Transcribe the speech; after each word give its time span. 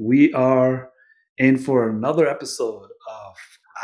we 0.00 0.32
are 0.32 0.90
in 1.36 1.58
for 1.58 1.88
another 1.88 2.26
episode 2.26 2.84
of 2.84 3.36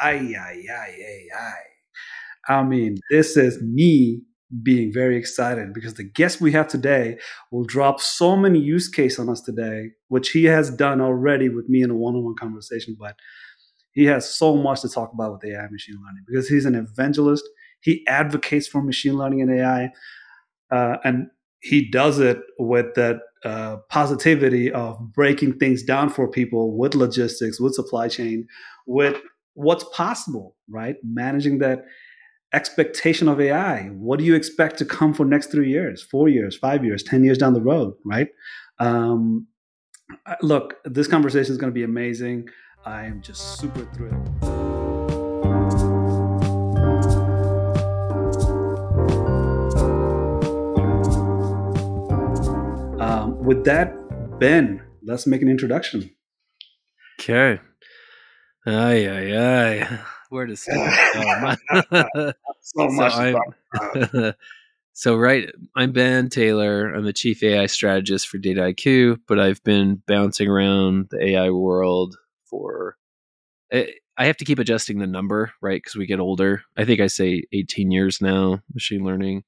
Ay 0.03 0.35
Ay 0.39 0.63
Ay 0.71 0.95
Ay 0.99 1.27
Ay. 1.39 2.55
I 2.55 2.63
mean, 2.63 2.97
this 3.11 3.37
is 3.37 3.61
me 3.63 4.23
being 4.63 4.93
very 4.93 5.17
excited 5.17 5.75
because 5.75 5.95
the 5.95 6.05
guest 6.05 6.41
we 6.41 6.53
have 6.53 6.69
today 6.69 7.19
will 7.51 7.65
drop 7.65 8.01
so 8.01 8.37
many 8.37 8.61
use 8.61 8.89
case 8.89 9.19
on 9.19 9.29
us 9.29 9.41
today, 9.41 9.91
which 10.09 10.31
he 10.31 10.45
has 10.45 10.71
done 10.71 11.01
already 11.01 11.49
with 11.49 11.69
me 11.69 11.83
in 11.83 11.91
a 11.91 11.97
one-on-one 11.97 12.37
conversation. 12.39 12.97
But 12.99 13.17
he 13.93 14.05
has 14.05 14.33
so 14.33 14.57
much 14.57 14.83
to 14.83 14.89
talk 14.89 15.13
about 15.13 15.33
with 15.33 15.45
AI 15.45 15.69
machine 15.71 15.97
learning 16.05 16.25
because 16.27 16.49
he's 16.49 16.65
an 16.65 16.77
evangelist. 16.77 17.45
He 17.81 18.07
advocates 18.07 18.69
for 18.69 18.83
machine 18.83 19.17
learning 19.17 19.43
and 19.43 19.51
AI, 19.51 19.91
uh, 20.71 20.97
and 21.05 21.27
he 21.61 21.91
does 21.91 22.19
it 22.21 22.39
with 22.59 22.95
that 22.95 23.19
uh, 23.47 23.77
positivity 23.89 24.73
of 24.73 24.99
breaking 25.13 25.57
things 25.59 25.83
down 25.85 26.11
for 26.11 26.29
people 26.29 26.77
with 26.77 26.97
logistics, 26.97 27.61
with 27.61 27.75
supply 27.75 28.09
chain, 28.09 28.47
with 28.87 29.17
what's 29.55 29.85
possible, 29.95 30.57
right? 30.69 30.97
Managing 31.05 31.59
that 31.59 31.85
expectation 32.53 33.29
of 33.29 33.41
AI. 33.41 33.85
What 33.93 34.19
do 34.19 34.25
you 34.25 34.35
expect 34.35 34.79
to 34.79 34.85
come 34.85 35.15
for 35.15 35.25
next 35.25 35.53
three 35.53 35.71
years, 35.71 36.03
four 36.03 36.29
years, 36.29 36.57
five 36.57 36.85
years, 36.85 37.05
ten 37.05 37.23
years 37.23 37.39
down 37.39 37.55
the 37.55 37.63
road, 37.63 37.95
right? 38.05 38.29
Um, 38.81 39.47
look, 40.43 40.75
this 40.85 41.07
conversation 41.07 41.53
is 41.53 41.59
going 41.59 41.71
to 41.71 41.75
be 41.75 41.85
amazing. 41.85 42.49
I 42.85 43.05
am 43.05 43.23
just 43.23 43.61
super 43.61 43.85
thrilled. 43.95 44.46
With 53.47 53.65
that, 53.65 53.95
Ben, 54.41 54.83
let's 55.05 55.27
make 55.27 55.41
an 55.41 55.49
introduction. 55.49 56.11
Okay. 57.21 57.61
Aye, 58.67 59.09
aye, 59.09 59.37
aye. 59.37 59.99
Where 60.31 60.47
to 60.47 60.57
start? 60.57 60.93
so, 62.61 62.89
so 62.89 62.89
much. 62.89 63.13
So, 63.13 64.33
so, 64.93 65.17
right, 65.17 65.49
I'm 65.77 65.93
Ben 65.93 66.29
Taylor. 66.29 66.93
I'm 66.93 67.05
the 67.05 67.13
chief 67.13 67.41
AI 67.45 67.67
strategist 67.67 68.27
for 68.27 68.39
Dataiku, 68.39 69.19
but 69.29 69.39
I've 69.39 69.63
been 69.63 70.03
bouncing 70.09 70.49
around 70.49 71.07
the 71.11 71.25
AI 71.25 71.51
world 71.51 72.17
for. 72.51 72.97
I 73.73 74.25
have 74.25 74.39
to 74.39 74.45
keep 74.45 74.59
adjusting 74.59 74.99
the 74.99 75.07
number, 75.07 75.53
right? 75.63 75.77
Because 75.77 75.95
we 75.95 76.07
get 76.07 76.21
older. 76.21 76.63
I 76.77 76.85
think 76.85 77.01
I 77.01 77.07
say 77.07 77.45
18 77.53 77.93
years 77.93 78.21
now, 78.21 78.61
machine 78.75 79.05
learning, 79.05 79.45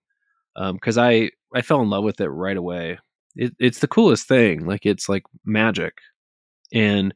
because 0.55 0.99
um, 0.99 1.05
I 1.05 1.31
I 1.53 1.63
fell 1.63 1.81
in 1.81 1.91
love 1.91 2.05
with 2.05 2.21
it 2.21 2.29
right 2.29 2.57
away. 2.57 2.99
It, 3.39 3.55
it's 3.59 3.79
the 3.79 3.89
coolest 3.89 4.29
thing. 4.29 4.67
Like 4.67 4.85
it's 4.85 5.09
like 5.09 5.23
magic, 5.47 5.95
and 6.73 7.15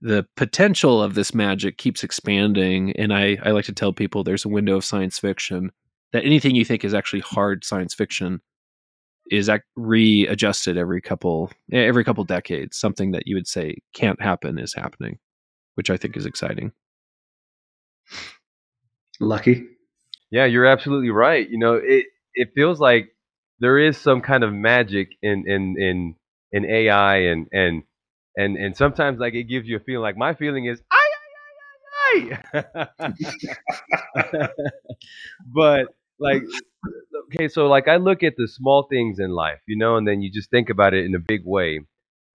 the 0.00 0.26
potential 0.36 1.02
of 1.02 1.14
this 1.14 1.34
magic 1.34 1.78
keeps 1.78 2.04
expanding. 2.04 2.92
And 2.96 3.12
I, 3.12 3.38
I 3.44 3.52
like 3.52 3.64
to 3.66 3.72
tell 3.72 3.92
people 3.92 4.22
there's 4.22 4.44
a 4.44 4.48
window 4.48 4.76
of 4.76 4.84
science 4.84 5.18
fiction 5.18 5.70
that 6.12 6.24
anything 6.24 6.54
you 6.54 6.64
think 6.64 6.84
is 6.84 6.92
actually 6.92 7.20
hard 7.20 7.64
science 7.64 7.94
fiction 7.94 8.40
is 9.30 9.50
readjusted 9.76 10.76
every 10.76 11.00
couple 11.00 11.50
every 11.72 12.04
couple 12.04 12.24
decades. 12.24 12.76
Something 12.76 13.12
that 13.12 13.26
you 13.26 13.36
would 13.36 13.46
say 13.46 13.76
can't 13.94 14.20
happen 14.20 14.58
is 14.58 14.74
happening, 14.74 15.18
which 15.76 15.88
I 15.88 15.96
think 15.96 16.16
is 16.16 16.26
exciting. 16.26 16.72
Lucky. 19.20 19.66
Yeah, 20.30 20.46
you're 20.46 20.66
absolutely 20.66 21.10
right. 21.10 21.48
You 21.48 21.58
know, 21.58 21.74
it 21.74 22.06
it 22.34 22.48
feels 22.54 22.80
like 22.80 23.11
there 23.62 23.78
is 23.78 23.96
some 23.96 24.20
kind 24.22 24.44
of 24.44 24.52
magic 24.52 25.10
in 25.22 25.44
in 25.48 25.76
in 25.78 26.16
in 26.52 26.64
AI 26.66 27.16
and 27.32 27.48
and 27.52 27.84
and 28.36 28.56
and 28.58 28.76
sometimes 28.76 29.20
like 29.20 29.34
it 29.34 29.44
gives 29.44 29.68
you 29.68 29.76
a 29.76 29.80
feeling 29.80 30.02
like 30.02 30.16
my 30.18 30.34
feeling 30.34 30.66
is 30.66 30.82
I 30.90 30.98
but 35.54 35.86
like 36.18 36.42
okay 37.34 37.48
so 37.48 37.68
like 37.68 37.88
i 37.88 37.96
look 37.96 38.22
at 38.22 38.34
the 38.36 38.48
small 38.48 38.86
things 38.90 39.18
in 39.18 39.30
life 39.30 39.60
you 39.66 39.76
know 39.78 39.96
and 39.96 40.06
then 40.08 40.20
you 40.22 40.30
just 40.32 40.50
think 40.50 40.70
about 40.70 40.94
it 40.94 41.06
in 41.06 41.14
a 41.14 41.20
big 41.20 41.42
way. 41.46 41.80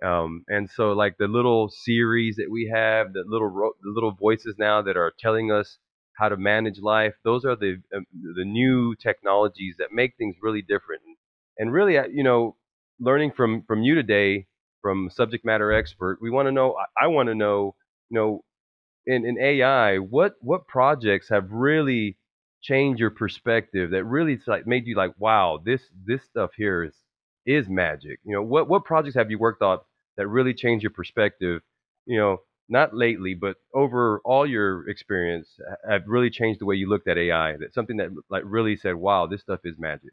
Um, 0.04 0.44
and 0.48 0.70
so 0.70 0.94
like 0.94 1.18
the 1.18 1.28
little 1.28 1.70
Siris 1.70 2.38
that 2.38 2.52
we 2.52 2.72
have 2.74 3.14
the 3.14 3.24
little 3.28 3.48
ro- 3.48 3.74
the 3.82 3.92
little 3.92 4.12
voices 4.12 4.56
now 4.60 4.82
that 4.84 4.96
are 4.98 5.12
telling 5.20 5.52
us 5.52 5.80
how 6.14 6.30
to 6.30 6.38
manage 6.38 6.80
life 6.82 7.16
those 7.24 7.46
are 7.46 7.56
the 7.56 7.82
um, 7.96 8.06
the 8.36 8.46
new 8.46 8.96
technologies 8.96 9.76
that 9.80 9.92
make 9.92 10.16
things 10.18 10.36
really 10.42 10.62
different. 10.62 11.02
and 11.06 11.17
really 11.66 11.98
uh, 11.98 12.06
you 12.12 12.24
know 12.24 12.56
learning 13.00 13.32
from 13.32 13.64
from 13.68 13.84
you 13.84 13.96
today 13.96 14.48
from 14.82 15.10
subject 15.10 15.46
matter 15.46 15.72
expert. 15.72 16.20
We 16.22 16.30
want 16.30 16.48
to 16.48 16.52
know. 16.52 16.76
I, 17.00 17.06
I 17.06 17.08
want 17.08 17.28
to 17.30 17.36
know. 17.36 17.76
You 18.10 18.16
know, 18.18 18.44
in, 19.06 19.26
in 19.26 19.38
AI, 19.40 19.98
what 19.98 20.36
what 20.42 20.68
projects 20.68 21.30
have 21.30 21.52
really 21.52 22.18
changed 22.62 23.00
your 23.00 23.12
perspective? 23.12 23.92
That 23.92 24.04
really 24.06 24.40
like 24.48 24.68
made 24.68 24.88
you 24.88 24.96
like, 24.96 25.14
wow, 25.20 25.60
this 25.64 25.82
this 26.06 26.24
stuff 26.24 26.52
here 26.58 26.84
is 26.84 26.96
is 27.46 27.68
magic. 27.70 28.20
You 28.24 28.34
know, 28.36 28.44
what 28.44 28.68
what 28.70 28.86
projects 28.86 29.16
have 29.16 29.32
you 29.32 29.40
worked 29.40 29.62
on 29.62 29.80
that 30.18 30.28
really 30.28 30.54
changed 30.54 30.84
your 30.84 30.92
perspective? 30.92 31.62
You 32.06 32.18
know, 32.18 32.38
not 32.70 32.96
lately, 32.96 33.34
but 33.34 33.58
over 33.74 34.22
all 34.26 34.46
your 34.46 34.88
experience, 34.90 35.60
have 35.90 36.04
really 36.08 36.30
changed 36.30 36.60
the 36.62 36.66
way 36.66 36.76
you 36.76 36.90
looked 36.90 37.08
at 37.08 37.18
AI. 37.18 37.58
That 37.58 37.74
something 37.74 37.98
that 37.98 38.10
like 38.30 38.44
really 38.46 38.76
said, 38.78 38.96
wow, 38.96 39.28
this 39.28 39.42
stuff 39.42 39.62
is 39.64 39.78
magic. 39.80 40.12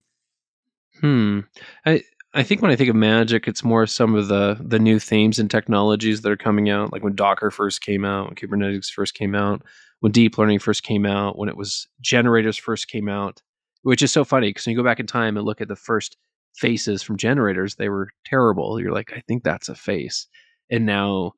Hmm. 1.01 1.41
I 1.87 2.03
I 2.35 2.43
think 2.43 2.63
when 2.63 2.71
I 2.71 2.77
think 2.77 2.91
of 2.91 2.97
magic, 2.97 3.47
it's 3.47 3.65
more 3.65 3.87
some 3.87 4.15
of 4.15 4.29
the 4.29 4.59
the 4.61 4.79
new 4.79 4.99
themes 4.99 5.39
and 5.39 5.51
technologies 5.51 6.23
that 6.23 6.33
are 6.33 6.37
coming 6.37 6.71
out, 6.71 6.93
like 6.93 7.03
when 7.05 7.15
Docker 7.15 7.51
first 7.51 7.81
came 7.81 8.05
out, 8.05 8.27
when 8.27 8.35
Kubernetes 8.35 8.91
first 8.91 9.15
came 9.15 9.35
out, 9.35 9.63
when 10.01 10.13
deep 10.13 10.39
learning 10.39 10.59
first 10.59 10.83
came 10.83 11.07
out, 11.07 11.39
when 11.39 11.49
it 11.49 11.57
was 11.57 11.87
generators 12.01 12.57
first 12.57 12.89
came 12.89 13.09
out, 13.09 13.43
which 13.83 14.03
is 14.03 14.13
so 14.13 14.25
funny 14.25 14.51
because 14.51 14.67
when 14.67 14.73
you 14.73 14.79
go 14.79 14.85
back 14.85 15.01
in 15.01 15.07
time 15.07 15.37
and 15.37 15.47
look 15.47 15.61
at 15.61 15.69
the 15.69 15.77
first 15.77 16.17
faces 16.57 17.03
from 17.03 17.17
generators, 17.17 17.77
they 17.77 17.89
were 17.89 18.11
terrible. 18.25 18.81
You're 18.81 18.93
like, 18.93 19.13
I 19.15 19.23
think 19.27 19.45
that's 19.45 19.69
a 19.69 19.75
face, 19.75 20.27
and 20.71 20.87
now. 20.87 21.33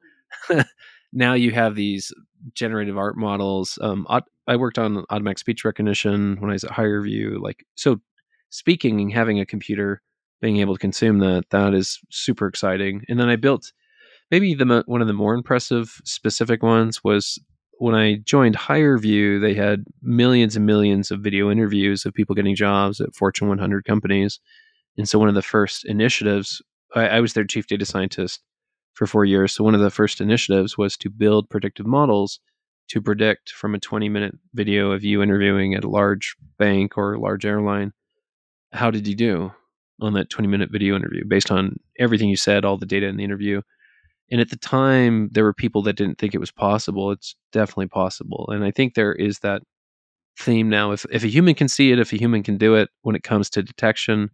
now 1.12 1.34
you 1.34 1.52
have 1.52 1.76
these 1.76 2.12
generative 2.54 2.98
art 2.98 3.16
models. 3.16 3.78
Um, 3.80 4.06
I 4.48 4.56
worked 4.56 4.78
on 4.78 5.04
automatic 5.10 5.38
speech 5.38 5.64
recognition 5.64 6.36
when 6.40 6.50
I 6.50 6.54
was 6.54 6.64
at 6.64 6.72
HireVue. 6.72 7.40
Like, 7.40 7.64
so 7.74 8.00
speaking 8.56 9.00
and 9.00 9.12
having 9.12 9.38
a 9.38 9.46
computer 9.46 10.00
being 10.40 10.58
able 10.58 10.74
to 10.74 10.80
consume 10.80 11.18
that 11.18 11.44
that 11.50 11.74
is 11.74 11.98
super 12.10 12.46
exciting. 12.46 13.02
And 13.08 13.20
then 13.20 13.28
i 13.28 13.36
built 13.36 13.72
maybe 14.30 14.54
the 14.54 14.82
one 14.86 15.00
of 15.02 15.06
the 15.06 15.12
more 15.12 15.34
impressive 15.34 16.00
specific 16.04 16.62
ones 16.62 17.04
was 17.04 17.38
when 17.78 17.94
i 17.94 18.16
joined 18.24 18.56
HireVue 18.56 19.40
they 19.40 19.54
had 19.54 19.84
millions 20.02 20.56
and 20.56 20.64
millions 20.64 21.10
of 21.10 21.20
video 21.20 21.50
interviews 21.50 22.06
of 22.06 22.14
people 22.14 22.34
getting 22.34 22.56
jobs 22.56 23.00
at 23.00 23.14
fortune 23.14 23.48
100 23.48 23.84
companies. 23.84 24.40
And 24.96 25.06
so 25.06 25.18
one 25.18 25.28
of 25.28 25.34
the 25.34 25.42
first 25.42 25.84
initiatives 25.84 26.62
I, 26.94 27.08
I 27.08 27.20
was 27.20 27.34
their 27.34 27.44
chief 27.44 27.66
data 27.66 27.84
scientist 27.84 28.40
for 28.94 29.06
four 29.06 29.26
years. 29.26 29.52
So 29.52 29.64
one 29.64 29.74
of 29.74 29.82
the 29.82 29.90
first 29.90 30.22
initiatives 30.22 30.78
was 30.78 30.96
to 30.98 31.10
build 31.10 31.50
predictive 31.50 31.86
models 31.86 32.40
to 32.88 33.02
predict 33.02 33.50
from 33.50 33.74
a 33.74 33.78
20 33.78 34.08
minute 34.08 34.34
video 34.54 34.92
of 34.92 35.04
you 35.04 35.22
interviewing 35.22 35.74
at 35.74 35.84
a 35.84 35.90
large 35.90 36.36
bank 36.58 36.96
or 36.96 37.12
a 37.12 37.20
large 37.20 37.44
airline 37.44 37.92
how 38.76 38.90
did 38.90 39.06
you 39.06 39.14
do 39.14 39.52
on 40.00 40.12
that 40.14 40.30
20 40.30 40.48
minute 40.48 40.70
video 40.70 40.94
interview 40.94 41.24
based 41.26 41.50
on 41.50 41.78
everything 41.98 42.28
you 42.28 42.36
said, 42.36 42.64
all 42.64 42.76
the 42.76 42.86
data 42.86 43.06
in 43.06 43.16
the 43.16 43.24
interview. 43.24 43.62
And 44.30 44.40
at 44.40 44.50
the 44.50 44.56
time, 44.56 45.28
there 45.32 45.44
were 45.44 45.54
people 45.54 45.82
that 45.82 45.94
didn't 45.94 46.18
think 46.18 46.34
it 46.34 46.40
was 46.40 46.50
possible. 46.50 47.12
It's 47.12 47.36
definitely 47.52 47.86
possible. 47.88 48.48
And 48.50 48.64
I 48.64 48.70
think 48.72 48.94
there 48.94 49.12
is 49.12 49.38
that 49.40 49.62
theme 50.38 50.68
now. 50.68 50.92
If, 50.92 51.06
if 51.10 51.22
a 51.24 51.28
human 51.28 51.54
can 51.54 51.68
see 51.68 51.92
it, 51.92 51.98
if 51.98 52.12
a 52.12 52.18
human 52.18 52.42
can 52.42 52.58
do 52.58 52.74
it 52.74 52.90
when 53.02 53.14
it 53.14 53.22
comes 53.22 53.48
to 53.50 53.62
detection, 53.62 54.30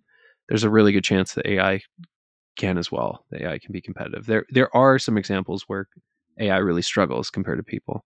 there's 0.48 0.64
a 0.64 0.70
really 0.70 0.92
good 0.92 1.04
chance 1.04 1.34
that 1.34 1.46
AI 1.46 1.82
can 2.56 2.78
as 2.78 2.90
well. 2.90 3.24
The 3.30 3.46
AI 3.46 3.58
can 3.58 3.72
be 3.72 3.80
competitive. 3.80 4.26
There, 4.26 4.46
there 4.50 4.74
are 4.74 4.98
some 4.98 5.18
examples 5.18 5.64
where 5.66 5.88
AI 6.38 6.58
really 6.58 6.82
struggles 6.82 7.30
compared 7.30 7.58
to 7.58 7.62
people. 7.62 8.04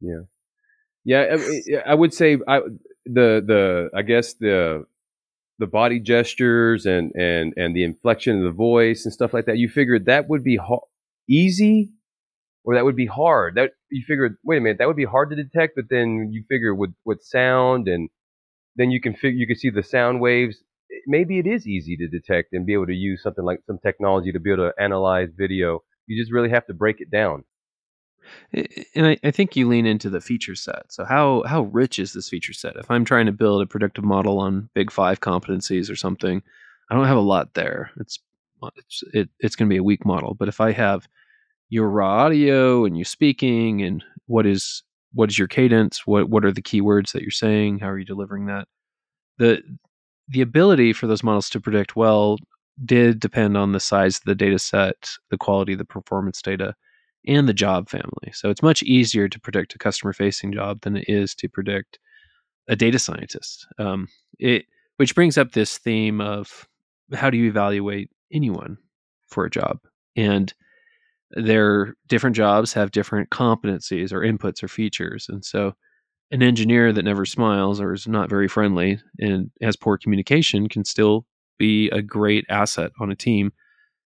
Yeah, 0.00 0.22
yeah. 1.04 1.36
I, 1.86 1.90
I 1.92 1.94
would 1.94 2.14
say 2.14 2.38
I, 2.48 2.60
the 3.04 3.42
the 3.44 3.90
I 3.94 4.02
guess 4.02 4.34
the 4.34 4.84
the 5.58 5.66
body 5.66 6.00
gestures 6.00 6.86
and 6.86 7.12
and 7.14 7.54
and 7.56 7.76
the 7.76 7.84
inflection 7.84 8.38
of 8.38 8.44
the 8.44 8.50
voice 8.52 9.04
and 9.04 9.12
stuff 9.12 9.32
like 9.34 9.46
that, 9.46 9.58
you 9.58 9.68
figured 9.68 10.06
that 10.06 10.28
would 10.28 10.44
be 10.44 10.56
ho- 10.56 10.86
easy 11.28 11.90
or 12.64 12.74
that 12.74 12.84
would 12.84 12.96
be 12.96 13.06
hard. 13.06 13.56
That 13.56 13.72
you 13.90 14.04
figured, 14.06 14.36
wait 14.44 14.58
a 14.58 14.60
minute, 14.60 14.78
that 14.78 14.86
would 14.88 14.96
be 14.96 15.04
hard 15.04 15.30
to 15.30 15.36
detect, 15.36 15.74
but 15.76 15.86
then 15.90 16.30
you 16.32 16.44
figure 16.48 16.74
with 16.74 16.94
with 17.04 17.22
sound 17.22 17.88
and 17.88 18.08
then 18.76 18.90
you 18.90 19.00
can 19.00 19.14
figure 19.14 19.38
you 19.38 19.46
can 19.46 19.56
see 19.56 19.70
the 19.70 19.82
sound 19.82 20.20
waves. 20.20 20.58
Eh, 20.92 20.96
maybe 21.06 21.38
it 21.38 21.46
is 21.46 21.66
easy 21.66 21.96
to 21.96 22.08
detect 22.08 22.52
and 22.52 22.66
be 22.66 22.72
able 22.74 22.86
to 22.86 22.94
use 22.94 23.22
something 23.22 23.44
like 23.44 23.60
some 23.66 23.78
technology 23.78 24.32
to 24.32 24.40
be 24.40 24.52
able 24.52 24.70
to 24.70 24.82
analyze 24.82 25.30
video. 25.36 25.82
You 26.06 26.20
just 26.20 26.32
really 26.32 26.50
have 26.50 26.66
to 26.66 26.74
break 26.74 27.00
it 27.00 27.10
down 27.10 27.44
and 28.52 29.06
I, 29.06 29.18
I, 29.24 29.30
think 29.30 29.56
you 29.56 29.68
lean 29.68 29.86
into 29.86 30.10
the 30.10 30.20
feature 30.20 30.54
set. 30.54 30.92
So 30.92 31.04
how 31.04 31.42
how 31.46 31.62
rich 31.62 31.98
is 31.98 32.12
this 32.12 32.28
feature 32.28 32.52
set? 32.52 32.76
If 32.76 32.90
I'm 32.90 33.04
trying 33.04 33.26
to 33.26 33.32
build 33.32 33.62
a 33.62 33.66
predictive 33.66 34.04
model 34.04 34.38
on 34.38 34.68
Big 34.74 34.90
Five 34.90 35.20
competencies 35.20 35.90
or 35.90 35.96
something, 35.96 36.42
I 36.90 36.94
don't 36.94 37.06
have 37.06 37.16
a 37.16 37.20
lot 37.20 37.54
there. 37.54 37.90
It's 37.98 38.18
it's 38.76 39.02
it, 39.12 39.28
it's 39.40 39.56
going 39.56 39.68
to 39.68 39.72
be 39.72 39.78
a 39.78 39.84
weak 39.84 40.04
model. 40.04 40.34
But 40.34 40.48
if 40.48 40.60
I 40.60 40.72
have 40.72 41.08
your 41.72 41.88
raw 41.88 42.24
audio 42.24 42.84
and 42.84 42.98
you 42.98 43.04
speaking 43.04 43.80
and 43.80 44.04
what 44.26 44.46
is 44.46 44.82
what 45.14 45.30
is 45.30 45.38
your 45.38 45.48
cadence 45.48 46.06
what 46.06 46.28
what 46.28 46.44
are 46.44 46.52
the 46.52 46.60
keywords 46.60 47.12
that 47.12 47.22
you're 47.22 47.30
saying 47.30 47.78
how 47.78 47.88
are 47.88 47.98
you 47.98 48.04
delivering 48.04 48.44
that 48.44 48.68
the 49.38 49.62
the 50.28 50.42
ability 50.42 50.92
for 50.92 51.06
those 51.06 51.22
models 51.22 51.48
to 51.48 51.58
predict 51.58 51.96
well 51.96 52.36
did 52.84 53.18
depend 53.18 53.56
on 53.56 53.72
the 53.72 53.80
size 53.80 54.18
of 54.18 54.24
the 54.24 54.34
data 54.34 54.58
set 54.58 55.08
the 55.30 55.38
quality 55.38 55.72
of 55.72 55.78
the 55.78 55.84
performance 55.86 56.42
data 56.42 56.74
and 57.26 57.48
the 57.48 57.54
job 57.54 57.88
family. 57.88 58.32
So 58.32 58.50
it's 58.50 58.62
much 58.62 58.82
easier 58.82 59.28
to 59.28 59.40
predict 59.40 59.74
a 59.74 59.78
customer 59.78 60.12
facing 60.12 60.52
job 60.52 60.80
than 60.82 60.96
it 60.96 61.04
is 61.08 61.34
to 61.36 61.48
predict 61.48 61.98
a 62.68 62.76
data 62.76 62.98
scientist. 62.98 63.66
Um, 63.78 64.08
it 64.38 64.64
which 64.96 65.14
brings 65.14 65.38
up 65.38 65.52
this 65.52 65.78
theme 65.78 66.20
of 66.20 66.68
how 67.12 67.30
do 67.30 67.36
you 67.36 67.48
evaluate 67.48 68.10
anyone 68.32 68.76
for 69.28 69.44
a 69.44 69.50
job? 69.50 69.78
And 70.16 70.52
their 71.30 71.94
different 72.08 72.36
jobs 72.36 72.72
have 72.74 72.90
different 72.90 73.30
competencies 73.30 74.12
or 74.12 74.20
inputs 74.20 74.62
or 74.62 74.68
features. 74.68 75.26
And 75.28 75.44
so 75.44 75.72
an 76.30 76.42
engineer 76.42 76.92
that 76.92 77.04
never 77.04 77.24
smiles 77.24 77.80
or 77.80 77.92
is 77.92 78.06
not 78.06 78.28
very 78.28 78.48
friendly 78.48 78.98
and 79.18 79.50
has 79.60 79.76
poor 79.76 79.98
communication 79.98 80.68
can 80.68 80.84
still 80.84 81.26
be 81.58 81.88
a 81.90 82.02
great 82.02 82.44
asset 82.48 82.90
on 83.00 83.10
a 83.10 83.16
team 83.16 83.52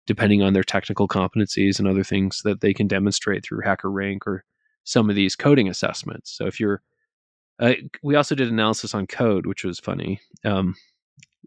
depending 0.05 0.41
on 0.41 0.53
their 0.53 0.63
technical 0.63 1.07
competencies 1.07 1.79
and 1.79 1.87
other 1.87 2.03
things 2.03 2.41
that 2.43 2.61
they 2.61 2.73
can 2.73 2.87
demonstrate 2.87 3.43
through 3.43 3.61
HackerRank 3.61 4.19
or 4.25 4.43
some 4.83 5.09
of 5.09 5.15
these 5.15 5.35
coding 5.35 5.67
assessments. 5.67 6.31
So 6.31 6.45
if 6.45 6.59
you're 6.59 6.81
uh, 7.59 7.73
we 8.03 8.15
also 8.15 8.35
did 8.35 8.49
analysis 8.49 8.93
on 8.93 9.07
code, 9.07 9.45
which 9.45 9.63
was 9.63 9.79
funny. 9.79 10.19
Um, 10.43 10.75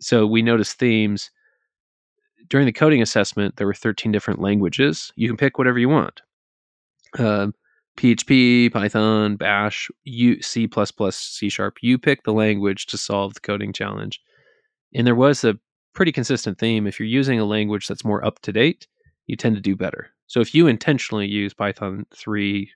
so 0.00 0.26
we 0.26 0.40
noticed 0.40 0.78
themes 0.78 1.30
during 2.48 2.66
the 2.66 2.72
coding 2.72 3.02
assessment, 3.02 3.56
there 3.56 3.66
were 3.66 3.74
13 3.74 4.10
different 4.10 4.40
languages. 4.40 5.12
You 5.16 5.28
can 5.28 5.36
pick 5.36 5.58
whatever 5.58 5.78
you 5.78 5.88
want. 5.88 6.22
Um, 7.18 7.54
PHP, 7.98 8.72
Python, 8.72 9.36
Bash, 9.36 9.90
U, 10.04 10.40
C++, 10.40 10.68
C 11.10 11.48
Sharp. 11.48 11.78
You 11.82 11.98
pick 11.98 12.22
the 12.22 12.32
language 12.32 12.86
to 12.86 12.96
solve 12.96 13.34
the 13.34 13.40
coding 13.40 13.72
challenge. 13.72 14.20
And 14.94 15.06
there 15.06 15.14
was 15.14 15.44
a 15.44 15.58
pretty 15.98 16.12
consistent 16.12 16.58
theme. 16.58 16.86
If 16.86 17.00
you're 17.00 17.08
using 17.08 17.40
a 17.40 17.44
language 17.44 17.88
that's 17.88 18.04
more 18.04 18.24
up 18.24 18.38
to 18.42 18.52
date, 18.52 18.86
you 19.26 19.34
tend 19.34 19.56
to 19.56 19.60
do 19.60 19.74
better. 19.74 20.10
So 20.28 20.38
if 20.38 20.54
you 20.54 20.68
intentionally 20.68 21.26
use 21.26 21.52
Python 21.52 22.06
3.6 22.14 22.68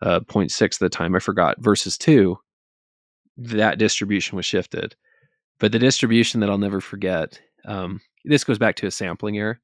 uh, 0.00 0.20
at 0.64 0.78
the 0.80 0.88
time, 0.88 1.14
I 1.14 1.18
forgot, 1.18 1.60
versus 1.60 1.98
2, 1.98 2.38
that 3.36 3.76
distribution 3.76 4.34
was 4.34 4.46
shifted. 4.46 4.96
But 5.60 5.72
the 5.72 5.78
distribution 5.78 6.40
that 6.40 6.48
I'll 6.48 6.56
never 6.56 6.80
forget 6.80 7.38
um, 7.66 8.00
this 8.24 8.44
goes 8.44 8.58
back 8.58 8.76
to 8.76 8.86
a 8.86 8.90
sampling 8.90 9.36
error. 9.36 9.60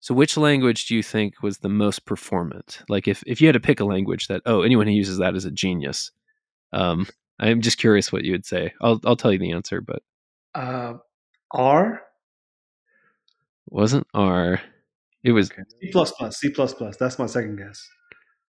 So, 0.00 0.14
which 0.14 0.38
language 0.38 0.86
do 0.86 0.96
you 0.96 1.02
think 1.02 1.42
was 1.42 1.58
the 1.58 1.68
most 1.68 2.06
performant? 2.06 2.80
Like, 2.88 3.06
if 3.06 3.22
if 3.26 3.42
you 3.42 3.48
had 3.48 3.52
to 3.52 3.60
pick 3.60 3.80
a 3.80 3.84
language 3.84 4.28
that 4.28 4.40
oh, 4.46 4.62
anyone 4.62 4.86
who 4.86 4.94
uses 4.94 5.18
that 5.18 5.34
is 5.34 5.44
a 5.44 5.50
genius. 5.50 6.10
Um, 6.72 7.06
I'm 7.38 7.60
just 7.60 7.76
curious 7.76 8.10
what 8.10 8.24
you 8.24 8.32
would 8.32 8.46
say. 8.46 8.72
I'll 8.80 8.98
I'll 9.04 9.16
tell 9.16 9.32
you 9.32 9.38
the 9.38 9.52
answer, 9.52 9.82
but 9.82 10.02
uh, 10.54 10.94
R 11.54 12.02
wasn't 13.72 14.06
R. 14.14 14.60
It 15.24 15.32
was 15.32 15.50
okay. 15.50 15.62
C 15.80 15.90
plus 15.90 16.12
plus. 16.12 16.36
C 16.38 16.50
plus 16.50 16.74
plus. 16.74 16.96
That's 16.96 17.18
my 17.18 17.26
second 17.26 17.56
guess. 17.56 17.88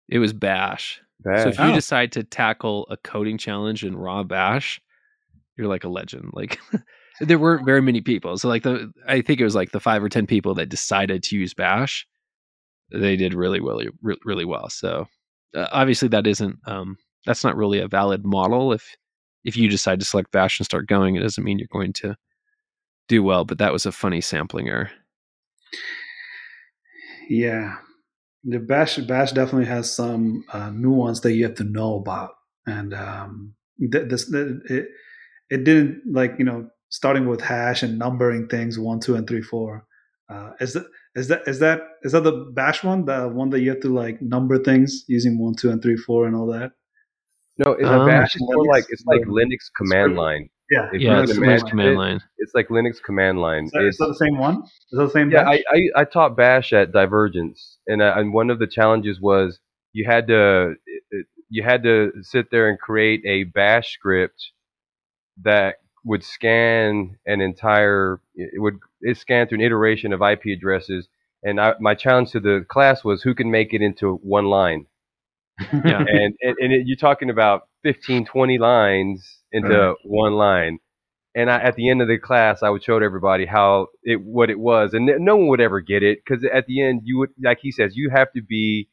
It 0.09 0.19
was 0.19 0.33
Bash. 0.33 1.01
Bash. 1.23 1.43
So 1.43 1.49
if 1.49 1.59
you 1.59 1.65
oh. 1.65 1.73
decide 1.73 2.11
to 2.13 2.23
tackle 2.23 2.87
a 2.89 2.97
coding 2.97 3.37
challenge 3.37 3.85
in 3.85 3.95
raw 3.95 4.23
Bash, 4.23 4.81
you're 5.57 5.67
like 5.67 5.83
a 5.83 5.89
legend. 5.89 6.31
Like 6.33 6.59
there 7.21 7.37
weren't 7.37 7.65
very 7.65 7.81
many 7.81 8.01
people. 8.01 8.37
So 8.37 8.49
like 8.49 8.63
the 8.63 8.91
I 9.07 9.21
think 9.21 9.39
it 9.39 9.43
was 9.43 9.55
like 9.55 9.71
the 9.71 9.79
five 9.79 10.03
or 10.03 10.09
ten 10.09 10.25
people 10.25 10.55
that 10.55 10.69
decided 10.69 11.23
to 11.23 11.37
use 11.37 11.53
Bash. 11.53 12.07
They 12.91 13.15
did 13.15 13.33
really 13.33 13.59
really 13.59 13.89
really 14.01 14.45
well. 14.45 14.69
So 14.69 15.07
uh, 15.55 15.67
obviously 15.71 16.07
that 16.09 16.25
isn't 16.25 16.57
um, 16.65 16.97
that's 17.25 17.43
not 17.43 17.55
really 17.55 17.79
a 17.79 17.87
valid 17.87 18.25
model. 18.25 18.73
If 18.73 18.95
if 19.43 19.55
you 19.55 19.69
decide 19.69 19.99
to 19.99 20.05
select 20.05 20.31
Bash 20.31 20.59
and 20.59 20.65
start 20.65 20.87
going, 20.87 21.15
it 21.15 21.21
doesn't 21.21 21.43
mean 21.43 21.59
you're 21.59 21.67
going 21.71 21.93
to 21.93 22.15
do 23.07 23.23
well. 23.23 23.45
But 23.45 23.57
that 23.57 23.73
was 23.73 23.85
a 23.85 23.91
funny 23.91 24.21
sampling 24.21 24.69
error. 24.69 24.91
Yeah, 27.29 27.75
the 28.43 28.59
Bash 28.59 28.97
Bash 28.97 29.31
definitely 29.31 29.65
has 29.65 29.91
some 29.91 30.43
uh, 30.51 30.69
nuance 30.71 31.21
that 31.21 31.33
you 31.33 31.45
have 31.45 31.55
to 31.55 31.63
know 31.63 31.95
about, 31.95 32.31
and 32.65 32.93
um, 32.93 33.53
th- 33.79 34.09
this 34.09 34.31
it 34.33 34.87
it 35.49 35.63
didn't 35.63 36.01
like 36.11 36.35
you 36.37 36.45
know 36.45 36.69
starting 36.89 37.27
with 37.27 37.41
hash 37.41 37.81
and 37.81 37.97
numbering 37.97 38.47
things 38.47 38.77
one, 38.77 38.99
two, 38.99 39.15
and 39.15 39.27
three, 39.27 39.41
four. 39.41 39.85
Uh, 40.29 40.51
is 40.59 40.73
that 40.73 40.85
is 41.15 41.27
that 41.27 41.41
is 41.47 41.59
that 41.59 41.81
is 42.03 42.11
that 42.11 42.23
the 42.23 42.51
bash 42.53 42.83
one, 42.83 43.05
the 43.05 43.27
one 43.27 43.49
that 43.49 43.61
you 43.61 43.69
have 43.69 43.79
to 43.81 43.89
like 43.89 44.21
number 44.21 44.57
things 44.57 45.03
using 45.07 45.39
one, 45.39 45.55
two, 45.55 45.69
and 45.69 45.81
three, 45.81 45.97
four, 45.97 46.25
and 46.25 46.35
all 46.35 46.47
that? 46.47 46.71
No, 47.57 47.71
it's 47.73 47.87
um, 47.87 48.01
a 48.01 48.05
bash. 48.05 48.35
It's 48.35 48.41
more 48.41 48.65
like 48.65 48.85
it's 48.89 49.03
like 49.05 49.21
Linux 49.21 49.69
command 49.75 50.15
line. 50.15 50.49
Yeah, 50.73 50.89
if 50.91 51.01
yeah, 51.01 51.21
it's 51.21 51.33
Linux 51.33 51.69
command 51.69 51.97
line. 51.97 52.19
It's 52.39 52.55
like 52.55 52.69
Linux 52.69 53.01
command 53.01 53.39
line. 53.39 53.65
Is 53.65 53.71
that, 53.71 53.85
is 53.85 53.97
that 53.97 54.07
the 54.07 54.15
same 54.15 54.37
one? 54.39 54.63
Is 54.63 54.97
that 54.97 55.05
the 55.05 55.09
same? 55.11 55.29
Yeah, 55.29 55.47
I, 55.47 55.63
I, 55.71 56.01
I 56.01 56.03
taught 56.05 56.35
Bash 56.35 56.73
at 56.73 56.91
Divergence, 56.91 57.77
and 57.85 58.01
uh, 58.01 58.13
and 58.15 58.33
one 58.33 58.49
of 58.49 58.57
the 58.57 58.65
challenges 58.65 59.21
was 59.21 59.59
you 59.91 60.05
had 60.05 60.27
to 60.27 60.73
you 61.49 61.61
had 61.61 61.83
to 61.83 62.11
sit 62.23 62.49
there 62.49 62.69
and 62.69 62.79
create 62.79 63.21
a 63.25 63.43
Bash 63.43 63.93
script 63.93 64.51
that 65.43 65.75
would 66.03 66.23
scan 66.23 67.17
an 67.27 67.39
entire 67.39 68.19
it 68.33 68.59
would 68.59 68.79
it 69.01 69.17
scanned 69.17 69.49
through 69.49 69.59
an 69.59 69.65
iteration 69.65 70.11
of 70.11 70.21
IP 70.23 70.45
addresses. 70.57 71.07
And 71.43 71.59
I, 71.59 71.73
my 71.79 71.93
challenge 71.93 72.31
to 72.31 72.39
the 72.39 72.65
class 72.67 73.03
was 73.03 73.21
who 73.21 73.35
can 73.35 73.51
make 73.51 73.73
it 73.73 73.81
into 73.81 74.15
one 74.23 74.45
line. 74.45 74.87
Yeah. 75.71 75.99
and 76.07 76.35
and, 76.41 76.55
and 76.59 76.73
it, 76.73 76.87
you're 76.87 76.97
talking 76.97 77.29
about 77.29 77.67
15, 77.83 78.25
20 78.25 78.57
lines 78.57 79.42
into 79.53 79.69
right. 79.69 79.95
one 80.03 80.33
line. 80.33 80.79
And 81.35 81.49
I, 81.49 81.61
at 81.61 81.75
the 81.75 81.89
end 81.89 82.01
of 82.01 82.07
the 82.07 82.19
class, 82.19 82.61
I 82.61 82.69
would 82.69 82.83
show 82.83 82.97
everybody 82.97 83.45
how 83.45 83.87
it 84.03 84.21
what 84.21 84.49
it 84.49 84.59
was, 84.59 84.93
and 84.93 85.09
no 85.19 85.35
one 85.35 85.47
would 85.47 85.61
ever 85.61 85.79
get 85.79 86.03
it 86.03 86.19
because 86.23 86.43
at 86.43 86.67
the 86.67 86.83
end, 86.83 87.01
you 87.05 87.17
would 87.19 87.29
like 87.41 87.59
he 87.61 87.71
says, 87.71 87.95
you 87.95 88.11
have 88.11 88.31
to 88.33 88.41
be 88.41 88.89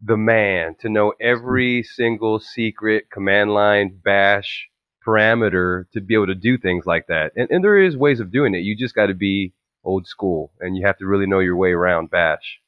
the 0.00 0.16
man 0.16 0.76
to 0.80 0.88
know 0.88 1.14
every 1.20 1.82
single 1.82 2.38
secret 2.38 3.10
command 3.10 3.52
line 3.52 3.98
bash 4.04 4.68
parameter 5.06 5.84
to 5.92 6.00
be 6.00 6.14
able 6.14 6.26
to 6.26 6.34
do 6.34 6.58
things 6.58 6.86
like 6.86 7.06
that. 7.08 7.32
And, 7.36 7.48
and 7.50 7.64
there 7.64 7.78
is 7.78 7.96
ways 7.96 8.20
of 8.20 8.30
doing 8.32 8.54
it. 8.54 8.58
You 8.58 8.76
just 8.76 8.94
got 8.94 9.06
to 9.06 9.14
be 9.14 9.52
old 9.84 10.06
school 10.06 10.52
and 10.60 10.76
you 10.76 10.86
have 10.86 10.98
to 10.98 11.06
really 11.06 11.26
know 11.26 11.40
your 11.40 11.56
way 11.56 11.72
around 11.72 12.10
Bash. 12.10 12.58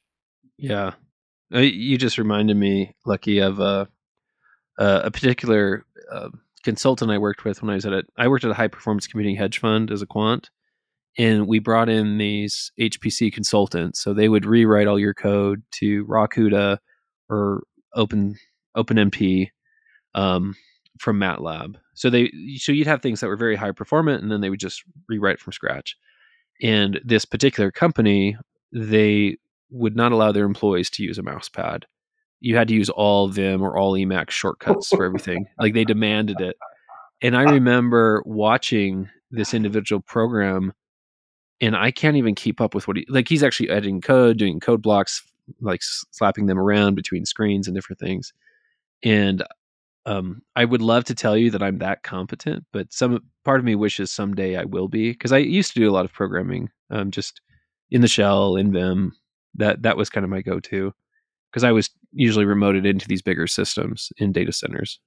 Yeah. 0.57 0.93
Uh, 1.53 1.59
you 1.59 1.97
just 1.97 2.17
reminded 2.17 2.57
me, 2.57 2.95
Lucky, 3.05 3.39
of 3.39 3.59
uh, 3.59 3.85
uh, 4.77 5.01
a 5.05 5.11
particular 5.11 5.85
uh, 6.11 6.29
consultant 6.67 7.09
I 7.09 7.17
worked 7.17 7.45
with 7.45 7.61
when 7.61 7.69
I 7.69 7.75
was 7.75 7.85
at 7.85 7.93
it. 7.93 8.07
I 8.17 8.27
worked 8.27 8.43
at 8.43 8.51
a 8.51 8.53
high 8.53 8.67
performance 8.67 9.07
computing 9.07 9.37
hedge 9.37 9.59
fund 9.59 9.89
as 9.89 10.01
a 10.01 10.05
quant, 10.05 10.49
and 11.17 11.47
we 11.47 11.59
brought 11.59 11.87
in 11.87 12.17
these 12.17 12.73
HPC 12.77 13.31
consultants. 13.31 14.03
So 14.03 14.13
they 14.13 14.27
would 14.27 14.45
rewrite 14.45 14.85
all 14.85 14.99
your 14.99 15.13
code 15.13 15.63
to 15.75 16.03
Raw-CUDA 16.03 16.79
or 17.29 17.63
Open 17.95 18.35
OpenMP, 18.75 19.47
um, 20.13 20.57
from 20.99 21.17
MATLAB. 21.17 21.75
So 21.93 22.09
they 22.09 22.33
so 22.57 22.73
you'd 22.73 22.85
have 22.85 23.01
things 23.01 23.21
that 23.21 23.27
were 23.27 23.37
very 23.37 23.55
high 23.55 23.71
performant, 23.71 24.21
and 24.21 24.29
then 24.29 24.41
they 24.41 24.49
would 24.49 24.59
just 24.59 24.83
rewrite 25.07 25.39
from 25.39 25.53
scratch. 25.53 25.95
And 26.61 26.99
this 27.05 27.23
particular 27.23 27.71
company, 27.71 28.35
they 28.73 29.37
would 29.69 29.95
not 29.95 30.11
allow 30.11 30.33
their 30.33 30.43
employees 30.43 30.89
to 30.89 31.03
use 31.03 31.17
a 31.17 31.23
mouse 31.23 31.47
pad. 31.47 31.85
You 32.39 32.55
had 32.55 32.67
to 32.67 32.73
use 32.73 32.89
all 32.89 33.27
Vim 33.27 33.61
or 33.61 33.77
all 33.77 33.93
Emacs 33.93 34.31
shortcuts 34.31 34.89
for 34.89 35.05
everything. 35.05 35.45
Like 35.59 35.73
they 35.73 35.85
demanded 35.85 36.39
it. 36.39 36.55
And 37.21 37.35
I 37.35 37.41
remember 37.51 38.23
watching 38.25 39.09
this 39.31 39.53
individual 39.53 40.01
program 40.01 40.73
and 41.59 41.75
I 41.75 41.91
can't 41.91 42.17
even 42.17 42.35
keep 42.35 42.61
up 42.61 42.75
with 42.75 42.87
what 42.87 42.97
he 42.97 43.05
like 43.09 43.27
he's 43.27 43.43
actually 43.43 43.69
editing 43.69 44.01
code, 44.01 44.37
doing 44.37 44.59
code 44.59 44.81
blocks, 44.81 45.23
like 45.61 45.81
slapping 45.81 46.45
them 46.45 46.59
around 46.59 46.95
between 46.95 47.25
screens 47.25 47.67
and 47.67 47.75
different 47.75 47.99
things. 47.99 48.31
And 49.03 49.43
um, 50.05 50.41
I 50.55 50.65
would 50.65 50.81
love 50.81 51.03
to 51.05 51.15
tell 51.15 51.35
you 51.35 51.51
that 51.51 51.63
I'm 51.63 51.79
that 51.79 52.03
competent, 52.03 52.65
but 52.71 52.93
some 52.93 53.19
part 53.43 53.59
of 53.59 53.65
me 53.65 53.75
wishes 53.75 54.11
someday 54.11 54.55
I 54.55 54.63
will 54.63 54.87
be 54.87 55.11
because 55.11 55.33
I 55.33 55.39
used 55.39 55.73
to 55.73 55.79
do 55.79 55.89
a 55.89 55.91
lot 55.91 56.05
of 56.05 56.13
programming, 56.13 56.69
um, 56.91 57.11
just 57.11 57.41
in 57.91 58.01
the 58.01 58.07
shell 58.07 58.55
in 58.55 58.71
Vim. 58.71 59.13
That 59.55 59.81
that 59.81 59.97
was 59.97 60.09
kind 60.09 60.23
of 60.23 60.29
my 60.29 60.41
go-to 60.41 60.93
because 61.51 61.63
I 61.63 61.71
was 61.71 61.89
usually 62.13 62.45
remoted 62.45 62.85
into 62.85 63.07
these 63.07 63.21
bigger 63.21 63.47
systems 63.47 64.11
in 64.17 64.31
data 64.31 64.51
centers. 64.51 64.99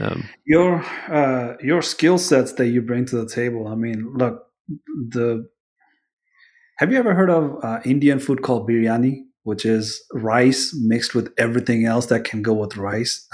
Um, 0.00 0.28
your 0.44 0.84
uh, 1.08 1.54
your 1.62 1.80
skill 1.82 2.18
sets 2.18 2.52
that 2.54 2.68
you 2.68 2.82
bring 2.82 3.04
to 3.06 3.16
the 3.16 3.28
table. 3.28 3.68
I 3.68 3.76
mean, 3.76 4.12
look, 4.16 4.46
the 5.08 5.48
have 6.78 6.90
you 6.90 6.98
ever 6.98 7.14
heard 7.14 7.30
of 7.30 7.62
uh, 7.62 7.80
Indian 7.84 8.18
food 8.18 8.42
called 8.42 8.68
biryani? 8.68 9.24
which 9.44 9.64
is 9.64 10.02
rice 10.12 10.74
mixed 10.74 11.14
with 11.14 11.32
everything 11.38 11.84
else 11.84 12.06
that 12.06 12.24
can 12.24 12.42
go 12.42 12.52
with 12.52 12.76
rice. 12.76 13.28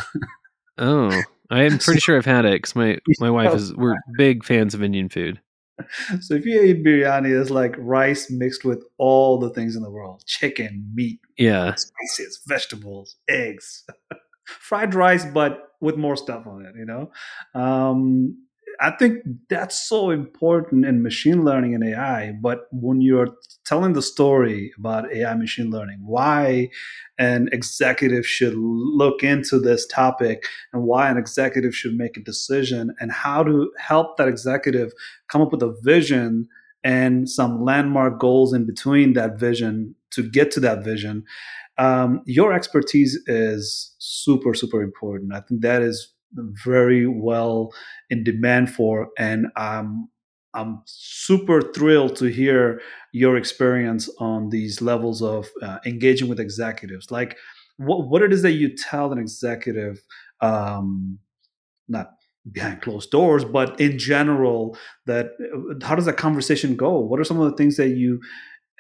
oh, 0.79 1.23
I'm 1.51 1.79
pretty 1.79 2.01
sure 2.01 2.17
I've 2.19 2.27
had 2.27 2.45
it 2.45 2.55
because 2.55 2.77
my 2.77 2.99
my 3.19 3.31
wife 3.31 3.55
is 3.55 3.75
we're 3.75 3.97
big 4.19 4.45
fans 4.45 4.75
of 4.75 4.83
Indian 4.83 5.09
food. 5.09 5.41
so 6.21 6.35
if 6.35 6.45
you 6.47 6.63
eat 6.63 6.85
biryani, 6.85 7.41
it's 7.41 7.51
like 7.51 7.75
rice 7.79 8.31
mixed 8.31 8.65
with 8.65 8.85
all 8.99 9.39
the 9.39 9.51
things 9.51 9.77
in 9.77 9.83
the 9.83 9.91
world: 9.91 10.23
chicken, 10.27 10.91
meat, 10.95 11.21
Yeah. 11.37 11.75
spices, 11.75 12.41
vegetables, 12.47 13.17
eggs, 13.29 13.85
fried 14.45 14.95
rice, 14.95 15.25
but 15.25 15.73
with 15.81 15.97
more 15.97 16.17
stuff 16.17 16.47
on 16.47 16.65
it. 16.67 16.75
You 16.77 16.85
know, 16.87 17.11
um, 17.55 18.37
I 18.83 18.91
think 18.93 19.23
that's 19.51 19.79
so 19.79 20.09
important 20.11 20.87
in 20.87 21.03
machine 21.03 21.45
learning 21.45 21.75
and 21.75 21.85
AI. 21.85 22.33
But 22.41 22.61
when 22.73 23.03
you're 23.03 23.29
telling 23.67 23.93
the 23.93 24.01
story 24.01 24.73
about 24.79 25.13
AI 25.13 25.35
machine 25.35 25.71
learning, 25.71 25.99
why 26.03 26.71
an 27.19 27.51
executive 27.53 28.27
should 28.27 28.55
look 28.57 29.23
into 29.23 29.59
this 29.59 29.87
topic 29.87 30.47
and 30.73 30.85
why 30.85 31.11
an 31.11 31.19
executive 31.19 31.77
should 31.77 31.95
make 31.95 32.17
a 32.17 32.21
decision 32.21 32.95
and 33.01 33.13
how 33.13 33.43
to 33.43 33.71
help 33.79 34.17
that 34.17 34.29
executive 34.29 34.93
come 35.29 35.43
up 35.43 35.53
with 35.53 35.63
a 35.63 35.77
vision 35.83 36.49
and 36.83 37.29
some 37.29 37.63
landmark 37.63 38.19
goals 38.19 38.55
in 38.55 38.65
between 38.65 39.13
that 39.13 39.39
vision 39.39 39.95
to 40.13 40.23
get 40.23 40.51
to 40.53 40.61
that 40.61 40.83
vision. 40.83 41.23
Um, 41.77 42.23
your 42.25 42.55
expertise 42.55 43.19
is 43.27 43.95
super, 43.99 44.55
super 44.55 44.81
important. 44.83 45.35
I 45.35 45.41
think 45.41 45.61
that 45.61 45.83
is 45.83 46.15
very 46.33 47.07
well 47.07 47.73
in 48.09 48.25
demand 48.25 48.73
for, 48.73 49.09
and 49.19 49.47
um, 49.57 50.09
I'm 50.55 50.83
super 50.87 51.61
thrilled 51.73 52.17
to 52.17 52.27
hear 52.27 52.81
your 53.13 53.37
experience 53.37 54.09
on 54.19 54.51
these 54.51 54.83
levels 54.83 55.23
of 55.23 55.49
uh, 55.63 55.79
engaging 55.87 56.29
with 56.29 56.41
executives. 56.41 57.11
Like, 57.11 57.37
what 57.77 58.09
what 58.09 58.23
it 58.23 58.33
is 58.33 58.43
that 58.43 58.53
you 58.53 58.75
tell 58.75 59.13
an 59.13 59.19
executive, 59.19 60.03
um, 60.41 61.19
not 61.89 62.11
behind 62.51 62.83
closed 62.83 63.11
doors, 63.11 63.45
but 63.45 63.79
in 63.81 63.99
general, 63.99 64.77
that 65.07 65.33
uh, 65.55 65.87
how 65.87 65.95
does 65.95 66.07
that 66.07 66.17
conversation 66.17 66.77
go? 66.77 66.99
What 66.99 67.21
are 67.21 67.25
some 67.25 67.41
of 67.41 67.51
the 67.51 67.57
things 67.57 67.77
that 67.77 67.91
you 67.91 68.21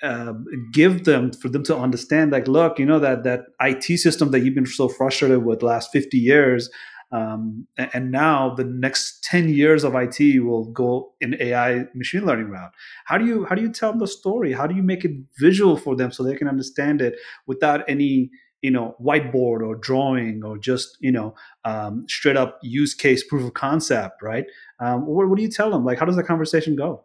uh, 0.02 0.32
give 0.72 1.04
them 1.04 1.32
for 1.32 1.48
them 1.48 1.62
to 1.64 1.76
understand? 1.76 2.32
Like, 2.32 2.48
look, 2.48 2.78
you 2.78 2.86
know 2.86 2.98
that 2.98 3.22
that 3.24 3.42
IT 3.60 3.98
system 3.98 4.32
that 4.32 4.40
you've 4.40 4.54
been 4.56 4.66
so 4.66 4.88
frustrated 4.88 5.44
with 5.44 5.60
the 5.60 5.66
last 5.66 5.92
fifty 5.92 6.18
years 6.18 6.68
um, 7.12 7.66
and 7.76 8.12
now 8.12 8.54
the 8.54 8.64
next 8.64 9.24
10 9.24 9.48
years 9.48 9.82
of 9.84 9.94
IT 9.94 10.44
will 10.44 10.66
go 10.66 11.12
in 11.20 11.36
AI 11.40 11.84
machine 11.94 12.24
learning 12.24 12.48
route. 12.48 12.72
How 13.06 13.18
do 13.18 13.26
you 13.26 13.44
how 13.46 13.54
do 13.54 13.62
you 13.62 13.72
tell 13.72 13.96
the 13.96 14.06
story? 14.06 14.52
How 14.52 14.66
do 14.66 14.74
you 14.74 14.82
make 14.82 15.04
it 15.04 15.12
visual 15.38 15.76
for 15.76 15.96
them 15.96 16.12
so 16.12 16.22
they 16.22 16.36
can 16.36 16.48
understand 16.48 17.02
it 17.02 17.16
without 17.46 17.82
any 17.88 18.30
you 18.62 18.70
know 18.70 18.94
whiteboard 19.02 19.66
or 19.66 19.74
drawing 19.74 20.42
or 20.44 20.58
just 20.58 20.96
you 21.00 21.10
know 21.10 21.34
um, 21.64 22.04
straight 22.08 22.36
up 22.36 22.58
use 22.62 22.94
case 22.94 23.24
proof 23.24 23.44
of 23.44 23.54
concept, 23.54 24.22
right? 24.22 24.44
Um, 24.78 25.06
what, 25.06 25.28
what 25.28 25.36
do 25.36 25.42
you 25.42 25.50
tell 25.50 25.70
them? 25.70 25.84
Like, 25.84 25.98
how 25.98 26.06
does 26.06 26.16
the 26.16 26.22
conversation 26.22 26.76
go? 26.76 27.04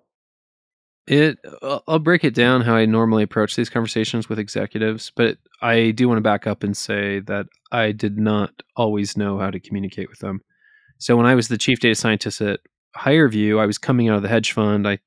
It 1.07 1.37
uh, 1.61 1.79
I'll 1.87 1.99
break 1.99 2.23
it 2.23 2.33
down 2.33 2.61
how 2.61 2.75
I 2.75 2.85
normally 2.85 3.23
approach 3.23 3.55
these 3.55 3.69
conversations 3.69 4.27
with 4.27 4.39
executives, 4.39 5.11
but 5.15 5.37
I 5.61 5.91
do 5.91 6.07
want 6.07 6.17
to 6.17 6.21
back 6.21 6.47
up 6.47 6.63
and 6.63 6.75
say 6.75 7.19
that 7.21 7.45
I 7.71 7.91
did 7.91 8.17
not 8.17 8.63
always 8.75 9.15
know 9.15 9.37
how 9.37 9.51
to 9.51 9.59
communicate 9.59 10.09
with 10.09 10.19
them. 10.19 10.41
So 10.97 11.15
when 11.15 11.27
I 11.27 11.35
was 11.35 11.47
the 11.47 11.57
chief 11.57 11.79
data 11.79 11.95
scientist 11.95 12.41
at 12.41 12.59
HireVue, 12.97 13.59
I 13.59 13.65
was 13.65 13.77
coming 13.77 14.09
out 14.09 14.15
of 14.15 14.23
the 14.23 14.29
hedge 14.29 14.53
fund. 14.53 14.87
I 14.87 14.97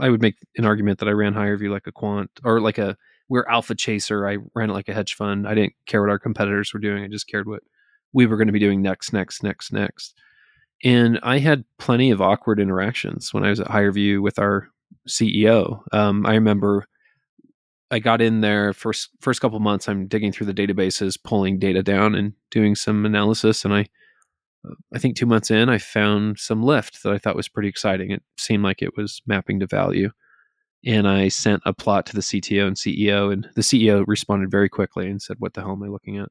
I 0.00 0.10
would 0.10 0.22
make 0.22 0.36
an 0.56 0.64
argument 0.64 0.98
that 1.00 1.08
I 1.08 1.12
ran 1.12 1.34
HireVue 1.34 1.70
like 1.70 1.86
a 1.86 1.92
quant 1.92 2.30
or 2.44 2.60
like 2.60 2.78
a 2.78 2.96
we're 3.28 3.46
alpha 3.48 3.74
chaser. 3.74 4.28
I 4.28 4.36
ran 4.54 4.70
it 4.70 4.74
like 4.74 4.88
a 4.88 4.94
hedge 4.94 5.14
fund. 5.14 5.48
I 5.48 5.54
didn't 5.54 5.72
care 5.86 6.02
what 6.02 6.10
our 6.10 6.18
competitors 6.18 6.72
were 6.72 6.80
doing. 6.80 7.02
I 7.02 7.08
just 7.08 7.28
cared 7.28 7.48
what 7.48 7.62
we 8.12 8.26
were 8.26 8.36
going 8.36 8.48
to 8.48 8.52
be 8.52 8.58
doing 8.58 8.82
next, 8.82 9.12
next, 9.12 9.42
next, 9.42 9.72
next. 9.72 10.14
And 10.84 11.18
I 11.22 11.38
had 11.38 11.64
plenty 11.78 12.10
of 12.10 12.20
awkward 12.20 12.60
interactions 12.60 13.32
when 13.32 13.44
I 13.44 13.50
was 13.50 13.60
at 13.60 13.68
HireVue 13.68 14.20
with 14.20 14.38
our 14.38 14.68
CEO. 15.08 15.82
Um, 15.92 16.26
I 16.26 16.34
remember 16.34 16.86
I 17.92 17.98
got 17.98 18.22
in 18.22 18.40
there 18.40 18.72
first 18.72 19.10
first 19.20 19.40
couple 19.42 19.60
months. 19.60 19.86
I'm 19.86 20.06
digging 20.06 20.32
through 20.32 20.46
the 20.46 20.54
databases, 20.54 21.18
pulling 21.22 21.58
data 21.58 21.82
down, 21.82 22.14
and 22.14 22.32
doing 22.50 22.74
some 22.74 23.04
analysis. 23.04 23.66
And 23.66 23.74
I, 23.74 23.86
I 24.94 24.98
think 24.98 25.14
two 25.14 25.26
months 25.26 25.50
in, 25.50 25.68
I 25.68 25.76
found 25.76 26.38
some 26.38 26.62
lift 26.62 27.02
that 27.02 27.12
I 27.12 27.18
thought 27.18 27.36
was 27.36 27.50
pretty 27.50 27.68
exciting. 27.68 28.10
It 28.10 28.22
seemed 28.38 28.62
like 28.62 28.80
it 28.80 28.96
was 28.96 29.20
mapping 29.26 29.60
to 29.60 29.66
value, 29.66 30.10
and 30.86 31.06
I 31.06 31.28
sent 31.28 31.62
a 31.66 31.74
plot 31.74 32.06
to 32.06 32.14
the 32.14 32.22
CTO 32.22 32.66
and 32.66 32.76
CEO, 32.76 33.30
and 33.30 33.46
the 33.56 33.62
CEO 33.62 34.04
responded 34.06 34.50
very 34.50 34.70
quickly 34.70 35.06
and 35.08 35.20
said, 35.20 35.36
"What 35.38 35.52
the 35.52 35.60
hell 35.60 35.72
am 35.72 35.82
I 35.82 35.88
looking 35.88 36.16
at?" 36.16 36.30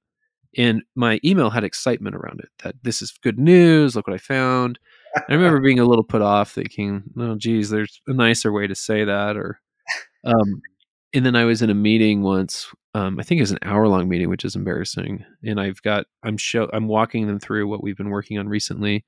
And 0.58 0.82
my 0.96 1.20
email 1.24 1.52
had 1.52 1.64
excitement 1.64 2.16
around 2.16 2.40
it 2.40 2.50
that 2.64 2.76
this 2.82 3.04
is 3.04 3.14
good 3.22 3.38
news. 3.38 3.96
Look 3.96 4.08
what 4.08 4.16
I 4.16 4.18
found. 4.18 4.80
I 5.18 5.34
remember 5.34 5.60
being 5.60 5.80
a 5.80 5.86
little 5.86 6.04
put 6.04 6.22
off, 6.22 6.52
thinking, 6.52 7.04
"Oh, 7.18 7.36
geez, 7.36 7.70
there's 7.70 8.02
a 8.08 8.14
nicer 8.14 8.52
way 8.52 8.68
to 8.68 8.76
say 8.76 9.04
that." 9.06 9.38
Or, 9.38 9.60
um, 10.26 10.62
and 11.14 11.26
then 11.26 11.36
I 11.36 11.46
was 11.46 11.62
in 11.62 11.70
a 11.70 11.76
meeting 11.76 12.22
once. 12.24 12.68
Um, 12.96 13.20
I 13.20 13.24
think 13.24 13.40
it 13.40 13.44
was 13.44 13.52
an 13.52 13.60
hour 13.64 13.88
long 13.88 14.10
meeting, 14.10 14.30
which 14.30 14.46
is 14.46 14.56
embarrassing. 14.56 15.26
And 15.46 15.60
I've 15.62 15.82
got 15.84 16.08
I'm 16.24 16.38
show 16.38 16.70
I'm 16.74 16.88
walking 16.88 17.28
them 17.28 17.40
through 17.40 17.68
what 17.68 17.84
we've 17.84 17.98
been 17.98 18.10
working 18.12 18.38
on 18.40 18.50
recently, 18.50 19.06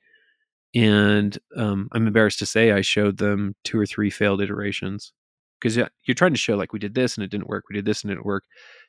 and 0.75 1.37
um, 1.57 1.89
I'm 1.93 2.07
embarrassed 2.07 2.39
to 2.39 2.45
say 2.45 2.71
I 2.71 2.81
showed 2.81 3.17
them 3.17 3.55
two 3.63 3.79
or 3.79 3.85
three 3.85 4.09
failed 4.09 4.41
iterations 4.41 5.13
because 5.59 5.77
you're 5.77 6.15
trying 6.15 6.33
to 6.33 6.39
show 6.39 6.55
like 6.57 6.73
we 6.73 6.79
did 6.79 6.95
this 6.95 7.15
and 7.17 7.23
it 7.23 7.31
didn't 7.31 7.47
work, 7.47 7.65
we 7.69 7.75
did 7.75 7.85
this 7.85 8.03
and 8.03 8.11
it 8.11 8.15
didn't 8.15 8.25
work, 8.25 8.43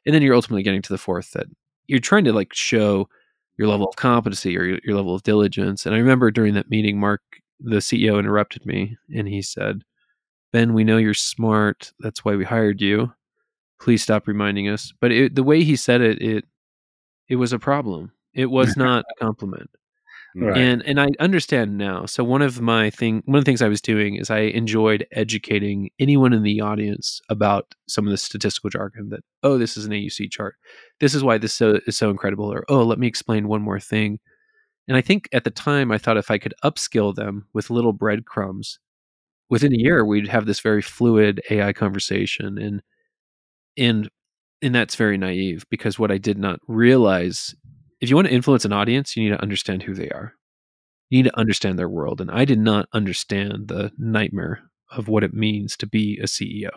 and 0.06 0.14
then 0.14 0.22
you're 0.22 0.34
ultimately 0.34 0.62
getting 0.62 0.82
to 0.82 0.92
the 0.92 0.98
fourth 0.98 1.32
that 1.32 1.46
you're 1.86 2.00
trying 2.00 2.24
to 2.24 2.32
like 2.32 2.52
show 2.54 3.08
your 3.56 3.68
level 3.68 3.88
of 3.88 3.96
competency 3.96 4.56
or 4.58 4.64
your, 4.64 4.78
your 4.84 4.96
level 4.96 5.14
of 5.14 5.22
diligence. 5.22 5.86
And 5.86 5.94
I 5.94 5.98
remember 5.98 6.30
during 6.30 6.54
that 6.54 6.70
meeting, 6.70 6.98
Mark, 6.98 7.22
the 7.60 7.76
CEO, 7.76 8.18
interrupted 8.18 8.66
me 8.66 8.96
and 9.14 9.28
he 9.28 9.42
said, 9.42 9.84
Ben, 10.52 10.74
we 10.74 10.84
know 10.84 10.96
you're 10.96 11.14
smart. 11.14 11.92
That's 12.00 12.24
why 12.24 12.36
we 12.36 12.44
hired 12.44 12.80
you. 12.80 13.12
Please 13.80 14.02
stop 14.02 14.26
reminding 14.26 14.68
us. 14.68 14.92
But 15.00 15.12
it, 15.12 15.34
the 15.34 15.42
way 15.42 15.64
he 15.64 15.76
said 15.76 16.00
it, 16.00 16.20
it 16.22 16.44
it 17.28 17.36
was 17.36 17.52
a 17.52 17.58
problem. 17.58 18.12
It 18.34 18.46
was 18.46 18.76
not 18.76 19.04
a 19.10 19.24
compliment. 19.24 19.70
Right. 20.36 20.56
And 20.56 20.82
and 20.84 21.00
I 21.00 21.08
understand 21.20 21.78
now. 21.78 22.06
So 22.06 22.24
one 22.24 22.42
of 22.42 22.60
my 22.60 22.90
thing 22.90 23.22
one 23.26 23.38
of 23.38 23.44
the 23.44 23.48
things 23.48 23.62
I 23.62 23.68
was 23.68 23.80
doing 23.80 24.16
is 24.16 24.30
I 24.30 24.40
enjoyed 24.40 25.06
educating 25.12 25.90
anyone 26.00 26.32
in 26.32 26.42
the 26.42 26.60
audience 26.60 27.20
about 27.28 27.74
some 27.86 28.04
of 28.04 28.10
the 28.10 28.16
statistical 28.16 28.68
jargon 28.68 29.10
that 29.10 29.20
oh 29.44 29.58
this 29.58 29.76
is 29.76 29.84
an 29.86 29.92
AUC 29.92 30.30
chart. 30.32 30.56
This 30.98 31.14
is 31.14 31.22
why 31.22 31.38
this 31.38 31.54
so, 31.54 31.78
is 31.86 31.96
so 31.96 32.10
incredible 32.10 32.52
or 32.52 32.64
oh 32.68 32.82
let 32.82 32.98
me 32.98 33.06
explain 33.06 33.46
one 33.46 33.62
more 33.62 33.78
thing. 33.78 34.18
And 34.88 34.96
I 34.96 35.02
think 35.02 35.28
at 35.32 35.44
the 35.44 35.50
time 35.50 35.92
I 35.92 35.98
thought 35.98 36.16
if 36.16 36.30
I 36.32 36.38
could 36.38 36.54
upskill 36.64 37.14
them 37.14 37.46
with 37.54 37.70
little 37.70 37.92
breadcrumbs 37.92 38.80
within 39.50 39.72
a 39.72 39.78
year 39.78 40.04
we'd 40.04 40.26
have 40.28 40.46
this 40.46 40.60
very 40.60 40.82
fluid 40.82 41.40
AI 41.50 41.72
conversation 41.72 42.58
and 42.58 42.82
and 43.76 44.08
and 44.62 44.74
that's 44.74 44.96
very 44.96 45.18
naive 45.18 45.64
because 45.70 45.98
what 45.98 46.10
I 46.10 46.18
did 46.18 46.38
not 46.38 46.58
realize 46.66 47.54
if 48.04 48.10
you 48.10 48.16
want 48.16 48.28
to 48.28 48.34
influence 48.34 48.66
an 48.66 48.72
audience, 48.72 49.16
you 49.16 49.24
need 49.24 49.34
to 49.34 49.42
understand 49.42 49.82
who 49.82 49.94
they 49.94 50.10
are. 50.10 50.34
You 51.08 51.22
need 51.22 51.30
to 51.30 51.38
understand 51.38 51.78
their 51.78 51.88
world. 51.88 52.20
And 52.20 52.30
I 52.30 52.44
did 52.44 52.58
not 52.58 52.86
understand 52.92 53.68
the 53.68 53.92
nightmare 53.96 54.60
of 54.90 55.08
what 55.08 55.24
it 55.24 55.32
means 55.32 55.74
to 55.78 55.86
be 55.86 56.18
a 56.18 56.26
CEO, 56.26 56.68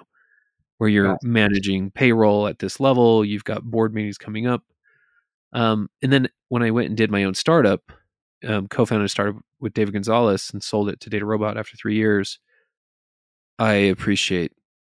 where 0.78 0.90
you're 0.90 1.08
yeah. 1.08 1.16
managing 1.24 1.92
payroll 1.92 2.48
at 2.48 2.60
this 2.60 2.80
level, 2.80 3.26
you've 3.26 3.44
got 3.44 3.64
board 3.64 3.94
meetings 3.94 4.18
coming 4.18 4.48
up. 4.48 4.64
Um, 5.52 5.90
and 6.02 6.14
then 6.14 6.30
when 6.48 6.64
I 6.64 6.72
went 6.72 6.88
and 6.88 6.96
did 6.96 7.12
my 7.12 7.26
own 7.26 7.34
startup, 7.34 7.92
um, 8.48 8.70
co-founded 8.70 9.06
a 9.06 9.10
startup 9.10 9.36
with 9.60 9.74
David 9.74 9.94
Gonzalez 9.94 10.50
and 10.54 10.64
sold 10.64 10.88
it 10.88 11.02
to 11.02 11.10
DataRobot 11.10 11.58
after 11.58 11.76
three 11.76 11.96
years. 11.96 12.40
I 13.60 13.74
appreciate 13.74 14.54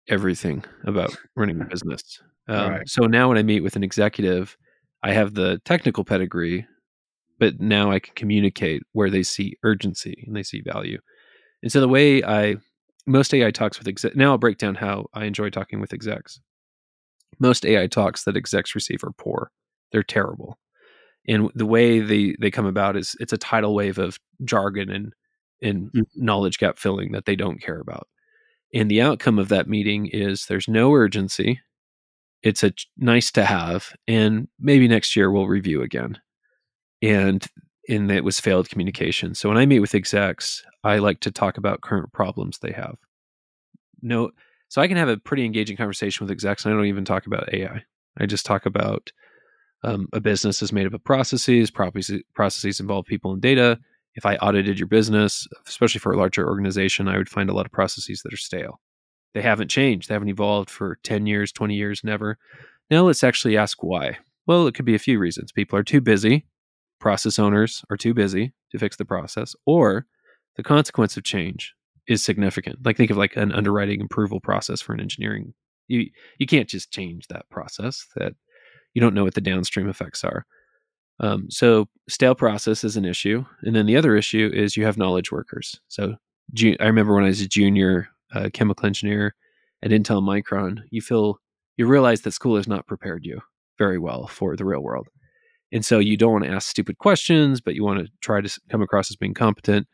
everything 0.09 0.65
about 0.85 1.17
running 1.35 1.61
a 1.61 1.65
business. 1.71 2.23
Um, 2.47 2.71
right. 2.71 2.89
So 2.89 3.07
now 3.07 3.29
when 3.29 3.39
I 3.39 3.43
meet 3.43 3.65
with 3.65 3.75
an 3.75 3.83
executive, 3.83 4.57
I 5.03 5.13
have 5.13 5.35
the 5.35 5.61
technical 5.65 6.05
pedigree, 6.05 6.67
but 7.39 7.61
now 7.61 7.91
I 7.91 7.99
can 7.99 8.15
communicate 8.15 8.83
where 8.93 9.11
they 9.11 9.23
see 9.23 9.57
urgency 9.63 10.25
and 10.27 10.37
they 10.37 10.43
see 10.43 10.61
value. 10.61 10.99
And 11.63 11.73
so 11.73 11.81
the 11.81 11.89
way 11.89 12.23
I 12.23 12.57
most 13.07 13.33
AI 13.35 13.51
talks 13.51 13.79
with 13.79 13.89
exec 13.89 14.15
now 14.15 14.33
I'll 14.33 14.39
break 14.39 14.59
down 14.59 14.75
how 14.75 15.07
I 15.15 15.25
enjoy 15.25 15.51
talking 15.51 15.81
with 15.81 15.93
execs. 15.93 16.41
Most 17.39 17.65
AI 17.65 17.87
talks 17.87 18.25
that 18.25 18.37
execs 18.37 18.75
receive 18.75 19.03
are 19.03 19.13
poor. 19.13 19.51
They're 19.93 20.03
terrible. 20.03 20.59
And 21.27 21.51
the 21.55 21.67
way 21.67 22.01
they 22.01 22.37
they 22.39 22.51
come 22.51 22.67
about 22.67 22.97
is 22.97 23.17
it's 23.21 23.33
a 23.33 23.39
tidal 23.39 23.75
wave 23.75 23.99
of 23.99 24.19
jargon 24.45 24.91
and 24.91 25.13
and 25.63 25.89
mm-hmm. 25.93 26.03
knowledge 26.15 26.59
gap 26.59 26.79
filling 26.79 27.13
that 27.13 27.25
they 27.25 27.37
don't 27.37 27.61
care 27.61 27.81
about. 27.81 28.09
And 28.75 28.91
the 28.91 29.03
outcome 29.03 29.39
of 29.39 29.49
that 29.49 29.69
meeting 29.69 30.07
is 30.07 30.47
there's 30.47 30.69
no 30.69 30.93
urgency 30.93 31.61
it's 32.43 32.63
a 32.63 32.73
nice 32.97 33.31
to 33.33 33.45
have 33.45 33.93
and 34.09 34.49
maybe 34.59 34.89
next 34.89 35.15
year 35.17 35.31
we'll 35.31 35.47
review 35.47 35.83
again. 35.83 36.19
And 37.03 37.47
and 37.89 38.11
it 38.11 38.25
was 38.25 38.39
failed 38.39 38.69
communication. 38.69 39.35
So 39.35 39.49
when 39.49 39.59
i 39.59 39.67
meet 39.67 39.81
with 39.81 39.95
execs 39.95 40.63
i 40.85 40.99
like 40.99 41.21
to 41.21 41.31
talk 41.31 41.59
about 41.59 41.83
current 41.83 42.13
problems 42.13 42.59
they 42.59 42.73
have. 42.73 42.97
No 44.03 44.31
so 44.69 44.81
i 44.81 44.89
can 44.89 44.97
have 44.97 45.09
a 45.09 45.17
pretty 45.17 45.45
engaging 45.45 45.77
conversation 45.77 46.25
with 46.25 46.33
execs 46.33 46.65
and 46.65 46.73
i 46.73 46.77
don't 46.77 46.87
even 46.87 47.05
talk 47.05 47.27
about 47.27 47.53
ai 47.53 47.83
i. 48.19 48.27
Just 48.27 48.47
talk 48.47 48.67
about 48.67 49.13
um, 49.83 50.09
a 50.13 50.21
business 50.21 50.63
is 50.63 50.73
made 50.73 50.87
up 50.87 50.95
of 50.95 51.05
processes 51.05 51.71
processes 51.71 52.81
involve 52.81 53.07
people 53.07 53.33
and 53.33 53.43
data. 53.43 53.79
If 54.15 54.27
I 54.27 54.37
audited 54.37 54.79
your 54.79 54.89
business, 54.89 55.47
especially 55.67 56.01
for 56.01 56.13
a 56.13 56.19
larger 56.19 56.47
organization, 56.47 57.09
I 57.09 57.17
would 57.17 57.29
find 57.29 57.49
a 57.49 57.55
lot 57.55 57.67
of 57.67 57.73
processes 57.73 58.23
that 58.23 58.33
are 58.33 58.39
stale. 58.39 58.81
They 59.35 59.43
haven't 59.43 59.69
changed. 59.69 60.09
They 60.09 60.15
haven't 60.15 60.29
evolved 60.29 60.71
for 60.71 60.99
10 61.05 61.27
years, 61.27 61.53
20 61.53 61.75
years, 61.75 62.03
never. 62.03 62.39
Now 62.91 63.03
let's 63.03 63.23
actually 63.23 63.57
ask 63.57 63.83
why. 63.83 64.19
Well, 64.47 64.67
it 64.67 64.75
could 64.75 64.85
be 64.85 64.95
a 64.95 65.01
few 65.01 65.19
reasons. 65.19 65.53
People 65.53 65.79
are 65.79 65.85
too 65.85 66.01
busy, 66.01 66.47
process 66.99 67.39
owners 67.39 67.85
are 67.91 67.97
too 67.97 68.15
busy 68.15 68.53
to 68.71 68.79
fix 68.79 68.97
the 68.97 69.05
process, 69.05 69.55
or 69.67 70.07
the 70.57 70.63
consequence 70.63 71.17
of 71.17 71.25
change 71.25 71.75
is 72.09 72.23
significant. 72.23 72.85
Like 72.85 72.97
think 72.97 73.11
of 73.11 73.17
like 73.17 73.37
an 73.37 73.53
underwriting 73.53 74.03
approval 74.03 74.41
process 74.41 74.81
for 74.81 74.93
an 74.93 75.01
engineering. 75.01 75.55
You 75.89 76.11
you 76.39 76.47
can't 76.47 76.69
just 76.69 76.93
change 76.93 77.29
that 77.29 77.49
process. 77.51 78.07
That 78.17 78.35
you 78.95 79.01
don't 79.01 79.15
know 79.15 79.25
what 79.25 79.35
the 79.35 79.41
downstream 79.41 79.89
effects 79.89 80.25
are. 80.25 80.45
Um, 81.21 81.51
so 81.51 81.89
stale 82.09 82.35
process 82.35 82.83
is 82.83 82.97
an 82.97 83.05
issue, 83.05 83.45
and 83.63 83.77
then 83.77 83.87
the 83.87 83.97
other 83.97 84.17
issue 84.17 84.51
is 84.53 84.77
you 84.77 84.85
have 84.85 84.99
knowledge 84.99 85.31
workers. 85.31 85.81
So 85.89 86.17
I 86.59 86.87
remember 86.87 87.15
when 87.15 87.25
I 87.25 87.29
was 87.29 87.41
a 87.41 87.49
junior 87.49 88.09
uh, 88.35 88.51
chemical 88.53 88.87
engineer 88.87 89.35
at 89.83 89.91
Intel 89.91 90.23
Micron, 90.23 90.81
you 90.91 91.01
feel 91.01 91.39
you 91.77 91.87
realize 91.87 92.23
that 92.23 92.33
school 92.33 92.57
has 92.57 92.69
not 92.69 92.87
prepared 92.87 93.25
you 93.25 93.41
very 93.79 93.99
well 93.99 94.27
for 94.27 94.57
the 94.57 94.65
real 94.65 94.81
world, 94.83 95.09
and 95.73 95.85
so 95.85 95.99
you 95.99 96.17
don't 96.17 96.33
want 96.33 96.45
to 96.45 96.51
ask 96.51 96.69
stupid 96.69 96.99
questions, 96.99 97.61
but 97.61 97.75
you 97.75 97.85
want 97.85 98.01
to 98.01 98.13
try 98.21 98.41
to 98.41 98.61
come 98.71 98.83
across 98.83 99.11
as 99.11 99.17
being 99.17 99.35
competent. 99.35 99.87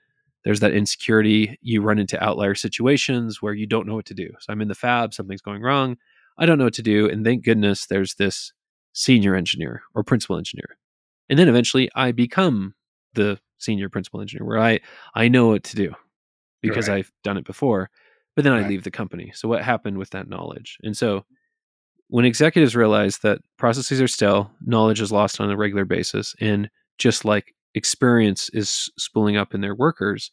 There's 0.45 0.61
that 0.61 0.73
insecurity. 0.73 1.59
You 1.61 1.83
run 1.83 1.99
into 1.99 2.23
outlier 2.23 2.55
situations 2.55 3.43
where 3.43 3.55
you 3.55 3.67
don't 3.67 3.87
know 3.87 3.97
what 3.97 4.07
to 4.07 4.15
do. 4.15 4.29
So 4.41 4.53
I'm 4.53 4.61
in 4.61 4.69
the 4.69 4.75
fab, 4.77 5.13
something's 5.13 5.43
going 5.43 5.63
wrong. 5.63 5.97
I 6.39 6.47
don't 6.47 6.59
know 6.59 6.65
what 6.65 6.75
to 6.75 6.83
do, 6.83 7.09
and 7.09 7.25
thank 7.25 7.45
goodness 7.45 7.87
there's 7.87 8.15
this 8.15 8.53
senior 8.93 9.35
engineer 9.35 9.83
or 9.95 10.03
principal 10.03 10.39
engineer 10.39 10.79
and 11.29 11.39
then 11.39 11.49
eventually 11.49 11.91
I 11.95 12.13
become 12.13 12.75
the 13.15 13.39
senior 13.59 13.89
principal 13.89 14.21
engineer 14.21 14.47
where 14.47 14.59
I 14.59 14.81
I 15.15 15.29
know 15.29 15.49
what 15.49 15.65
to 15.65 15.77
do 15.77 15.95
because 16.61 16.89
right. 16.89 16.99
I've 16.99 17.13
done 17.23 17.37
it 17.37 17.45
before. 17.45 17.91
But 18.37 18.45
then 18.45 18.53
right. 18.53 18.65
I 18.65 18.69
leave 18.69 18.85
the 18.85 18.91
company. 18.91 19.33
So 19.35 19.49
what 19.49 19.65
happened 19.65 19.99
with 19.99 20.11
that 20.11 20.29
knowledge? 20.29 20.79
And 20.83 20.97
so 20.97 21.25
when 22.09 22.25
executives 22.25 22.77
realize 22.77 23.19
that 23.19 23.41
processes 23.57 24.01
are 24.01 24.07
stale, 24.09 24.51
knowledge 24.65 25.01
is 25.01 25.11
lost 25.11 25.41
on 25.41 25.51
a 25.51 25.57
regular 25.57 25.85
basis, 25.85 26.37
and 26.41 26.71
just 26.99 27.25
like 27.25 27.55
experience 27.75 28.49
is 28.51 28.91
spooling 28.97 29.37
up 29.37 29.55
in 29.55 29.61
their 29.61 29.75
workers, 29.75 30.31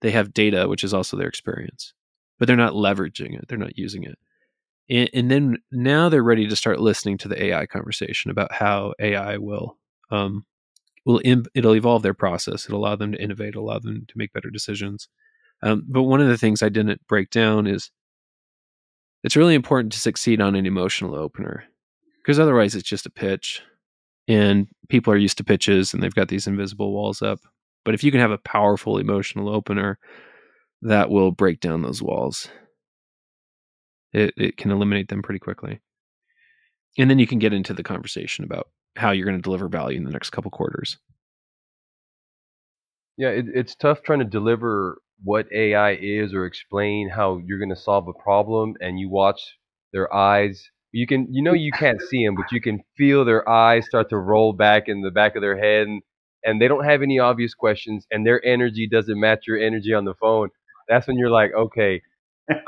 they 0.00 0.10
have 0.10 0.34
data, 0.34 0.68
which 0.68 0.84
is 0.84 0.92
also 0.92 1.16
their 1.16 1.28
experience, 1.28 1.94
but 2.38 2.46
they're 2.46 2.56
not 2.56 2.74
leveraging 2.74 3.38
it. 3.38 3.46
They're 3.48 3.56
not 3.56 3.78
using 3.78 4.04
it. 4.04 4.18
And, 4.90 5.08
and 5.14 5.30
then 5.30 5.58
now 5.72 6.08
they're 6.08 6.22
ready 6.22 6.46
to 6.46 6.56
start 6.56 6.80
listening 6.80 7.16
to 7.18 7.28
the 7.28 7.42
AI 7.42 7.66
conversation 7.66 8.30
about 8.30 8.52
how 8.52 8.92
AI 8.98 9.38
will 9.38 9.78
um, 10.10 10.44
will 11.06 11.20
Im- 11.24 11.46
it'll 11.54 11.74
evolve 11.74 12.02
their 12.02 12.14
process. 12.14 12.66
It'll 12.66 12.80
allow 12.80 12.96
them 12.96 13.12
to 13.12 13.22
innovate, 13.22 13.54
allow 13.54 13.78
them 13.78 14.04
to 14.06 14.18
make 14.18 14.32
better 14.32 14.50
decisions. 14.50 15.08
Um, 15.62 15.84
but 15.88 16.02
one 16.02 16.20
of 16.20 16.28
the 16.28 16.38
things 16.38 16.62
I 16.62 16.68
didn't 16.68 17.00
break 17.08 17.30
down 17.30 17.66
is 17.66 17.90
it's 19.22 19.36
really 19.36 19.54
important 19.54 19.92
to 19.92 20.00
succeed 20.00 20.40
on 20.40 20.54
an 20.54 20.66
emotional 20.66 21.14
opener 21.14 21.64
because 22.18 22.38
otherwise 22.38 22.74
it's 22.74 22.88
just 22.88 23.06
a 23.06 23.10
pitch 23.10 23.62
and 24.28 24.68
people 24.88 25.12
are 25.12 25.18
used 25.18 25.38
to 25.38 25.44
pitches 25.44 25.94
and 25.94 26.02
they've 26.02 26.14
got 26.14 26.28
these 26.28 26.46
invisible 26.46 26.92
walls 26.92 27.22
up. 27.22 27.40
But 27.84 27.94
if 27.94 28.04
you 28.04 28.10
can 28.10 28.20
have 28.20 28.30
a 28.30 28.38
powerful 28.38 28.98
emotional 28.98 29.48
opener, 29.48 29.98
that 30.82 31.10
will 31.10 31.30
break 31.30 31.60
down 31.60 31.82
those 31.82 32.02
walls. 32.02 32.48
It, 34.12 34.34
it 34.36 34.56
can 34.56 34.70
eliminate 34.70 35.08
them 35.08 35.22
pretty 35.22 35.40
quickly. 35.40 35.80
And 36.98 37.10
then 37.10 37.18
you 37.18 37.26
can 37.26 37.38
get 37.38 37.52
into 37.52 37.74
the 37.74 37.82
conversation 37.82 38.44
about 38.44 38.68
how 38.96 39.10
you're 39.10 39.26
going 39.26 39.38
to 39.38 39.42
deliver 39.42 39.68
value 39.68 39.96
in 39.96 40.04
the 40.04 40.10
next 40.10 40.30
couple 40.30 40.50
quarters. 40.50 40.98
Yeah, 43.16 43.30
it, 43.30 43.46
it's 43.52 43.74
tough 43.74 44.02
trying 44.02 44.20
to 44.20 44.24
deliver 44.24 44.98
what 45.22 45.46
AI 45.52 45.92
is 45.92 46.34
or 46.34 46.46
explain 46.46 47.08
how 47.08 47.38
you're 47.44 47.58
going 47.58 47.70
to 47.70 47.76
solve 47.76 48.08
a 48.08 48.12
problem, 48.12 48.74
and 48.80 48.98
you 48.98 49.08
watch 49.08 49.56
their 49.92 50.12
eyes. 50.12 50.70
You 50.92 51.06
can, 51.06 51.26
you 51.30 51.42
know, 51.42 51.52
you 51.52 51.72
can't 51.72 52.00
see 52.00 52.24
them, 52.24 52.34
but 52.36 52.52
you 52.52 52.60
can 52.60 52.80
feel 52.96 53.24
their 53.24 53.48
eyes 53.48 53.86
start 53.86 54.10
to 54.10 54.18
roll 54.18 54.52
back 54.52 54.84
in 54.88 55.02
the 55.02 55.10
back 55.10 55.36
of 55.36 55.42
their 55.42 55.58
head, 55.58 55.86
and, 55.86 56.02
and 56.44 56.60
they 56.60 56.68
don't 56.68 56.84
have 56.84 57.02
any 57.02 57.18
obvious 57.18 57.54
questions, 57.54 58.06
and 58.10 58.26
their 58.26 58.44
energy 58.44 58.88
doesn't 58.90 59.18
match 59.18 59.46
your 59.46 59.58
energy 59.58 59.92
on 59.92 60.04
the 60.04 60.14
phone. 60.14 60.48
That's 60.88 61.06
when 61.06 61.16
you're 61.16 61.30
like, 61.30 61.52
okay, 61.54 62.02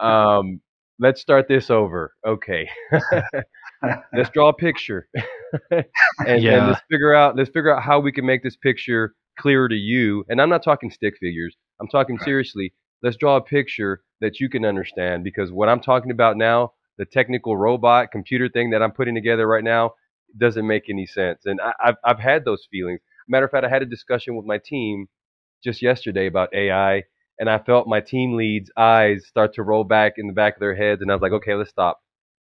um, 0.01 0.61
let's 0.99 1.21
start 1.21 1.49
this 1.49 1.71
over. 1.71 2.13
Okay, 2.27 2.69
let's 4.13 4.31
draw 4.33 4.49
a 4.49 4.55
picture. 4.55 5.09
and, 5.71 6.43
yeah. 6.43 6.59
and 6.59 6.67
let's 6.69 6.81
figure 6.91 7.15
out 7.15 7.37
let's 7.37 7.51
figure 7.51 7.75
out 7.75 7.83
how 7.83 8.01
we 8.01 8.13
can 8.13 8.27
make 8.27 8.43
this 8.43 8.57
picture 8.57 9.15
clearer 9.39 9.69
to 9.69 9.75
you. 9.75 10.25
And 10.29 10.41
I'm 10.41 10.49
not 10.49 10.63
talking 10.63 10.91
stick 10.91 11.15
figures. 11.21 11.57
I'm 11.81 11.89
talking 11.89 12.19
seriously. 12.19 12.73
Let's 13.03 13.17
draw 13.17 13.37
a 13.37 13.41
picture 13.43 14.03
that 14.21 14.41
you 14.41 14.49
can 14.49 14.65
understand 14.65 15.25
because 15.25 15.53
what 15.53 15.69
I'm 15.69 15.81
talking 15.81 16.11
about 16.11 16.37
now, 16.37 16.73
the 16.99 17.05
technical 17.05 17.57
robot 17.57 18.11
computer 18.11 18.49
thing 18.49 18.71
that 18.71 18.83
I'm 18.83 18.93
putting 18.93 19.15
together 19.15 19.47
right 19.47 19.65
now, 19.65 19.93
doesn't 20.39 20.67
make 20.67 20.89
any 20.89 21.07
sense. 21.07 21.43
And 21.45 21.61
I, 21.61 21.73
have 21.81 21.97
I've 22.05 22.19
had 22.19 22.45
those 22.45 22.67
feelings. 22.71 23.01
Matter 23.29 23.47
of 23.47 23.51
fact, 23.51 23.65
I 23.65 23.69
had 23.69 23.83
a 23.83 23.87
discussion 23.87 24.37
with 24.37 24.47
my 24.47 24.59
team 24.59 25.09
just 25.65 25.83
yesterday 25.83 26.27
about 26.27 26.55
AI, 26.55 27.05
and 27.39 27.51
I 27.51 27.59
felt 27.59 27.89
my 27.89 28.01
team 28.01 28.35
leads' 28.35 28.71
eyes 28.77 29.27
start 29.27 29.55
to 29.55 29.63
roll 29.63 29.85
back 29.85 30.15
in 30.17 30.27
the 30.27 30.33
back 30.33 30.55
of 30.57 30.61
their 30.61 30.75
heads, 30.77 31.03
and 31.03 31.11
I 31.11 31.15
was 31.15 31.23
like, 31.23 31.33
okay, 31.33 31.55
let's 31.55 31.71
stop. 31.71 32.01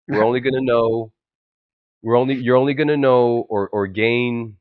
We're 0.09 0.25
only 0.25 0.41
going 0.41 0.55
to 0.61 0.61
know 0.61 1.13
we're 2.03 2.17
only 2.17 2.35
you're 2.37 2.57
only 2.57 2.75
going 2.75 2.89
to 2.89 2.97
know 2.97 3.47
or 3.49 3.69
or 3.71 3.87
gain 3.87 4.57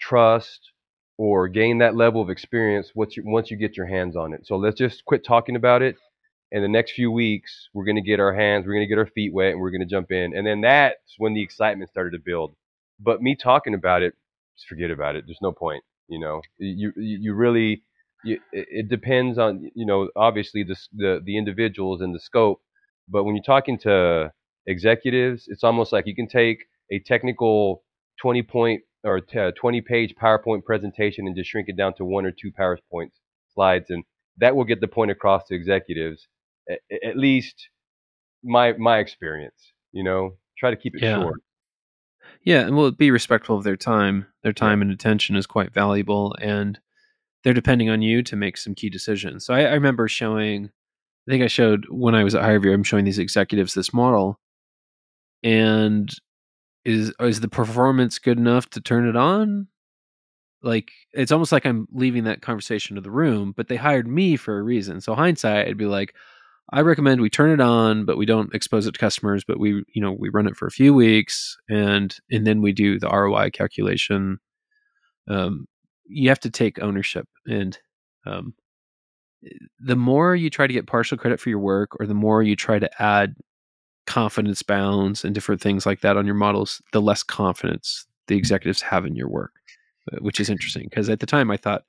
trust 0.00 0.72
or 1.18 1.48
gain 1.48 1.78
that 1.78 1.96
level 1.96 2.20
of 2.20 2.30
experience 2.30 2.92
once 2.94 3.16
you 3.16 3.22
once 3.24 3.50
you 3.50 3.56
get 3.56 3.76
your 3.76 3.86
hands 3.86 4.16
on 4.16 4.32
it. 4.32 4.46
So 4.46 4.56
let's 4.56 4.76
just 4.78 5.04
quit 5.04 5.24
talking 5.24 5.56
about 5.56 5.82
it. 5.82 5.96
In 6.52 6.62
the 6.62 6.68
next 6.68 6.92
few 6.92 7.10
weeks, 7.10 7.68
we're 7.74 7.84
going 7.84 7.96
to 7.96 8.02
get 8.02 8.20
our 8.20 8.32
hands, 8.32 8.66
we're 8.66 8.74
going 8.74 8.86
to 8.86 8.88
get 8.88 8.98
our 8.98 9.06
feet 9.06 9.32
wet, 9.34 9.52
and 9.52 9.60
we're 9.60 9.70
going 9.70 9.80
to 9.80 9.86
jump 9.86 10.12
in. 10.12 10.36
And 10.36 10.46
then 10.46 10.60
that's 10.60 11.14
when 11.18 11.34
the 11.34 11.42
excitement 11.42 11.90
started 11.90 12.12
to 12.12 12.22
build. 12.24 12.54
But 13.00 13.20
me 13.20 13.34
talking 13.34 13.74
about 13.74 14.02
it, 14.02 14.14
just 14.56 14.68
forget 14.68 14.90
about 14.90 15.16
it. 15.16 15.24
There's 15.26 15.38
no 15.42 15.52
point. 15.52 15.82
You 16.08 16.20
know, 16.20 16.40
you 16.58 16.92
you, 16.96 17.34
really 17.34 17.82
you, 18.24 18.38
it 18.52 18.88
depends 18.88 19.38
on 19.38 19.70
you 19.74 19.86
know 19.86 20.08
obviously 20.14 20.62
the, 20.62 20.76
the 20.94 21.20
the 21.24 21.36
individuals 21.36 22.00
and 22.00 22.14
the 22.14 22.20
scope. 22.20 22.60
But 23.08 23.24
when 23.24 23.34
you're 23.34 23.42
talking 23.42 23.78
to 23.80 24.32
executives, 24.66 25.44
it's 25.48 25.64
almost 25.64 25.92
like 25.92 26.06
you 26.06 26.14
can 26.14 26.28
take 26.28 26.64
a 26.92 27.00
technical 27.00 27.82
20 28.20 28.42
point 28.44 28.82
or 29.06 29.20
t- 29.20 29.38
uh, 29.38 29.52
20 29.52 29.80
page 29.82 30.14
PowerPoint 30.20 30.64
presentation 30.64 31.26
and 31.26 31.36
just 31.36 31.50
shrink 31.50 31.68
it 31.68 31.76
down 31.76 31.94
to 31.94 32.04
one 32.04 32.26
or 32.26 32.32
two 32.32 32.50
PowerPoint 32.58 33.10
slides, 33.54 33.86
and 33.88 34.04
that 34.38 34.56
will 34.56 34.64
get 34.64 34.80
the 34.80 34.88
point 34.88 35.10
across 35.10 35.44
to 35.48 35.54
executives. 35.54 36.26
At, 36.68 36.80
at 37.02 37.16
least 37.16 37.68
my 38.42 38.72
my 38.74 38.98
experience, 38.98 39.72
you 39.92 40.04
know, 40.04 40.36
try 40.58 40.70
to 40.70 40.76
keep 40.76 40.94
it 40.96 41.02
yeah. 41.02 41.20
short. 41.20 41.40
Yeah, 42.42 42.60
and 42.60 42.76
will 42.76 42.90
be 42.92 43.10
respectful 43.10 43.56
of 43.56 43.64
their 43.64 43.76
time. 43.76 44.26
Their 44.42 44.52
time 44.52 44.82
and 44.82 44.90
attention 44.90 45.36
is 45.36 45.46
quite 45.46 45.72
valuable, 45.72 46.34
and 46.40 46.78
they're 47.42 47.54
depending 47.54 47.88
on 47.88 48.02
you 48.02 48.22
to 48.24 48.36
make 48.36 48.56
some 48.56 48.74
key 48.74 48.90
decisions. 48.90 49.46
So 49.46 49.54
I, 49.54 49.62
I 49.62 49.74
remember 49.74 50.08
showing, 50.08 50.70
I 51.28 51.30
think 51.30 51.44
I 51.44 51.48
showed 51.48 51.86
when 51.88 52.14
I 52.14 52.24
was 52.24 52.34
at 52.34 52.42
HireVue, 52.42 52.74
I'm 52.74 52.82
showing 52.82 53.04
these 53.04 53.18
executives 53.18 53.74
this 53.74 53.94
model, 53.94 54.40
and 55.42 56.12
is 56.86 57.12
is 57.20 57.40
the 57.40 57.48
performance 57.48 58.18
good 58.18 58.38
enough 58.38 58.70
to 58.70 58.80
turn 58.80 59.08
it 59.08 59.16
on? 59.16 59.66
Like 60.62 60.90
it's 61.12 61.32
almost 61.32 61.52
like 61.52 61.66
i'm 61.66 61.86
leaving 61.92 62.24
that 62.24 62.42
conversation 62.42 62.96
to 62.96 63.02
the 63.02 63.10
room 63.10 63.52
but 63.56 63.68
they 63.68 63.76
hired 63.76 64.08
me 64.08 64.36
for 64.36 64.58
a 64.58 64.62
reason. 64.62 65.00
So 65.00 65.14
hindsight 65.14 65.68
i'd 65.68 65.76
be 65.76 65.86
like 65.86 66.14
i 66.72 66.80
recommend 66.80 67.20
we 67.20 67.30
turn 67.30 67.50
it 67.50 67.60
on 67.60 68.04
but 68.04 68.16
we 68.16 68.26
don't 68.26 68.54
expose 68.54 68.86
it 68.86 68.92
to 68.92 68.98
customers 69.00 69.44
but 69.46 69.60
we 69.60 69.84
you 69.94 70.02
know 70.02 70.12
we 70.12 70.28
run 70.30 70.46
it 70.48 70.56
for 70.56 70.66
a 70.66 70.70
few 70.70 70.94
weeks 70.94 71.56
and 71.68 72.16
and 72.30 72.46
then 72.46 72.62
we 72.62 72.72
do 72.72 72.98
the 72.98 73.08
roi 73.08 73.50
calculation. 73.50 74.38
Um 75.28 75.66
you 76.06 76.28
have 76.28 76.40
to 76.40 76.50
take 76.50 76.80
ownership 76.82 77.28
and 77.46 77.78
um 78.26 78.54
the 79.80 79.96
more 79.96 80.34
you 80.34 80.50
try 80.50 80.66
to 80.66 80.72
get 80.72 80.86
partial 80.86 81.18
credit 81.18 81.40
for 81.40 81.50
your 81.50 81.58
work 81.60 81.90
or 82.00 82.06
the 82.06 82.14
more 82.14 82.42
you 82.42 82.56
try 82.56 82.78
to 82.78 82.90
add 83.02 83.34
confidence 84.06 84.62
bounds 84.62 85.24
and 85.24 85.34
different 85.34 85.60
things 85.60 85.86
like 85.86 86.00
that 86.00 86.16
on 86.16 86.26
your 86.26 86.34
models, 86.34 86.80
the 86.92 87.02
less 87.02 87.22
confidence 87.22 88.06
the 88.28 88.36
executives 88.36 88.82
have 88.82 89.04
in 89.06 89.16
your 89.16 89.28
work, 89.28 89.52
uh, 90.12 90.18
which 90.18 90.40
is 90.40 90.50
interesting. 90.50 90.86
Because 90.88 91.08
at 91.08 91.20
the 91.20 91.26
time 91.26 91.50
I 91.50 91.56
thought, 91.56 91.84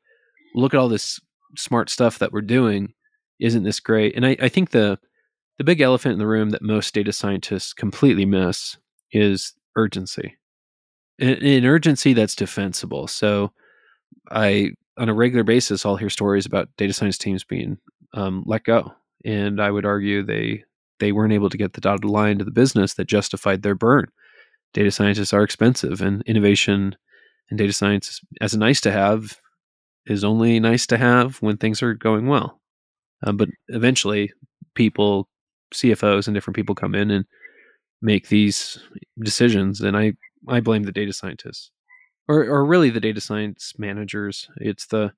look 0.56 0.73
at 0.73 0.80
all 0.80 0.89
this 0.89 1.19
smart 1.56 1.89
stuff 1.89 2.19
that 2.19 2.32
we're 2.32 2.41
doing. 2.41 2.93
Isn't 3.39 3.63
this 3.63 3.80
great? 3.80 4.15
And 4.15 4.25
I, 4.25 4.36
I 4.41 4.49
think 4.49 4.71
the 4.71 4.99
the 5.58 5.63
big 5.63 5.82
elephant 5.82 6.13
in 6.13 6.19
the 6.19 6.27
room 6.27 6.51
that 6.51 6.62
most 6.62 6.93
data 6.93 7.12
scientists 7.12 7.73
completely 7.73 8.25
miss 8.25 8.77
is 9.12 9.53
urgency. 9.75 10.38
An 11.19 11.65
urgency 11.65 12.13
that's 12.13 12.36
defensible. 12.36 13.08
So 13.08 13.51
I 14.30 14.71
on 14.97 15.10
a 15.10 15.13
regular 15.13 15.43
basis 15.43 15.86
I'll 15.86 15.95
hear 15.95 16.10
stories 16.10 16.45
about 16.45 16.69
data 16.77 16.93
science 16.93 17.17
teams 17.17 17.43
being 17.43 17.77
um, 18.13 18.43
let 18.45 18.63
go. 18.63 18.93
And 19.25 19.62
I 19.62 19.71
would 19.71 19.86
argue 19.86 20.23
they 20.23 20.63
they 20.99 21.12
weren't 21.12 21.33
able 21.33 21.49
to 21.49 21.57
get 21.57 21.73
the 21.73 21.81
dotted 21.81 22.05
line 22.05 22.38
to 22.39 22.45
the 22.45 22.51
business 22.51 22.93
that 22.95 23.05
justified 23.05 23.62
their 23.62 23.75
burn. 23.75 24.07
Data 24.73 24.91
scientists 24.91 25.33
are 25.33 25.43
expensive, 25.43 26.01
and 26.01 26.21
innovation 26.23 26.95
and 27.49 27.57
data 27.57 27.73
science 27.73 28.21
as 28.41 28.53
a 28.53 28.60
nice 28.60 28.81
to 28.81 28.91
have 28.91 29.39
is 30.05 30.23
only 30.23 30.60
nice 30.60 30.88
to 30.88 30.97
have 30.97 31.38
when 31.38 31.57
things 31.57 31.81
are 31.81 31.93
going 31.93 32.27
well. 32.27 32.60
Uh, 33.23 33.31
but 33.31 33.49
eventually, 33.69 34.31
people, 34.75 35.27
CFOs, 35.73 36.27
and 36.27 36.33
different 36.33 36.55
people 36.55 36.75
come 36.75 36.95
in 36.95 37.12
and 37.12 37.25
make 38.01 38.27
these 38.27 38.77
decisions, 39.19 39.81
and 39.81 39.97
I 39.97 40.13
I 40.47 40.60
blame 40.60 40.83
the 40.83 40.91
data 40.91 41.13
scientists, 41.13 41.71
or 42.27 42.43
or 42.43 42.65
really 42.65 42.89
the 42.89 42.99
data 42.99 43.21
science 43.21 43.73
managers. 43.77 44.49
It's 44.57 44.88
the 44.88 45.13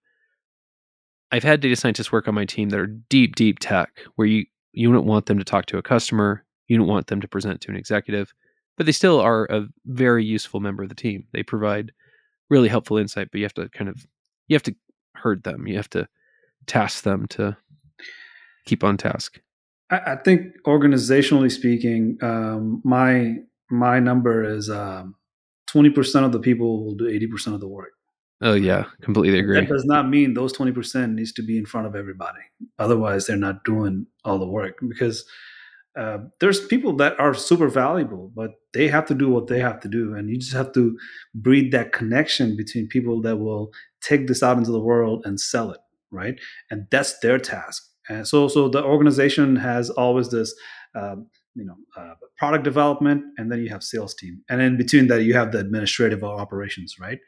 I've 1.32 1.44
had 1.44 1.62
data 1.62 1.76
scientists 1.76 2.12
work 2.12 2.28
on 2.28 2.36
my 2.36 2.46
team 2.46 2.70
that 2.70 2.80
are 2.80 2.88
deep, 2.88 3.36
deep 3.36 3.60
tech, 3.60 3.92
where 4.16 4.28
you 4.28 4.46
you 4.72 4.92
don't 4.92 5.06
want 5.06 5.26
them 5.26 5.38
to 5.40 5.44
talk 5.44 5.66
to 5.68 5.78
a 5.78 5.82
customer, 5.82 6.46
you 6.68 6.78
don't 6.78 6.88
want 6.88 7.08
them 7.08 7.22
to 7.22 7.28
present 7.28 7.62
to 7.62 7.72
an 7.72 7.78
executive, 7.78 8.34
but 8.78 8.86
they 8.86 8.92
still 8.92 9.20
are 9.20 9.46
a 9.46 9.68
very 9.86 10.24
useful 10.24 10.60
member 10.60 10.84
of 10.84 10.90
the 10.90 10.96
team. 10.96 11.28
They 11.34 11.44
provide 11.44 11.92
really 12.50 12.70
helpful 12.70 12.98
insight, 12.98 13.30
but 13.32 13.40
you 13.40 13.46
have 13.46 13.54
to 13.56 13.70
kind 13.70 13.90
of 13.90 14.08
you 14.48 14.56
have 14.56 14.64
to 14.64 14.76
herd 15.16 15.44
them. 15.44 15.68
You 15.68 15.76
have 15.78 15.90
to 15.92 16.08
task 16.66 17.04
them 17.04 17.28
to 17.28 17.58
keep 18.66 18.84
on 18.84 18.98
task. 18.98 19.40
I, 19.90 20.14
I 20.14 20.16
think 20.16 20.54
organizationally 20.66 21.52
speaking, 21.52 22.18
um, 22.22 22.82
my 22.84 23.38
my 23.70 24.00
number 24.00 24.44
is 24.44 24.70
um, 24.70 25.16
twenty 25.68 25.90
percent 25.90 26.26
of 26.26 26.32
the 26.32 26.40
people 26.40 26.86
will 26.86 26.96
do 26.96 27.08
eighty 27.08 27.28
percent 27.28 27.54
of 27.54 27.62
the 27.62 27.68
work. 27.68 27.92
Oh 28.42 28.54
yeah, 28.54 28.86
completely 29.02 29.40
agree. 29.40 29.60
That 29.60 29.68
does 29.68 29.86
not 29.86 30.08
mean 30.08 30.34
those 30.34 30.54
twenty 30.54 30.72
percent 30.72 31.14
needs 31.14 31.34
to 31.34 31.42
be 31.42 31.58
in 31.58 31.66
front 31.66 31.88
of 31.88 31.96
everybody. 31.96 32.40
Otherwise, 32.78 33.28
they're 33.28 33.36
not 33.36 33.66
doing 33.66 34.08
all 34.24 34.40
the 34.40 34.48
work 34.48 34.80
because 34.88 35.26
uh, 35.98 36.20
there's 36.40 36.66
people 36.68 36.96
that 36.98 37.20
are 37.20 37.34
super 37.34 37.68
valuable, 37.68 38.32
but 38.34 38.52
they 38.74 38.88
have 38.88 39.06
to 39.08 39.14
do 39.14 39.30
what 39.30 39.48
they 39.48 39.60
have 39.60 39.82
to 39.82 39.90
do, 39.90 40.14
and 40.14 40.30
you 40.30 40.38
just 40.38 40.54
have 40.54 40.72
to 40.74 40.98
breed 41.36 41.74
that 41.74 41.92
connection 41.92 42.56
between 42.56 42.88
people 42.88 43.22
that 43.22 43.38
will 43.38 43.72
take 44.02 44.28
this 44.28 44.42
out 44.42 44.58
into 44.58 44.72
the 44.72 44.80
world 44.80 45.22
and 45.26 45.40
sell 45.40 45.72
it, 45.72 45.80
right? 46.10 46.40
And 46.72 46.88
that's 46.92 47.20
their 47.20 47.40
task. 47.40 47.86
And 48.08 48.26
so, 48.26 48.48
so 48.48 48.70
the 48.70 48.84
organization 48.84 49.58
has 49.58 49.90
always 49.90 50.30
this. 50.30 50.56
Um, 50.96 51.28
you 51.56 51.66
know 51.66 51.76
uh, 51.98 52.14
product 52.38 52.64
development 52.64 53.24
and 53.38 53.52
then 53.52 53.60
you 53.60 53.70
have 53.70 53.84
sales 53.84 54.14
team 54.14 54.42
and 54.50 54.62
in 54.62 54.78
between 54.78 55.08
that 55.08 55.24
you 55.24 55.34
have 55.34 55.52
the 55.52 55.60
administrative 55.60 56.24
operations 56.24 56.98
right 57.00 57.20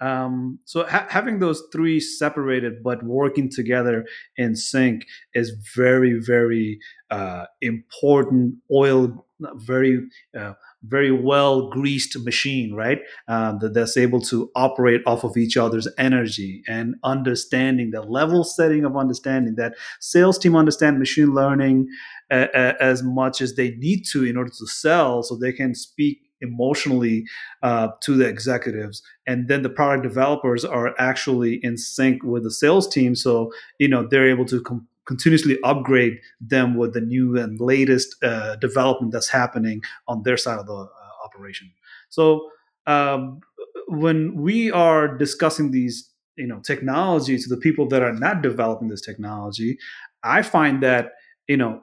um, 0.00 0.58
so 0.64 0.86
ha- 0.86 1.06
having 1.10 1.38
those 1.38 1.62
three 1.72 2.00
separated 2.00 2.82
but 2.82 3.02
working 3.02 3.50
together 3.50 4.06
in 4.36 4.56
sync 4.56 5.04
is 5.34 5.50
very, 5.74 6.18
very 6.18 6.78
uh, 7.10 7.44
important. 7.60 8.54
Oil, 8.72 9.26
very, 9.56 10.00
uh, 10.38 10.52
very 10.82 11.10
well 11.10 11.68
greased 11.68 12.18
machine, 12.24 12.74
right? 12.74 13.00
Um, 13.28 13.58
that 13.60 13.74
that's 13.74 13.96
able 13.96 14.20
to 14.22 14.50
operate 14.54 15.02
off 15.06 15.24
of 15.24 15.36
each 15.36 15.56
other's 15.56 15.88
energy 15.98 16.62
and 16.68 16.94
understanding 17.04 17.90
the 17.90 18.02
level 18.02 18.44
setting 18.44 18.84
of 18.84 18.96
understanding 18.96 19.56
that 19.56 19.74
sales 20.00 20.38
team 20.38 20.56
understand 20.56 20.98
machine 20.98 21.34
learning 21.34 21.88
a- 22.30 22.48
a- 22.54 22.82
as 22.82 23.02
much 23.02 23.40
as 23.40 23.54
they 23.56 23.72
need 23.72 24.04
to 24.12 24.24
in 24.24 24.36
order 24.36 24.50
to 24.50 24.66
sell, 24.66 25.22
so 25.22 25.36
they 25.36 25.52
can 25.52 25.74
speak 25.74 26.29
emotionally 26.40 27.24
uh, 27.62 27.88
to 28.02 28.16
the 28.16 28.26
executives. 28.26 29.02
And 29.26 29.48
then 29.48 29.62
the 29.62 29.70
product 29.70 30.02
developers 30.02 30.64
are 30.64 30.94
actually 30.98 31.60
in 31.62 31.76
sync 31.76 32.22
with 32.22 32.44
the 32.44 32.50
sales 32.50 32.88
team. 32.88 33.14
So 33.14 33.52
you 33.78 33.88
know 33.88 34.06
they're 34.06 34.28
able 34.28 34.46
to 34.46 34.62
com- 34.62 34.86
continuously 35.06 35.58
upgrade 35.64 36.20
them 36.40 36.76
with 36.76 36.94
the 36.94 37.00
new 37.00 37.36
and 37.36 37.60
latest 37.60 38.16
uh, 38.22 38.56
development 38.56 39.12
that's 39.12 39.28
happening 39.28 39.82
on 40.06 40.22
their 40.22 40.36
side 40.36 40.58
of 40.58 40.66
the 40.66 40.72
uh, 40.72 40.88
operation. 41.24 41.70
So 42.10 42.50
um, 42.86 43.40
when 43.88 44.34
we 44.40 44.70
are 44.70 45.08
discussing 45.16 45.70
these 45.70 46.10
you 46.36 46.46
know 46.46 46.60
technology 46.60 47.36
to 47.36 47.48
the 47.48 47.56
people 47.56 47.86
that 47.88 48.02
are 48.02 48.12
not 48.12 48.40
developing 48.40 48.88
this 48.88 49.00
technology 49.00 49.76
i 50.22 50.40
find 50.42 50.82
that 50.82 51.12
you 51.48 51.56
know 51.56 51.82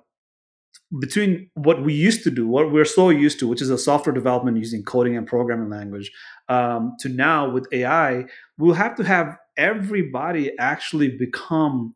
between 1.00 1.50
what 1.56 1.84
we 1.84 1.94
used 1.94 2.24
to 2.24 2.32
do, 2.32 2.48
what 2.48 2.72
we're 2.72 2.86
so 2.86 3.10
used 3.10 3.40
to, 3.40 3.48
which 3.48 3.62
is 3.62 3.70
a 3.70 3.78
software 3.78 4.14
development 4.14 4.58
using 4.58 4.84
coding 4.84 5.18
and 5.18 5.28
programming 5.28 5.70
language, 5.70 6.12
um, 6.48 6.96
to 7.00 7.10
now 7.10 7.50
with 7.50 7.68
AI, 7.72 8.26
we'll 8.58 8.74
have 8.74 8.96
to 8.96 9.04
have 9.04 9.38
everybody 9.58 10.58
actually 10.58 11.10
become 11.18 11.94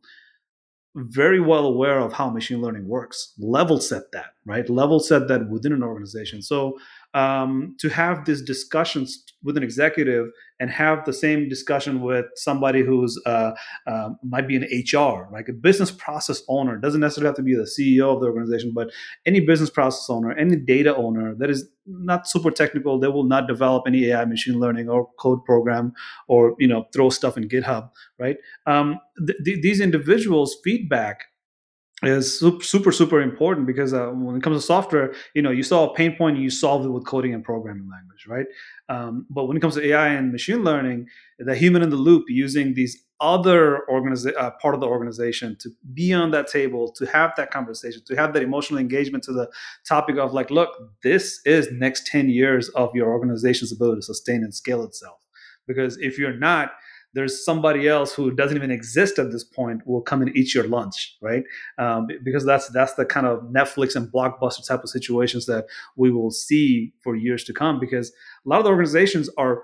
very 0.94 1.40
well 1.40 1.64
aware 1.64 1.98
of 1.98 2.12
how 2.12 2.28
machine 2.28 2.60
learning 2.60 2.86
works. 2.86 3.32
Level 3.38 3.80
set 3.80 4.12
that 4.12 4.32
right? 4.44 4.68
Level 4.68 5.00
set 5.00 5.28
that 5.28 5.48
within 5.48 5.72
an 5.72 5.82
organization. 5.82 6.42
So 6.42 6.78
um, 7.14 7.76
to 7.78 7.88
have 7.88 8.24
these 8.24 8.42
discussions 8.42 9.24
with 9.42 9.56
an 9.56 9.62
executive 9.62 10.28
and 10.60 10.70
have 10.70 11.04
the 11.04 11.12
same 11.12 11.48
discussion 11.48 12.00
with 12.00 12.26
somebody 12.36 12.82
who's 12.82 13.20
uh, 13.26 13.52
uh, 13.86 14.10
might 14.22 14.46
be 14.46 14.56
an 14.56 14.62
hr 14.62 15.28
like 15.32 15.48
a 15.48 15.52
business 15.52 15.90
process 15.90 16.42
owner. 16.48 16.76
Doesn't 16.76 17.00
necessarily 17.00 17.28
have 17.28 17.36
to 17.36 17.42
be 17.42 17.54
the 17.54 17.62
ceo 17.62 18.14
of 18.14 18.20
the 18.20 18.26
organization 18.26 18.72
but 18.74 18.90
any 19.26 19.40
business 19.40 19.70
process 19.70 20.08
owner 20.08 20.32
any 20.32 20.56
data 20.56 20.94
owner 20.94 21.34
that 21.34 21.50
is 21.50 21.68
not 21.86 22.28
super 22.28 22.50
technical 22.50 23.00
they 23.00 23.08
will 23.08 23.24
not 23.24 23.48
develop 23.48 23.84
any 23.86 24.06
ai 24.06 24.24
machine 24.24 24.60
learning 24.60 24.88
or 24.88 25.08
code 25.18 25.44
program 25.44 25.92
or 26.28 26.54
you 26.58 26.68
know 26.68 26.86
throw 26.92 27.10
stuff 27.10 27.36
in 27.36 27.48
github 27.48 27.90
right? 28.22 28.36
Um, 28.66 29.00
th- 29.26 29.38
th- 29.44 29.62
these 29.62 29.80
individuals 29.80 30.56
feedback 30.62 31.24
is 32.02 32.38
super 32.38 32.92
super 32.92 33.20
important 33.20 33.66
because 33.66 33.92
uh, 33.94 34.08
when 34.08 34.36
it 34.36 34.42
comes 34.42 34.56
to 34.56 34.66
software 34.66 35.14
you 35.34 35.42
know 35.42 35.50
you 35.50 35.62
saw 35.62 35.90
a 35.90 35.94
pain 35.94 36.16
point 36.16 36.36
and 36.36 36.44
you 36.44 36.50
solved 36.50 36.84
it 36.84 36.90
with 36.90 37.06
coding 37.06 37.34
and 37.34 37.44
programming 37.44 37.88
language 37.88 38.26
right? 38.28 38.46
Um, 38.88 39.26
but 39.30 39.46
when 39.46 39.56
it 39.56 39.60
comes 39.60 39.74
to 39.74 39.86
ai 39.88 40.08
and 40.08 40.32
machine 40.32 40.64
learning 40.64 41.06
the 41.38 41.54
human 41.54 41.82
in 41.82 41.90
the 41.90 41.96
loop 41.96 42.24
using 42.28 42.74
these 42.74 43.04
other 43.22 43.82
organiza- 43.88 44.36
uh, 44.36 44.50
part 44.60 44.74
of 44.74 44.80
the 44.80 44.86
organization 44.86 45.56
to 45.60 45.70
be 45.94 46.12
on 46.12 46.32
that 46.32 46.48
table 46.48 46.90
to 46.92 47.06
have 47.06 47.30
that 47.36 47.52
conversation 47.52 48.02
to 48.04 48.16
have 48.16 48.32
that 48.34 48.42
emotional 48.42 48.80
engagement 48.80 49.22
to 49.22 49.32
the 49.32 49.48
topic 49.88 50.16
of 50.18 50.34
like 50.34 50.50
look 50.50 50.70
this 51.04 51.40
is 51.44 51.68
next 51.70 52.06
10 52.08 52.28
years 52.28 52.68
of 52.70 52.90
your 52.94 53.08
organization's 53.10 53.72
ability 53.72 54.00
to 54.00 54.06
sustain 54.06 54.42
and 54.42 54.54
scale 54.54 54.82
itself. 54.82 55.18
Because 55.66 55.96
if 55.98 56.18
you're 56.18 56.36
not 56.36 56.72
there's 57.14 57.44
somebody 57.44 57.88
else 57.88 58.14
who 58.14 58.30
doesn't 58.30 58.56
even 58.56 58.70
exist 58.70 59.18
at 59.18 59.30
this 59.30 59.44
point 59.44 59.86
will 59.86 60.00
come 60.00 60.22
and 60.22 60.34
eat 60.36 60.54
your 60.54 60.66
lunch, 60.66 61.16
right? 61.20 61.44
Um, 61.78 62.06
because 62.24 62.44
that's 62.44 62.68
that's 62.68 62.94
the 62.94 63.04
kind 63.04 63.26
of 63.26 63.40
Netflix 63.44 63.94
and 63.96 64.10
blockbuster 64.10 64.66
type 64.66 64.82
of 64.82 64.90
situations 64.90 65.46
that 65.46 65.66
we 65.96 66.10
will 66.10 66.30
see 66.30 66.92
for 67.02 67.14
years 67.16 67.44
to 67.44 67.52
come. 67.52 67.78
Because 67.78 68.10
a 68.44 68.48
lot 68.48 68.58
of 68.58 68.64
the 68.64 68.70
organizations 68.70 69.28
are 69.36 69.62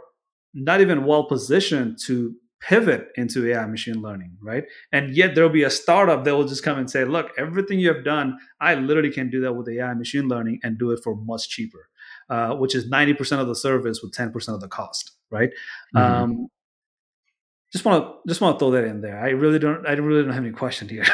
not 0.54 0.80
even 0.80 1.04
well 1.04 1.24
positioned 1.24 1.98
to 2.06 2.34
pivot 2.60 3.08
into 3.16 3.46
AI 3.46 3.66
machine 3.66 4.02
learning, 4.02 4.36
right? 4.42 4.64
And 4.92 5.14
yet 5.14 5.34
there'll 5.34 5.50
be 5.50 5.62
a 5.62 5.70
startup 5.70 6.24
that 6.24 6.36
will 6.36 6.46
just 6.46 6.64
come 6.64 6.78
and 6.78 6.90
say, 6.90 7.04
look, 7.04 7.30
everything 7.38 7.78
you 7.78 7.92
have 7.94 8.04
done, 8.04 8.36
I 8.60 8.74
literally 8.74 9.12
can 9.12 9.30
do 9.30 9.40
that 9.42 9.52
with 9.52 9.68
AI 9.68 9.94
machine 9.94 10.28
learning 10.28 10.60
and 10.64 10.78
do 10.78 10.90
it 10.90 11.00
for 11.04 11.14
much 11.14 11.48
cheaper, 11.48 11.88
uh, 12.28 12.54
which 12.56 12.74
is 12.74 12.90
90% 12.90 13.38
of 13.40 13.46
the 13.46 13.54
service 13.54 14.00
with 14.02 14.12
10% 14.12 14.54
of 14.54 14.60
the 14.60 14.68
cost, 14.68 15.12
right? 15.30 15.50
Mm-hmm. 15.94 16.22
Um, 16.22 16.48
just 17.72 17.84
want 17.84 18.04
to 18.04 18.28
just 18.28 18.40
want 18.40 18.56
to 18.56 18.58
throw 18.58 18.70
that 18.72 18.84
in 18.84 19.00
there. 19.00 19.18
I 19.18 19.30
really 19.30 19.58
don't. 19.58 19.86
I 19.86 19.92
really 19.92 20.22
don't 20.22 20.32
have 20.32 20.44
any 20.44 20.52
questions 20.52 20.90
here. 20.90 21.04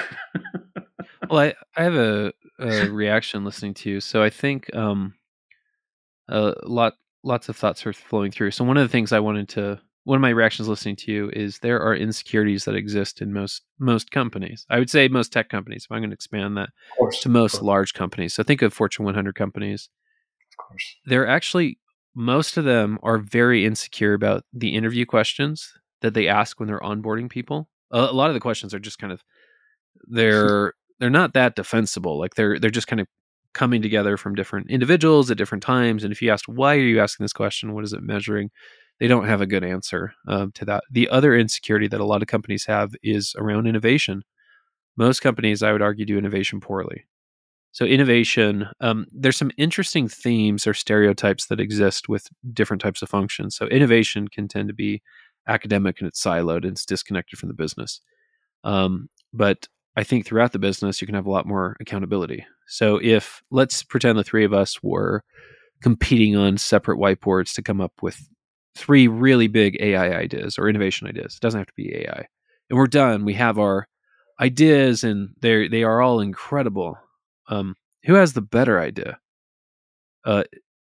well, 1.29 1.41
I 1.41 1.55
I 1.77 1.83
have 1.83 1.97
a, 1.97 2.33
a 2.59 2.89
reaction 2.91 3.45
listening 3.45 3.75
to 3.75 3.91
you. 3.91 4.01
So 4.01 4.23
I 4.23 4.31
think 4.31 4.75
um, 4.75 5.15
a 6.29 6.55
lot 6.65 6.95
lots 7.23 7.49
of 7.49 7.57
thoughts 7.57 7.87
are 7.87 7.93
flowing 7.93 8.31
through. 8.31 8.53
So 8.53 8.65
one 8.65 8.77
of 8.77 8.85
the 8.85 8.93
things 8.93 9.13
I 9.13 9.21
wanted 9.21 9.49
to 9.51 9.81
one 10.05 10.17
of 10.17 10.23
my 10.23 10.31
reactions 10.31 10.69
listening 10.69 10.97
to 10.97 11.13
you 11.13 11.31
is 11.33 11.59
there 11.59 11.81
are 11.81 11.97
insecurities 11.97 12.67
that 12.67 12.77
exist 12.77 13.21
in 13.21 13.33
most 13.33 13.63
most 13.79 14.11
companies. 14.11 14.67
I 14.71 14.79
would 14.79 14.91
say 14.91 15.09
most 15.09 15.33
tech 15.33 15.49
companies. 15.49 15.85
If 15.85 15.93
I'm 15.93 16.01
going 16.01 16.11
to 16.11 16.15
expand 16.15 16.57
that 16.57 16.71
course, 16.97 17.21
to 17.21 17.29
most 17.29 17.63
large 17.63 17.95
companies. 17.95 18.35
So 18.35 18.43
think 18.43 18.63
of 18.63 18.73
Fortune 18.73 19.05
100 19.05 19.35
companies. 19.35 19.89
Of 20.53 20.57
course, 20.69 20.97
they're 21.07 21.27
actually 21.27 21.79
most 22.15 22.57
of 22.57 22.65
them 22.65 22.99
are 23.03 23.19
very 23.19 23.65
insecure 23.65 24.15
about 24.15 24.45
the 24.53 24.77
interview 24.77 25.05
questions 25.05 25.73
that 26.05 26.15
they 26.15 26.29
ask 26.29 26.61
when 26.61 26.67
they're 26.67 26.81
onboarding 26.81 27.31
people. 27.31 27.69
A, 27.91 27.99
a 27.99 28.13
lot 28.13 28.29
of 28.29 28.35
the 28.35 28.41
questions 28.41 28.75
are 28.75 28.79
just 28.79 28.99
kind 28.99 29.13
of 29.13 29.25
they're 30.07 30.75
they're 31.01 31.11
not 31.11 31.35
that 31.35 31.57
defensible. 31.57 32.19
Like 32.19 32.35
they're 32.35 32.59
they're 32.59 32.71
just 32.71 32.87
kind 32.87 33.01
of 33.01 33.09
coming 33.55 33.81
together 33.83 34.17
from 34.17 34.35
different 34.35 34.71
individuals 34.71 35.31
at 35.31 35.39
different 35.39 35.63
times. 35.63 36.05
And 36.05 36.13
if 36.13 36.21
you 36.21 36.31
ask 36.31 36.45
why 36.47 36.75
are 36.75 36.81
you 36.81 37.01
asking 37.01 37.25
this 37.25 37.33
question, 37.33 37.73
what 37.73 37.85
is 37.85 37.93
it 37.93 38.03
measuring, 38.03 38.51
they 39.01 39.07
don't 39.07 39.27
have 39.27 39.41
a 39.41 39.47
good 39.47 39.65
answer 39.65 40.13
um, 40.29 40.53
to 40.53 40.65
that. 40.67 40.85
The 40.91 41.09
other 41.09 41.37
insecurity 41.37 41.89
that 41.89 42.01
a 42.01 42.05
lot 42.05 42.23
of 42.23 42.29
companies 42.29 42.67
have 42.67 42.95
is 43.03 43.35
around 43.39 43.67
innovation. 43.67 44.23
Most 44.97 45.21
companies, 45.21 45.63
I 45.63 45.73
would 45.73 45.83
argue, 45.83 46.05
do 46.05 46.19
innovation 46.19 46.61
poorly. 46.61 47.07
So 47.73 47.85
innovation, 47.85 48.69
um, 48.81 49.07
there's 49.11 49.37
some 49.37 49.51
interesting 49.57 50.07
themes 50.07 50.65
or 50.65 50.75
stereotypes 50.75 51.47
that 51.47 51.59
exist 51.59 52.09
with 52.09 52.29
different 52.53 52.81
types 52.81 53.03
of 53.03 53.09
functions. 53.09 53.57
So 53.57 53.67
innovation 53.67 54.29
can 54.29 54.47
tend 54.47 54.69
to 54.69 54.75
be 54.75 55.03
academic 55.49 56.01
and 56.01 56.09
it's 56.09 56.23
siloed 56.23 56.59
and 56.59 56.73
it's 56.73 56.87
disconnected 56.87 57.39
from 57.39 57.49
the 57.49 57.55
business. 57.55 58.01
Um, 58.65 59.09
but 59.33 59.69
I 59.97 60.05
think 60.05 60.27
throughout 60.27 60.53
the 60.53 60.59
business, 60.59 61.01
you 61.01 61.07
can 61.07 61.15
have 61.15 61.27
a 61.27 61.31
lot 61.31 61.47
more 61.47 61.77
accountability. 61.81 62.45
So 62.67 62.99
if 63.03 63.43
let's 63.51 63.83
pretend 63.83 64.19
the 64.19 64.25
three 64.25 64.45
of 64.45 64.53
us 64.53 64.83
were 64.83 65.23
competing 65.83 66.37
on 66.37 66.57
separate 66.59 66.99
whiteboards 66.99 67.55
to 67.55 67.63
come 67.63 67.81
up 67.81 67.93
with 68.03 68.19
three 68.75 69.07
really 69.07 69.47
big 69.49 69.77
AI 69.81 70.17
ideas 70.17 70.59
or 70.59 70.69
innovation 70.69 71.07
ideas, 71.07 71.35
it 71.35 71.41
doesn't 71.41 71.61
have 71.61 71.67
to 71.67 71.73
be 71.77 71.95
AI. 71.95 72.27
and 72.71 72.79
we're 72.79 72.87
done. 72.87 73.25
We 73.25 73.35
have 73.35 73.59
our 73.59 73.87
ideas, 74.41 75.05
and 75.05 75.31
they 75.41 75.69
they 75.69 75.83
are 75.85 76.01
all 76.01 76.21
incredible. 76.21 76.99
Um, 77.49 77.77
who 78.05 78.15
has 78.15 78.33
the 78.33 78.43
better 78.43 78.81
idea? 78.81 79.19
Uh, 80.25 80.45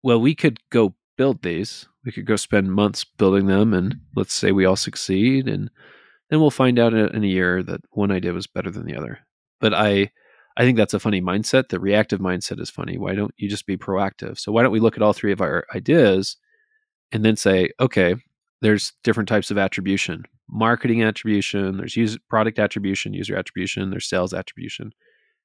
well, 0.03 0.21
we 0.21 0.35
could 0.35 0.59
go 0.71 0.95
build 1.21 1.43
these. 1.43 1.87
We 2.03 2.13
could 2.13 2.25
go 2.25 2.37
spend 2.37 2.73
months 2.73 3.05
building 3.05 3.45
them, 3.45 3.75
and 3.75 3.97
let's 4.17 4.33
say 4.33 4.53
we 4.53 4.65
all 4.65 4.75
succeed, 4.77 5.49
and 5.49 5.71
then 6.31 6.41
we'll 6.41 6.51
find 6.51 6.79
out 6.79 6.95
in 6.95 7.23
a 7.23 7.27
year 7.27 7.63
that 7.63 7.83
one 7.91 8.11
idea 8.11 8.33
was 8.33 8.47
better 8.47 8.71
than 8.71 8.87
the 8.87 8.97
other. 8.97 9.19
But 9.61 9.75
I, 9.75 10.13
I 10.57 10.63
think 10.63 10.79
that's 10.79 10.95
a 10.95 10.99
funny 10.99 11.21
mindset. 11.21 11.69
The 11.69 11.79
reactive 11.79 12.21
mindset 12.21 12.59
is 12.59 12.71
funny. 12.71 12.97
Why 12.97 13.15
don't 13.15 13.35
you 13.37 13.51
just 13.51 13.67
be 13.67 13.77
proactive? 13.77 14.39
So 14.39 14.51
why 14.51 14.63
don't 14.63 14.73
we 14.73 14.81
look 14.81 14.97
at 14.97 15.03
all 15.03 15.13
three 15.13 15.33
of 15.33 15.43
our 15.43 15.67
ideas, 15.75 16.39
and 17.13 17.23
then 17.23 17.37
say, 17.37 17.69
okay, 17.79 18.15
there's 18.63 18.95
different 19.05 19.29
types 19.29 19.51
of 19.51 19.59
attribution: 19.59 20.25
marketing 20.49 21.03
attribution, 21.03 21.77
there's 21.77 22.17
product 22.31 22.59
attribution, 22.59 23.13
user 23.13 23.37
attribution, 23.37 23.91
there's 23.91 24.09
sales 24.09 24.33
attribution. 24.33 24.93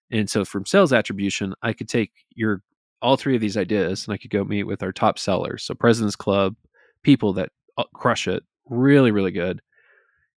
And 0.10 0.30
so 0.30 0.46
from 0.46 0.66
sales 0.66 0.94
attribution, 0.94 1.54
I 1.62 1.74
could 1.74 1.90
take 1.90 2.12
your 2.34 2.62
all 3.06 3.18
three 3.18 3.36
of 3.36 3.42
these 3.42 3.56
ideas 3.56 4.08
and 4.08 4.14
I 4.16 4.18
could 4.18 4.32
go 4.32 4.44
meet 4.44 4.64
with 4.64 4.82
our 4.82 4.92
top 4.92 5.20
sellers. 5.20 5.64
So 5.64 5.76
President's 5.76 6.16
Club, 6.16 6.56
people 7.04 7.34
that 7.34 7.50
uh, 7.78 7.84
crush 7.94 8.28
it, 8.28 8.42
really, 8.68 9.12
really 9.12 9.32
good. 9.32 9.62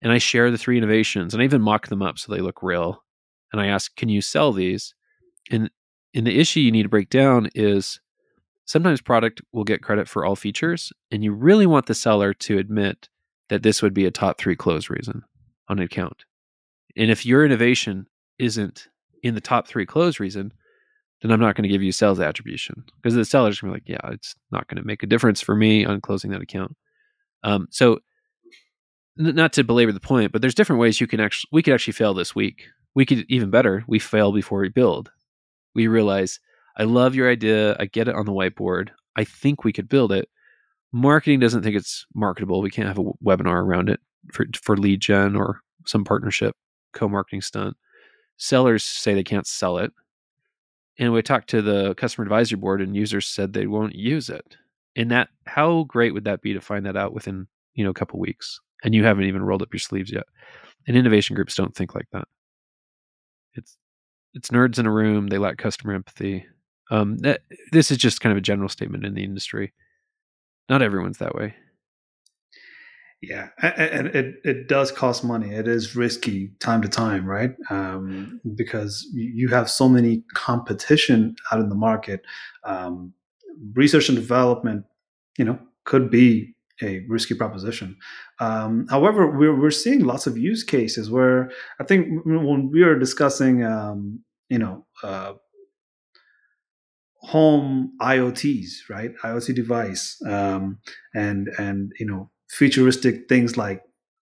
And 0.02 0.12
I 0.12 0.18
share 0.18 0.50
the 0.50 0.58
three 0.58 0.76
innovations 0.76 1.32
and 1.32 1.42
I 1.42 1.44
even 1.44 1.62
mock 1.62 1.88
them 1.88 2.02
up 2.02 2.18
so 2.18 2.30
they 2.30 2.42
look 2.42 2.62
real. 2.62 3.02
And 3.52 3.62
I 3.62 3.68
ask, 3.68 3.96
can 3.96 4.10
you 4.10 4.20
sell 4.20 4.52
these? 4.52 4.94
And 5.50 5.70
and 6.14 6.26
the 6.26 6.38
issue 6.38 6.60
you 6.60 6.70
need 6.70 6.82
to 6.82 6.90
break 6.90 7.08
down 7.08 7.48
is 7.54 8.00
sometimes 8.66 9.00
product 9.00 9.40
will 9.52 9.64
get 9.64 9.82
credit 9.82 10.08
for 10.08 10.24
all 10.24 10.36
features, 10.36 10.92
and 11.10 11.24
you 11.24 11.32
really 11.32 11.66
want 11.66 11.86
the 11.86 11.94
seller 11.94 12.34
to 12.34 12.58
admit 12.58 13.08
that 13.48 13.62
this 13.62 13.82
would 13.82 13.94
be 13.94 14.04
a 14.04 14.10
top 14.10 14.38
three 14.38 14.56
close 14.56 14.90
reason 14.90 15.22
on 15.68 15.78
an 15.78 15.84
account. 15.84 16.24
And 16.96 17.10
if 17.10 17.24
your 17.24 17.44
innovation 17.44 18.06
isn't 18.38 18.88
in 19.22 19.34
the 19.34 19.40
top 19.40 19.68
three 19.68 19.86
close 19.86 20.20
reason, 20.20 20.52
then 21.22 21.32
I'm 21.32 21.40
not 21.40 21.56
going 21.56 21.64
to 21.64 21.68
give 21.68 21.82
you 21.82 21.92
sales 21.92 22.20
attribution 22.20 22.84
because 22.96 23.14
the 23.14 23.24
seller's 23.24 23.60
going 23.60 23.72
to 23.72 23.80
be 23.80 23.92
like, 23.92 24.02
yeah, 24.02 24.12
it's 24.12 24.36
not 24.52 24.68
going 24.68 24.80
to 24.80 24.86
make 24.86 25.02
a 25.02 25.06
difference 25.06 25.40
for 25.40 25.54
me 25.54 25.84
on 25.84 26.00
closing 26.00 26.30
that 26.30 26.40
account. 26.42 26.76
Um, 27.42 27.66
so, 27.70 27.98
n- 29.18 29.34
not 29.34 29.52
to 29.54 29.64
belabor 29.64 29.92
the 29.92 30.00
point, 30.00 30.32
but 30.32 30.40
there's 30.40 30.54
different 30.54 30.80
ways 30.80 31.00
you 31.00 31.06
can 31.06 31.20
actually 31.20 31.48
we 31.52 31.62
could 31.62 31.74
actually 31.74 31.92
fail 31.92 32.14
this 32.14 32.34
week. 32.34 32.66
We 32.94 33.04
could 33.04 33.24
even 33.28 33.50
better. 33.50 33.84
We 33.86 33.98
fail 33.98 34.32
before 34.32 34.60
we 34.60 34.68
build. 34.68 35.10
We 35.74 35.86
realize 35.88 36.40
I 36.76 36.84
love 36.84 37.14
your 37.14 37.30
idea. 37.30 37.76
I 37.78 37.86
get 37.86 38.08
it 38.08 38.14
on 38.14 38.26
the 38.26 38.32
whiteboard. 38.32 38.90
I 39.16 39.24
think 39.24 39.64
we 39.64 39.72
could 39.72 39.88
build 39.88 40.12
it. 40.12 40.28
Marketing 40.92 41.40
doesn't 41.40 41.62
think 41.62 41.76
it's 41.76 42.06
marketable. 42.14 42.62
We 42.62 42.70
can't 42.70 42.88
have 42.88 42.98
a 42.98 43.12
webinar 43.24 43.62
around 43.62 43.90
it 43.90 44.00
for 44.32 44.46
for 44.62 44.76
lead 44.76 45.00
gen 45.00 45.34
or 45.34 45.60
some 45.84 46.04
partnership 46.04 46.54
co-marketing 46.92 47.42
stunt. 47.42 47.76
Sellers 48.36 48.84
say 48.84 49.14
they 49.14 49.24
can't 49.24 49.46
sell 49.46 49.78
it 49.78 49.92
and 50.98 51.12
we 51.12 51.22
talked 51.22 51.48
to 51.50 51.62
the 51.62 51.94
customer 51.94 52.24
advisory 52.24 52.58
board 52.58 52.80
and 52.80 52.96
users 52.96 53.26
said 53.26 53.52
they 53.52 53.66
won't 53.66 53.94
use 53.94 54.28
it. 54.28 54.56
And 54.96 55.10
that 55.10 55.28
how 55.46 55.84
great 55.84 56.12
would 56.12 56.24
that 56.24 56.42
be 56.42 56.52
to 56.54 56.60
find 56.60 56.84
that 56.86 56.96
out 56.96 57.14
within 57.14 57.46
you 57.74 57.84
know 57.84 57.90
a 57.90 57.94
couple 57.94 58.18
weeks? 58.18 58.60
And 58.84 58.94
you 58.94 59.04
haven't 59.04 59.24
even 59.24 59.42
rolled 59.42 59.62
up 59.62 59.72
your 59.72 59.80
sleeves 59.80 60.12
yet. 60.12 60.24
And 60.86 60.96
innovation 60.96 61.36
groups 61.36 61.54
don't 61.54 61.74
think 61.74 61.94
like 61.94 62.08
that. 62.12 62.26
It's 63.54 63.76
it's 64.34 64.50
nerds 64.50 64.78
in 64.78 64.86
a 64.86 64.92
room 64.92 65.28
they 65.28 65.38
lack 65.38 65.58
customer 65.58 65.94
empathy. 65.94 66.46
Um, 66.90 67.18
that, 67.18 67.42
this 67.70 67.90
is 67.90 67.98
just 67.98 68.20
kind 68.20 68.32
of 68.32 68.38
a 68.38 68.42
general 68.42 68.68
statement 68.68 69.04
in 69.04 69.14
the 69.14 69.24
industry. 69.24 69.74
Not 70.70 70.80
everyone's 70.82 71.18
that 71.18 71.34
way 71.34 71.54
yeah, 73.20 73.48
and 73.60 74.06
it, 74.08 74.36
it 74.44 74.68
does 74.68 74.92
cost 74.92 75.24
money. 75.24 75.52
It 75.52 75.66
is 75.66 75.96
risky 75.96 76.52
time 76.60 76.82
to 76.82 76.88
time, 76.88 77.26
right? 77.26 77.50
Um, 77.68 78.40
because 78.54 79.08
you 79.12 79.48
have 79.48 79.68
so 79.68 79.88
many 79.88 80.22
competition 80.34 81.34
out 81.50 81.58
in 81.58 81.68
the 81.68 81.74
market. 81.74 82.22
Um, 82.62 83.12
research 83.74 84.08
and 84.08 84.16
development, 84.16 84.84
you 85.36 85.44
know, 85.44 85.58
could 85.84 86.10
be 86.10 86.54
a 86.80 87.04
risky 87.08 87.34
proposition. 87.34 87.96
Um, 88.38 88.86
however, 88.88 89.28
we're 89.36 89.58
we're 89.58 89.72
seeing 89.72 90.04
lots 90.04 90.28
of 90.28 90.38
use 90.38 90.62
cases 90.62 91.10
where 91.10 91.50
I 91.80 91.84
think 91.84 92.24
when 92.24 92.70
we 92.70 92.84
were 92.84 92.98
discussing, 92.98 93.64
um, 93.64 94.20
you 94.48 94.58
know. 94.58 94.86
Uh, 95.02 95.34
home 97.20 97.92
IoTs, 98.00 98.88
right? 98.88 99.10
IoT 99.24 99.54
device, 99.54 100.22
um, 100.24 100.78
and 101.14 101.48
and 101.58 101.92
you 101.98 102.06
know 102.06 102.30
futuristic 102.48 103.28
things 103.28 103.56
like 103.56 103.82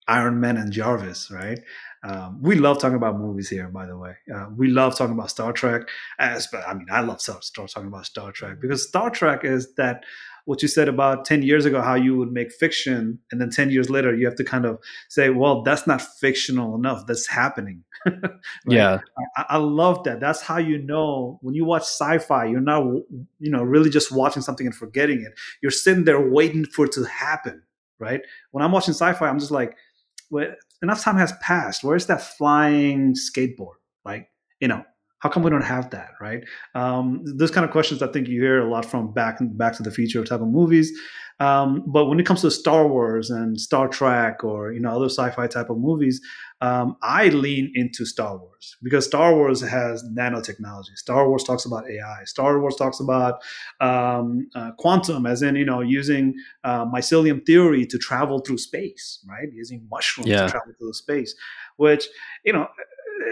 Iron 0.07 0.39
Man 0.39 0.57
and 0.57 0.71
Jarvis, 0.71 1.31
right? 1.31 1.59
Um, 2.03 2.41
we 2.41 2.55
love 2.55 2.79
talking 2.79 2.97
about 2.97 3.17
movies 3.17 3.49
here, 3.49 3.69
by 3.69 3.86
the 3.86 3.97
way. 3.97 4.15
Uh, 4.33 4.47
we 4.55 4.67
love 4.67 4.97
talking 4.97 5.13
about 5.13 5.29
Star 5.29 5.53
Trek. 5.53 5.83
As, 6.19 6.47
but 6.47 6.67
I 6.67 6.73
mean, 6.73 6.88
I 6.91 6.99
love 6.99 7.21
start, 7.21 7.45
start 7.45 7.71
talking 7.71 7.88
about 7.88 8.05
Star 8.05 8.31
Trek 8.31 8.59
because 8.59 8.86
Star 8.86 9.09
Trek 9.09 9.45
is 9.45 9.73
that 9.75 10.03
what 10.45 10.62
you 10.62 10.67
said 10.67 10.89
about 10.89 11.23
10 11.23 11.41
years 11.41 11.65
ago, 11.65 11.81
how 11.81 11.95
you 11.95 12.17
would 12.17 12.33
make 12.33 12.51
fiction. 12.51 13.17
And 13.31 13.39
then 13.39 13.49
10 13.49 13.69
years 13.69 13.89
later, 13.89 14.13
you 14.13 14.25
have 14.25 14.36
to 14.36 14.43
kind 14.43 14.65
of 14.65 14.77
say, 15.07 15.29
well, 15.29 15.62
that's 15.62 15.88
not 15.88 16.01
fictional 16.01 16.75
enough. 16.75 17.07
That's 17.07 17.27
happening. 17.27 17.86
right? 18.05 18.33
Yeah. 18.67 18.99
I, 19.38 19.45
I, 19.51 19.57
love 19.57 20.03
that. 20.03 20.19
That's 20.19 20.41
how 20.41 20.57
you 20.57 20.79
know 20.79 21.39
when 21.41 21.55
you 21.55 21.63
watch 21.63 21.83
sci 21.83 22.17
fi, 22.17 22.43
you're 22.43 22.59
not, 22.59 22.83
you 23.39 23.49
know, 23.51 23.63
really 23.63 23.89
just 23.89 24.12
watching 24.12 24.41
something 24.41 24.67
and 24.67 24.75
forgetting 24.75 25.21
it. 25.21 25.33
You're 25.62 25.71
sitting 25.71 26.03
there 26.03 26.19
waiting 26.19 26.65
for 26.65 26.86
it 26.86 26.91
to 26.93 27.05
happen 27.05 27.63
right? 27.99 28.21
When 28.51 28.63
I'm 28.63 28.71
watching 28.71 28.93
sci-fi, 28.93 29.27
I'm 29.27 29.39
just 29.39 29.51
like, 29.51 29.75
well, 30.29 30.53
enough 30.82 31.01
time 31.01 31.17
has 31.17 31.34
passed. 31.41 31.84
Where's 31.84 32.06
that 32.08 32.21
flying 32.21 33.13
skateboard? 33.15 33.75
Like, 34.06 34.29
you 34.60 34.67
know, 34.67 34.84
how 35.23 35.29
come 35.29 35.41
we 35.41 35.49
don't 35.49 35.62
have 35.62 35.89
that, 35.91 36.09
right? 36.19 36.43
Um, 36.75 37.23
those 37.23 37.49
kind 37.49 37.63
of 37.63 37.71
questions 37.71 38.01
I 38.03 38.07
think 38.07 38.27
you 38.27 38.41
hear 38.41 38.59
a 38.59 38.69
lot 38.69 38.83
from 38.83 39.13
back 39.13 39.38
Back 39.41 39.73
to 39.77 39.83
the 39.83 39.89
Future 39.89 40.21
type 40.25 40.41
of 40.41 40.49
movies. 40.49 40.91
Um, 41.39 41.83
but 41.88 42.05
when 42.05 42.19
it 42.19 42.25
comes 42.25 42.41
to 42.41 42.51
Star 42.51 42.88
Wars 42.88 43.29
and 43.29 43.59
Star 43.59 43.88
Trek 43.88 44.43
or 44.43 44.73
you 44.73 44.81
know 44.81 44.91
other 44.91 45.05
sci-fi 45.05 45.47
type 45.47 45.69
of 45.69 45.77
movies, 45.77 46.19
um, 46.59 46.97
I 47.01 47.29
lean 47.29 47.71
into 47.73 48.05
Star 48.05 48.38
Wars 48.38 48.75
because 48.83 49.05
Star 49.05 49.33
Wars 49.33 49.62
has 49.62 50.03
nanotechnology. 50.03 50.95
Star 50.95 51.29
Wars 51.29 51.45
talks 51.45 51.63
about 51.63 51.89
AI. 51.89 52.25
Star 52.25 52.59
Wars 52.59 52.75
talks 52.75 52.99
about 52.99 53.41
um, 53.79 54.49
uh, 54.55 54.71
quantum, 54.77 55.25
as 55.25 55.41
in 55.41 55.55
you 55.55 55.65
know 55.65 55.79
using 55.79 56.36
uh, 56.65 56.86
mycelium 56.86 57.45
theory 57.45 57.86
to 57.86 57.97
travel 57.97 58.39
through 58.39 58.57
space, 58.57 59.25
right? 59.27 59.47
Using 59.53 59.88
mushrooms 59.89 60.27
yeah. 60.27 60.45
to 60.45 60.51
travel 60.51 60.73
through 60.77 60.93
space, 60.93 61.33
which 61.77 62.07
you 62.43 62.51
know 62.51 62.67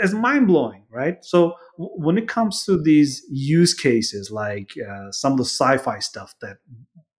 is 0.01 0.13
mind 0.13 0.47
blowing, 0.47 0.83
right? 0.89 1.23
So 1.23 1.55
when 1.81 2.17
it 2.17 2.27
comes 2.27 2.65
to 2.65 2.81
these 2.81 3.23
use 3.29 3.73
cases, 3.73 4.31
like 4.31 4.71
uh, 4.77 5.11
some 5.11 5.33
of 5.33 5.37
the 5.37 5.45
sci-fi 5.45 5.99
stuff 5.99 6.35
that 6.41 6.57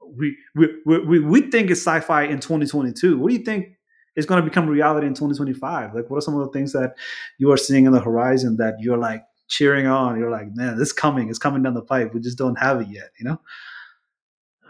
we 0.01 0.37
we, 0.55 0.69
we 0.85 1.21
we 1.21 1.41
think 1.51 1.71
is 1.71 1.81
sci-fi 1.81 2.25
in 2.25 2.39
2022, 2.39 3.19
what 3.19 3.29
do 3.29 3.35
you 3.35 3.45
think 3.45 3.69
is 4.15 4.27
going 4.27 4.43
to 4.43 4.49
become 4.49 4.69
reality 4.69 5.07
in 5.07 5.15
2025? 5.15 5.95
Like, 5.95 6.11
what 6.11 6.19
are 6.19 6.21
some 6.21 6.39
of 6.39 6.47
the 6.47 6.53
things 6.53 6.73
that 6.73 6.95
you 7.39 7.51
are 7.51 7.57
seeing 7.57 7.87
in 7.87 7.93
the 7.93 8.01
horizon 8.01 8.57
that 8.59 8.75
you're 8.79 8.99
like 8.99 9.25
cheering 9.49 9.87
on? 9.87 10.19
You're 10.19 10.31
like, 10.31 10.55
man, 10.55 10.79
this 10.79 10.89
is 10.89 10.93
coming. 10.93 11.29
It's 11.29 11.39
coming 11.39 11.63
down 11.63 11.75
the 11.75 11.83
pipe. 11.83 12.13
We 12.13 12.21
just 12.21 12.39
don't 12.39 12.57
have 12.57 12.81
it 12.81 12.89
yet, 12.89 13.11
you 13.19 13.25
know? 13.25 13.41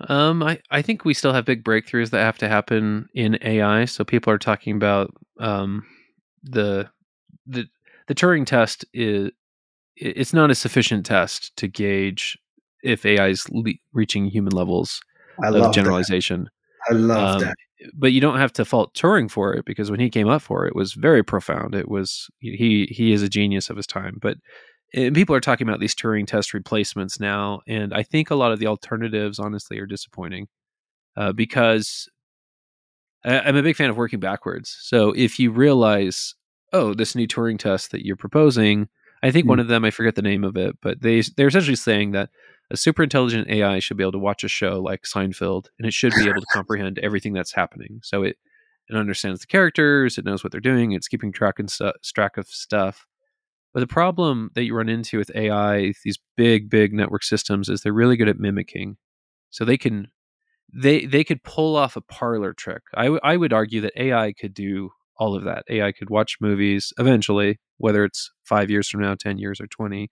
Um, 0.08 0.42
I, 0.42 0.60
I 0.70 0.82
think 0.82 1.04
we 1.04 1.14
still 1.14 1.32
have 1.32 1.44
big 1.44 1.64
breakthroughs 1.64 2.10
that 2.10 2.20
have 2.20 2.38
to 2.38 2.48
happen 2.48 3.08
in 3.14 3.38
AI. 3.42 3.84
So 3.84 4.04
people 4.04 4.32
are 4.32 4.38
talking 4.38 4.74
about 4.76 5.14
um, 5.38 5.84
the 6.42 6.88
the 7.46 7.66
the 8.06 8.14
Turing 8.14 8.46
test 8.46 8.84
is 8.92 9.30
it's 9.96 10.32
not 10.32 10.50
a 10.50 10.54
sufficient 10.54 11.06
test 11.06 11.56
to 11.56 11.68
gauge 11.68 12.38
if 12.82 13.04
AI 13.06 13.28
is 13.28 13.48
le- 13.50 13.72
reaching 13.92 14.26
human 14.26 14.52
levels 14.52 15.00
I 15.42 15.48
of 15.48 15.72
generalization. 15.72 16.48
That. 16.88 16.94
I 16.94 16.98
love 16.98 17.34
um, 17.36 17.40
that. 17.42 17.54
But 17.94 18.12
you 18.12 18.20
don't 18.20 18.38
have 18.38 18.52
to 18.54 18.64
fault 18.64 18.94
Turing 18.94 19.30
for 19.30 19.52
it 19.54 19.64
because 19.64 19.90
when 19.90 20.00
he 20.00 20.08
came 20.08 20.28
up 20.28 20.42
for 20.42 20.64
it, 20.64 20.68
it 20.68 20.76
was 20.76 20.94
very 20.94 21.22
profound. 21.22 21.74
It 21.74 21.88
was 21.88 22.28
he 22.38 22.86
he 22.90 23.12
is 23.12 23.22
a 23.22 23.28
genius 23.28 23.70
of 23.70 23.76
his 23.76 23.86
time. 23.86 24.18
But 24.20 24.36
people 24.92 25.34
are 25.34 25.40
talking 25.40 25.68
about 25.68 25.80
these 25.80 25.94
Turing 25.94 26.26
test 26.26 26.54
replacements 26.54 27.18
now, 27.18 27.60
and 27.66 27.92
I 27.92 28.02
think 28.02 28.30
a 28.30 28.36
lot 28.36 28.52
of 28.52 28.60
the 28.60 28.68
alternatives, 28.68 29.38
honestly, 29.38 29.78
are 29.80 29.86
disappointing 29.86 30.46
uh, 31.16 31.32
because 31.32 32.08
I, 33.24 33.40
I'm 33.40 33.56
a 33.56 33.62
big 33.62 33.76
fan 33.76 33.90
of 33.90 33.96
working 33.96 34.20
backwards. 34.20 34.76
So 34.80 35.12
if 35.16 35.40
you 35.40 35.50
realize 35.50 36.34
oh, 36.72 36.94
this 36.94 37.14
new 37.14 37.26
Turing 37.26 37.58
test 37.58 37.90
that 37.90 38.04
you're 38.04 38.16
proposing. 38.16 38.88
I 39.22 39.30
think 39.30 39.46
mm. 39.46 39.50
one 39.50 39.58
hmm. 39.58 39.62
of 39.62 39.68
them, 39.68 39.84
I 39.84 39.90
forget 39.90 40.14
the 40.14 40.22
name 40.22 40.44
of 40.44 40.56
it, 40.56 40.76
but 40.82 41.00
they 41.00 41.22
they're 41.36 41.48
essentially 41.48 41.76
saying 41.76 42.12
that 42.12 42.30
a 42.70 42.76
super 42.76 43.02
intelligent 43.02 43.48
AI 43.48 43.78
should 43.78 43.96
be 43.96 44.02
able 44.02 44.12
to 44.12 44.18
watch 44.18 44.44
a 44.44 44.48
show 44.48 44.80
like 44.80 45.02
Seinfeld, 45.02 45.66
and 45.78 45.86
it 45.86 45.92
should 45.92 46.14
be 46.14 46.28
able 46.28 46.40
to 46.40 46.46
comprehend 46.52 46.98
everything 46.98 47.32
that's 47.32 47.52
happening. 47.52 48.00
So 48.02 48.22
it 48.22 48.36
it 48.88 48.96
understands 48.96 49.40
the 49.40 49.46
characters, 49.46 50.18
it 50.18 50.24
knows 50.24 50.42
what 50.42 50.50
they're 50.50 50.60
doing, 50.60 50.92
it's 50.92 51.08
keeping 51.08 51.32
track 51.32 51.58
and 51.58 51.70
stu- 51.70 51.92
track 52.02 52.36
of 52.36 52.48
stuff. 52.48 53.06
But 53.72 53.80
the 53.80 53.86
problem 53.86 54.50
that 54.54 54.64
you 54.64 54.74
run 54.74 54.88
into 54.88 55.18
with 55.18 55.30
AI, 55.34 55.94
these 56.04 56.18
big, 56.36 56.68
big 56.68 56.92
network 56.92 57.22
systems, 57.22 57.68
is 57.68 57.80
they're 57.80 57.92
really 57.92 58.16
good 58.16 58.28
at 58.28 58.38
mimicking. 58.38 58.96
So 59.50 59.64
they 59.64 59.78
can 59.78 60.08
they 60.74 61.06
they 61.06 61.24
could 61.24 61.42
pull 61.42 61.76
off 61.76 61.96
a 61.96 62.00
parlor 62.00 62.54
trick. 62.54 62.82
I, 62.94 63.04
w- 63.04 63.20
I 63.22 63.36
would 63.36 63.52
argue 63.52 63.80
that 63.82 63.92
AI 63.96 64.32
could 64.32 64.54
do 64.54 64.90
all 65.16 65.34
of 65.34 65.44
that. 65.44 65.64
AI 65.68 65.92
could 65.92 66.10
watch 66.10 66.38
movies 66.40 66.92
eventually, 66.98 67.60
whether 67.82 68.04
it's 68.04 68.30
five 68.44 68.70
years 68.70 68.88
from 68.88 69.00
now, 69.00 69.16
10 69.16 69.38
years, 69.38 69.60
or 69.60 69.66
20, 69.66 70.08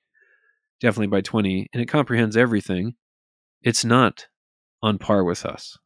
definitely 0.80 1.06
by 1.06 1.20
20, 1.20 1.68
and 1.72 1.80
it 1.80 1.86
comprehends 1.86 2.36
everything. 2.36 2.94
It's 3.62 3.84
not 3.84 4.26
on 4.82 4.98
par 4.98 5.22
with 5.22 5.46
us. 5.46 5.78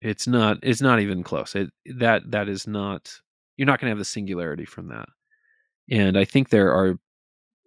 It's 0.00 0.26
not, 0.26 0.58
it's 0.64 0.80
not 0.82 0.98
even 0.98 1.22
close. 1.22 1.54
It, 1.54 1.70
that, 1.98 2.28
that 2.32 2.48
is 2.48 2.66
not, 2.66 3.14
you're 3.56 3.66
not 3.66 3.78
going 3.78 3.86
to 3.86 3.92
have 3.92 3.98
the 3.98 4.04
singularity 4.04 4.64
from 4.64 4.88
that. 4.88 5.06
And 5.88 6.18
I 6.18 6.24
think 6.24 6.48
there 6.48 6.72
are, 6.74 6.98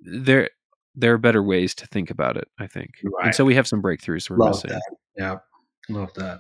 there, 0.02 0.50
there 0.94 1.14
are 1.14 1.18
better 1.18 1.42
ways 1.42 1.74
to 1.76 1.88
think 1.88 2.10
about 2.10 2.36
it, 2.36 2.50
I 2.60 2.68
think. 2.68 2.96
Right. 3.02 3.28
And 3.28 3.36
so 3.36 3.46
we 3.46 3.56
have 3.56 3.66
some 3.68 3.82
breakthroughs 3.82 4.30
we're 4.30 4.36
Love 4.36 4.56
missing. 4.56 4.72
that. 4.72 4.84
Yeah. 5.16 5.38
Love 5.88 6.14
that. 6.16 6.40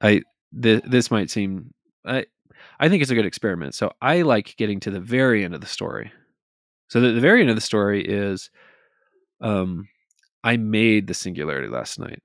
I 0.00 0.22
th- 0.62 0.84
this 0.86 1.10
might 1.10 1.28
seem 1.28 1.72
I 2.04 2.26
I 2.80 2.88
think 2.88 3.02
it's 3.02 3.10
a 3.10 3.14
good 3.14 3.26
experiment. 3.26 3.74
So 3.74 3.92
I 4.00 4.22
like 4.22 4.56
getting 4.56 4.80
to 4.80 4.90
the 4.90 5.00
very 5.00 5.44
end 5.44 5.54
of 5.54 5.60
the 5.60 5.66
story. 5.66 6.12
So 6.88 7.00
the, 7.00 7.12
the 7.12 7.20
very 7.20 7.40
end 7.40 7.50
of 7.50 7.56
the 7.56 7.62
story 7.62 8.04
is 8.04 8.50
um 9.40 9.88
I 10.44 10.56
made 10.56 11.06
the 11.06 11.14
singularity 11.14 11.68
last 11.68 11.98
night. 11.98 12.22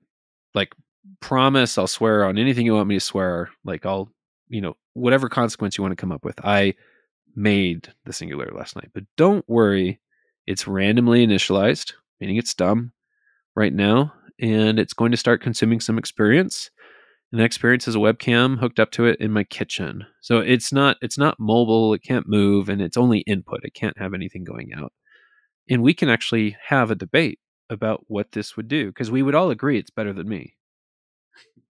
Like 0.54 0.74
promise 1.20 1.78
I'll 1.78 1.86
swear 1.86 2.24
on 2.24 2.38
anything 2.38 2.66
you 2.66 2.74
want 2.74 2.88
me 2.88 2.96
to 2.96 3.00
swear. 3.00 3.50
Like 3.64 3.86
I'll 3.86 4.10
you 4.48 4.60
know 4.60 4.76
whatever 4.94 5.28
consequence 5.28 5.76
you 5.76 5.82
want 5.82 5.92
to 5.92 6.00
come 6.00 6.12
up 6.12 6.24
with. 6.24 6.38
I 6.44 6.74
made 7.34 7.92
the 8.04 8.12
singularity 8.12 8.56
last 8.56 8.76
night. 8.76 8.90
But 8.92 9.04
don't 9.16 9.48
worry, 9.48 10.00
it's 10.46 10.66
randomly 10.66 11.26
initialized, 11.26 11.92
meaning 12.20 12.36
it's 12.36 12.54
dumb 12.54 12.92
right 13.54 13.72
now 13.72 14.12
and 14.40 14.78
it's 14.78 14.92
going 14.92 15.10
to 15.10 15.16
start 15.16 15.42
consuming 15.42 15.80
some 15.80 15.98
experience 15.98 16.70
and 17.32 17.40
experience 17.40 17.86
is 17.86 17.94
a 17.94 17.98
webcam 17.98 18.58
hooked 18.58 18.80
up 18.80 18.90
to 18.92 19.04
it 19.04 19.20
in 19.20 19.32
my 19.32 19.44
kitchen. 19.44 20.06
So 20.20 20.38
it's 20.38 20.72
not 20.72 20.96
it's 21.02 21.18
not 21.18 21.38
mobile 21.38 21.92
it 21.94 22.02
can't 22.02 22.28
move 22.28 22.68
and 22.68 22.80
it's 22.80 22.96
only 22.96 23.20
input 23.20 23.64
it 23.64 23.74
can't 23.74 23.98
have 23.98 24.14
anything 24.14 24.44
going 24.44 24.72
out. 24.74 24.92
And 25.68 25.82
we 25.82 25.92
can 25.94 26.08
actually 26.08 26.56
have 26.66 26.90
a 26.90 26.94
debate 26.94 27.38
about 27.70 28.04
what 28.08 28.32
this 28.32 28.56
would 28.56 28.68
do 28.68 28.86
because 28.86 29.10
we 29.10 29.22
would 29.22 29.34
all 29.34 29.50
agree 29.50 29.78
it's 29.78 29.90
better 29.90 30.12
than 30.12 30.28
me. 30.28 30.54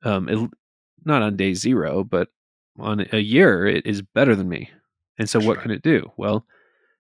Um 0.05 0.29
it, 0.29 0.51
not 1.05 1.23
on 1.23 1.37
day 1.37 1.55
zero 1.55 2.05
but 2.05 2.29
on 2.79 3.05
a 3.12 3.18
year 3.18 3.66
it 3.66 3.85
is 3.85 4.03
better 4.03 4.37
than 4.37 4.49
me. 4.49 4.71
And 5.18 5.29
so 5.29 5.40
what 5.40 5.61
can 5.61 5.73
it 5.73 5.83
do? 5.83 6.12
Well 6.16 6.47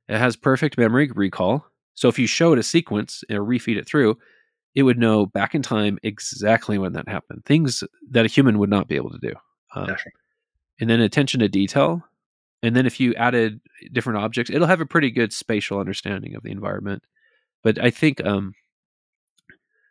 it 0.08 0.18
has 0.18 0.36
perfect 0.36 0.78
memory 0.78 1.10
recall. 1.14 1.64
So 1.94 2.08
if 2.08 2.18
you 2.18 2.26
show 2.26 2.52
it 2.52 2.58
a 2.58 2.62
sequence 2.64 3.22
and 3.28 3.38
refeed 3.40 3.76
it 3.76 3.86
through 3.86 4.18
it 4.74 4.82
would 4.82 4.98
know 4.98 5.26
back 5.26 5.54
in 5.54 5.62
time 5.62 5.98
exactly 6.02 6.78
when 6.78 6.92
that 6.92 7.08
happened. 7.08 7.44
Things 7.44 7.82
that 8.10 8.24
a 8.24 8.28
human 8.28 8.58
would 8.58 8.70
not 8.70 8.88
be 8.88 8.96
able 8.96 9.10
to 9.10 9.18
do. 9.18 9.32
Definitely. 9.74 10.12
and 10.80 10.88
then 10.88 11.00
attention 11.00 11.40
to 11.40 11.48
detail. 11.48 12.02
And 12.62 12.74
then 12.74 12.86
if 12.86 12.98
you 12.98 13.14
added 13.14 13.60
different 13.92 14.18
objects, 14.18 14.50
it'll 14.50 14.66
have 14.66 14.80
a 14.80 14.86
pretty 14.86 15.10
good 15.10 15.32
spatial 15.32 15.78
understanding 15.78 16.34
of 16.34 16.42
the 16.42 16.50
environment. 16.50 17.02
But 17.62 17.82
I 17.82 17.90
think 17.90 18.24
um, 18.24 18.54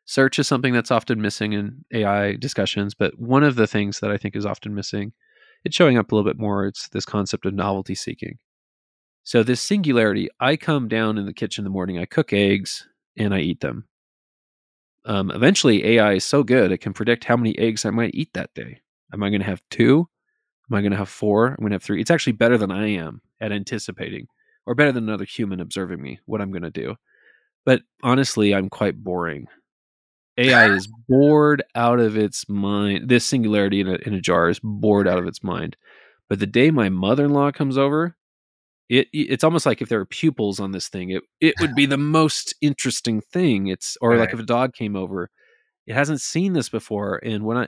search 0.05 0.39
is 0.39 0.47
something 0.47 0.73
that's 0.73 0.91
often 0.91 1.21
missing 1.21 1.53
in 1.53 1.85
AI 1.93 2.35
discussions. 2.35 2.93
But 2.93 3.17
one 3.19 3.43
of 3.43 3.55
the 3.55 3.67
things 3.67 3.99
that 3.99 4.11
I 4.11 4.17
think 4.17 4.35
is 4.35 4.45
often 4.45 4.75
missing, 4.75 5.13
it's 5.63 5.75
showing 5.75 5.97
up 5.97 6.11
a 6.11 6.15
little 6.15 6.29
bit 6.29 6.39
more. 6.39 6.65
It's 6.65 6.89
this 6.89 7.05
concept 7.05 7.45
of 7.45 7.53
novelty 7.53 7.95
seeking. 7.95 8.37
So 9.23 9.43
this 9.43 9.61
singularity, 9.61 10.29
I 10.39 10.55
come 10.55 10.87
down 10.87 11.17
in 11.17 11.25
the 11.25 11.33
kitchen 11.33 11.61
in 11.61 11.65
the 11.65 11.73
morning, 11.73 11.99
I 11.99 12.05
cook 12.05 12.31
eggs 12.33 12.87
and 13.17 13.33
I 13.33 13.39
eat 13.39 13.59
them 13.59 13.85
um, 15.07 15.31
eventually 15.31 15.85
AI 15.85 16.13
is 16.13 16.25
so 16.25 16.43
good 16.43 16.71
it 16.71 16.79
can 16.79 16.93
predict 16.93 17.23
how 17.23 17.37
many 17.37 17.57
eggs 17.57 17.85
I 17.85 17.89
might 17.89 18.13
eat 18.13 18.29
that 18.33 18.53
day. 18.53 18.81
Am 19.13 19.23
I 19.23 19.29
going 19.29 19.41
to 19.41 19.47
have 19.47 19.61
two? 19.71 20.07
Am 20.69 20.77
I 20.77 20.81
going 20.81 20.91
to 20.91 20.97
have 20.97 21.09
four? 21.09 21.47
I'm 21.47 21.55
going 21.59 21.69
to 21.69 21.75
have 21.75 21.83
three. 21.83 22.01
It's 22.01 22.11
actually 22.11 22.33
better 22.33 22.57
than 22.57 22.71
I 22.71 22.87
am 22.87 23.21
at 23.39 23.53
anticipating, 23.53 24.27
or 24.65 24.75
better 24.75 24.91
than 24.91 25.05
another 25.05 25.23
human 25.23 25.61
observing 25.61 26.01
me 26.01 26.19
what 26.25 26.41
I'm 26.41 26.51
going 26.51 26.63
to 26.63 26.69
do. 26.69 26.95
But 27.65 27.83
honestly, 28.03 28.53
I'm 28.53 28.69
quite 28.69 29.01
boring. 29.01 29.47
AI 30.37 30.71
is 30.71 30.87
bored 31.07 31.63
out 31.73 32.01
of 32.01 32.17
its 32.17 32.49
mind. 32.49 33.07
This 33.07 33.25
singularity 33.25 33.79
in 33.79 33.87
a, 33.87 33.95
in 34.05 34.13
a 34.13 34.21
jar 34.21 34.49
is 34.49 34.59
bored 34.61 35.07
out 35.07 35.19
of 35.19 35.27
its 35.27 35.41
mind. 35.41 35.77
But 36.29 36.39
the 36.39 36.47
day 36.47 36.69
my 36.69 36.89
mother-in-law 36.89 37.53
comes 37.53 37.77
over, 37.77 38.16
it 38.89 39.07
it's 39.11 39.43
almost 39.43 39.65
like 39.65 39.81
if 39.81 39.89
there 39.89 39.99
were 39.99 40.05
pupils 40.05 40.59
on 40.59 40.71
this 40.71 40.87
thing, 40.87 41.09
it 41.11 41.23
it 41.41 41.55
would 41.59 41.75
be 41.75 41.85
the 41.85 41.97
most 42.19 42.55
interesting 42.61 43.21
thing. 43.21 43.67
It's 43.67 43.97
or 44.01 44.17
like 44.17 44.33
if 44.33 44.39
a 44.39 44.43
dog 44.43 44.73
came 44.73 44.95
over, 44.95 45.29
it 45.85 45.93
hasn't 45.93 46.21
seen 46.21 46.53
this 46.53 46.69
before, 46.69 47.19
and 47.23 47.43
when 47.43 47.57
I 47.57 47.67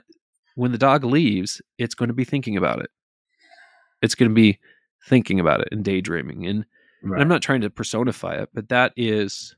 when 0.54 0.72
the 0.72 0.78
dog 0.78 1.04
leaves, 1.04 1.62
it's 1.78 1.94
going 1.94 2.08
to 2.08 2.14
be 2.14 2.24
thinking 2.24 2.56
about 2.56 2.80
it. 2.80 2.90
It's 4.02 4.14
going 4.14 4.30
to 4.30 4.34
be 4.34 4.58
thinking 5.08 5.40
about 5.40 5.60
it 5.60 5.68
and 5.72 5.84
daydreaming. 5.84 6.46
And, 6.46 6.64
and 7.02 7.20
I'm 7.22 7.28
not 7.28 7.42
trying 7.42 7.62
to 7.62 7.70
personify 7.70 8.34
it, 8.34 8.50
but 8.52 8.68
that 8.68 8.92
is 8.96 9.56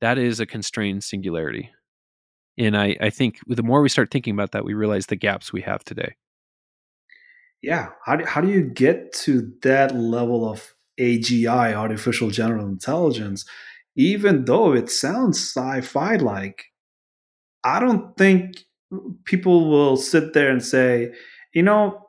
that 0.00 0.18
is 0.18 0.40
a 0.40 0.46
constrained 0.46 1.02
singularity. 1.02 1.70
And 2.56 2.76
I, 2.76 2.96
I 3.00 3.10
think 3.10 3.38
the 3.46 3.62
more 3.62 3.80
we 3.80 3.88
start 3.88 4.10
thinking 4.10 4.34
about 4.34 4.52
that, 4.52 4.64
we 4.64 4.74
realize 4.74 5.06
the 5.06 5.16
gaps 5.16 5.52
we 5.52 5.62
have 5.62 5.82
today. 5.82 6.14
Yeah. 7.64 7.88
How 8.04 8.16
do, 8.16 8.24
how 8.24 8.40
do 8.40 8.48
you 8.48 8.62
get 8.62 9.12
to 9.24 9.52
that 9.62 9.94
level 9.94 10.48
of 10.48 10.74
agi 10.98 11.74
artificial 11.74 12.30
general 12.30 12.66
intelligence 12.66 13.44
even 13.96 14.44
though 14.44 14.72
it 14.72 14.90
sounds 14.90 15.38
sci-fi 15.38 16.16
like? 16.16 16.64
I 17.64 17.80
don't 17.80 18.16
think 18.16 18.64
people 19.24 19.70
will 19.70 19.96
sit 19.96 20.34
there 20.34 20.50
and 20.50 20.62
say 20.62 21.12
you 21.54 21.62
know 21.62 22.00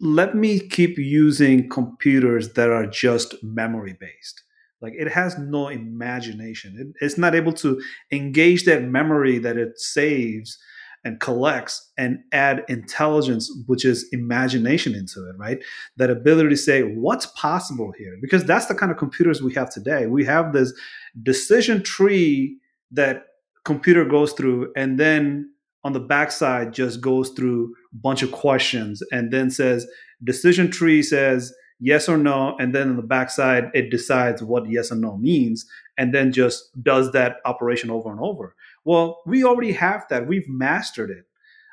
let 0.00 0.34
me 0.34 0.58
keep 0.58 0.98
using 0.98 1.68
computers 1.68 2.54
that 2.54 2.70
are 2.70 2.86
just 2.86 3.34
memory 3.42 3.96
based 3.98 4.42
like 4.82 4.94
it 4.98 5.08
has 5.08 5.38
no 5.38 5.68
imagination. 5.68 6.74
It, 6.76 7.04
it's 7.04 7.16
not 7.16 7.34
able 7.34 7.52
to 7.54 7.80
engage 8.10 8.64
that 8.64 8.82
memory 8.82 9.38
that 9.38 9.56
it 9.56 9.78
saves 9.78 10.58
and 11.04 11.20
collects 11.20 11.90
and 11.98 12.20
add 12.32 12.64
intelligence 12.68 13.50
which 13.66 13.84
is 13.84 14.06
imagination 14.12 14.94
into 14.94 15.28
it 15.28 15.36
right? 15.36 15.62
That 15.96 16.10
ability 16.10 16.50
to 16.50 16.56
say 16.56 16.82
what's 16.82 17.26
possible 17.26 17.92
here? 17.98 18.16
Because 18.20 18.44
that's 18.44 18.66
the 18.66 18.74
kind 18.74 18.92
of 18.92 18.98
computers 18.98 19.42
we 19.42 19.54
have 19.54 19.70
today. 19.70 20.06
We 20.06 20.24
have 20.24 20.52
this 20.52 20.72
decision 21.22 21.82
tree 21.82 22.58
that 22.92 23.24
computer 23.64 24.04
goes 24.04 24.32
through 24.32 24.72
and 24.76 24.98
then 24.98 25.50
on 25.84 25.92
the 25.92 26.00
backside 26.00 26.72
just 26.72 27.00
goes 27.00 27.30
through 27.30 27.74
a 27.92 27.96
bunch 27.96 28.22
of 28.22 28.32
questions 28.32 29.02
and 29.12 29.32
then 29.32 29.50
says 29.50 29.86
decision 30.22 30.70
tree 30.70 31.02
says 31.02 31.52
yes 31.80 32.08
or 32.08 32.16
no 32.16 32.56
and 32.58 32.74
then 32.74 32.90
on 32.90 32.96
the 32.96 33.02
backside 33.02 33.70
it 33.74 33.90
decides 33.90 34.42
what 34.42 34.68
yes 34.68 34.92
or 34.92 34.96
no 34.96 35.16
means 35.16 35.66
and 35.98 36.14
then 36.14 36.32
just 36.32 36.70
does 36.82 37.12
that 37.12 37.36
operation 37.44 37.90
over 37.90 38.10
and 38.10 38.20
over 38.20 38.54
well 38.84 39.22
we 39.26 39.44
already 39.44 39.72
have 39.72 40.04
that 40.08 40.26
we've 40.26 40.48
mastered 40.48 41.10
it 41.10 41.24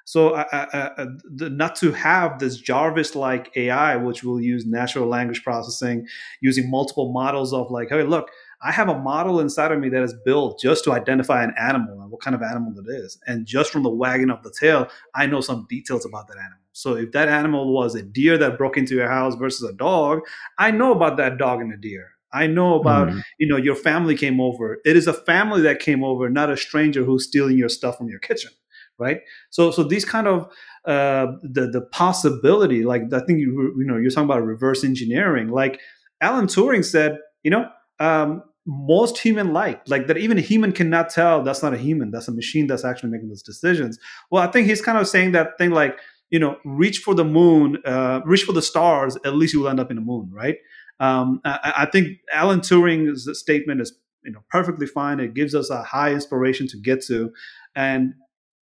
so 0.05 0.31
uh, 0.31 0.45
uh, 0.51 0.89
uh, 0.97 1.05
the, 1.35 1.49
not 1.49 1.75
to 1.75 1.91
have 1.91 2.39
this 2.39 2.57
jarvis 2.57 3.15
like 3.15 3.51
ai 3.55 3.95
which 3.95 4.23
will 4.23 4.41
use 4.41 4.65
natural 4.65 5.07
language 5.07 5.43
processing 5.43 6.05
using 6.41 6.69
multiple 6.69 7.11
models 7.11 7.53
of 7.53 7.69
like 7.71 7.89
hey 7.89 8.03
look 8.03 8.29
I 8.61 8.73
have 8.73 8.89
a 8.89 8.99
model 8.99 9.39
inside 9.39 9.71
of 9.71 9.79
me 9.79 9.87
that 9.89 10.03
is 10.03 10.13
built 10.25 10.59
just 10.59 10.83
to 10.83 10.91
identify 10.91 11.43
an 11.43 11.53
animal 11.57 12.01
and 12.01 12.11
what 12.11 12.21
kind 12.21 12.35
of 12.35 12.41
animal 12.41 12.73
it 12.77 12.91
is. 12.91 13.17
And 13.25 13.45
just 13.45 13.71
from 13.71 13.83
the 13.83 13.89
wagging 13.89 14.29
of 14.29 14.43
the 14.43 14.51
tail, 14.51 14.89
I 15.15 15.27
know 15.27 15.39
some 15.39 15.65
details 15.69 16.05
about 16.05 16.27
that 16.27 16.37
animal. 16.37 16.57
So 16.73 16.95
if 16.95 17.11
that 17.13 17.29
animal 17.29 17.73
was 17.73 17.95
a 17.95 18.03
deer 18.03 18.37
that 18.37 18.57
broke 18.57 18.77
into 18.77 18.95
your 18.95 19.09
house 19.09 19.35
versus 19.35 19.69
a 19.69 19.73
dog, 19.73 20.19
I 20.57 20.71
know 20.71 20.91
about 20.91 21.15
that 21.17 21.37
dog 21.37 21.61
and 21.61 21.71
the 21.71 21.77
deer. 21.77 22.11
I 22.33 22.47
know 22.47 22.79
about, 22.79 23.09
Mhm. 23.09 23.21
you 23.39 23.47
know, 23.47 23.57
your 23.57 23.75
family 23.75 24.15
came 24.15 24.39
over. 24.39 24.77
It 24.85 24.95
is 24.95 25.07
a 25.07 25.13
family 25.13 25.61
that 25.61 25.79
came 25.79 26.03
over, 26.03 26.29
not 26.29 26.49
a 26.51 26.57
stranger 26.57 27.03
who's 27.03 27.25
stealing 27.27 27.57
your 27.57 27.69
stuff 27.69 27.97
from 27.97 28.07
your 28.09 28.19
kitchen, 28.19 28.51
right? 28.99 29.21
So 29.49 29.71
so 29.71 29.83
these 29.83 30.05
kind 30.05 30.27
of 30.27 30.47
uh 30.85 31.27
the 31.43 31.67
the 31.71 31.81
possibility, 31.91 32.83
like 32.83 33.03
I 33.13 33.19
think 33.19 33.39
you 33.39 33.73
you 33.77 33.85
know, 33.85 33.97
you're 33.97 34.11
talking 34.11 34.25
about 34.29 34.43
reverse 34.45 34.83
engineering. 34.83 35.49
Like 35.49 35.79
Alan 36.21 36.47
Turing 36.47 36.83
said, 36.85 37.17
you 37.43 37.51
know, 37.51 37.67
um, 37.99 38.43
most 38.65 39.17
human 39.17 39.51
like 39.53 39.81
like 39.87 40.05
that 40.07 40.17
even 40.17 40.37
a 40.37 40.41
human 40.41 40.71
cannot 40.71 41.09
tell 41.09 41.41
that's 41.43 41.63
not 41.63 41.73
a 41.73 41.77
human 41.77 42.11
that's 42.11 42.27
a 42.27 42.31
machine 42.31 42.67
that's 42.67 42.85
actually 42.85 43.09
making 43.09 43.27
those 43.27 43.41
decisions 43.41 43.97
well 44.29 44.43
i 44.43 44.51
think 44.51 44.67
he's 44.67 44.81
kind 44.81 44.97
of 44.99 45.07
saying 45.07 45.31
that 45.31 45.57
thing 45.57 45.71
like 45.71 45.97
you 46.29 46.37
know 46.37 46.55
reach 46.65 46.99
for 46.99 47.15
the 47.15 47.23
moon 47.23 47.77
uh, 47.85 48.19
reach 48.25 48.43
for 48.43 48.53
the 48.53 48.61
stars 48.61 49.17
at 49.25 49.33
least 49.33 49.53
you 49.55 49.61
will 49.61 49.69
end 49.69 49.79
up 49.79 49.89
in 49.89 49.95
the 49.95 50.01
moon 50.03 50.29
right 50.31 50.57
um, 50.99 51.41
I, 51.45 51.73
I 51.79 51.85
think 51.85 52.17
alan 52.33 52.59
turing's 52.61 53.27
statement 53.39 53.81
is 53.81 53.93
you 54.23 54.31
know 54.31 54.41
perfectly 54.49 54.85
fine 54.87 55.19
it 55.19 55.33
gives 55.33 55.55
us 55.55 55.69
a 55.69 55.83
high 55.83 56.11
inspiration 56.11 56.67
to 56.67 56.77
get 56.77 57.03
to 57.05 57.31
and 57.75 58.13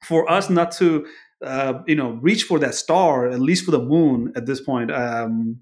for 0.04 0.30
us 0.32 0.50
not 0.50 0.72
to 0.74 1.06
uh, 1.46 1.74
you 1.88 1.96
know 1.96 2.12
reach 2.22 2.44
for 2.44 2.60
that 2.60 2.76
star 2.76 3.28
at 3.28 3.40
least 3.40 3.66
for 3.66 3.72
the 3.72 3.82
moon 3.82 4.32
at 4.36 4.46
this 4.46 4.62
point 4.62 4.92
um, 4.92 5.60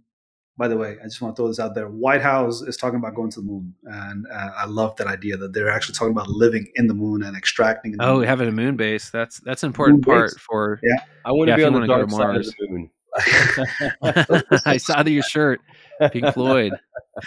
by 0.57 0.67
the 0.67 0.77
way, 0.77 0.97
I 1.01 1.05
just 1.05 1.19
want 1.21 1.35
to 1.35 1.39
throw 1.41 1.47
this 1.47 1.59
out 1.59 1.73
there. 1.73 1.87
White 1.87 2.21
House 2.21 2.61
is 2.61 2.77
talking 2.77 2.99
about 2.99 3.15
going 3.15 3.31
to 3.31 3.39
the 3.39 3.45
moon, 3.47 3.73
and 3.85 4.27
uh, 4.31 4.51
I 4.55 4.65
love 4.65 4.95
that 4.97 5.07
idea 5.07 5.35
that 5.37 5.53
they're 5.53 5.71
actually 5.71 5.95
talking 5.95 6.11
about 6.11 6.27
living 6.27 6.67
in 6.75 6.85
the 6.85 6.93
moon 6.93 7.23
and 7.23 7.35
extracting. 7.35 7.93
The 7.93 8.03
Oh, 8.05 8.17
moon. 8.17 8.27
having 8.27 8.47
a 8.47 8.51
moon 8.51 8.75
base. 8.75 9.09
That's 9.09 9.39
that's 9.39 9.63
an 9.63 9.67
important 9.67 10.05
Moon 10.05 10.13
part 10.15 10.29
base. 10.31 10.37
for 10.39 10.79
Yeah. 10.83 11.03
I 11.25 11.31
want 11.31 11.47
Yeah, 11.47 11.55
to 11.55 11.61
be 11.61 11.63
on 11.63 11.81
the 11.81 11.87
dark 11.87 12.07
to 12.07 12.15
side 12.15 12.35
of 12.35 12.45
the 12.45 12.53
moon. 12.69 12.89
I 14.65 14.77
saw 14.77 15.03
your 15.03 15.23
shirt, 15.23 15.61
Pink 16.11 16.33
Floyd. 16.33 16.73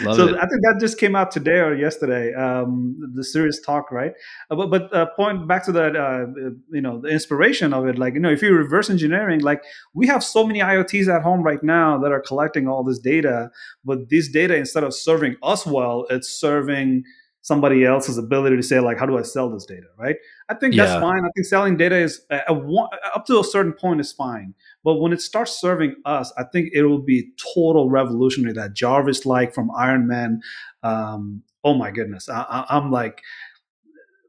Love 0.01 0.16
so 0.16 0.28
it. 0.28 0.37
I 0.37 0.47
think 0.47 0.62
that 0.62 0.78
just 0.80 0.99
came 0.99 1.14
out 1.14 1.30
today 1.30 1.59
or 1.59 1.74
yesterday. 1.74 2.32
Um, 2.32 2.99
the 3.14 3.22
serious 3.22 3.61
talk, 3.61 3.93
right? 3.93 4.12
Uh, 4.51 4.57
but 4.57 4.70
but 4.70 4.95
uh, 4.95 5.07
point 5.14 5.47
back 5.47 5.64
to 5.66 5.72
that, 5.72 5.95
uh, 5.95 6.26
you 6.70 6.80
know, 6.80 7.01
the 7.01 7.09
inspiration 7.09 7.74
of 7.74 7.87
it. 7.87 7.99
Like 7.99 8.14
you 8.14 8.20
know, 8.20 8.30
if 8.30 8.41
you're 8.41 8.57
reverse 8.57 8.89
engineering, 8.89 9.41
like 9.41 9.62
we 9.93 10.07
have 10.07 10.24
so 10.24 10.47
many 10.47 10.61
IoTs 10.61 11.14
at 11.14 11.22
home 11.22 11.43
right 11.43 11.62
now 11.62 11.99
that 11.99 12.12
are 12.12 12.20
collecting 12.20 12.66
all 12.66 12.82
this 12.82 12.99
data, 12.99 13.51
but 13.85 14.09
this 14.09 14.28
data 14.28 14.57
instead 14.57 14.85
of 14.85 14.95
serving 14.95 15.37
us 15.43 15.66
well, 15.66 16.07
it's 16.09 16.28
serving 16.28 17.05
somebody 17.43 17.85
else's 17.85 18.16
ability 18.16 18.57
to 18.57 18.62
say 18.62 18.80
like 18.80 18.99
how 18.99 19.05
do 19.05 19.18
i 19.18 19.22
sell 19.22 19.51
this 19.51 19.66
data 19.66 19.85
right 19.99 20.16
i 20.49 20.55
think 20.55 20.74
that's 20.74 20.99
fine 20.99 21.26
i 21.26 21.28
think 21.35 21.45
selling 21.45 21.76
data 21.76 21.95
is 21.95 22.22
one, 22.49 22.89
up 23.14 23.26
to 23.26 23.39
a 23.39 23.45
certain 23.45 23.74
point 23.74 24.01
is 24.01 24.11
fine 24.12 24.55
but 24.85 24.97
when 24.97 25.12
it 25.12 25.20
starts 25.20 25.61
serving 25.61 25.95
us 26.05 26.32
i 26.39 26.45
think 26.53 26.70
it 26.72 26.82
will 26.85 27.03
be 27.03 27.30
total 27.55 27.91
revolutionary 27.91 28.53
that 28.53 28.74
jarvis 28.74 29.26
like 29.26 29.55
from 29.55 29.70
iron 29.76 30.07
man 30.07 30.41
um, 30.82 31.43
oh 31.64 31.74
my 31.74 31.91
goodness 31.91 32.28
I, 32.28 32.43
I, 32.43 32.76
i'm 32.76 32.91
like 32.91 33.22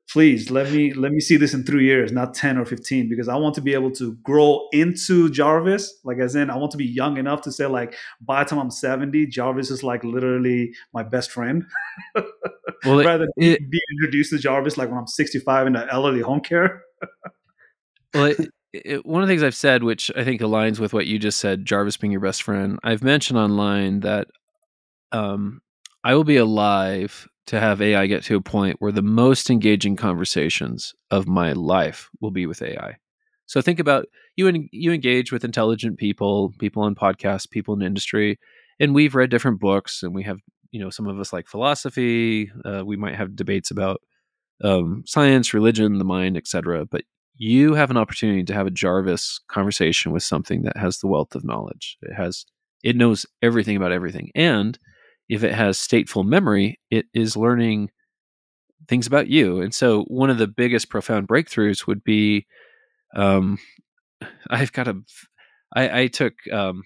please 0.07 0.51
let 0.51 0.71
me 0.71 0.93
let 0.93 1.11
me 1.11 1.19
see 1.19 1.35
this 1.35 1.53
in 1.53 1.63
three 1.63 1.83
years 1.85 2.11
not 2.11 2.33
10 2.35 2.57
or 2.59 2.65
15 2.65 3.09
because 3.09 3.27
i 3.27 3.35
want 3.35 3.55
to 3.55 3.61
be 3.61 3.73
able 3.73 3.89
to 3.91 4.13
grow 4.23 4.67
into 4.71 5.29
jarvis 5.31 5.99
like 6.03 6.19
as 6.19 6.35
in 6.35 6.49
i 6.51 6.55
want 6.55 6.71
to 6.71 6.77
be 6.77 6.85
young 6.85 7.17
enough 7.17 7.41
to 7.41 7.51
say 7.51 7.65
like 7.65 7.95
by 8.21 8.43
the 8.43 8.49
time 8.49 8.59
i'm 8.59 8.69
70 8.69 9.25
jarvis 9.25 9.71
is 9.71 9.83
like 9.83 10.03
literally 10.03 10.71
my 10.93 11.03
best 11.03 11.31
friend. 11.31 11.63
Well, 12.83 12.99
it- 12.99 13.05
rather 13.05 13.27
than 13.35 13.51
it- 13.53 13.69
being 13.71 13.81
introduced 13.93 14.29
to 14.31 14.37
jarvis 14.37 14.77
like 14.77 14.89
when 14.89 14.99
i'm 14.99 15.07
65 15.07 15.65
in 15.67 15.75
an 15.75 15.87
elderly 15.89 16.21
home 16.21 16.39
care. 16.41 16.83
Well, 18.13 18.25
it, 18.25 18.49
it, 18.85 19.05
one 19.05 19.21
of 19.21 19.27
the 19.27 19.31
things 19.31 19.43
I've 19.43 19.55
said, 19.55 19.83
which 19.83 20.11
I 20.15 20.23
think 20.23 20.41
aligns 20.41 20.79
with 20.79 20.93
what 20.93 21.07
you 21.07 21.19
just 21.19 21.39
said, 21.39 21.65
Jarvis 21.65 21.97
being 21.97 22.11
your 22.11 22.21
best 22.21 22.43
friend, 22.43 22.79
I've 22.83 23.03
mentioned 23.03 23.39
online 23.39 24.01
that 24.01 24.27
um, 25.11 25.61
I 26.03 26.15
will 26.15 26.23
be 26.23 26.37
alive 26.37 27.27
to 27.47 27.59
have 27.59 27.81
AI 27.81 28.07
get 28.07 28.23
to 28.23 28.35
a 28.35 28.41
point 28.41 28.77
where 28.79 28.91
the 28.91 29.01
most 29.01 29.49
engaging 29.49 29.95
conversations 29.95 30.93
of 31.11 31.27
my 31.27 31.53
life 31.53 32.09
will 32.19 32.31
be 32.31 32.45
with 32.45 32.61
AI. 32.61 32.97
So 33.45 33.61
think 33.61 33.79
about 33.79 34.07
you 34.35 34.47
and 34.47 34.67
you 34.71 34.91
engage 34.91 35.31
with 35.31 35.43
intelligent 35.43 35.97
people, 35.97 36.51
people 36.59 36.83
on 36.83 36.95
podcasts, 36.95 37.49
people 37.49 37.75
in 37.75 37.83
industry, 37.83 38.39
and 38.79 38.95
we've 38.95 39.15
read 39.15 39.29
different 39.29 39.59
books, 39.59 40.01
and 40.01 40.15
we 40.15 40.23
have 40.23 40.39
you 40.71 40.79
know 40.79 40.89
some 40.89 41.07
of 41.07 41.19
us 41.19 41.31
like 41.31 41.47
philosophy. 41.47 42.51
Uh, 42.65 42.83
we 42.83 42.97
might 42.97 43.15
have 43.15 43.35
debates 43.35 43.69
about 43.69 44.01
um, 44.63 45.03
science, 45.05 45.53
religion, 45.53 45.99
the 45.99 46.03
mind, 46.03 46.37
etc. 46.37 46.85
But 46.85 47.03
you 47.37 47.73
have 47.73 47.91
an 47.91 47.97
opportunity 47.97 48.43
to 48.43 48.53
have 48.53 48.67
a 48.67 48.71
Jarvis 48.71 49.39
conversation 49.47 50.11
with 50.11 50.23
something 50.23 50.63
that 50.63 50.77
has 50.77 50.99
the 50.99 51.07
wealth 51.07 51.35
of 51.35 51.43
knowledge. 51.43 51.97
It 52.01 52.13
has 52.13 52.45
it 52.83 52.95
knows 52.95 53.25
everything 53.41 53.75
about 53.75 53.91
everything. 53.91 54.29
And 54.35 54.77
if 55.27 55.43
it 55.43 55.53
has 55.53 55.77
stateful 55.77 56.23
memory, 56.23 56.79
it 56.91 57.07
is 57.13 57.35
learning 57.35 57.89
things 58.87 59.07
about 59.07 59.27
you. 59.27 59.59
And 59.61 59.73
so 59.73 60.03
one 60.03 60.29
of 60.29 60.37
the 60.37 60.47
biggest 60.47 60.89
profound 60.89 61.27
breakthroughs 61.27 61.87
would 61.87 62.03
be 62.03 62.45
um 63.15 63.57
I've 64.49 64.71
got 64.71 64.87
a 64.87 65.01
I, 65.75 66.01
I 66.01 66.07
took 66.07 66.33
um 66.51 66.83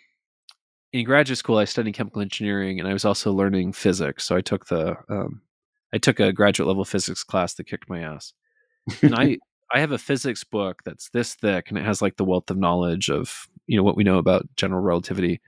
in 0.91 1.06
graduate 1.06 1.38
school 1.38 1.58
I 1.58 1.66
studied 1.66 1.93
chemical 1.93 2.22
engineering 2.22 2.80
and 2.80 2.88
I 2.88 2.93
was 2.93 3.06
also 3.06 3.32
learning 3.32 3.74
physics. 3.74 4.24
So 4.24 4.36
I 4.36 4.41
took 4.41 4.68
the 4.68 4.95
um 5.10 5.41
I 5.93 6.00
took 6.00 6.20
a 6.20 6.34
graduate 6.34 6.68
level 6.68 6.86
physics 6.86 7.24
class 7.24 7.54
that 7.56 7.68
kicked 7.68 7.89
my 7.89 8.00
ass. 8.00 8.34
And 9.04 9.14
I 9.14 9.38
I 9.74 9.80
have 9.80 9.92
a 9.92 9.98
physics 9.98 10.44
book 10.44 10.82
that's 10.86 11.10
this 11.10 11.36
thick 11.36 11.70
and 11.70 11.78
it 11.78 11.86
has 11.86 12.02
like 12.02 12.18
the 12.18 12.26
wealth 12.26 12.50
of 12.50 12.58
knowledge 12.58 13.10
of, 13.10 13.48
you 13.68 13.78
know, 13.78 13.84
what 13.84 13.96
we 13.96 14.04
know 14.04 14.18
about 14.18 14.48
general 14.56 14.82
relativity. 14.82 15.42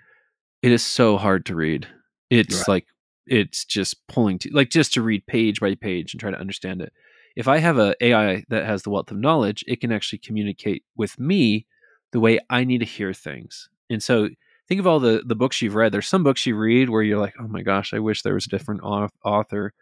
It 0.62 0.72
is 0.72 0.86
so 0.86 1.18
hard 1.18 1.46
to 1.48 1.56
read. 1.56 1.88
It's 2.30 2.60
Right. 2.60 2.68
like 2.68 2.86
it's 3.28 3.66
just 3.66 4.06
pulling 4.08 4.38
to 4.40 4.50
like 4.52 4.70
just 4.70 4.94
to 4.94 5.02
read 5.02 5.26
page 5.28 5.60
by 5.60 5.76
page 5.76 6.14
and 6.14 6.20
try 6.20 6.32
to 6.32 6.40
understand 6.40 6.82
it. 6.82 6.94
If 7.36 7.48
I 7.48 7.60
have 7.60 7.78
a 7.78 7.96
AI 8.02 8.44
that 8.50 8.66
has 8.66 8.84
the 8.84 8.90
wealth 8.90 9.10
of 9.12 9.18
knowledge, 9.18 9.64
it 9.68 9.80
can 9.82 9.92
actually 9.92 10.20
communicate 10.20 10.84
with 10.96 11.18
me 11.20 11.66
the 12.12 12.20
way 12.20 12.40
I 12.50 12.64
need 12.64 12.80
to 12.80 12.86
hear 12.86 13.14
things. 13.14 13.70
And 13.90 14.04
so 14.04 14.30
think 14.68 14.80
of 14.80 14.88
all 14.88 15.00
the 15.00 15.24
the 15.26 15.36
books 15.36 15.62
you've 15.62 15.76
read. 15.76 15.92
There's 15.92 16.08
some 16.08 16.24
books 16.24 16.46
you 16.46 16.56
read 16.56 16.90
where 16.90 17.02
you're 17.04 17.20
like, 17.20 17.36
"Oh 17.40 17.48
my 17.48 17.62
gosh, 17.64 17.94
I 17.94 18.00
wish 18.00 18.22
there 18.22 18.34
was 18.34 18.46
a 18.46 18.50
different 18.50 18.82
author 18.84 19.74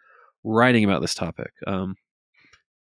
writing 0.44 0.84
about 0.84 1.00
this 1.02 1.14
topic." 1.14 1.52
Um, 1.66 1.96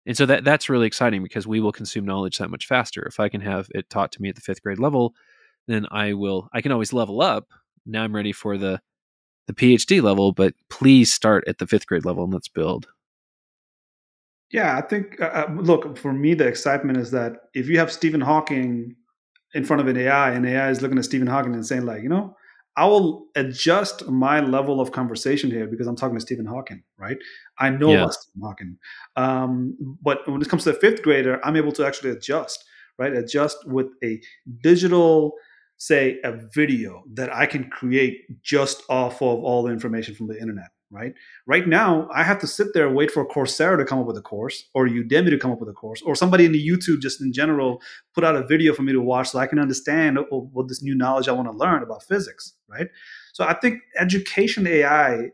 and 0.06 0.16
so 0.16 0.26
that 0.26 0.44
that's 0.44 0.70
really 0.70 0.88
exciting 0.88 1.24
because 1.24 1.48
we 1.48 1.60
will 1.60 1.72
consume 1.72 2.06
knowledge 2.06 2.38
that 2.38 2.52
much 2.52 2.68
faster. 2.68 3.04
If 3.04 3.20
I 3.20 3.30
can 3.30 3.42
have 3.42 3.68
it 3.74 3.90
taught 3.90 4.12
to 4.14 4.22
me 4.22 4.30
at 4.30 4.36
the 4.36 4.42
fifth 4.42 4.62
grade 4.62 4.80
level, 4.80 5.16
then 5.68 5.88
I 5.92 6.14
will. 6.14 6.50
I 6.54 6.62
can 6.62 6.72
always 6.72 6.94
level 6.94 7.22
up. 7.22 7.48
Now 7.86 8.04
I'm 8.04 8.16
ready 8.16 8.32
for 8.32 8.58
the 8.58 8.82
the 9.48 9.54
PhD 9.54 10.02
level, 10.02 10.32
but 10.32 10.54
please 10.70 11.14
start 11.14 11.44
at 11.48 11.60
the 11.60 11.68
fifth 11.68 11.88
grade 11.88 12.06
level 12.06 12.24
and 12.24 12.34
let's 12.34 12.48
build. 12.48 12.88
Yeah, 14.52 14.78
I 14.78 14.82
think. 14.82 15.20
Uh, 15.20 15.26
uh, 15.48 15.54
look, 15.56 15.98
for 15.98 16.14
me, 16.14 16.34
the 16.34 16.48
excitement 16.48 16.98
is 16.98 17.12
that 17.12 17.50
if 17.54 17.68
you 17.68 17.78
have 17.80 17.92
Stephen 17.92 18.22
Hawking 18.22 18.96
in 19.54 19.66
front 19.66 19.82
of 19.82 19.88
an 19.88 19.98
AI, 19.98 20.32
and 20.32 20.46
AI 20.46 20.70
is 20.70 20.82
looking 20.82 20.98
at 20.98 21.06
Stephen 21.06 21.28
Hawking 21.28 21.54
and 21.54 21.66
saying, 21.66 21.86
like, 21.86 22.04
you 22.04 22.10
know, 22.10 22.36
I 22.78 22.86
will 22.86 23.28
adjust 23.36 24.06
my 24.08 24.42
level 24.42 24.82
of 24.82 24.92
conversation 24.92 25.50
here 25.50 25.68
because 25.68 25.88
I'm 25.88 25.96
talking 25.96 26.16
to 26.16 26.22
Stephen 26.22 26.46
Hawking, 26.46 26.84
right? 26.98 27.18
I 27.60 27.70
know 27.70 27.92
Yeah. 27.92 28.02
about 28.02 28.14
Stephen 28.16 28.42
Hawking, 28.42 28.78
um, 29.16 29.98
but 30.02 30.28
when 30.28 30.42
it 30.42 30.50
comes 30.50 30.64
to 30.66 30.74
the 30.74 30.80
fifth 30.80 31.02
grader, 31.02 31.40
I'm 31.46 31.56
able 31.56 31.72
to 31.74 31.86
actually 31.86 32.12
adjust, 32.12 32.66
right? 32.98 33.14
Adjust 33.16 33.58
with 33.68 33.88
a 34.04 34.20
digital, 34.62 35.34
say, 35.78 36.20
a 36.24 36.34
video 36.54 37.04
that 37.14 37.34
I 37.34 37.46
can 37.46 37.70
create 37.70 38.42
just 38.42 38.84
off 38.90 39.22
of 39.22 39.44
all 39.44 39.64
the 39.64 39.72
information 39.72 40.16
from 40.16 40.28
the 40.28 40.40
internet, 40.40 40.70
right? 40.96 41.14
Right 41.46 41.68
now, 41.68 42.08
I 42.14 42.24
have 42.24 42.40
to 42.40 42.48
sit 42.48 42.68
there 42.74 42.88
and 42.88 42.96
wait 42.96 43.12
for 43.12 43.28
Coursera 43.28 43.78
to 43.78 43.86
come 43.86 44.00
up 44.00 44.08
with 44.08 44.18
a 44.18 44.22
course, 44.22 44.70
or 44.74 44.88
Udemy 44.88 45.30
to 45.30 45.38
come 45.38 45.52
up 45.52 45.60
with 45.60 45.70
a 45.70 45.74
course, 45.74 46.02
or 46.02 46.16
somebody 46.16 46.46
in 46.46 46.54
the 46.54 46.68
YouTube 46.68 47.02
just 47.02 47.22
in 47.22 47.34
general 47.34 47.82
put 48.14 48.24
out 48.24 48.36
a 48.36 48.48
video 48.48 48.74
for 48.74 48.84
me 48.84 48.94
to 48.94 49.02
watch 49.02 49.30
so 49.30 49.40
I 49.40 49.48
can 49.48 49.60
understand 49.60 50.18
what 50.18 50.46
what 50.54 50.68
this 50.70 50.82
new 50.82 50.96
knowledge 50.96 51.28
I 51.28 51.34
want 51.34 51.52
to 51.52 51.58
learn 51.58 51.84
about 51.84 52.04
physics, 52.04 52.54
right? 52.70 52.88
So 53.34 53.44
I 53.44 53.54
think 53.56 53.82
education 54.00 54.66
AI 54.66 55.32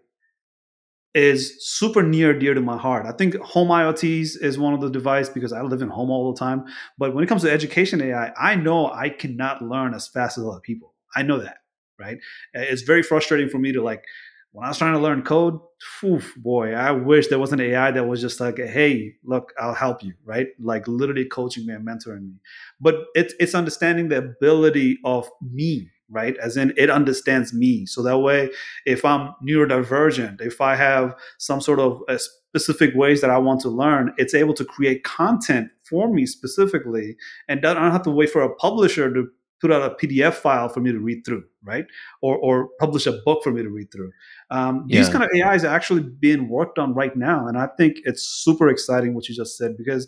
is 1.13 1.57
super 1.59 2.01
near 2.01 2.37
dear 2.37 2.53
to 2.53 2.61
my 2.61 2.77
heart. 2.77 3.05
I 3.05 3.11
think 3.11 3.35
home 3.35 3.67
IoTs 3.67 4.41
is 4.41 4.57
one 4.57 4.73
of 4.73 4.81
the 4.81 4.89
device 4.89 5.27
because 5.29 5.51
I 5.51 5.61
live 5.61 5.81
in 5.81 5.89
home 5.89 6.09
all 6.09 6.31
the 6.31 6.39
time. 6.39 6.63
But 6.97 7.13
when 7.13 7.23
it 7.23 7.27
comes 7.27 7.41
to 7.41 7.51
education 7.51 8.01
AI, 8.01 8.31
I 8.39 8.55
know 8.55 8.89
I 8.91 9.09
cannot 9.09 9.61
learn 9.61 9.93
as 9.93 10.07
fast 10.07 10.37
as 10.37 10.45
other 10.45 10.61
people. 10.61 10.93
I 11.15 11.23
know 11.23 11.39
that, 11.39 11.57
right? 11.99 12.17
It's 12.53 12.83
very 12.83 13.03
frustrating 13.03 13.49
for 13.49 13.59
me 13.59 13.73
to 13.73 13.83
like 13.83 14.05
when 14.51 14.65
I 14.65 14.69
was 14.69 14.77
trying 14.77 14.93
to 14.93 14.99
learn 14.99 15.23
code. 15.23 15.59
Phew, 15.99 16.21
boy, 16.37 16.73
I 16.73 16.91
wish 16.91 17.27
there 17.27 17.39
was 17.39 17.53
an 17.53 17.59
AI 17.59 17.91
that 17.91 18.07
was 18.07 18.21
just 18.21 18.39
like, 18.39 18.57
"Hey, 18.57 19.15
look, 19.23 19.51
I'll 19.59 19.73
help 19.73 20.03
you," 20.03 20.13
right? 20.25 20.47
Like 20.59 20.87
literally 20.87 21.25
coaching 21.25 21.65
me 21.65 21.73
and 21.73 21.87
mentoring 21.87 22.27
me. 22.27 22.35
But 22.79 22.95
it's 23.15 23.33
it's 23.39 23.55
understanding 23.55 24.09
the 24.09 24.17
ability 24.17 24.99
of 25.03 25.27
me, 25.41 25.89
right? 26.09 26.37
As 26.37 26.57
in, 26.57 26.73
it 26.77 26.89
understands 26.89 27.53
me, 27.53 27.85
so 27.85 28.03
that 28.03 28.19
way 28.19 28.51
if 28.85 29.03
I'm 29.05 29.33
neurodivergent, 29.47 30.41
if 30.41 30.61
I 30.61 30.75
have 30.75 31.15
some 31.39 31.61
sort 31.61 31.79
of 31.79 32.01
uh, 32.07 32.17
specific 32.17 32.93
ways 32.95 33.21
that 33.21 33.29
I 33.31 33.37
want 33.39 33.61
to 33.61 33.69
learn, 33.69 34.13
it's 34.17 34.35
able 34.35 34.53
to 34.55 34.65
create 34.65 35.03
content 35.03 35.69
for 35.83 36.13
me 36.13 36.25
specifically, 36.27 37.15
and 37.47 37.65
I 37.65 37.73
don't 37.73 37.91
have 37.91 38.03
to 38.03 38.11
wait 38.11 38.29
for 38.29 38.41
a 38.43 38.53
publisher 38.55 39.11
to 39.13 39.27
put 39.61 39.71
out 39.71 39.83
a 39.91 39.95
PDF 39.95 40.33
file 40.33 40.67
for 40.69 40.79
me 40.81 40.91
to 40.91 40.99
read 40.99 41.23
through, 41.25 41.43
right? 41.63 41.85
Or 42.21 42.37
or 42.37 42.69
publish 42.79 43.07
a 43.07 43.13
book 43.25 43.43
for 43.43 43.51
me 43.51 43.61
to 43.63 43.69
read 43.69 43.91
through. 43.91 44.11
Um, 44.49 44.85
These 44.89 45.07
Yeah. 45.07 45.13
kind 45.13 45.23
of 45.23 45.29
AIs 45.37 45.63
are 45.63 45.73
actually 45.75 46.01
being 46.01 46.49
worked 46.49 46.77
on 46.79 46.93
right 46.93 47.15
now, 47.15 47.47
and 47.47 47.57
I 47.57 47.67
think 47.77 47.97
it's 48.03 48.23
super 48.23 48.69
exciting 48.69 49.13
what 49.13 49.29
you 49.29 49.35
just 49.35 49.57
said 49.57 49.77
because 49.77 50.07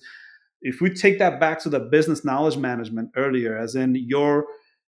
if 0.61 0.79
we 0.81 0.89
take 0.89 1.19
that 1.19 1.39
back 1.39 1.59
to 1.63 1.69
the 1.69 1.79
business 1.79 2.23
knowledge 2.23 2.57
management 2.57 3.09
earlier, 3.15 3.57
as 3.57 3.75
in 3.75 3.95
your 3.95 4.45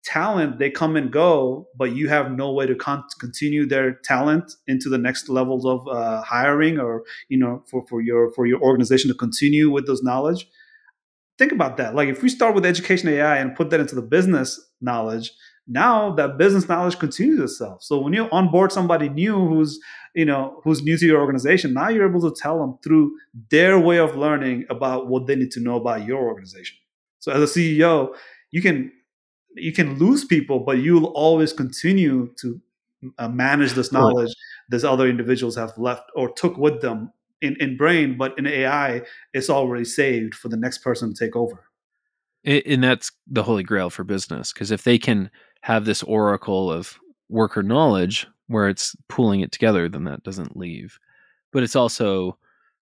talent 0.05 0.59
they 0.59 0.69
come 0.69 0.97
and 0.97 1.13
go 1.13 1.65
but 1.77 1.95
you 1.95 2.09
have 2.09 2.29
no 2.29 2.51
way 2.51 2.65
to 2.65 2.75
con- 2.75 3.05
continue 3.21 3.65
their 3.65 3.93
talent 4.03 4.51
into 4.67 4.89
the 4.89 4.97
next 4.97 5.29
levels 5.29 5.65
of 5.65 5.87
uh, 5.87 6.21
hiring 6.23 6.77
or 6.77 7.03
you 7.29 7.37
know 7.37 7.63
for, 7.71 7.85
for 7.87 8.01
your 8.01 8.29
for 8.33 8.45
your 8.45 8.59
organization 8.59 9.09
to 9.09 9.15
continue 9.15 9.71
with 9.71 9.87
those 9.87 10.03
knowledge 10.03 10.45
think 11.37 11.51
about 11.51 11.77
that. 11.77 11.95
Like 11.95 12.09
if 12.09 12.21
we 12.21 12.29
start 12.29 12.55
with 12.55 12.65
education 12.65 13.09
ai 13.09 13.37
and 13.37 13.55
put 13.55 13.69
that 13.71 13.79
into 13.79 13.95
the 13.95 14.01
business 14.01 14.59
knowledge 14.81 15.31
now 15.65 16.13
that 16.15 16.37
business 16.37 16.67
knowledge 16.67 16.99
continues 16.99 17.39
itself. 17.39 17.81
So 17.81 17.97
when 17.99 18.11
you 18.11 18.27
onboard 18.31 18.71
somebody 18.71 19.09
new 19.09 19.47
who's 19.47 19.79
you 20.13 20.25
know 20.25 20.61
who's 20.63 20.83
new 20.83 20.97
to 20.97 21.05
your 21.05 21.21
organization 21.21 21.73
now 21.73 21.89
you're 21.89 22.07
able 22.07 22.21
to 22.21 22.35
tell 22.41 22.59
them 22.59 22.77
through 22.83 23.11
their 23.49 23.79
way 23.79 23.97
of 23.97 24.15
learning 24.15 24.65
about 24.69 25.07
what 25.07 25.27
they 25.27 25.35
need 25.35 25.51
to 25.51 25.59
know 25.59 25.75
about 25.75 26.05
your 26.05 26.21
organization. 26.21 26.77
So 27.19 27.31
as 27.31 27.41
a 27.41 27.59
ceo 27.59 28.13
you 28.51 28.61
can 28.61 28.91
you 29.55 29.71
can 29.71 29.97
lose 29.99 30.25
people, 30.25 30.59
but 30.59 30.79
you'll 30.79 31.05
always 31.05 31.53
continue 31.53 32.33
to 32.39 32.59
uh, 33.17 33.27
manage 33.27 33.73
this 33.73 33.91
knowledge 33.91 34.33
that 34.69 34.83
other 34.83 35.07
individuals 35.07 35.55
have 35.55 35.77
left 35.77 36.03
or 36.15 36.31
took 36.33 36.57
with 36.57 36.81
them 36.81 37.11
in, 37.43 37.55
in 37.59 37.77
brain, 37.77 38.17
but 38.17 38.37
in 38.37 38.47
AI, 38.47 39.01
it's 39.33 39.49
already 39.49 39.85
saved 39.85 40.33
for 40.33 40.49
the 40.49 40.57
next 40.57 40.79
person 40.79 41.13
to 41.13 41.25
take 41.25 41.35
over. 41.35 41.65
And 42.45 42.83
that's 42.83 43.11
the 43.27 43.43
holy 43.43 43.63
grail 43.63 43.89
for 43.89 44.03
business 44.03 44.51
because 44.51 44.71
if 44.71 44.83
they 44.83 44.97
can 44.97 45.29
have 45.61 45.85
this 45.85 46.03
oracle 46.03 46.71
of 46.71 46.99
worker 47.29 47.63
knowledge 47.63 48.27
where 48.47 48.67
it's 48.67 48.95
pulling 49.07 49.39
it 49.41 49.51
together, 49.51 49.87
then 49.87 50.03
that 50.05 50.23
doesn't 50.23 50.57
leave. 50.57 50.99
But 51.51 51.63
it's 51.63 51.75
also 51.75 52.37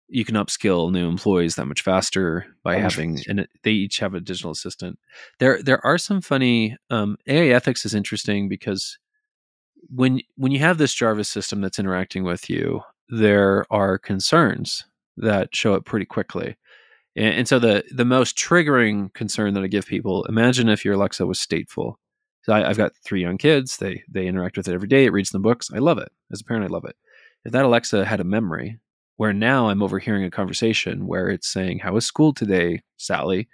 you 0.09 0.25
can 0.25 0.35
upskill 0.35 0.91
new 0.91 1.09
employees 1.09 1.55
that 1.55 1.67
much 1.67 1.83
faster 1.83 2.47
by 2.65 2.75
That 2.75 2.81
having 2.83 3.17
faster. 3.17 3.31
and 3.31 3.41
it, 3.41 3.51
they 3.63 3.71
each 3.71 3.99
have 3.99 4.15
a 4.15 4.21
digital 4.21 4.51
assistant. 4.51 4.99
There 5.39 5.63
there 5.63 5.85
are 5.85 5.99
some 5.99 6.21
funny 6.21 6.77
um, 6.89 7.17
AI 7.27 7.55
ethics 7.55 7.85
is 7.85 7.95
interesting 7.95 8.49
because 8.49 8.99
when 9.89 10.21
when 10.37 10.53
you 10.53 10.59
have 10.61 10.79
this 10.79 10.95
Jarvis 10.95 11.29
system 11.29 11.61
that's 11.61 11.79
interacting 11.79 12.25
with 12.25 12.49
you, 12.51 12.81
there 13.11 13.67
are 13.71 13.99
concerns 13.99 14.85
that 15.17 15.55
show 15.55 15.75
up 15.75 15.85
pretty 15.85 16.07
quickly. 16.07 16.57
And, 17.17 17.35
and 17.35 17.49
so 17.49 17.59
the 17.59 17.85
the 17.91 18.05
most 18.05 18.37
triggering 18.37 19.13
concern 19.15 19.55
that 19.55 19.65
I 19.65 19.67
give 19.67 19.87
people: 19.87 20.25
imagine 20.25 20.69
if 20.69 20.85
your 20.85 20.95
Alexa 20.95 21.27
was 21.27 21.39
stateful. 21.39 21.97
So 22.43 22.53
I, 22.55 22.69
I've 22.69 22.77
got 22.79 22.93
three 23.05 23.21
young 23.21 23.39
kids. 23.39 23.77
They 23.77 24.03
they 24.09 24.27
interact 24.27 24.57
with 24.57 24.69
it 24.69 24.75
every 24.75 24.89
day. 24.89 25.05
It 25.05 25.13
reads 25.13 25.31
them 25.31 25.43
books. 25.43 25.71
I 25.75 25.79
love 25.79 25.99
it. 25.99 26.11
As 26.33 26.41
a 26.41 26.45
parent, 26.45 26.65
I 26.65 26.69
love 26.69 26.85
it. 26.85 26.97
If 27.45 27.53
that 27.53 27.65
Alexa 27.65 28.05
had 28.05 28.21
a 28.21 28.25
memory, 28.25 28.79
where 29.17 29.33
now 29.33 29.69
I'm 29.69 29.83
overhearing 29.83 30.25
a 30.25 30.31
conversation 30.31 31.07
where 31.07 31.29
it's 31.29 31.49
saying, 31.49 31.81
"How 31.81 31.93
was 31.93 32.07
school 32.07 32.33
today, 32.33 32.83
Sally?" 32.97 33.49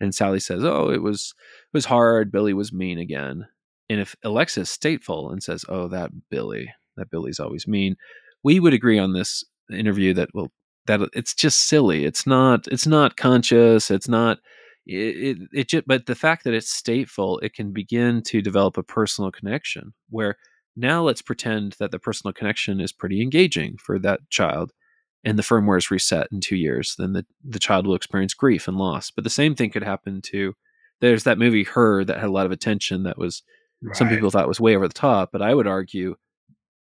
and 0.00 0.14
Sally 0.14 0.40
says, 0.40 0.64
"Oh, 0.64 0.90
it 0.90 1.02
was 1.02 1.34
it 1.38 1.76
was 1.76 1.86
hard. 1.86 2.30
Billy 2.30 2.54
was 2.54 2.72
mean 2.72 2.98
again." 2.98 3.46
And 3.90 4.00
if 4.00 4.14
Alexa 4.22 4.60
is 4.60 4.68
stateful 4.68 5.32
and 5.32 5.42
says, 5.42 5.64
"Oh, 5.68 5.88
that 5.88 6.10
Billy, 6.30 6.72
that 6.96 7.10
Billy's 7.10 7.40
always 7.40 7.66
mean," 7.66 7.96
we 8.44 8.60
would 8.60 8.74
agree 8.74 8.98
on 8.98 9.12
this 9.12 9.44
interview 9.70 10.14
that 10.14 10.30
well, 10.34 10.50
that 10.86 11.00
it's 11.12 11.34
just 11.34 11.68
silly. 11.68 12.04
It's 12.04 12.26
not. 12.26 12.66
It's 12.68 12.86
not 12.86 13.16
conscious. 13.16 13.90
It's 13.90 14.08
not. 14.08 14.38
It, 14.86 15.16
it, 15.16 15.48
it 15.52 15.68
just, 15.68 15.86
but 15.86 16.06
the 16.06 16.14
fact 16.14 16.44
that 16.44 16.54
it's 16.54 16.72
stateful, 16.72 17.42
it 17.42 17.52
can 17.52 17.72
begin 17.72 18.22
to 18.22 18.40
develop 18.40 18.78
a 18.78 18.82
personal 18.82 19.30
connection. 19.30 19.92
Where 20.10 20.36
now 20.76 21.02
let's 21.02 21.22
pretend 21.22 21.76
that 21.78 21.90
the 21.90 21.98
personal 21.98 22.32
connection 22.32 22.80
is 22.80 22.92
pretty 22.92 23.20
engaging 23.20 23.76
for 23.78 23.98
that 23.98 24.20
child, 24.30 24.72
and 25.24 25.38
the 25.38 25.42
firmware 25.42 25.78
is 25.78 25.90
reset 25.90 26.28
in 26.32 26.40
two 26.40 26.56
years. 26.56 26.94
Then 26.98 27.12
the 27.12 27.26
the 27.44 27.58
child 27.58 27.86
will 27.86 27.94
experience 27.94 28.34
grief 28.34 28.68
and 28.68 28.78
loss. 28.78 29.10
But 29.10 29.24
the 29.24 29.30
same 29.30 29.54
thing 29.54 29.70
could 29.70 29.82
happen 29.82 30.22
to. 30.26 30.54
There's 31.00 31.24
that 31.24 31.38
movie 31.38 31.64
Her 31.64 32.04
that 32.04 32.18
had 32.18 32.28
a 32.28 32.32
lot 32.32 32.46
of 32.46 32.52
attention 32.52 33.04
that 33.04 33.18
was 33.18 33.42
some 33.92 34.08
people 34.08 34.30
thought 34.30 34.48
was 34.48 34.60
way 34.60 34.74
over 34.74 34.88
the 34.88 34.94
top, 34.94 35.30
but 35.32 35.42
I 35.42 35.54
would 35.54 35.66
argue. 35.66 36.16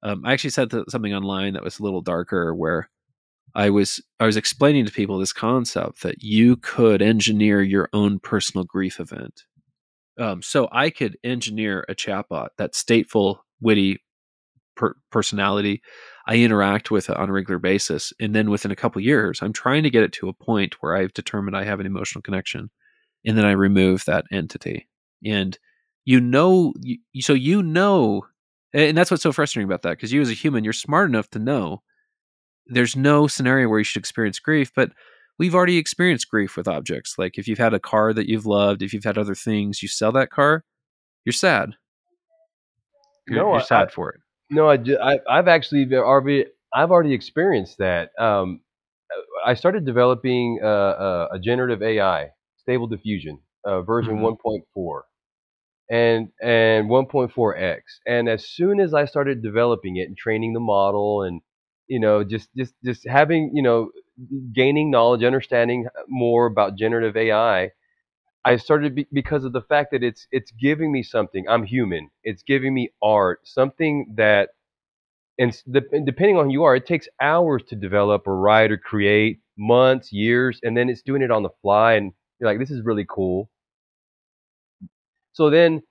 Um, 0.04 0.24
I 0.26 0.34
actually 0.34 0.52
said 0.52 0.72
th- 0.72 0.86
something 0.90 1.14
online 1.14 1.54
that 1.54 1.64
was 1.64 1.80
a 1.80 1.84
little 1.84 2.02
darker, 2.02 2.54
where 2.54 2.90
I 3.56 3.70
was 3.70 4.02
I 4.20 4.26
was 4.26 4.38
explaining 4.38 4.86
to 4.86 4.92
people 4.92 5.18
this 5.18 5.34
concept 5.34 6.04
that 6.04 6.22
you 6.22 6.58
could 6.58 7.02
engineer 7.02 7.62
your 7.62 7.90
own 7.94 8.20
personal 8.20 8.66
grief 8.66 9.00
event. 9.00 9.44
Um, 10.20 10.42
so 10.42 10.68
I 10.72 10.90
could 10.90 11.18
engineer 11.24 11.86
a 11.90 11.96
chatbot 11.96 12.50
that 12.58 12.74
stateful, 12.74 13.40
witty 13.62 14.02
per- 14.76 14.98
personality. 15.12 15.82
I 16.28 16.38
interact 16.38 16.92
with 16.92 17.10
it 17.10 17.18
on 17.18 17.30
a 17.30 17.34
regular 17.34 17.60
basis, 17.60 18.14
and 18.20 18.36
then 18.36 18.50
within 18.50 18.72
a 18.72 18.76
couple 18.76 19.02
years, 19.02 19.40
I'm 19.42 19.54
trying 19.54 19.84
to 19.84 19.90
get 19.90 20.04
it 20.04 20.12
to 20.14 20.30
a 20.30 20.34
point 20.34 20.76
where 20.82 20.96
I've 20.96 21.14
determined 21.14 21.56
I 21.56 21.64
have 21.64 21.80
an 21.80 21.86
emotional 21.86 22.22
connection, 22.22 22.70
and 23.26 23.38
then 23.38 23.46
I 23.46 23.52
remove 23.52 24.04
that 24.06 24.26
entity. 24.32 24.88
And 25.26 25.58
you 26.04 26.20
know, 26.20 26.74
so 27.20 27.34
you 27.34 27.64
know, 27.64 28.26
and 28.74 28.98
that's 28.98 29.10
what's 29.12 29.24
so 29.24 29.32
frustrating 29.32 29.68
about 29.70 29.82
that 29.84 29.92
because 29.92 30.12
you 30.12 30.22
as 30.22 30.30
a 30.30 30.34
human, 30.34 30.64
you're 30.64 30.74
smart 30.74 31.10
enough 31.10 31.30
to 31.32 31.40
know 31.40 31.82
there's 32.68 32.96
no 32.96 33.28
scenario 33.28 33.70
where 33.70 33.80
you 33.80 33.84
should 33.86 34.00
experience 34.00 34.40
grief, 34.40 34.72
but 34.76 34.92
we've 35.38 35.54
already 35.56 35.78
experienced 35.78 36.30
grief 36.30 36.58
with 36.58 36.68
objects. 36.68 37.16
Like 37.18 37.38
if 37.38 37.48
you've 37.48 37.60
had 37.60 37.74
a 37.74 37.80
car 37.80 38.14
that 38.14 38.28
you've 38.28 38.46
loved, 38.46 38.82
if 38.82 38.94
you've 38.94 39.04
had 39.04 39.18
other 39.18 39.36
things, 39.36 39.82
you 39.84 39.88
sell 39.88 40.12
that 40.14 40.30
car, 40.32 40.64
you're 41.26 41.34
sad. 41.34 41.72
You're, 43.28 43.40
No, 43.40 43.52
you're 43.52 43.62
I- 43.62 43.64
sad 43.64 43.92
for 43.92 44.10
it. 44.12 44.20
No, 44.52 44.70
I, 44.70 44.76
I 45.02 45.20
I've 45.28 45.48
actually 45.48 45.88
already 45.96 46.46
I've 46.74 46.92
already 46.92 47.14
experienced 47.14 47.80
that. 47.80 48.12
Um, 48.20 48.60
I 49.46 49.54
started 49.56 49.86
developing 49.86 50.60
uh, 50.64 51.28
a 51.32 51.40
generative 51.40 51.82
AI, 51.82 52.30
Stable 52.58 52.86
Diffusion, 52.88 53.40
uh, 53.64 53.82
version 53.82 54.18
Mhm. 54.18 54.38
1.4, 54.76 55.02
and 55.90 56.30
and 56.42 56.90
1.4x. 56.90 57.80
And 58.08 58.30
as 58.30 58.48
soon 58.48 58.80
as 58.80 58.94
I 58.94 59.06
started 59.06 59.42
developing 59.44 59.98
it 59.98 60.08
and 60.08 60.18
training 60.18 60.54
the 60.54 60.60
model, 60.60 61.24
and 61.24 61.42
you 61.88 62.00
know, 62.00 62.24
just 62.24 62.50
just 62.56 62.74
just 62.84 63.08
having 63.08 63.52
you 63.54 63.64
know, 63.64 63.92
gaining 64.54 64.92
knowledge, 64.92 65.24
understanding 65.24 65.88
more 66.08 66.46
about 66.48 66.78
generative 66.78 67.16
AI, 67.18 67.72
I 68.46 68.58
started 68.58 68.96
be, 68.96 69.08
because 69.14 69.44
of 69.44 69.54
the 69.54 69.62
fact 69.62 69.92
that 69.92 70.04
it's 70.04 70.28
it's 70.32 70.52
giving 70.52 70.92
me 70.92 71.04
something. 71.04 71.46
I'm 71.50 71.64
human. 71.66 72.10
It's 72.24 72.44
giving 72.44 72.74
me 72.74 72.92
art, 73.04 73.42
something 73.44 74.14
that, 74.18 74.50
and 75.40 75.56
and 75.92 76.06
depending 76.06 76.38
on 76.38 76.46
who 76.48 76.52
you 76.54 76.64
are, 76.64 76.76
it 76.76 76.88
takes 76.88 77.08
hours 77.22 77.64
to 77.70 77.76
develop 77.76 78.28
or 78.28 78.40
write 78.40 78.72
or 78.72 78.78
create, 78.78 79.40
months, 79.58 80.12
years, 80.14 80.60
and 80.64 80.78
then 80.78 80.90
it's 80.90 81.02
doing 81.02 81.22
it 81.22 81.32
on 81.32 81.44
the 81.44 81.50
fly, 81.62 81.94
and 81.94 82.14
you're 82.40 82.50
like, 82.50 82.60
this 82.60 82.72
is 82.72 82.84
really 82.86 83.06
cool. 83.10 83.50
So 85.36 85.52
then 85.52 85.84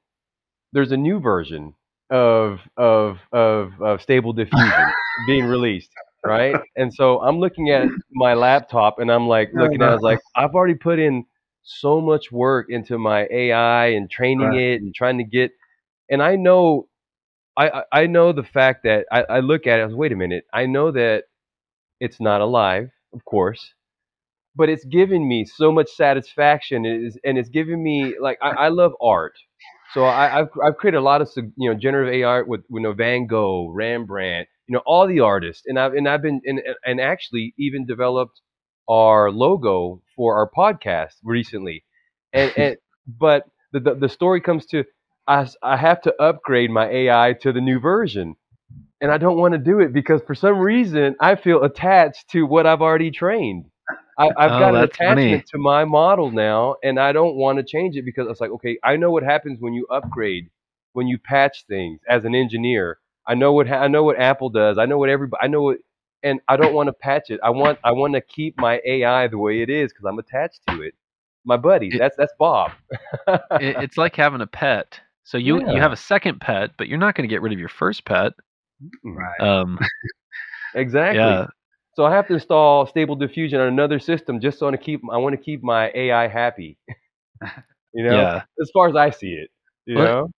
there's 0.73 0.93
a 0.93 0.97
new 0.97 1.21
version 1.21 1.75
of 2.11 2.61
of 2.77 3.19
of, 3.33 3.73
of 3.81 4.03
Stable 4.03 4.33
Diffusion 4.33 4.95
being 5.25 5.47
released, 5.47 5.91
right? 6.25 6.61
And 6.77 6.93
so 6.93 7.21
I'm 7.23 7.39
looking 7.39 7.71
at 7.71 7.91
my 8.13 8.35
laptop 8.35 8.99
and 8.99 9.11
I'm 9.11 9.29
like 9.29 9.51
looking 9.55 9.83
at 9.83 9.89
it, 9.89 9.91
I 9.91 9.95
was 9.95 10.03
like, 10.03 10.21
I've 10.37 10.55
already 10.55 10.75
put 10.75 10.99
in 10.99 11.25
so 11.63 12.01
much 12.01 12.33
work 12.33 12.67
into 12.71 12.99
my 12.99 13.29
AI 13.31 13.87
and 13.89 14.11
training 14.11 14.53
Right. 14.53 14.55
it 14.55 14.83
and 14.83 14.95
trying 14.95 15.19
to 15.19 15.25
get, 15.25 15.53
and 16.11 16.23
I 16.23 16.37
know, 16.37 16.89
I 17.57 17.71
I 17.71 17.85
I 18.03 18.07
know 18.07 18.33
the 18.33 18.45
fact 18.45 18.85
that 18.85 19.07
I, 19.13 19.23
I 19.25 19.41
look 19.41 19.67
at 19.67 19.81
it, 19.81 19.83
I 19.83 19.87
was 19.87 19.95
wait 19.97 20.13
a 20.13 20.17
minute, 20.17 20.45
I 20.55 20.67
know 20.67 20.93
that 20.93 21.25
it's 22.01 22.21
not 22.21 22.41
alive, 22.41 22.91
of 23.15 23.25
course, 23.25 23.75
but 24.57 24.69
it's 24.69 24.85
given 24.85 25.27
me 25.29 25.45
so 25.45 25.73
much 25.73 25.89
satisfaction. 25.91 26.85
It 26.85 27.03
is, 27.05 27.19
and 27.25 27.39
it's 27.39 27.49
given 27.49 27.83
me 27.83 28.15
like 28.21 28.39
I, 28.43 28.51
I 28.51 28.69
love 28.69 28.93
art. 29.03 29.35
So 29.95 30.05
I, 30.05 30.41
I've 30.41 30.49
I've 30.65 30.77
created 30.77 30.99
a 30.99 31.03
lot 31.03 31.23
of 31.23 31.31
you 31.57 31.71
know 31.71 31.79
generative 31.79 32.15
AI 32.15 32.29
art 32.29 32.49
with 32.49 32.63
you 32.71 32.81
know 32.81 32.93
Van 32.93 33.27
Gogh, 33.27 33.71
Rembrandt, 33.73 34.49
you 34.69 34.75
know 34.75 34.83
all 34.87 35.07
the 35.07 35.21
artists, 35.21 35.65
and 35.67 35.79
I've 35.79 35.95
and 35.95 36.09
I've 36.09 36.23
been 36.23 36.41
and, 36.45 36.61
and 36.85 37.01
actually 37.01 37.55
even 37.59 37.87
developed 37.87 38.41
our 38.89 39.31
logo 39.31 40.03
for 40.17 40.37
our 40.37 40.51
podcast 40.57 41.15
recently, 41.25 41.85
and 42.33 42.53
and 42.59 42.77
but 43.07 43.45
the 43.73 43.81
the, 43.81 43.95
the 43.95 44.09
story 44.09 44.41
comes 44.41 44.67
to 44.67 44.85
I 45.27 45.49
I 45.63 45.77
have 45.77 46.01
to 46.03 46.15
upgrade 46.23 46.71
my 46.71 46.89
AI 46.89 47.35
to 47.43 47.53
the 47.53 47.61
new 47.61 47.81
version, 47.81 48.35
and 49.01 49.13
I 49.13 49.19
don't 49.19 49.39
want 49.39 49.53
to 49.55 49.59
do 49.59 49.81
it 49.81 49.93
because 49.93 50.23
for 50.27 50.35
some 50.35 50.59
reason 50.59 51.17
I 51.21 51.37
feel 51.37 51.63
attached 51.65 52.31
to 52.33 52.45
what 52.47 52.67
I've 52.67 52.83
already 52.83 53.11
trained. 53.11 53.67
I, 54.19 54.31
I've 54.39 54.51
Oh, 54.51 54.59
got 54.59 54.75
an 54.75 54.83
that's 54.83 54.97
funny. 54.99 55.33
attachment 55.35 55.47
to 55.49 55.59
my 55.59 55.85
model 55.85 56.31
now, 56.31 56.77
and 56.83 56.99
I 57.01 57.13
don't 57.13 57.37
want 57.37 57.59
to 57.59 57.65
change 57.65 57.97
it 57.97 58.05
because 58.05 58.29
it's 58.29 58.41
like, 58.41 58.51
okay, 58.51 58.79
I 58.85 58.97
know 58.97 59.11
what 59.11 59.23
happens 59.23 59.61
when 59.61 59.75
you 59.75 59.87
upgrade, 59.91 60.51
when 60.93 61.07
you 61.09 61.19
patch 61.19 61.65
things. 61.67 62.01
As 62.09 62.25
an 62.25 62.35
engineer, 62.35 62.99
I 63.27 63.35
know 63.35 63.53
what 63.53 63.69
ha- 63.69 63.81
I 63.81 63.89
know 63.89 64.03
what 64.05 64.19
Apple 64.21 64.51
does. 64.51 64.79
I 64.79 64.87
know 64.87 64.99
what 64.99 65.09
everybody. 65.09 65.41
I 65.43 65.49
know 65.49 65.63
what, 65.63 65.79
and 66.23 66.41
I 66.49 66.57
don't 66.57 66.75
want 66.75 66.89
to 66.89 66.93
patch 66.93 67.31
it. 67.31 67.41
I 67.43 67.51
want 67.51 67.79
I 67.85 67.93
want 67.93 68.15
to 68.15 68.21
keep 68.21 68.57
my 68.59 68.81
AI 68.87 69.27
the 69.29 69.39
way 69.39 69.63
it 69.63 69.71
is 69.71 69.93
because 69.93 70.05
I'm 70.07 70.19
attached 70.19 70.61
to 70.69 70.83
it. 70.83 70.95
My 71.45 71.57
buddy, 71.57 71.93
It- 71.93 71.99
that's 71.99 72.17
that's 72.17 72.33
Bob. 72.39 72.73
it, 73.29 73.77
it's 73.81 73.97
like 73.99 74.17
having 74.17 74.41
a 74.41 74.47
pet. 74.47 75.01
So 75.25 75.39
you 75.39 75.61
Yeah. 75.61 75.73
you 75.73 75.81
have 75.81 75.93
a 75.93 75.97
second 75.97 76.41
pet, 76.41 76.71
but 76.77 76.89
you're 76.89 76.99
not 76.99 77.15
going 77.15 77.29
to 77.29 77.33
get 77.33 77.43
rid 77.43 77.53
of 77.53 77.59
your 77.59 77.69
first 77.69 78.05
pet. 78.05 78.33
Right. 79.05 79.41
Um, 79.41 79.79
exactly. 80.75 81.19
yeah, 81.19 81.47
So 81.95 82.05
I 82.05 82.13
have 82.13 82.27
to 82.29 82.35
install 82.35 82.87
Stable 82.87 83.17
Diffusion 83.17 83.61
on 83.61 83.69
another 83.69 83.99
system 83.99 84.41
just 84.41 84.59
so 84.59 84.71
to 84.71 84.77
keep 84.79 85.01
I 85.13 85.17
want 85.17 85.37
to 85.37 85.43
keep 85.43 85.63
my 85.63 85.93
AI 85.95 86.29
happy. 86.29 86.77
you 87.95 88.05
know, 88.05 88.17
yeah. 88.17 88.43
as 88.61 88.71
far 88.75 88.89
as 88.89 88.97
I 88.97 89.11
see 89.11 89.33
it. 89.33 89.51
You 89.87 89.99
Well, 89.99 90.07
know, 90.07 90.31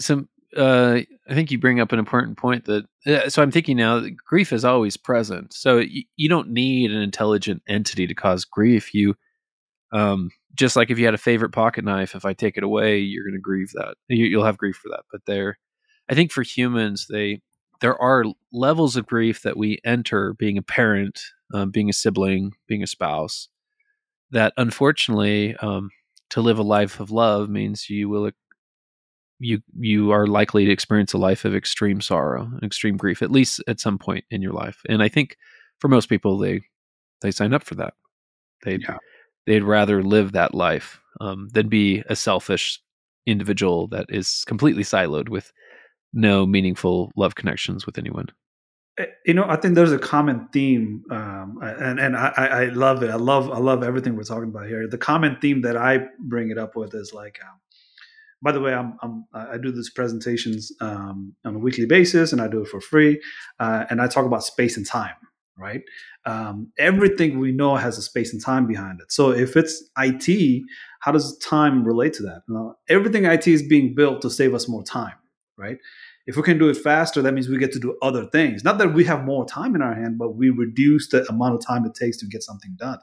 Some, 0.00 0.28
uh, 0.56 1.00
I 1.28 1.34
think 1.34 1.50
you 1.50 1.58
bring 1.58 1.80
up 1.80 1.92
an 1.92 1.98
important 1.98 2.38
point 2.38 2.64
that. 2.66 2.86
Uh, 3.06 3.28
so 3.28 3.42
I'm 3.42 3.50
thinking 3.50 3.76
now, 3.76 4.00
that 4.00 4.16
grief 4.16 4.52
is 4.52 4.64
always 4.64 4.96
present. 4.96 5.52
So 5.52 5.78
you, 5.78 6.04
you 6.16 6.28
don't 6.28 6.50
need 6.50 6.90
an 6.90 7.02
intelligent 7.02 7.62
entity 7.68 8.06
to 8.06 8.14
cause 8.14 8.44
grief. 8.44 8.94
You, 8.94 9.14
um, 9.92 10.30
just 10.54 10.76
like 10.76 10.90
if 10.90 10.98
you 10.98 11.04
had 11.04 11.14
a 11.14 11.18
favorite 11.18 11.52
pocket 11.52 11.84
knife, 11.84 12.14
if 12.14 12.24
I 12.24 12.32
take 12.32 12.56
it 12.56 12.62
away, 12.62 12.98
you're 12.98 13.24
going 13.24 13.34
to 13.34 13.40
grieve 13.40 13.72
that. 13.74 13.96
You, 14.08 14.26
you'll 14.26 14.44
have 14.44 14.56
grief 14.56 14.76
for 14.76 14.88
that. 14.90 15.02
But 15.12 15.22
there, 15.26 15.58
I 16.08 16.14
think 16.14 16.32
for 16.32 16.42
humans, 16.42 17.06
they 17.10 17.40
there 17.80 18.00
are 18.00 18.24
levels 18.52 18.96
of 18.96 19.06
grief 19.06 19.42
that 19.42 19.56
we 19.56 19.78
enter 19.84 20.34
being 20.34 20.58
a 20.58 20.62
parent, 20.62 21.22
um, 21.52 21.70
being 21.70 21.88
a 21.88 21.92
sibling, 21.92 22.52
being 22.66 22.82
a 22.82 22.86
spouse. 22.86 23.48
That 24.30 24.52
unfortunately, 24.56 25.54
um, 25.56 25.90
to 26.30 26.40
live 26.40 26.58
a 26.58 26.62
life 26.62 26.98
of 27.00 27.10
love 27.10 27.48
means 27.48 27.88
you 27.90 28.08
will 28.08 28.30
you 29.38 29.60
you 29.78 30.10
are 30.12 30.26
likely 30.26 30.64
to 30.64 30.70
experience 30.70 31.12
a 31.12 31.18
life 31.18 31.44
of 31.44 31.54
extreme 31.54 32.00
sorrow 32.00 32.42
and 32.52 32.62
extreme 32.62 32.96
grief 32.96 33.20
at 33.20 33.30
least 33.32 33.62
at 33.66 33.80
some 33.80 33.98
point 33.98 34.24
in 34.30 34.40
your 34.40 34.52
life 34.52 34.80
and 34.88 35.02
i 35.02 35.08
think 35.08 35.36
for 35.80 35.88
most 35.88 36.08
people 36.08 36.38
they 36.38 36.60
they 37.20 37.30
sign 37.32 37.52
up 37.52 37.64
for 37.64 37.74
that 37.74 37.94
they'd 38.64 38.82
Yeah. 38.82 38.98
they'd 39.46 39.64
rather 39.64 40.02
live 40.02 40.32
that 40.32 40.54
life 40.54 41.00
um, 41.20 41.48
than 41.52 41.68
be 41.68 42.02
a 42.08 42.16
selfish 42.16 42.80
individual 43.26 43.88
that 43.88 44.06
is 44.08 44.44
completely 44.46 44.84
siloed 44.84 45.28
with 45.28 45.52
no 46.14 46.46
meaningful 46.46 47.10
love 47.16 47.34
connections 47.34 47.84
with 47.84 47.98
anyone. 47.98 48.28
Eh, 48.98 49.06
you 49.26 49.34
know, 49.34 49.44
I 49.48 49.56
think 49.56 49.74
there's 49.74 49.92
a 49.92 49.98
common 49.98 50.48
theme, 50.52 51.04
um, 51.10 51.58
and 51.62 51.98
and 51.98 52.16
I, 52.16 52.28
I 52.28 52.64
love 52.66 53.02
it. 53.02 53.10
I 53.10 53.16
love 53.16 53.50
I 53.50 53.58
love 53.58 53.82
everything 53.82 54.14
we're 54.14 54.22
talking 54.22 54.50
about 54.50 54.68
here. 54.68 54.86
The 54.88 54.98
common 54.98 55.36
theme 55.40 55.62
that 55.62 55.76
I 55.76 56.06
bring 56.20 56.50
it 56.50 56.58
up 56.58 56.76
with 56.76 56.94
is 56.94 57.12
like, 57.12 57.40
um, 57.42 57.58
by 58.40 58.52
the 58.52 58.60
way, 58.60 58.72
I'm, 58.72 58.96
I'm 59.02 59.24
I 59.34 59.58
do 59.58 59.72
these 59.72 59.90
presentations 59.90 60.70
um, 60.80 61.34
on 61.44 61.56
a 61.56 61.58
weekly 61.58 61.86
basis, 61.86 62.32
and 62.32 62.40
I 62.40 62.46
do 62.46 62.62
it 62.62 62.68
for 62.68 62.80
free, 62.80 63.20
uh, 63.58 63.84
and 63.90 64.00
I 64.00 64.06
talk 64.06 64.26
about 64.26 64.44
space 64.44 64.76
and 64.76 64.86
time. 64.86 65.14
Right, 65.56 65.82
um, 66.24 66.72
everything 66.78 67.38
we 67.40 67.52
know 67.52 67.76
has 67.76 67.98
a 67.98 68.02
space 68.02 68.32
and 68.32 68.42
time 68.42 68.66
behind 68.66 69.00
it. 69.00 69.10
So 69.12 69.30
if 69.30 69.56
it's 69.56 69.82
IT, 69.98 70.62
how 71.00 71.12
does 71.12 71.36
time 71.38 71.84
relate 71.84 72.12
to 72.14 72.22
that? 72.24 72.42
Now, 72.48 72.76
everything 72.88 73.24
IT 73.24 73.46
is 73.46 73.62
being 73.62 73.94
built 73.94 74.22
to 74.22 74.30
save 74.30 74.54
us 74.54 74.68
more 74.68 74.84
time. 74.84 75.14
Right 75.56 75.78
if 76.26 76.36
we 76.36 76.42
can 76.42 76.58
do 76.58 76.68
it 76.68 76.76
faster, 76.76 77.20
that 77.22 77.34
means 77.34 77.48
we 77.48 77.58
get 77.58 77.72
to 77.72 77.78
do 77.78 77.96
other 78.00 78.26
things. 78.26 78.64
Not 78.64 78.78
that 78.78 78.94
we 78.94 79.04
have 79.04 79.24
more 79.24 79.46
time 79.46 79.74
in 79.74 79.82
our 79.82 79.94
hand, 79.94 80.18
but 80.18 80.36
we 80.36 80.50
reduce 80.50 81.08
the 81.08 81.28
amount 81.28 81.54
of 81.54 81.66
time 81.66 81.84
it 81.84 81.94
takes 81.94 82.16
to 82.18 82.26
get 82.26 82.42
something 82.42 82.74
done. 82.78 82.98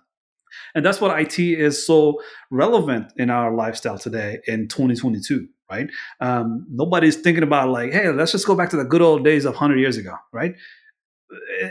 And 0.76 0.86
that's 0.86 1.00
what 1.00 1.18
IT 1.20 1.40
is 1.40 1.86
so 1.86 2.22
relevant 2.50 3.14
in 3.18 3.30
our 3.30 3.54
lifestyle 3.54 3.98
today 3.98 4.40
in 4.48 4.68
2022, 4.68 5.48
right? 5.70 5.90
Um, 6.20 6.66
nobody's 6.70 7.16
thinking 7.16 7.44
about 7.44 7.70
like, 7.70 7.92
hey, 7.94 8.10
let's 8.10 8.32
just 8.32 8.48
go 8.48 8.56
back 8.56 8.70
to 8.72 8.78
the 8.78 8.84
good 8.84 9.02
old 9.02 9.24
days 9.24 9.46
of 9.46 9.54
100 9.54 9.80
years 9.80 9.98
ago, 9.98 10.16
right? 10.34 10.56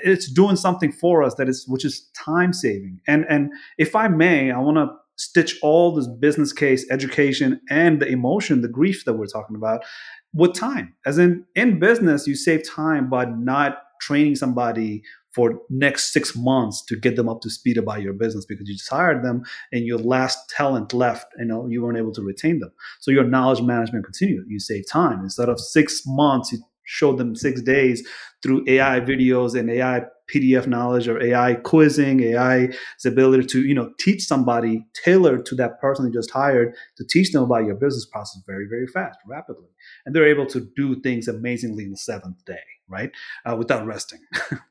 It's 0.05 0.31
doing 0.31 0.57
something 0.57 0.93
for 0.93 1.23
us 1.23 1.35
that 1.35 1.49
is, 1.49 1.67
which 1.69 1.85
is 1.85 2.09
time 2.15 2.55
saving. 2.55 3.01
And 3.07 3.27
and 3.29 3.53
if 3.77 3.95
I 3.95 4.09
may, 4.09 4.51
I 4.51 4.59
want 4.59 4.79
to 4.79 4.89
stitch 5.21 5.59
all 5.61 5.95
this 5.95 6.09
business 6.09 6.51
case, 6.51 6.87
education, 6.91 7.61
and 7.69 8.01
the 8.01 8.09
emotion, 8.09 8.63
the 8.63 8.69
grief 8.69 9.05
that 9.05 9.13
we're 9.13 9.27
talking 9.27 9.55
about 9.55 9.85
with 10.33 10.55
time. 10.55 10.95
As 11.05 11.19
in 11.19 11.45
in 11.55 11.79
business, 11.79 12.27
you 12.27 12.35
save 12.35 12.69
time 12.69 13.11
by 13.11 13.27
not 13.27 13.83
training 14.01 14.35
somebody 14.35 15.03
for 15.35 15.61
next 15.69 16.13
six 16.13 16.35
months 16.35 16.83
to 16.87 16.97
get 16.97 17.17
them 17.17 17.29
up 17.29 17.41
to 17.43 17.51
speed 17.51 17.77
about 17.77 18.01
your 18.01 18.15
business 18.15 18.47
because 18.47 18.67
you 18.67 18.75
just 18.75 18.89
hired 18.89 19.23
them 19.23 19.43
and 19.73 19.85
your 19.85 19.99
last 19.99 20.49
talent 20.49 20.93
left, 20.93 21.27
you 21.39 21.45
know, 21.45 21.69
you 21.69 21.83
weren't 21.83 21.99
able 21.99 22.13
to 22.13 22.23
retain 22.23 22.59
them. 22.59 22.73
So 23.01 23.11
your 23.11 23.25
knowledge 23.25 23.63
management 23.63 24.07
continued. 24.07 24.47
You 24.49 24.59
save 24.59 24.89
time. 24.89 25.21
Instead 25.21 25.49
of 25.49 25.61
six 25.61 26.03
months, 26.07 26.51
you 26.51 26.59
showed 26.85 27.19
them 27.19 27.37
six 27.37 27.61
days 27.63 28.07
through 28.43 28.65
AI 28.67 29.01
videos 29.01 29.59
and 29.59 29.71
AI 29.71 30.03
PDF 30.33 30.67
knowledge 30.67 31.09
or 31.09 31.23
AI 31.23 31.55
quizzing, 31.55 32.23
AI's 32.23 32.77
ability 33.05 33.47
to, 33.47 33.63
you 33.63 33.75
know, 33.75 33.91
teach 33.99 34.23
somebody 34.23 34.87
tailored 35.05 35.45
to 35.47 35.55
that 35.57 35.81
person 35.81 36.07
you 36.07 36.13
just 36.13 36.31
hired 36.31 36.75
to 36.97 37.05
teach 37.05 37.33
them 37.33 37.43
about 37.43 37.65
your 37.65 37.75
business 37.75 38.07
process 38.07 38.43
very, 38.47 38.67
very 38.69 38.87
fast, 38.87 39.19
rapidly 39.27 39.69
and 40.05 40.15
they're 40.15 40.29
able 40.29 40.47
to 40.47 40.69
do 40.77 41.01
things 41.01 41.29
amazingly 41.29 41.85
in 41.85 41.91
the 41.91 41.97
seventh 41.97 42.45
day, 42.45 42.63
right, 42.89 43.11
uh, 43.45 43.57
without 43.57 43.87
resting. 43.87 44.21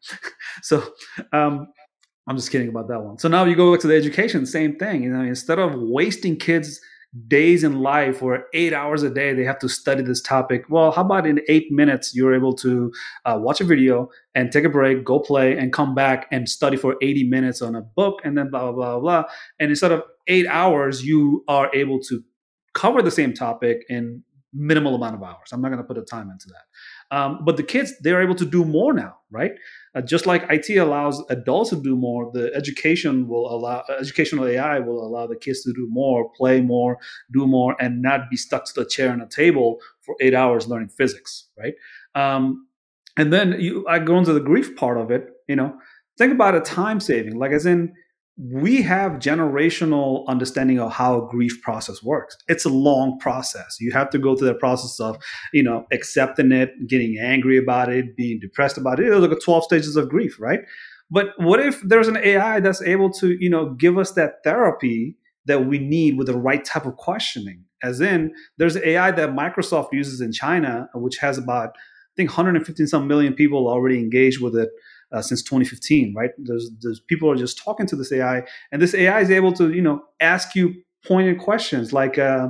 so 0.61 0.83
um, 1.33 1.67
I'm 2.27 2.35
just 2.35 2.51
kidding 2.51 2.69
about 2.69 2.87
that 2.89 3.01
one. 3.01 3.17
So 3.19 3.27
now 3.27 3.45
you 3.45 3.55
go 3.55 3.71
back 3.71 3.81
to 3.81 3.87
the 3.87 3.95
education, 3.95 4.45
same 4.45 4.75
thing. 4.77 5.03
You 5.03 5.11
know, 5.11 5.21
instead 5.21 5.59
of 5.59 5.73
wasting 5.75 6.37
kids 6.37 6.81
days 7.27 7.63
in 7.63 7.79
life 7.79 8.21
where 8.21 8.45
eight 8.53 8.71
hours 8.71 9.01
a 9.01 9.09
day 9.09 9.33
they 9.33 9.43
have 9.43 9.57
to 9.57 9.67
study 9.67 10.03
this 10.03 10.21
topic 10.21 10.63
well 10.69 10.91
how 10.91 11.01
about 11.01 11.25
in 11.25 11.41
eight 11.47 11.71
minutes 11.71 12.15
you're 12.15 12.35
able 12.35 12.53
to 12.53 12.91
uh, 13.25 13.35
watch 13.39 13.59
a 13.59 13.63
video 13.63 14.07
and 14.35 14.51
take 14.51 14.63
a 14.63 14.69
break 14.69 15.03
go 15.03 15.19
play 15.19 15.57
and 15.57 15.73
come 15.73 15.95
back 15.95 16.27
and 16.31 16.47
study 16.47 16.77
for 16.77 16.95
80 17.01 17.23
minutes 17.23 17.63
on 17.63 17.75
a 17.75 17.81
book 17.81 18.19
and 18.23 18.37
then 18.37 18.51
blah 18.51 18.71
blah 18.71 18.71
blah 18.71 18.99
blah 18.99 19.23
and 19.59 19.71
instead 19.71 19.91
of 19.91 20.03
eight 20.27 20.45
hours 20.47 21.03
you 21.03 21.43
are 21.47 21.71
able 21.73 21.99
to 21.99 22.23
cover 22.75 23.01
the 23.01 23.11
same 23.11 23.33
topic 23.33 23.83
in 23.89 24.23
minimal 24.53 24.95
amount 24.95 25.15
of 25.15 25.23
hours. 25.23 25.49
I'm 25.51 25.61
not 25.61 25.69
going 25.69 25.81
to 25.81 25.87
put 25.87 25.97
a 25.97 26.01
time 26.01 26.29
into 26.29 26.47
that. 26.47 26.63
Um, 27.11 27.39
but 27.43 27.57
the 27.57 27.63
kids, 27.63 27.93
they're 28.01 28.21
able 28.21 28.35
to 28.35 28.45
do 28.45 28.63
more 28.63 28.93
now, 28.93 29.17
right? 29.31 29.53
Uh, 29.95 30.01
just 30.01 30.27
like 30.27 30.45
IT 30.49 30.69
allows 30.77 31.23
adults 31.29 31.71
to 31.71 31.81
do 31.81 31.95
more, 31.95 32.29
the 32.31 32.53
education 32.53 33.27
will 33.27 33.51
allow 33.51 33.83
educational 33.99 34.45
AI 34.45 34.79
will 34.79 35.03
allow 35.05 35.25
the 35.25 35.35
kids 35.35 35.63
to 35.63 35.73
do 35.73 35.87
more, 35.89 36.29
play 36.33 36.61
more, 36.61 36.99
do 37.31 37.47
more, 37.47 37.75
and 37.79 38.01
not 38.01 38.29
be 38.29 38.37
stuck 38.37 38.65
to 38.65 38.73
the 38.75 38.85
chair 38.85 39.11
and 39.11 39.21
a 39.23 39.27
table 39.27 39.79
for 40.01 40.15
eight 40.21 40.35
hours 40.35 40.67
learning 40.67 40.89
physics, 40.89 41.49
right? 41.57 41.73
Um, 42.13 42.67
and 43.17 43.33
then 43.33 43.59
you, 43.59 43.85
I 43.87 43.99
go 43.99 44.17
into 44.17 44.33
the 44.33 44.39
grief 44.39 44.75
part 44.75 44.97
of 44.97 45.09
it. 45.09 45.29
You 45.47 45.55
know, 45.55 45.79
think 46.17 46.31
about 46.31 46.55
a 46.55 46.61
time 46.61 46.99
saving, 46.99 47.35
like 47.37 47.51
as 47.51 47.65
in 47.65 47.93
we 48.39 48.81
have 48.81 49.13
generational 49.13 50.25
understanding 50.27 50.79
of 50.79 50.93
how 50.93 51.21
a 51.21 51.27
grief 51.27 51.61
process 51.61 52.01
works. 52.01 52.37
It's 52.47 52.63
a 52.63 52.69
long 52.69 53.19
process. 53.19 53.77
You 53.81 53.91
have 53.91 54.09
to 54.11 54.17
go 54.17 54.35
through 54.35 54.47
the 54.47 54.53
process 54.53 54.99
of 54.99 55.21
you 55.51 55.61
know 55.61 55.85
accepting 55.91 56.51
it 56.53 56.71
getting 56.87 57.17
angry 57.19 57.57
about 57.57 57.91
it 57.91 58.15
being 58.15 58.39
depressed 58.39 58.77
about 58.77 58.99
it. 58.99 59.07
It's 59.07 59.15
like 59.17 59.31
a 59.31 59.35
12 59.35 59.63
stages 59.65 59.95
of 59.97 60.09
grief 60.09 60.39
right? 60.39 60.61
But 61.11 61.29
what 61.37 61.59
if 61.59 61.81
there's 61.81 62.07
an 62.07 62.17
ai 62.17 62.59
that's 62.61 62.81
able 62.81 63.11
to 63.13 63.35
you 63.39 63.49
know 63.49 63.73
give 63.73 63.97
us 63.97 64.13
that 64.13 64.43
therapy 64.43 65.17
that 65.45 65.65
we 65.65 65.79
need 65.79 66.17
with 66.17 66.27
the 66.27 66.37
right 66.37 66.63
type 66.63 66.85
of 66.85 66.95
questioning? 66.95 67.65
As 67.83 67.99
in 67.99 68.33
there's 68.57 68.77
ai 68.77 69.11
that 69.11 69.31
microsoft 69.31 69.91
uses 69.91 70.21
in 70.21 70.31
china 70.31 70.89
which 70.95 71.17
has 71.17 71.37
about 71.37 71.69
i 71.69 72.13
think 72.17 72.29
115 72.29 72.87
some 72.87 73.07
million 73.07 73.33
people 73.33 73.67
already 73.67 73.97
engaged 73.97 74.41
with 74.41 74.55
it 74.55 74.69
uh, 75.11 75.21
since 75.21 75.41
2015, 75.43 76.13
right? 76.15 76.31
There's, 76.37 76.69
there's 76.81 76.99
people 76.99 77.31
are 77.31 77.35
just 77.35 77.57
talking 77.57 77.87
to 77.87 77.95
this 77.95 78.11
AI, 78.11 78.43
and 78.71 78.81
this 78.81 78.93
AI 78.93 79.21
is 79.21 79.31
able 79.31 79.53
to, 79.53 79.73
you 79.73 79.81
know, 79.81 80.03
ask 80.19 80.55
you 80.55 80.75
pointed 81.05 81.39
questions 81.39 81.93
like, 81.93 82.17
uh, 82.17 82.49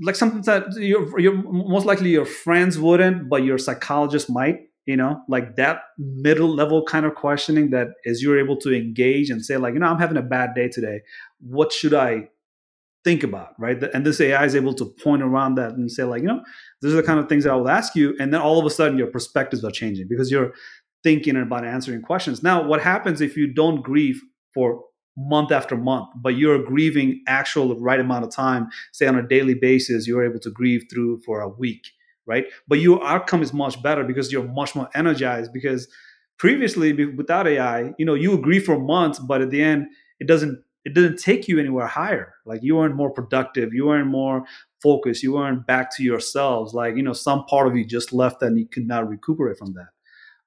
like 0.00 0.16
something 0.16 0.42
that 0.42 0.72
you're, 0.76 1.18
you're 1.18 1.34
most 1.34 1.86
likely 1.86 2.10
your 2.10 2.26
friends 2.26 2.78
wouldn't, 2.78 3.28
but 3.28 3.42
your 3.44 3.58
psychologist 3.58 4.30
might. 4.30 4.60
You 4.86 4.98
know, 4.98 5.22
like 5.30 5.56
that 5.56 5.80
middle 5.96 6.54
level 6.54 6.84
kind 6.84 7.06
of 7.06 7.14
questioning 7.14 7.70
that 7.70 7.88
is 8.04 8.22
you're 8.22 8.38
able 8.38 8.58
to 8.58 8.70
engage 8.70 9.30
and 9.30 9.42
say, 9.42 9.56
like, 9.56 9.72
you 9.72 9.80
know, 9.80 9.86
I'm 9.86 9.98
having 9.98 10.18
a 10.18 10.22
bad 10.22 10.54
day 10.54 10.68
today. 10.68 11.00
What 11.40 11.72
should 11.72 11.94
I 11.94 12.28
think 13.04 13.22
about, 13.22 13.50
right? 13.58 13.80
And 13.94 14.04
this 14.04 14.20
AI 14.20 14.44
is 14.44 14.56
able 14.56 14.74
to 14.74 14.86
point 14.86 15.22
around 15.22 15.56
that 15.56 15.72
and 15.72 15.92
say, 15.92 16.04
like, 16.04 16.22
you 16.22 16.28
know, 16.28 16.42
these 16.80 16.92
are 16.92 16.96
the 16.96 17.02
kind 17.02 17.20
of 17.20 17.28
things 17.28 17.44
that 17.44 17.52
I 17.52 17.56
will 17.56 17.68
ask 17.68 17.94
you, 17.94 18.16
and 18.18 18.32
then 18.32 18.40
all 18.40 18.58
of 18.58 18.64
a 18.64 18.70
sudden 18.70 18.98
your 18.98 19.08
perspectives 19.08 19.62
are 19.62 19.70
changing 19.70 20.08
because 20.08 20.30
you're 20.30 20.54
thinking 21.04 21.36
about 21.36 21.64
answering 21.64 22.02
questions. 22.02 22.42
Now, 22.42 22.66
what 22.66 22.82
happens 22.82 23.20
if 23.20 23.36
you 23.36 23.46
don't 23.46 23.82
grieve 23.82 24.20
for 24.52 24.82
month 25.16 25.52
after 25.52 25.76
month, 25.76 26.08
but 26.16 26.36
you're 26.36 26.62
grieving 26.62 27.22
actual 27.28 27.78
right 27.78 28.00
amount 28.00 28.24
of 28.24 28.32
time, 28.32 28.68
say 28.92 29.06
on 29.06 29.16
a 29.16 29.26
daily 29.26 29.54
basis, 29.54 30.08
you're 30.08 30.24
able 30.24 30.40
to 30.40 30.50
grieve 30.50 30.86
through 30.90 31.20
for 31.20 31.40
a 31.40 31.48
week, 31.48 31.86
right? 32.26 32.46
But 32.66 32.80
your 32.80 33.04
outcome 33.04 33.42
is 33.42 33.52
much 33.52 33.80
better 33.82 34.02
because 34.02 34.32
you're 34.32 34.48
much 34.48 34.74
more 34.74 34.88
energized 34.94 35.52
because 35.52 35.86
previously 36.38 36.92
without 37.06 37.46
AI, 37.46 37.92
you 37.98 38.04
know, 38.04 38.14
you 38.14 38.36
grieve 38.38 38.64
for 38.64 38.78
months, 38.78 39.20
but 39.20 39.40
at 39.40 39.50
the 39.50 39.62
end, 39.62 39.86
it 40.18 40.26
doesn't 40.26 40.64
it 40.84 40.92
didn't 40.92 41.16
take 41.16 41.48
you 41.48 41.58
anywhere 41.58 41.86
higher. 41.86 42.34
Like 42.44 42.62
you 42.62 42.76
weren't 42.76 42.94
more 42.94 43.10
productive, 43.10 43.72
you 43.72 43.86
weren't 43.86 44.08
more 44.08 44.44
focused, 44.82 45.22
you 45.22 45.32
weren't 45.32 45.66
back 45.66 45.94
to 45.96 46.02
yourselves. 46.02 46.74
Like, 46.74 46.96
you 46.96 47.02
know, 47.02 47.14
some 47.14 47.46
part 47.46 47.66
of 47.66 47.74
you 47.74 47.86
just 47.86 48.12
left 48.12 48.42
and 48.42 48.58
you 48.58 48.66
could 48.66 48.86
not 48.86 49.08
recuperate 49.08 49.56
from 49.56 49.72
that. 49.74 49.93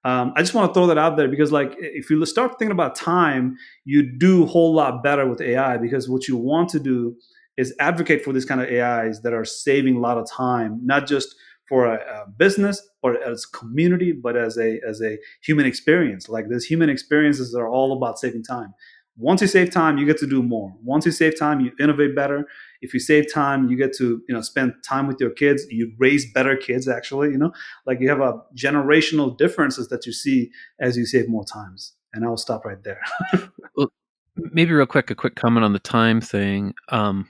Um, 0.07 0.31
I 0.37 0.41
just 0.41 0.53
want 0.53 0.69
to 0.69 0.73
throw 0.73 0.87
that 0.87 0.97
out 0.97 1.17
there 1.17 1.27
because, 1.27 1.51
like, 1.51 1.75
if 1.79 2.09
you 2.09 2.25
start 2.25 2.57
thinking 2.57 2.71
about 2.71 2.95
time, 2.95 3.57
you 3.83 4.17
do 4.17 4.43
a 4.43 4.45
whole 4.45 4.73
lot 4.73 5.03
better 5.03 5.27
with 5.29 5.41
AI 5.41 5.75
because 5.75 6.07
what 6.07 6.29
you 6.29 6.37
want 6.37 6.69
to 6.69 6.79
do 6.79 7.17
is 7.57 7.75
advocate 7.81 8.23
for 8.23 8.31
these 8.31 8.45
kind 8.45 8.61
of 8.61 8.69
AIs 8.69 9.21
that 9.23 9.33
are 9.33 9.43
saving 9.43 9.97
a 9.97 9.99
lot 9.99 10.17
of 10.17 10.25
time, 10.31 10.79
not 10.81 11.07
just 11.07 11.35
for 11.67 11.85
a, 11.87 11.95
a 11.95 12.29
business, 12.37 12.81
or 13.03 13.21
as 13.21 13.45
community, 13.45 14.13
but 14.13 14.37
as 14.37 14.57
a 14.57 14.79
as 14.87 15.01
a 15.01 15.17
human 15.43 15.65
experience. 15.65 16.29
Like, 16.29 16.47
these 16.47 16.63
human 16.63 16.89
experiences 16.89 17.53
are 17.53 17.67
all 17.67 17.91
about 17.97 18.17
saving 18.17 18.43
time 18.43 18.73
once 19.17 19.41
you 19.41 19.47
save 19.47 19.71
time 19.71 19.97
you 19.97 20.05
get 20.05 20.17
to 20.19 20.27
do 20.27 20.43
more. 20.43 20.73
Once 20.83 21.05
you 21.05 21.11
save 21.11 21.37
time 21.37 21.59
you 21.59 21.71
innovate 21.79 22.15
better. 22.15 22.47
If 22.81 22.93
you 22.93 22.99
save 22.99 23.31
time 23.33 23.69
you 23.69 23.75
get 23.75 23.93
to 23.97 24.21
you 24.27 24.35
know 24.35 24.41
spend 24.41 24.75
time 24.83 25.07
with 25.07 25.17
your 25.19 25.31
kids. 25.31 25.65
You 25.69 25.91
raise 25.97 26.31
better 26.31 26.55
kids 26.55 26.87
actually 26.87 27.31
you 27.31 27.37
know? 27.37 27.51
Like 27.85 27.99
you 27.99 28.09
have 28.09 28.21
a 28.21 28.41
generational 28.55 29.37
differences 29.37 29.89
that 29.89 30.05
you 30.05 30.13
see 30.13 30.51
as 30.79 30.97
you 30.97 31.05
save 31.05 31.27
more 31.27 31.43
times. 31.45 31.93
And 32.13 32.23
i'll 32.25 32.37
stop 32.37 32.65
right 32.65 32.83
there. 32.83 33.01
Well 33.75 33.91
maybe 34.35 34.71
real 34.71 34.85
quick 34.85 35.09
a 35.09 35.15
quick 35.15 35.35
comment 35.35 35.63
on 35.63 35.73
the 35.73 35.79
time 35.79 36.21
thing. 36.21 36.73
Um, 36.89 37.27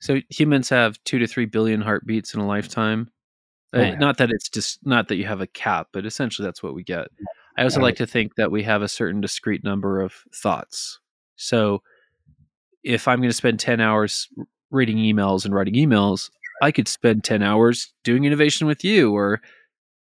so 0.00 0.20
humans 0.28 0.68
have 0.68 1.02
two 1.04 1.18
to 1.18 1.26
three 1.26 1.46
billion 1.46 1.80
heartbeats 1.80 2.32
in 2.34 2.40
a 2.40 2.46
lifetime. 2.46 3.10
Oh, 3.72 3.80
uh, 3.80 3.82
yeah. 3.82 3.94
not 3.96 4.18
that 4.18 4.30
it's 4.30 4.48
just 4.48 4.86
not 4.86 5.08
that 5.08 5.16
you 5.16 5.26
have 5.26 5.40
a 5.40 5.48
cap 5.48 5.88
but 5.92 6.06
essentially 6.06 6.46
that's 6.46 6.62
what 6.62 6.74
we 6.74 6.84
get. 6.84 7.08
I 7.56 7.62
also 7.62 7.80
like 7.80 7.96
to 7.96 8.06
think 8.06 8.34
that 8.34 8.50
we 8.50 8.64
have 8.64 8.82
a 8.82 8.88
certain 8.88 9.20
discrete 9.20 9.62
number 9.62 10.00
of 10.00 10.12
thoughts 10.32 10.98
so 11.36 11.82
if 12.82 13.08
I'm 13.08 13.18
going 13.18 13.30
to 13.30 13.36
spend 13.36 13.60
10 13.60 13.80
hours 13.80 14.28
reading 14.70 14.98
emails 14.98 15.44
and 15.44 15.54
writing 15.54 15.74
emails, 15.74 16.30
I 16.62 16.70
could 16.70 16.88
spend 16.88 17.24
10 17.24 17.42
hours 17.42 17.92
doing 18.04 18.24
innovation 18.24 18.66
with 18.66 18.84
you 18.84 19.14
or 19.14 19.40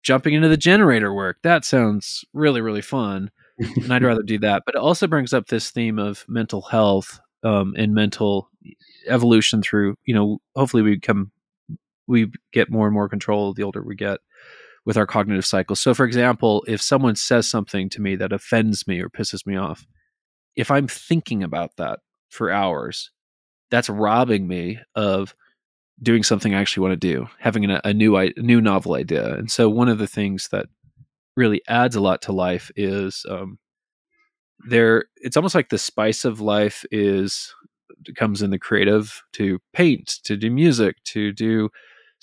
jumping 0.04 0.34
into 0.34 0.50
the 0.50 0.58
generator 0.58 1.14
work. 1.14 1.38
That 1.44 1.66
sounds 1.66 2.26
really, 2.34 2.62
really 2.62 2.82
fun. 2.82 3.32
and 3.58 3.94
I'd 3.94 4.04
rather 4.04 4.24
do 4.24 4.40
that. 4.40 4.64
But 4.66 4.76
it 4.76 4.82
also 4.82 5.08
brings 5.08 5.34
up 5.34 5.48
this 5.48 5.72
theme 5.72 6.00
of 6.00 6.26
mental 6.28 6.62
health 6.62 7.20
um, 7.44 7.74
and 7.78 7.94
mental 7.94 8.50
evolution 9.08 9.62
through 9.62 9.96
you 10.06 10.14
know 10.14 10.40
hopefully 10.56 10.82
we 10.82 10.96
become 10.96 11.32
we 12.08 12.32
get 12.52 12.72
more 12.72 12.88
and 12.88 12.94
more 12.94 13.10
control 13.10 13.54
the 13.54 13.64
older 13.64 13.84
we 13.84 13.96
get 13.96 14.20
with 14.86 14.98
our 14.98 15.06
cognitive 15.06 15.46
cycles 15.46 15.80
so 15.80 15.94
for 15.94 16.06
example 16.06 16.64
if 16.68 16.82
someone 16.82 17.16
says 17.16 17.50
something 17.50 17.90
to 17.90 18.02
me 18.02 18.16
that 18.16 18.32
offends 18.32 18.88
me 18.88 19.02
or 19.02 19.10
pisses 19.10 19.46
me 19.46 19.56
off 19.56 19.86
if 20.56 20.72
i'm 20.72 20.88
thinking 20.88 21.44
about 21.44 21.76
that 21.78 22.00
for 22.30 22.52
hours 22.52 23.12
that's 23.72 23.90
robbing 23.90 24.48
me 24.48 24.80
of 24.96 25.36
doing 26.02 26.24
something 26.24 26.54
i 26.54 26.62
actually 26.62 26.82
want 26.82 26.92
to 27.00 27.08
do 27.08 27.28
having 27.40 27.70
a, 27.70 27.82
a 27.84 27.94
new 27.94 28.18
a 28.18 28.32
new 28.38 28.60
novel 28.60 28.96
idea 28.96 29.36
and 29.36 29.52
so 29.52 29.70
one 29.70 29.90
of 29.90 29.98
the 29.98 30.08
things 30.08 30.50
that 30.50 30.68
really 31.36 31.62
adds 31.68 31.96
a 31.96 32.02
lot 32.02 32.22
to 32.22 32.32
life 32.32 32.72
is 32.76 33.26
um, 33.30 33.58
there 34.68 35.06
it's 35.18 35.38
almost 35.38 35.56
like 35.56 35.70
the 35.70 35.78
spice 35.78 36.26
of 36.26 36.40
life 36.40 36.86
is 36.92 37.54
comes 38.16 38.42
in 38.42 38.50
the 38.50 38.60
creative 38.60 39.24
to 39.34 39.60
paint 39.74 40.20
to 40.24 40.36
do 40.36 40.50
music 40.50 40.98
to 41.04 41.32
do 41.32 41.70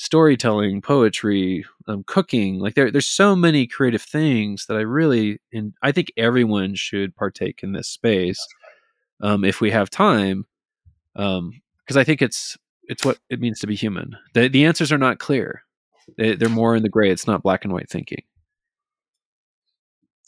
storytelling 0.00 0.80
poetry 0.80 1.62
um, 1.86 2.02
cooking 2.06 2.58
like 2.58 2.74
there, 2.74 2.90
there's 2.90 3.06
so 3.06 3.36
many 3.36 3.66
creative 3.66 4.00
things 4.00 4.64
that 4.64 4.78
i 4.78 4.80
really 4.80 5.38
and 5.52 5.74
i 5.82 5.92
think 5.92 6.10
everyone 6.16 6.74
should 6.74 7.14
partake 7.14 7.60
in 7.62 7.72
this 7.72 7.86
space 7.86 8.42
um, 9.20 9.44
if 9.44 9.60
we 9.60 9.70
have 9.70 9.90
time 9.90 10.46
because 11.14 11.38
um, 11.38 11.60
i 11.96 12.02
think 12.02 12.22
it's 12.22 12.56
it's 12.90 13.04
what 13.04 13.18
it 13.30 13.40
means 13.40 13.60
to 13.60 13.68
be 13.68 13.76
human. 13.76 14.16
The, 14.34 14.48
the 14.48 14.64
answers 14.64 14.90
are 14.90 14.98
not 14.98 15.20
clear. 15.20 15.62
They, 16.18 16.34
they're 16.34 16.48
more 16.48 16.74
in 16.74 16.82
the 16.82 16.88
gray. 16.88 17.08
It's 17.08 17.26
not 17.26 17.42
black 17.42 17.64
and 17.64 17.72
white 17.72 17.88
thinking 17.88 18.24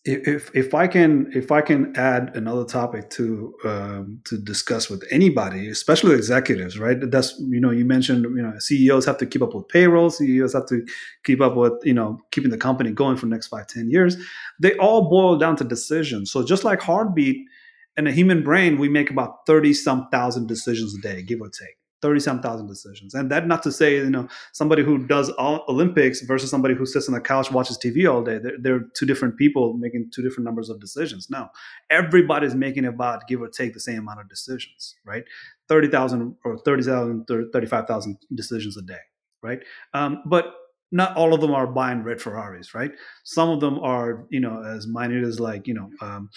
if 0.05 0.51
if 0.53 0.75
I 0.75 0.89
can 0.89 1.31
if 1.33 1.53
I 1.53 1.61
can 1.61 1.95
add 1.97 2.35
another 2.35 2.65
topic 2.65 3.09
to 3.11 3.55
um, 3.65 4.21
to 4.25 4.37
discuss 4.37 4.91
with 4.91 5.05
anybody, 5.13 5.69
especially 5.69 6.17
executives, 6.17 6.77
right? 6.77 6.97
That's 7.01 7.39
you 7.39 7.61
know 7.61 7.71
you 7.71 7.85
mentioned 7.85 8.25
you 8.25 8.43
know 8.43 8.53
CEOs 8.59 9.07
have 9.07 9.19
to 9.19 9.27
keep 9.27 9.43
up 9.43 9.55
with 9.55 9.69
payroll, 9.69 10.11
CEOs 10.11 10.55
have 10.55 10.67
to 10.67 10.85
keep 11.23 11.41
up 11.41 11.55
with 11.55 11.75
you 11.85 11.95
know 11.95 12.19
keeping 12.33 12.51
the 12.51 12.59
company 12.59 12.91
going 12.91 13.17
for 13.17 13.27
the 13.27 13.31
next 13.31 13.47
five 13.47 13.69
ten 13.69 13.91
years. 13.91 14.17
They 14.61 14.75
all 14.77 15.09
boil 15.09 15.39
down 15.39 15.55
to 15.57 15.65
decisions. 15.65 16.33
So 16.33 16.45
just 16.45 16.65
like 16.65 16.81
heartbeat 16.81 17.37
in 17.97 18.09
a 18.09 18.13
human 18.13 18.43
brain, 18.43 18.79
we 18.79 18.89
make 18.89 19.09
about 19.09 19.47
thirty 19.47 19.73
some 19.73 20.09
thousand 20.11 20.49
decisions 20.49 20.97
a 20.97 21.01
day, 21.01 21.23
give 21.23 21.41
or 21.41 21.49
take. 21.49 21.77
30 22.03 22.21
some 22.21 22.43
thousand 22.43 22.67
decisions. 22.67 23.15
And 23.15 23.31
that 23.31 23.47
not 23.47 23.63
to 23.63 23.73
say, 23.73 23.97
you 23.97 24.11
know, 24.11 24.29
somebody 24.53 24.83
who 24.83 25.07
does 25.07 25.31
all 25.31 25.65
Olympics 25.69 26.21
versus 26.23 26.51
somebody 26.51 26.75
who 26.75 26.85
sits 26.85 27.09
on 27.09 27.15
the 27.15 27.21
couch, 27.21 27.51
watches 27.51 27.79
TV 27.79 28.13
all 28.13 28.23
day. 28.23 28.39
They're, 28.39 28.59
they're, 28.59 28.81
two 28.95 29.07
different 29.07 29.37
people 29.37 29.75
making 29.75 30.11
two 30.13 30.23
different 30.23 30.45
numbers 30.45 30.69
of 30.69 30.81
decisions. 30.81 31.31
No, 31.31 31.49
everybody's 31.89 32.55
making 32.55 32.85
about 32.85 33.27
give 33.29 33.41
or 33.41 33.49
take 33.49 33.73
the 33.73 33.81
same 33.81 34.01
amount 34.01 34.21
of 34.21 34.29
decisions, 34.29 34.97
right? 35.07 35.25
30,000 35.69 36.37
or 36.45 36.59
30,000, 36.59 37.27
35,000 37.53 38.19
decisions 38.35 38.77
a 38.77 38.83
day, 38.83 38.99
right? 39.43 39.61
Um, 39.95 40.23
but 40.27 40.55
not 40.91 41.17
all 41.17 41.33
of 41.33 41.41
them 41.41 41.53
are 41.53 41.67
buying 41.67 42.03
red 42.03 42.21
Ferraris, 42.21 42.75
right? 42.75 42.93
Some 43.25 43.49
of 43.49 43.61
them 43.61 43.79
are, 43.79 44.27
you 44.29 44.41
know, 44.41 44.63
as 44.63 44.87
minute 44.87 45.25
as 45.25 45.41
like, 45.41 45.67
you 45.67 45.75
know, 45.75 45.89
um, 46.01 46.29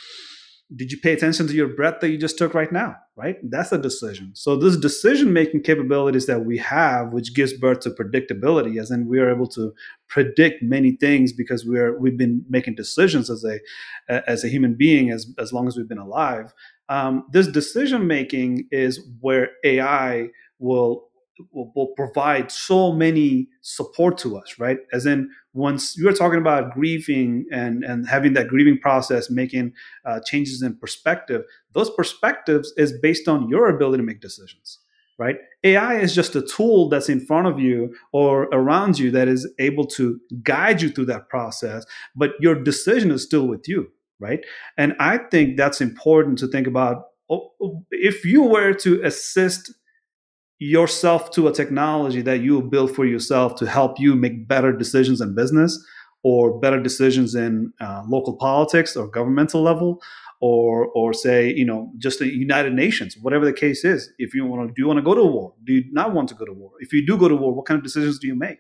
did 0.75 0.91
you 0.91 0.99
pay 0.99 1.13
attention 1.13 1.47
to 1.47 1.53
your 1.53 1.67
breath 1.67 1.99
that 2.01 2.09
you 2.09 2.17
just 2.17 2.37
took 2.37 2.53
right 2.53 2.71
now 2.71 2.95
right? 3.15 3.37
That's 3.49 3.71
a 3.71 3.77
decision. 3.77 4.31
So 4.33 4.57
this 4.57 4.75
decision 4.75 5.31
making 5.31 5.63
capabilities 5.63 6.25
that 6.25 6.45
we 6.45 6.57
have 6.57 7.13
which 7.13 7.33
gives 7.33 7.53
birth 7.53 7.79
to 7.81 7.91
predictability 7.91 8.79
as 8.79 8.91
in 8.91 9.07
we 9.07 9.19
are 9.19 9.33
able 9.33 9.47
to 9.47 9.73
predict 10.07 10.61
many 10.61 10.91
things 10.97 11.31
because 11.31 11.65
we're 11.65 11.97
we've 11.97 12.17
been 12.17 12.43
making 12.49 12.75
decisions 12.75 13.29
as 13.29 13.45
a 13.45 13.59
as 14.29 14.43
a 14.43 14.49
human 14.49 14.75
being 14.75 15.11
as 15.11 15.33
as 15.39 15.53
long 15.53 15.67
as 15.67 15.77
we've 15.77 15.89
been 15.89 15.97
alive 15.97 16.53
um, 16.89 17.25
this 17.31 17.47
decision 17.47 18.05
making 18.05 18.67
is 18.71 18.99
where 19.21 19.49
ai 19.63 20.27
will 20.59 21.07
will, 21.51 21.71
will 21.75 21.93
provide 21.95 22.51
so 22.51 22.91
many 22.91 23.47
support 23.61 24.17
to 24.19 24.37
us, 24.37 24.55
right? 24.59 24.77
As 24.93 25.05
in, 25.05 25.29
once 25.53 25.97
you're 25.97 26.13
talking 26.13 26.39
about 26.39 26.73
grieving 26.73 27.45
and 27.51 27.83
and 27.83 28.07
having 28.07 28.33
that 28.33 28.47
grieving 28.47 28.77
process, 28.77 29.29
making 29.29 29.73
uh, 30.05 30.19
changes 30.25 30.61
in 30.61 30.75
perspective, 30.77 31.43
those 31.73 31.89
perspectives 31.91 32.73
is 32.77 32.93
based 33.01 33.27
on 33.27 33.49
your 33.49 33.69
ability 33.69 33.97
to 33.97 34.03
make 34.03 34.21
decisions, 34.21 34.79
right? 35.17 35.37
AI 35.63 35.95
is 35.95 36.13
just 36.13 36.35
a 36.35 36.41
tool 36.41 36.89
that's 36.89 37.09
in 37.09 37.25
front 37.25 37.47
of 37.47 37.59
you 37.59 37.95
or 38.11 38.43
around 38.51 38.99
you 38.99 39.11
that 39.11 39.27
is 39.27 39.49
able 39.59 39.85
to 39.87 40.19
guide 40.43 40.81
you 40.81 40.89
through 40.89 41.05
that 41.05 41.29
process, 41.29 41.85
but 42.15 42.31
your 42.39 42.55
decision 42.55 43.11
is 43.11 43.23
still 43.23 43.47
with 43.47 43.67
you, 43.67 43.87
right? 44.19 44.41
And 44.77 44.93
I 44.99 45.19
think 45.31 45.57
that's 45.57 45.81
important 45.81 46.37
to 46.39 46.47
think 46.47 46.67
about. 46.67 47.05
Oh, 47.27 47.49
oh, 47.59 47.83
if 47.89 48.23
you 48.23 48.43
were 48.43 48.71
to 48.73 49.01
assist 49.03 49.73
yourself 50.59 51.31
to 51.31 51.47
a 51.47 51.53
technology 51.53 52.21
that 52.21 52.41
you 52.41 52.61
build 52.61 52.95
for 52.95 53.05
yourself 53.05 53.55
to 53.55 53.65
help 53.67 53.99
you 53.99 54.15
make 54.15 54.47
better 54.47 54.71
decisions 54.71 55.19
in 55.19 55.35
business 55.35 55.83
or 56.23 56.59
better 56.59 56.81
decisions 56.81 57.35
in 57.35 57.71
uh, 57.81 58.03
local 58.07 58.35
politics 58.37 58.95
or 58.95 59.07
governmental 59.07 59.61
level 59.61 60.01
or 60.41 60.87
or 60.87 61.13
say 61.13 61.53
you 61.53 61.65
know 61.65 61.91
just 61.97 62.19
the 62.19 62.27
united 62.27 62.73
nations 62.73 63.17
whatever 63.21 63.45
the 63.45 63.53
case 63.53 63.83
is. 63.83 64.11
If 64.17 64.33
you 64.33 64.45
want 64.45 64.67
to 64.67 64.73
do 64.73 64.81
you 64.81 64.87
want 64.87 64.97
to 64.97 65.03
go 65.03 65.13
to 65.13 65.23
war? 65.23 65.53
Do 65.63 65.73
you 65.73 65.83
not 65.91 66.13
want 66.13 66.29
to 66.29 66.35
go 66.35 66.45
to 66.45 66.53
war? 66.53 66.71
If 66.79 66.93
you 66.93 67.05
do 67.05 67.17
go 67.17 67.27
to 67.27 67.35
war 67.35 67.53
what 67.53 67.65
kind 67.65 67.77
of 67.77 67.83
decisions 67.83 68.19
do 68.19 68.27
you 68.27 68.35
make? 68.35 68.59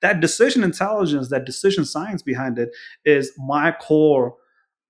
That 0.00 0.20
decision 0.20 0.62
intelligence 0.62 1.28
that 1.30 1.44
decision 1.44 1.84
science 1.84 2.22
behind 2.22 2.58
it 2.58 2.70
is 3.04 3.32
my 3.36 3.72
core 3.72 4.36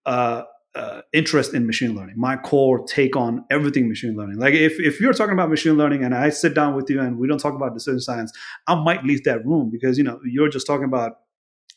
uh, 0.04 0.42
uh, 0.74 1.02
interest 1.12 1.52
in 1.54 1.66
machine 1.66 1.94
learning, 1.94 2.14
my 2.16 2.36
core 2.36 2.84
take 2.86 3.14
on 3.14 3.44
everything 3.50 3.88
machine 3.88 4.16
learning. 4.16 4.38
Like 4.38 4.54
if, 4.54 4.80
if 4.80 5.00
you're 5.00 5.12
talking 5.12 5.34
about 5.34 5.50
machine 5.50 5.76
learning 5.76 6.02
and 6.02 6.14
I 6.14 6.30
sit 6.30 6.54
down 6.54 6.74
with 6.74 6.88
you 6.88 7.00
and 7.00 7.18
we 7.18 7.28
don't 7.28 7.38
talk 7.38 7.54
about 7.54 7.74
decision 7.74 8.00
science, 8.00 8.32
I 8.66 8.74
might 8.74 9.04
leave 9.04 9.24
that 9.24 9.44
room 9.44 9.70
because 9.70 9.98
you 9.98 10.04
know 10.04 10.18
you're 10.24 10.48
just 10.48 10.66
talking 10.66 10.84
about 10.84 11.18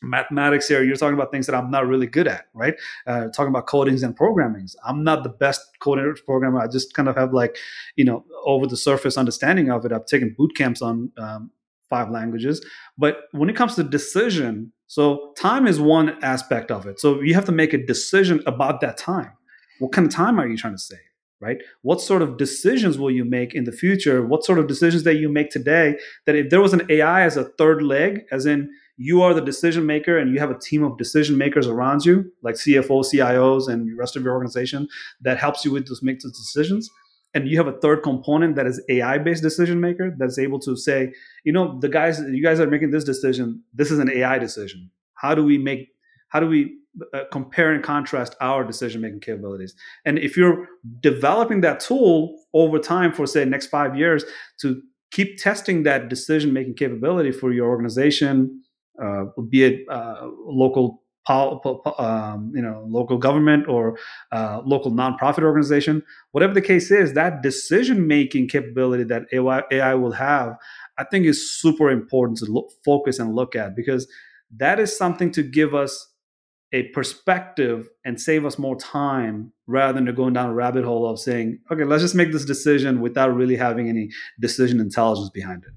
mathematics 0.02 0.68
here. 0.68 0.82
You're 0.82 0.96
talking 0.96 1.14
about 1.14 1.30
things 1.30 1.46
that 1.46 1.54
I'm 1.54 1.70
not 1.70 1.86
really 1.86 2.06
good 2.06 2.26
at, 2.26 2.46
right? 2.54 2.74
Uh, 3.06 3.28
talking 3.28 3.48
about 3.48 3.66
codings 3.66 4.02
and 4.02 4.16
programmings. 4.16 4.74
I'm 4.84 5.04
not 5.04 5.22
the 5.22 5.30
best 5.30 5.60
coder 5.80 6.14
programmer. 6.24 6.60
I 6.60 6.68
just 6.68 6.94
kind 6.94 7.08
of 7.08 7.16
have 7.16 7.32
like, 7.32 7.56
you 7.96 8.04
know, 8.04 8.24
over 8.44 8.66
the 8.66 8.76
surface 8.76 9.16
understanding 9.16 9.70
of 9.70 9.84
it. 9.84 9.92
I've 9.92 10.06
taken 10.06 10.34
boot 10.36 10.54
camps 10.54 10.82
on 10.82 11.12
um, 11.18 11.50
five 11.88 12.10
languages, 12.10 12.64
but 12.98 13.24
when 13.32 13.48
it 13.48 13.56
comes 13.56 13.74
to 13.76 13.84
decision 13.84 14.72
so 14.86 15.32
time 15.36 15.66
is 15.66 15.80
one 15.80 16.22
aspect 16.22 16.70
of 16.70 16.86
it. 16.86 17.00
So 17.00 17.20
you 17.20 17.34
have 17.34 17.44
to 17.46 17.52
make 17.52 17.72
a 17.72 17.84
decision 17.84 18.42
about 18.46 18.80
that 18.80 18.96
time. 18.96 19.32
What 19.78 19.92
kind 19.92 20.06
of 20.06 20.12
time 20.12 20.38
are 20.38 20.46
you 20.46 20.56
trying 20.56 20.74
to 20.74 20.78
save? 20.78 20.98
Right? 21.38 21.58
What 21.82 22.00
sort 22.00 22.22
of 22.22 22.38
decisions 22.38 22.98
will 22.98 23.10
you 23.10 23.24
make 23.24 23.54
in 23.54 23.64
the 23.64 23.72
future? 23.72 24.24
What 24.24 24.44
sort 24.44 24.58
of 24.58 24.68
decisions 24.68 25.02
that 25.02 25.16
you 25.16 25.28
make 25.28 25.50
today 25.50 25.98
that 26.24 26.34
if 26.34 26.48
there 26.48 26.62
was 26.62 26.72
an 26.72 26.86
AI 26.88 27.22
as 27.24 27.36
a 27.36 27.44
third 27.44 27.82
leg, 27.82 28.22
as 28.32 28.46
in 28.46 28.70
you 28.96 29.20
are 29.20 29.34
the 29.34 29.42
decision 29.42 29.84
maker 29.84 30.16
and 30.16 30.32
you 30.32 30.40
have 30.40 30.50
a 30.50 30.58
team 30.58 30.82
of 30.82 30.96
decision 30.96 31.36
makers 31.36 31.66
around 31.66 32.06
you, 32.06 32.32
like 32.42 32.54
CFO, 32.54 33.04
CIOs, 33.04 33.68
and 33.68 33.86
the 33.86 33.94
rest 33.94 34.16
of 34.16 34.22
your 34.22 34.32
organization 34.32 34.88
that 35.20 35.36
helps 35.36 35.62
you 35.62 35.72
with 35.72 35.86
those 35.86 36.02
make 36.02 36.20
those 36.20 36.32
decisions 36.32 36.90
and 37.34 37.48
you 37.48 37.56
have 37.58 37.66
a 37.66 37.78
third 37.80 38.02
component 38.02 38.56
that 38.56 38.66
is 38.66 38.82
AI 38.88 39.18
based 39.18 39.42
decision 39.42 39.80
maker 39.80 40.14
that's 40.18 40.38
able 40.38 40.58
to 40.60 40.76
say, 40.76 41.12
you 41.44 41.52
know, 41.52 41.78
the 41.80 41.88
guys, 41.88 42.20
you 42.20 42.42
guys 42.42 42.60
are 42.60 42.66
making 42.66 42.90
this 42.90 43.04
decision. 43.04 43.62
This 43.74 43.90
is 43.90 43.98
an 43.98 44.10
AI 44.10 44.38
decision. 44.38 44.90
How 45.14 45.34
do 45.34 45.44
we 45.44 45.58
make, 45.58 45.88
how 46.28 46.40
do 46.40 46.46
we 46.46 46.78
uh, 47.12 47.24
compare 47.30 47.72
and 47.72 47.84
contrast 47.84 48.34
our 48.40 48.64
decision 48.64 49.00
making 49.02 49.20
capabilities? 49.20 49.74
And 50.04 50.18
if 50.18 50.36
you're 50.36 50.66
developing 51.00 51.60
that 51.60 51.80
tool 51.80 52.42
over 52.54 52.78
time 52.78 53.12
for 53.12 53.26
say 53.26 53.44
next 53.44 53.66
five 53.66 53.96
years 53.96 54.24
to 54.60 54.80
keep 55.10 55.38
testing 55.38 55.82
that 55.82 56.08
decision 56.08 56.52
making 56.52 56.74
capability 56.74 57.32
for 57.32 57.52
your 57.52 57.68
organization, 57.68 58.62
uh, 59.02 59.24
be 59.50 59.64
it 59.64 59.80
uh, 59.90 60.28
local 60.46 61.02
um, 61.28 62.52
you 62.54 62.62
know, 62.62 62.84
local 62.88 63.18
government 63.18 63.68
or 63.68 63.98
uh, 64.32 64.60
local 64.64 64.90
nonprofit 64.92 65.42
organization, 65.42 66.02
whatever 66.32 66.54
the 66.54 66.60
case 66.60 66.90
is, 66.90 67.14
that 67.14 67.42
decision 67.42 68.06
making 68.06 68.48
capability 68.48 69.04
that 69.04 69.22
AI, 69.32 69.62
AI, 69.70 69.94
will 69.94 70.12
have, 70.12 70.56
I 70.98 71.04
think 71.04 71.26
is 71.26 71.50
super 71.60 71.90
important 71.90 72.38
to 72.38 72.46
look, 72.46 72.70
focus 72.84 73.18
and 73.18 73.34
look 73.34 73.56
at 73.56 73.74
because 73.74 74.06
that 74.56 74.78
is 74.78 74.96
something 74.96 75.30
to 75.32 75.42
give 75.42 75.74
us 75.74 76.08
a 76.72 76.84
perspective 76.88 77.88
and 78.04 78.20
save 78.20 78.44
us 78.44 78.58
more 78.58 78.76
time 78.76 79.52
rather 79.66 80.00
than 80.00 80.14
going 80.14 80.34
down 80.34 80.50
a 80.50 80.54
rabbit 80.54 80.84
hole 80.84 81.08
of 81.08 81.18
saying, 81.18 81.58
okay, 81.70 81.84
let's 81.84 82.02
just 82.02 82.14
make 82.14 82.32
this 82.32 82.44
decision 82.44 83.00
without 83.00 83.34
really 83.34 83.56
having 83.56 83.88
any 83.88 84.10
decision 84.40 84.80
intelligence 84.80 85.30
behind 85.30 85.64
it. 85.64 85.72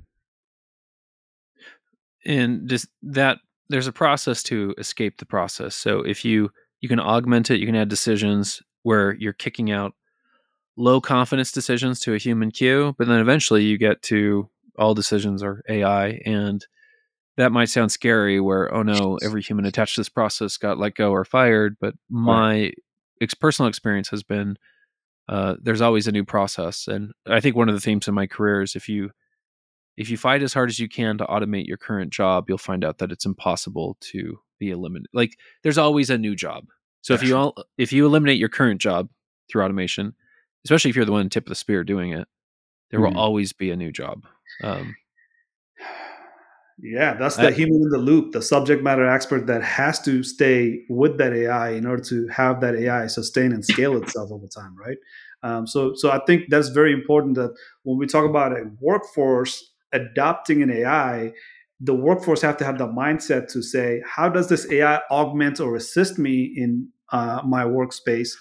And 2.25 2.67
just 2.67 2.87
that 3.03 3.39
there's 3.69 3.87
a 3.87 3.91
process 3.91 4.43
to 4.43 4.73
escape 4.77 5.17
the 5.17 5.25
process. 5.25 5.75
So 5.75 5.99
if 5.99 6.25
you 6.25 6.49
you 6.81 6.89
can 6.89 6.99
augment 6.99 7.51
it, 7.51 7.59
you 7.59 7.65
can 7.65 7.75
add 7.75 7.89
decisions 7.89 8.61
where 8.83 9.13
you're 9.15 9.33
kicking 9.33 9.71
out 9.71 9.93
low 10.77 11.01
confidence 11.01 11.51
decisions 11.51 11.99
to 11.99 12.13
a 12.13 12.17
human 12.17 12.51
queue, 12.51 12.95
but 12.97 13.07
then 13.07 13.19
eventually 13.19 13.63
you 13.63 13.77
get 13.77 14.01
to 14.03 14.49
all 14.77 14.93
decisions 14.93 15.43
are 15.43 15.61
AI 15.67 16.21
and 16.25 16.65
that 17.35 17.51
might 17.51 17.69
sound 17.69 17.91
scary 17.91 18.39
where 18.39 18.73
oh 18.73 18.81
no 18.81 19.17
every 19.21 19.41
human 19.41 19.65
attached 19.65 19.95
to 19.95 20.01
this 20.01 20.09
process 20.09 20.55
got 20.55 20.77
let 20.77 20.95
go 20.95 21.11
or 21.11 21.25
fired 21.25 21.75
but 21.81 21.93
my 22.09 22.51
right. 22.51 22.75
ex- 23.21 23.33
personal 23.33 23.67
experience 23.67 24.07
has 24.07 24.23
been 24.23 24.57
uh, 25.29 25.55
there's 25.61 25.81
always 25.81 26.07
a 26.07 26.11
new 26.11 26.25
process. 26.25 26.87
And 26.87 27.11
I 27.27 27.39
think 27.39 27.55
one 27.55 27.69
of 27.69 27.75
the 27.75 27.81
themes 27.81 28.07
in 28.07 28.15
my 28.15 28.25
career 28.25 28.63
is 28.63 28.75
if 28.75 28.89
you 28.89 29.11
if 29.99 30.09
you 30.09 30.17
fight 30.17 30.41
as 30.41 30.53
hard 30.53 30.69
as 30.69 30.79
you 30.79 30.87
can 30.87 31.17
to 31.17 31.25
automate 31.25 31.67
your 31.67 31.75
current 31.75 32.11
job, 32.11 32.45
you'll 32.47 32.57
find 32.57 32.85
out 32.85 32.99
that 32.99 33.11
it's 33.11 33.25
impossible 33.25 33.97
to 33.99 34.39
be 34.57 34.71
eliminated. 34.71 35.09
Like 35.11 35.37
there's 35.61 35.77
always 35.77 36.09
a 36.09 36.17
new 36.17 36.37
job. 36.37 36.67
So 37.01 37.13
if 37.13 37.21
you 37.21 37.35
all 37.35 37.53
if 37.77 37.91
you 37.91 38.05
eliminate 38.05 38.39
your 38.39 38.47
current 38.47 38.79
job 38.79 39.09
through 39.51 39.63
automation, 39.63 40.15
especially 40.63 40.89
if 40.89 40.95
you're 40.95 41.03
the 41.05 41.11
one 41.11 41.29
tip 41.29 41.45
of 41.45 41.49
the 41.49 41.55
spear 41.55 41.83
doing 41.83 42.13
it, 42.13 42.29
there 42.91 43.01
Mhm. 43.01 43.11
will 43.11 43.19
always 43.19 43.51
be 43.51 43.71
a 43.71 43.75
new 43.75 43.91
job. 43.91 44.25
Um, 44.63 44.95
Yeah, 46.81 47.15
that's 47.15 47.37
I- 47.37 47.49
the 47.49 47.51
human 47.51 47.81
in 47.81 47.89
the 47.89 47.97
loop, 47.97 48.31
the 48.31 48.41
subject 48.41 48.81
matter 48.81 49.05
expert 49.05 49.47
that 49.47 49.61
has 49.61 49.99
to 50.03 50.23
stay 50.23 50.85
with 50.89 51.17
that 51.17 51.33
AI 51.33 51.71
in 51.71 51.85
order 51.85 52.01
to 52.03 52.27
have 52.29 52.61
that 52.61 52.73
AI 52.73 53.07
sustain 53.07 53.51
and 53.51 53.65
scale 53.65 53.97
itself 54.01 54.31
over 54.31 54.47
time, 54.47 54.77
right? 54.77 54.97
Um, 55.43 55.67
so, 55.67 55.93
so 55.93 56.09
I 56.09 56.19
think 56.25 56.45
that's 56.49 56.69
very 56.69 56.93
important 56.93 57.35
that 57.35 57.53
when 57.83 57.97
we 57.97 58.07
talk 58.07 58.23
about 58.23 58.53
a 58.53 58.71
workforce 58.79 59.68
adopting 59.93 60.61
an 60.61 60.71
AI, 60.71 61.31
the 61.79 61.93
workforce 61.93 62.41
have 62.41 62.57
to 62.57 62.65
have 62.65 62.77
the 62.77 62.87
mindset 62.87 63.51
to 63.53 63.61
say, 63.61 64.01
how 64.05 64.29
does 64.29 64.49
this 64.49 64.69
AI 64.71 64.99
augment 65.09 65.59
or 65.59 65.75
assist 65.75 66.19
me 66.19 66.53
in 66.55 66.89
uh, 67.11 67.41
my 67.45 67.63
workspace 67.63 68.31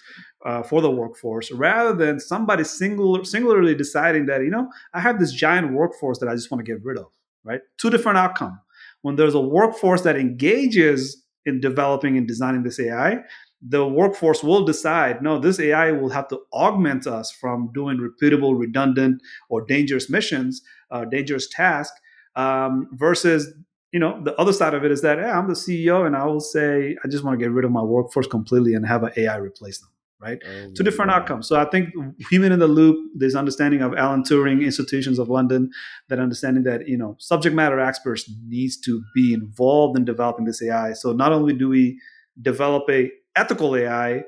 uh, 0.45 0.63
for 0.63 0.81
the 0.81 0.91
workforce, 0.91 1.51
rather 1.53 1.95
than 1.95 2.21
somebody 2.21 2.65
singular, 2.65 3.25
singularly 3.25 3.75
deciding 3.75 4.27
that 4.27 4.43
you 4.43 4.51
know 4.51 4.69
I 4.93 5.01
have 5.01 5.19
this 5.19 5.33
giant 5.33 5.73
workforce 5.73 6.19
that 6.19 6.29
I 6.29 6.35
just 6.35 6.51
want 6.51 6.65
to 6.65 6.71
get 6.71 6.85
rid 6.85 6.99
of 6.99 7.07
right? 7.49 7.61
Two 7.79 7.91
different 7.91 8.19
outcome. 8.19 8.61
When 9.03 9.17
there's 9.17 9.35
a 9.35 9.41
workforce 9.41 10.03
that 10.03 10.17
engages 10.17 11.25
in 11.47 11.61
developing 11.61 12.17
and 12.17 12.29
designing 12.29 12.63
this 12.63 12.79
AI, 12.79 13.21
the 13.61 13.87
workforce 13.87 14.45
will 14.45 14.65
decide, 14.65 15.23
no, 15.23 15.39
this 15.39 15.59
AI 15.59 15.91
will 15.91 16.11
have 16.11 16.29
to 16.29 16.41
augment 16.53 17.07
us 17.07 17.31
from 17.31 17.71
doing 17.75 17.99
repeatable, 17.99 18.59
redundant, 18.59 19.21
or 19.49 19.65
dangerous 19.65 20.09
missions, 20.09 20.63
uh, 20.91 21.05
dangerous 21.05 21.49
tasks, 21.49 21.99
um, 22.37 22.89
versus 22.93 23.53
you 23.93 23.99
know 23.99 24.23
the 24.23 24.35
other 24.37 24.53
side 24.53 24.75
of 24.75 24.85
it 24.85 24.93
is 24.93 25.03
that 25.03 25.19
hey, 25.19 25.25
I'm 25.25 25.49
the 25.49 25.55
CEO 25.55 26.07
and 26.07 26.15
I 26.15 26.25
will 26.27 26.41
say 26.41 26.97
I 27.03 27.09
just 27.09 27.25
want 27.25 27.39
to 27.39 27.45
get 27.45 27.51
rid 27.51 27.65
of 27.65 27.71
my 27.71 27.83
workforce 27.83 28.27
completely 28.27 28.75
and 28.75 28.87
have 28.87 29.03
an 29.03 29.11
AI 29.17 29.37
replace 29.37 29.81
them, 29.81 29.89
right? 30.21 30.39
Oh, 30.47 30.71
two 30.77 30.85
different 30.85 31.11
outcomes. 31.11 31.49
So 31.49 31.59
I 31.59 31.65
think 31.65 31.89
human 32.31 32.53
in 32.53 32.59
the 32.59 32.69
loop, 32.69 32.97
this 33.17 33.35
understanding 33.35 33.81
of 33.83 33.95
Alan 33.95 34.23
Turing, 34.23 34.63
institutions 34.63 35.19
of 35.19 35.31
London, 35.31 35.71
that 36.11 36.19
understanding 36.21 36.65
that 36.65 36.87
you 36.87 36.99
know 36.99 37.17
subject 37.19 37.57
matter 37.57 37.81
experts 37.81 38.31
needs 38.47 38.79
to 38.83 39.03
be 39.15 39.33
involved 39.33 39.99
in 39.99 40.05
developing 40.05 40.45
this 40.45 40.63
AI. 40.63 40.93
So 40.93 41.13
not 41.13 41.33
only 41.33 41.55
do 41.55 41.69
we 41.69 41.99
develop 42.41 42.85
a 42.91 43.11
ethical 43.39 43.76
AI 43.76 44.22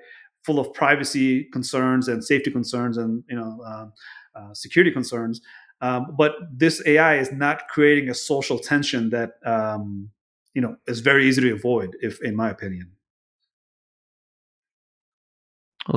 full 0.45 0.59
of 0.59 0.73
privacy 0.73 1.45
concerns 1.53 2.09
and 2.09 2.25
safety 2.25 2.51
concerns 2.51 2.97
and 2.97 3.23
you 3.29 3.37
know 3.37 3.63
um, 3.67 3.93
uh, 4.35 4.55
security 4.55 4.91
concerns, 4.91 5.41
um, 5.81 6.15
but 6.17 6.33
this 6.53 6.83
AI 6.87 7.17
is 7.17 7.33
not 7.33 7.69
creating 7.69 8.09
a 8.09 8.15
social 8.15 8.59
tension 8.59 9.11
that 9.11 9.33
um, 9.45 10.11
you 10.55 10.63
know 10.63 10.77
is 10.87 11.01
very 11.01 11.27
easy 11.29 11.43
to 11.43 11.53
avoid, 11.53 11.97
if 12.01 12.23
in 12.23 12.37
my 12.37 12.51
opinion. 12.51 12.93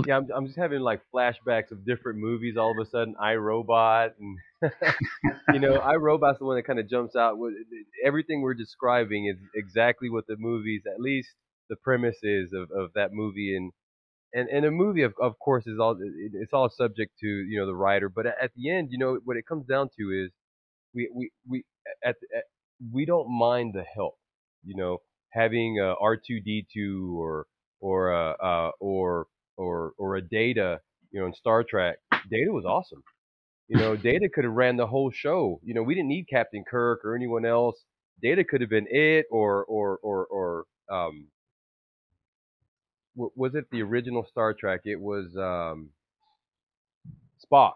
Yeah, 0.07 0.17
I'm, 0.17 0.27
I'm 0.33 0.45
just 0.45 0.57
having 0.57 0.79
like 0.79 1.01
flashbacks 1.13 1.71
of 1.71 1.85
different 1.85 2.17
movies. 2.17 2.55
All 2.57 2.71
of 2.71 2.77
a 2.85 2.89
sudden, 2.89 3.15
I 3.19 3.35
Robot, 3.35 4.13
and 4.19 4.71
you 5.53 5.59
know, 5.59 5.75
I 5.75 5.95
Robot's 5.95 6.39
the 6.39 6.45
one 6.45 6.55
that 6.55 6.63
kind 6.63 6.79
of 6.79 6.89
jumps 6.89 7.15
out. 7.15 7.37
With 7.37 7.53
everything 8.03 8.41
we're 8.41 8.53
describing 8.53 9.27
is 9.27 9.37
exactly 9.55 10.09
what 10.09 10.25
the 10.25 10.37
movies, 10.37 10.83
at 10.91 10.99
least 10.99 11.29
the 11.69 11.75
premise 11.77 12.17
is 12.23 12.51
of, 12.53 12.69
of 12.71 12.91
that 12.95 13.13
movie. 13.13 13.55
And 13.55 13.71
and 14.33 14.49
and 14.49 14.65
a 14.65 14.71
movie, 14.71 15.03
of 15.03 15.13
of 15.21 15.37
course, 15.39 15.67
is 15.67 15.79
all 15.79 15.95
it's 16.33 16.53
all 16.53 16.69
subject 16.69 17.13
to 17.21 17.27
you 17.27 17.59
know 17.59 17.65
the 17.65 17.75
writer. 17.75 18.09
But 18.09 18.25
at, 18.25 18.51
the 18.55 18.69
end, 18.69 18.89
you 18.91 18.97
know, 18.97 19.19
what 19.23 19.37
it 19.37 19.45
comes 19.47 19.65
down 19.67 19.89
to 19.99 20.25
is 20.25 20.31
we 20.93 21.09
we 21.13 21.31
we 21.47 21.63
at, 22.03 22.15
at 22.35 22.43
we 22.91 23.05
don't 23.05 23.29
mind 23.29 23.73
the 23.75 23.83
help. 23.83 24.15
You 24.63 24.75
know, 24.75 24.99
having 25.31 25.79
a 25.79 25.95
R2D2 26.01 27.13
or 27.13 27.45
or 27.79 28.13
uh, 28.13 28.33
uh 28.43 28.71
or 28.79 29.27
or 29.57 29.93
or 29.97 30.15
a 30.15 30.21
Data, 30.21 30.79
you 31.11 31.19
know, 31.19 31.27
in 31.27 31.33
Star 31.33 31.63
Trek. 31.63 31.97
Data 32.31 32.51
was 32.51 32.65
awesome. 32.65 33.03
You 33.67 33.77
know, 33.77 33.95
Data 34.11 34.29
could 34.33 34.45
have 34.45 34.53
ran 34.53 34.77
the 34.77 34.87
whole 34.87 35.11
show. 35.11 35.59
You 35.63 35.73
know, 35.75 35.83
we 35.83 35.93
didn't 35.93 36.09
need 36.09 36.27
Captain 36.29 36.63
Kirk 36.69 37.01
or 37.05 37.15
anyone 37.15 37.45
else. 37.45 37.75
Data 38.21 38.43
could 38.43 38.61
have 38.61 38.69
been 38.69 38.87
it, 38.89 39.25
or 39.29 39.63
or 39.65 39.99
or 40.01 40.25
or 40.25 40.65
um, 40.89 41.27
was 43.15 43.55
it 43.55 43.65
the 43.71 43.81
original 43.81 44.25
Star 44.29 44.53
Trek? 44.53 44.81
It 44.85 44.99
was 44.99 45.35
um, 45.37 45.89
Spock. 47.43 47.73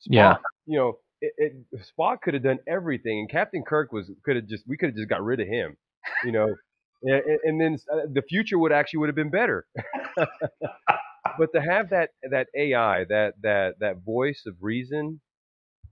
Spock. 0.00 0.06
Yeah. 0.06 0.36
You 0.66 0.78
know, 0.78 0.98
it, 1.20 1.32
it, 1.38 1.82
Spock 1.98 2.20
could 2.22 2.34
have 2.34 2.42
done 2.42 2.58
everything, 2.68 3.20
and 3.20 3.30
Captain 3.30 3.62
Kirk 3.62 3.92
was 3.92 4.10
could 4.24 4.36
have 4.36 4.46
just 4.46 4.64
we 4.66 4.76
could 4.76 4.90
have 4.90 4.96
just 4.96 5.08
got 5.08 5.22
rid 5.22 5.40
of 5.40 5.46
him. 5.46 5.76
You 6.24 6.32
know, 6.32 6.54
and, 7.02 7.38
and 7.44 7.60
then 7.60 7.78
uh, 7.92 8.06
the 8.12 8.22
future 8.22 8.58
would 8.58 8.72
actually 8.72 8.98
would 8.98 9.08
have 9.08 9.16
been 9.16 9.30
better. 9.30 9.66
but 10.16 11.52
to 11.54 11.60
have 11.60 11.90
that 11.90 12.10
that 12.30 12.48
AI, 12.56 13.04
that 13.04 13.34
that 13.42 13.74
that 13.80 14.04
voice 14.04 14.42
of 14.46 14.56
reason, 14.60 15.20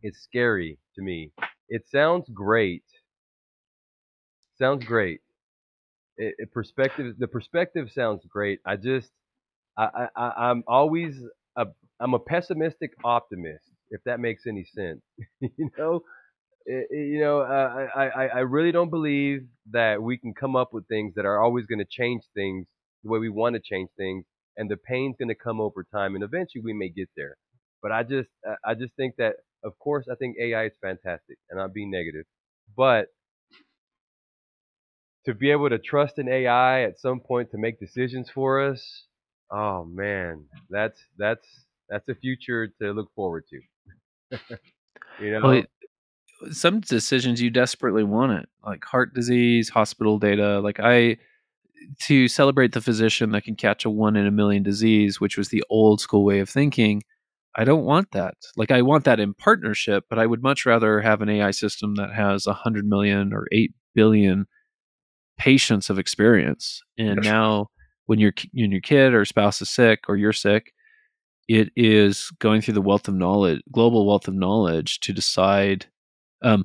is 0.03 0.21
scary 0.23 0.79
to 0.97 1.03
me. 1.03 1.33
It 1.69 1.83
sounds 1.89 2.29
great. 2.35 2.85
Sounds 4.59 4.85
great. 4.85 5.21
It, 6.21 6.37
it 6.39 6.53
perspective. 6.53 7.17
The 7.19 7.29
perspective 7.29 7.93
sounds 7.93 8.25
great. 8.31 8.61
I 8.67 8.77
just, 8.77 9.11
I, 9.79 10.09
I, 10.17 10.33
I'm 10.51 10.65
always 10.69 11.23
a, 11.57 11.67
I'm 12.01 12.15
a 12.15 12.19
pessimistic 12.21 12.93
optimist. 13.05 13.65
If 13.91 14.03
that 14.05 14.21
makes 14.21 14.47
any 14.47 14.65
sense, 14.65 15.03
you 15.41 15.71
know. 15.79 16.03
It- 16.67 16.89
you 16.93 17.21
know, 17.21 17.41
uh, 17.41 17.89
I, 17.97 18.09
I, 18.09 18.27
I 18.29 18.41
really 18.41 18.73
don't 18.73 18.91
believe 18.91 19.47
that 19.73 20.03
we 20.03 20.19
can 20.19 20.35
come 20.35 20.57
up 20.57 20.73
with 20.73 20.87
things 20.89 21.15
that 21.17 21.27
are 21.27 21.41
always 21.43 21.67
going 21.67 21.81
to 21.81 21.87
change 21.91 22.23
things 22.35 22.67
the 23.05 23.11
way 23.11 23.19
we 23.19 23.31
want 23.31 23.55
to 23.57 23.61
change 23.63 23.91
things, 23.99 24.25
and 24.59 24.71
the 24.71 24.77
pain's 24.77 25.17
going 25.19 25.29
to 25.31 25.35
come 25.35 25.61
over 25.61 25.85
time, 25.93 26.15
and 26.15 26.25
eventually 26.25 26.63
we 26.65 26.73
may 26.75 26.89
get 26.91 27.09
there. 27.17 27.37
But 27.83 27.93
I 27.93 28.05
just, 28.05 28.29
I 28.65 28.75
just 28.75 28.95
think 28.97 29.17
that, 29.19 29.37
of 29.65 29.79
course, 29.81 30.07
I 30.13 30.17
think 30.17 30.37
AI 30.41 30.67
is 30.67 30.73
fantastic, 30.83 31.39
and 31.51 31.61
I'm 31.61 31.73
being 31.73 31.91
negative, 31.91 32.27
but 32.77 33.09
to 35.25 35.35
be 35.35 35.51
able 35.51 35.69
to 35.69 35.79
trust 35.79 36.19
an 36.19 36.29
AI 36.29 36.83
at 36.83 36.99
some 36.99 37.21
point 37.21 37.51
to 37.51 37.59
make 37.59 37.79
decisions 37.79 38.31
for 38.31 38.61
us, 38.61 39.05
oh 39.51 39.85
man, 39.85 40.45
that's 40.69 41.01
that's 41.19 41.47
that's 41.89 42.09
a 42.09 42.15
future 42.15 42.69
to 42.81 42.93
look 42.93 43.13
forward 43.15 43.45
to. 43.51 44.39
you 45.21 45.33
know, 45.33 45.41
Well, 45.43 45.63
some 46.53 46.81
decisions 46.81 47.43
you 47.43 47.51
desperately 47.51 48.05
want 48.05 48.33
it, 48.33 48.49
like 48.65 48.85
heart 48.85 49.15
disease, 49.15 49.69
hospital 49.69 50.19
data. 50.19 50.61
Like 50.61 50.81
I, 50.81 51.19
to 52.03 52.29
celebrate 52.29 52.73
the 52.73 52.81
physician 52.81 53.33
that 53.33 53.45
can 53.45 53.57
catch 53.57 53.85
a 53.85 53.91
one 53.91 54.17
in 54.17 54.27
a 54.27 54.31
million 54.31 54.63
disease, 54.63 55.21
which 55.21 55.37
was 55.37 55.49
the 55.49 55.65
old 55.69 56.01
school 56.01 56.25
way 56.25 56.41
of 56.41 56.49
thinking. 56.49 57.03
I 57.57 57.65
don't 57.65 57.85
want 57.85 58.13
that. 58.13 58.35
Like 58.57 58.71
I 58.71 58.83
want 58.83 59.05
that 59.05 59.21
in 59.21 59.35
partnership, 59.35 60.05
but 60.09 60.19
I 60.19 60.27
would 60.27 60.43
much 60.43 60.65
rather 60.65 61.01
have 61.01 61.21
an 61.21 61.29
AI 61.29 61.51
system 61.51 61.97
that 61.97 62.15
has 62.15 62.47
a 62.47 62.55
hundred 62.55 62.87
million 62.87 63.33
or 63.35 63.47
eight 63.53 63.75
billion 63.95 64.47
patients 65.41 65.89
of 65.89 65.99
experience. 65.99 66.83
And 66.99 67.17
Yes. 67.25 67.33
now, 67.33 67.69
when 68.07 68.19
your 68.19 68.33
when 68.53 68.71
your 68.71 68.83
kid 68.83 69.15
or 69.15 69.25
spouse 69.25 69.63
is 69.63 69.71
sick 69.71 70.01
or 70.09 70.17
you're 70.17 70.35
sick, 70.35 70.73
it 71.49 71.71
is 71.77 72.31
going 72.41 72.61
through 72.61 72.75
the 72.75 72.83
wealth 72.83 73.09
of 73.09 73.15
knowledge, 73.15 73.63
global 73.73 74.07
wealth 74.07 74.29
of 74.29 74.35
knowledge, 74.35 75.01
to 75.01 75.13
decide. 75.15 75.87
Um, 76.43 76.65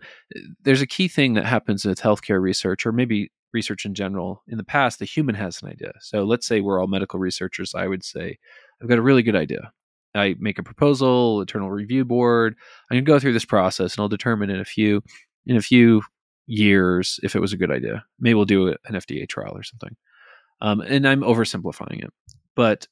there's 0.63 0.81
a 0.81 0.87
key 0.87 1.07
thing 1.07 1.33
that 1.35 1.45
happens 1.45 1.85
with 1.85 1.99
healthcare 2.01 2.41
research, 2.41 2.85
or 2.85 2.91
maybe 2.91 3.31
research 3.53 3.85
in 3.85 3.93
general. 3.93 4.43
In 4.47 4.57
the 4.57 4.63
past, 4.63 4.99
the 4.99 5.05
human 5.05 5.35
has 5.35 5.61
an 5.61 5.69
idea. 5.69 5.93
So 6.01 6.23
let's 6.25 6.45
say 6.47 6.59
we're 6.61 6.79
all 6.79 6.87
medical 6.87 7.19
researchers. 7.19 7.73
I 7.75 7.87
would 7.87 8.03
say, 8.03 8.37
I've 8.81 8.89
got 8.89 8.97
a 8.99 9.01
really 9.01 9.23
good 9.23 9.35
idea. 9.35 9.71
I 10.15 10.35
make 10.39 10.59
a 10.59 10.63
proposal, 10.63 11.41
internal 11.41 11.69
review 11.71 12.03
board. 12.05 12.55
I'm 12.89 12.95
gonna 12.95 13.05
go 13.05 13.19
through 13.19 13.33
this 13.33 13.45
process, 13.45 13.95
and 13.95 14.01
I'll 14.01 14.09
determine 14.09 14.49
in 14.49 14.59
a 14.59 14.65
few 14.65 15.01
in 15.45 15.55
a 15.57 15.61
few 15.61 16.01
years 16.47 17.19
if 17.23 17.35
it 17.35 17.39
was 17.39 17.53
a 17.53 17.57
good 17.57 17.71
idea. 17.71 18.03
Maybe 18.19 18.35
we'll 18.35 18.45
do 18.45 18.67
an 18.67 18.77
FDA 18.95 19.27
trial 19.27 19.53
or 19.55 19.63
something. 19.63 19.95
Um, 20.61 20.81
and 20.81 21.07
I'm 21.07 21.21
oversimplifying 21.21 22.03
it, 22.03 22.13
but 22.55 22.87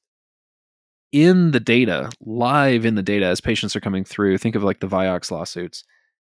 in 1.12 1.52
the 1.52 1.60
data, 1.60 2.10
live 2.20 2.84
in 2.84 2.96
the 2.96 3.02
data, 3.02 3.26
as 3.26 3.40
patients 3.40 3.76
are 3.76 3.80
coming 3.80 4.04
through, 4.04 4.36
think 4.36 4.56
of 4.56 4.64
like 4.64 4.80
the 4.80 4.88
Vioxx 4.88 5.30
lawsuits. 5.30 5.84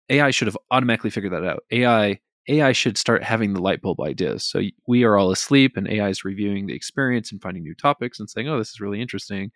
AI 0.09 0.31
should 0.31 0.47
have 0.47 0.57
automatically 0.71 1.11
figured 1.11 1.33
that 1.33 1.45
out. 1.45 1.65
AI 1.73 2.21
AI 2.49 2.71
should 2.71 2.97
start 2.97 3.25
having 3.25 3.53
the 3.53 3.61
light 3.61 3.83
bulb 3.83 4.01
ideas. 4.01 4.45
So 4.45 4.63
we 4.87 5.03
are 5.03 5.17
all 5.17 5.33
asleep, 5.33 5.77
and 5.77 5.89
AI 5.89 6.09
is 6.09 6.25
reviewing 6.25 6.67
the 6.67 6.75
experience 6.75 7.33
and 7.33 7.43
finding 7.43 7.65
new 7.65 7.75
topics 7.75 8.21
and 8.21 8.31
saying, 8.31 8.49
"Oh, 8.49 8.59
this 8.59 8.71
is 8.71 8.81
really 8.81 9.01
interesting." 9.01 9.51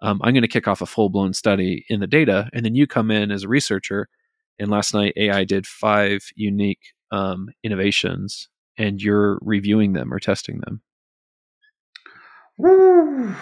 Um, 0.00 0.20
I'm 0.22 0.32
going 0.32 0.42
to 0.42 0.48
kick 0.48 0.66
off 0.66 0.80
a 0.80 0.86
full 0.86 1.10
blown 1.10 1.34
study 1.34 1.84
in 1.90 2.00
the 2.00 2.06
data, 2.06 2.48
and 2.54 2.64
then 2.64 2.74
you 2.74 2.86
come 2.86 3.10
in 3.10 3.30
as 3.30 3.44
a 3.44 3.48
researcher. 3.48 4.08
And 4.58 4.70
last 4.70 4.94
night, 4.94 5.12
AI 5.16 5.44
did 5.44 5.66
five 5.66 6.22
unique 6.36 6.94
um, 7.10 7.48
innovations, 7.62 8.48
and 8.76 9.00
you're 9.00 9.38
reviewing 9.42 9.92
them 9.92 10.12
or 10.12 10.18
testing 10.18 10.60
them. 10.60 10.82
Woo. 12.58 13.34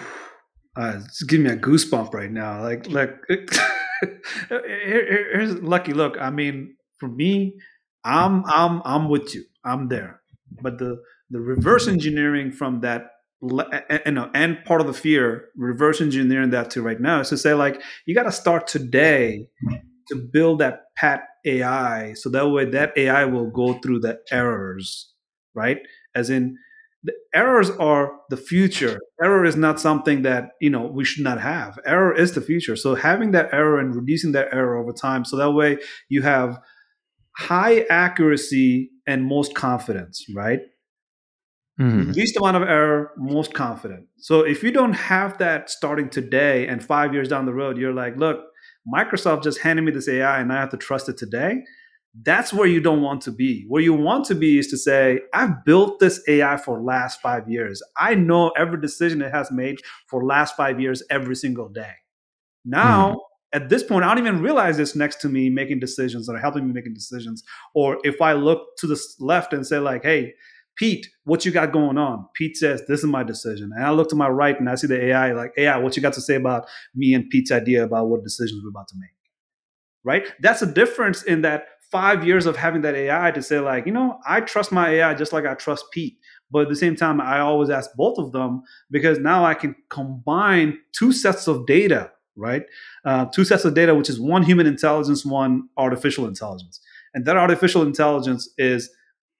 Uh, 0.75 0.99
it's 1.03 1.23
giving 1.23 1.45
me 1.45 1.51
a 1.51 1.57
goosebump 1.57 2.13
right 2.13 2.31
now. 2.31 2.61
Like, 2.61 2.89
like, 2.89 3.15
here's 4.49 5.55
lucky. 5.55 5.93
Look, 5.93 6.15
I 6.19 6.29
mean, 6.29 6.75
for 6.99 7.09
me, 7.09 7.55
I'm, 8.03 8.45
I'm, 8.45 8.81
I'm 8.85 9.09
with 9.09 9.35
you. 9.35 9.43
I'm 9.65 9.89
there. 9.89 10.21
But 10.61 10.77
the 10.77 11.01
the 11.29 11.39
reverse 11.39 11.87
engineering 11.87 12.51
from 12.51 12.81
that 12.81 13.11
and, 14.05 14.19
and 14.33 14.65
part 14.65 14.81
of 14.81 14.87
the 14.87 14.93
fear 14.93 15.45
reverse 15.55 16.01
engineering 16.01 16.49
that 16.49 16.69
to 16.71 16.81
right 16.81 16.99
now 16.99 17.21
is 17.21 17.29
to 17.29 17.37
say 17.37 17.53
like 17.53 17.81
you 18.05 18.13
got 18.13 18.23
to 18.23 18.31
start 18.31 18.67
today 18.67 19.47
to 20.09 20.15
build 20.15 20.59
that 20.59 20.81
pat 20.97 21.21
ai 21.45 22.13
so 22.13 22.29
that 22.29 22.49
way 22.49 22.65
that 22.65 22.91
ai 22.97 23.25
will 23.25 23.49
go 23.49 23.73
through 23.79 23.99
the 23.99 24.19
errors 24.31 25.13
right? 25.53 25.79
As 26.15 26.29
in 26.29 26.57
the 27.03 27.13
errors 27.33 27.69
are 27.71 28.11
the 28.29 28.37
future. 28.37 28.99
Error 29.23 29.45
is 29.45 29.55
not 29.55 29.79
something 29.79 30.23
that 30.23 30.51
you 30.59 30.69
know 30.69 30.85
we 30.85 31.05
should 31.05 31.23
not 31.23 31.39
have. 31.39 31.79
Error 31.85 32.13
is 32.13 32.33
the 32.33 32.41
future. 32.41 32.75
So 32.75 32.95
having 32.95 33.31
that 33.31 33.49
error 33.53 33.79
and 33.79 33.95
reducing 33.95 34.33
that 34.33 34.49
error 34.53 34.77
over 34.77 34.91
time 34.91 35.23
so 35.23 35.37
that 35.37 35.51
way 35.51 35.77
you 36.09 36.21
have 36.23 36.59
high 37.37 37.85
accuracy 37.89 38.91
and 39.07 39.23
most 39.23 39.55
confidence 39.55 40.25
right? 40.35 40.59
Mm-hmm. 41.79 42.11
Least 42.11 42.35
amount 42.35 42.57
of 42.57 42.63
error, 42.63 43.11
most 43.15 43.53
confident. 43.53 44.07
So 44.17 44.41
if 44.41 44.63
you 44.63 44.71
don't 44.71 44.91
have 44.91 45.37
that 45.37 45.69
starting 45.69 46.09
today 46.09 46.67
and 46.67 46.83
five 46.83 47.13
years 47.13 47.29
down 47.29 47.45
the 47.45 47.53
road, 47.53 47.77
you're 47.77 47.93
like, 47.93 48.17
look, 48.17 48.48
Microsoft 48.93 49.43
just 49.43 49.59
handed 49.59 49.83
me 49.83 49.91
this 49.91 50.07
AI 50.07 50.39
and 50.39 50.51
I 50.51 50.59
have 50.59 50.69
to 50.69 50.77
trust 50.77 51.09
it 51.09 51.17
today. 51.17 51.63
That's 52.23 52.51
where 52.51 52.67
you 52.67 52.81
don't 52.81 53.01
want 53.01 53.21
to 53.23 53.31
be. 53.31 53.65
Where 53.67 53.81
you 53.81 53.93
want 53.93 54.25
to 54.25 54.35
be 54.35 54.57
is 54.57 54.67
to 54.67 54.77
say, 54.77 55.19
I've 55.33 55.63
built 55.63 55.99
this 55.99 56.21
AI 56.27 56.57
for 56.57 56.81
last 56.81 57.21
five 57.21 57.47
years. 57.47 57.83
I 57.99 58.15
know 58.15 58.49
every 58.49 58.81
decision 58.81 59.21
it 59.21 59.31
has 59.31 59.51
made 59.51 59.77
for 60.07 60.25
last 60.25 60.55
five 60.55 60.79
years 60.79 61.03
every 61.09 61.35
single 61.35 61.69
day. 61.69 61.93
Now, 62.65 63.09
mm-hmm 63.09 63.19
at 63.51 63.69
this 63.69 63.83
point, 63.83 64.05
I 64.05 64.13
don't 64.13 64.25
even 64.25 64.41
realize 64.41 64.77
it's 64.77 64.95
next 64.95 65.21
to 65.21 65.29
me 65.29 65.49
making 65.49 65.79
decisions 65.79 66.27
that 66.27 66.33
are 66.33 66.39
helping 66.39 66.67
me 66.67 66.73
making 66.73 66.93
decisions. 66.93 67.43
Or 67.73 67.97
if 68.03 68.21
I 68.21 68.33
look 68.33 68.77
to 68.77 68.87
the 68.87 68.99
left 69.19 69.53
and 69.53 69.65
say, 69.65 69.79
like, 69.79 70.03
hey, 70.03 70.33
Pete, 70.79 71.09
what 71.25 71.45
you 71.45 71.51
got 71.51 71.73
going 71.73 71.97
on? 71.97 72.25
Pete 72.33 72.55
says, 72.55 72.81
This 72.87 73.01
is 73.01 73.05
my 73.05 73.21
decision. 73.21 73.71
And 73.75 73.85
I 73.85 73.91
look 73.91 74.07
to 74.09 74.15
my 74.15 74.29
right 74.29 74.57
and 74.57 74.69
I 74.69 74.75
see 74.75 74.87
the 74.87 75.07
AI, 75.07 75.33
like, 75.33 75.51
AI, 75.57 75.77
what 75.77 75.97
you 75.97 76.01
got 76.01 76.13
to 76.13 76.21
say 76.21 76.35
about 76.35 76.67
me 76.95 77.13
and 77.13 77.29
Pete's 77.29 77.51
idea 77.51 77.83
about 77.83 78.07
what 78.07 78.23
decisions 78.23 78.61
we're 78.63 78.69
about 78.69 78.87
to 78.87 78.95
make? 78.97 79.09
Right? 80.05 80.31
That's 80.39 80.61
a 80.61 80.65
difference 80.65 81.21
in 81.23 81.41
that 81.41 81.65
five 81.91 82.25
years 82.25 82.45
of 82.45 82.55
having 82.55 82.81
that 82.83 82.95
AI 82.95 83.31
to 83.31 83.41
say, 83.41 83.59
like, 83.59 83.85
you 83.85 83.91
know, 83.91 84.19
I 84.25 84.39
trust 84.39 84.71
my 84.71 84.89
AI 84.89 85.13
just 85.15 85.33
like 85.33 85.45
I 85.45 85.53
trust 85.53 85.85
Pete. 85.91 86.17
But 86.49 86.63
at 86.63 86.69
the 86.69 86.75
same 86.77 86.95
time, 86.95 87.19
I 87.19 87.39
always 87.39 87.69
ask 87.69 87.89
both 87.95 88.17
of 88.17 88.31
them 88.31 88.61
because 88.89 89.19
now 89.19 89.43
I 89.43 89.55
can 89.55 89.75
combine 89.89 90.79
two 90.97 91.11
sets 91.11 91.47
of 91.47 91.65
data, 91.67 92.11
right? 92.37 92.63
Uh, 93.03 93.25
two 93.25 93.43
sets 93.43 93.65
of 93.65 93.73
data, 93.73 93.93
which 93.93 94.09
is 94.09 94.19
one 94.19 94.43
human 94.43 94.65
intelligence, 94.65 95.25
one 95.25 95.67
artificial 95.75 96.25
intelligence. 96.25 96.79
And 97.13 97.25
that 97.25 97.35
artificial 97.35 97.81
intelligence 97.81 98.49
is 98.57 98.89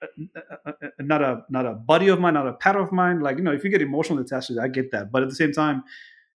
Uh, 0.02 0.42
uh, 0.66 0.72
uh, 0.82 0.88
not 1.00 1.22
a 1.22 1.44
not 1.50 1.66
a 1.66 1.74
buddy 1.74 2.08
of 2.08 2.20
mine, 2.20 2.34
not 2.36 2.48
a 2.48 2.54
pet 2.54 2.76
of 2.76 2.92
mine. 2.92 3.20
Like 3.20 3.38
you 3.38 3.44
know, 3.44 3.52
if 3.52 3.64
you 3.64 3.70
get 3.70 3.82
emotionally 3.82 4.22
attached 4.24 4.48
to 4.48 4.54
it, 4.54 4.60
I 4.60 4.68
get 4.68 4.92
that. 4.92 5.12
But 5.12 5.24
at 5.24 5.30
the 5.30 5.36
same 5.36 5.52
time, 5.52 5.84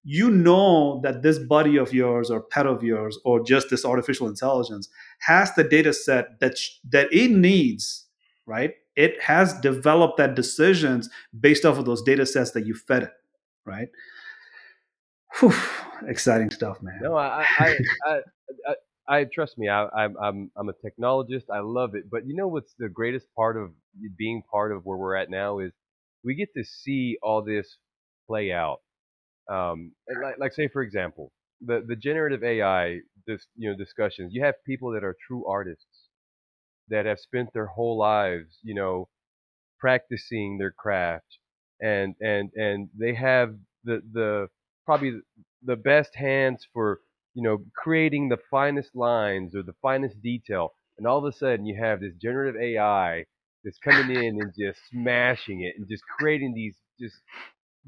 you 0.04 0.30
know 0.30 1.00
that 1.02 1.22
this 1.22 1.38
buddy 1.38 1.78
of 1.78 1.94
yours 1.94 2.30
or 2.30 2.42
pet 2.42 2.66
of 2.66 2.82
yours 2.82 3.18
or 3.24 3.42
just 3.42 3.70
this 3.70 3.84
artificial 3.84 4.28
intelligence 4.28 4.88
has 5.20 5.54
the 5.54 5.64
data 5.64 5.92
set 5.92 6.38
that 6.40 6.58
that 6.90 7.12
it 7.12 7.30
needs, 7.30 8.06
right? 8.46 8.74
It 8.96 9.20
has 9.22 9.54
developed 9.60 10.18
that 10.18 10.34
decisions 10.34 11.08
based 11.38 11.64
off 11.64 11.78
of 11.78 11.86
those 11.86 12.02
data 12.02 12.26
sets 12.26 12.50
that 12.52 12.66
you 12.66 12.74
fed 12.74 13.04
it, 13.04 13.12
right? 13.64 13.88
Whew, 15.40 15.54
exciting 16.06 16.50
stuff, 16.50 16.80
man. 16.82 17.00
No, 17.02 17.16
I, 17.16 17.44
I, 17.58 17.78
I, 18.06 18.20
I 18.68 18.74
I 19.08 19.24
trust 19.24 19.58
me. 19.58 19.68
I, 19.68 19.86
I'm 19.88 20.16
I'm 20.16 20.50
I'm 20.56 20.68
a 20.68 20.72
technologist. 20.74 21.44
I 21.52 21.60
love 21.60 21.94
it. 21.94 22.10
But 22.10 22.26
you 22.26 22.34
know 22.34 22.48
what's 22.48 22.74
the 22.78 22.88
greatest 22.88 23.26
part 23.34 23.56
of 23.56 23.72
being 24.16 24.42
part 24.50 24.72
of 24.72 24.84
where 24.86 24.96
we're 24.98 25.16
at 25.16 25.30
now 25.30 25.58
is 25.58 25.72
we 26.24 26.34
get 26.34 26.52
to 26.54 26.64
see 26.64 27.18
all 27.22 27.42
this 27.42 27.76
play 28.26 28.52
out. 28.52 28.80
Um, 29.50 29.92
like, 30.22 30.38
like 30.38 30.52
say 30.54 30.68
for 30.68 30.82
example, 30.82 31.32
the 31.60 31.84
the 31.86 31.96
generative 31.96 32.44
AI, 32.44 33.00
this 33.26 33.46
you 33.56 33.70
know 33.70 33.76
discussions. 33.76 34.32
You 34.34 34.44
have 34.44 34.56
people 34.66 34.92
that 34.92 35.04
are 35.04 35.16
true 35.28 35.46
artists 35.46 36.08
that 36.88 37.06
have 37.06 37.18
spent 37.18 37.52
their 37.52 37.66
whole 37.66 37.96
lives, 37.98 38.58
you 38.62 38.74
know, 38.74 39.08
practicing 39.80 40.58
their 40.58 40.72
craft, 40.72 41.38
and 41.82 42.14
and 42.20 42.50
and 42.56 42.90
they 42.98 43.14
have 43.14 43.56
the 43.84 44.02
the 44.12 44.48
probably 44.86 45.20
the 45.64 45.76
best 45.76 46.14
hands 46.16 46.66
for 46.72 47.00
you 47.34 47.42
know, 47.42 47.58
creating 47.76 48.28
the 48.28 48.38
finest 48.50 48.94
lines 48.94 49.54
or 49.54 49.62
the 49.62 49.74
finest 49.82 50.20
detail, 50.22 50.74
and 50.98 51.06
all 51.06 51.18
of 51.18 51.24
a 51.24 51.36
sudden 51.36 51.66
you 51.66 51.76
have 51.80 52.00
this 52.00 52.14
generative 52.20 52.60
AI 52.60 53.24
that's 53.64 53.78
coming 53.78 54.10
in 54.10 54.38
and 54.40 54.52
just 54.58 54.80
smashing 54.90 55.62
it 55.62 55.74
and 55.78 55.88
just 55.88 56.04
creating 56.18 56.54
these 56.54 56.76
just 57.00 57.20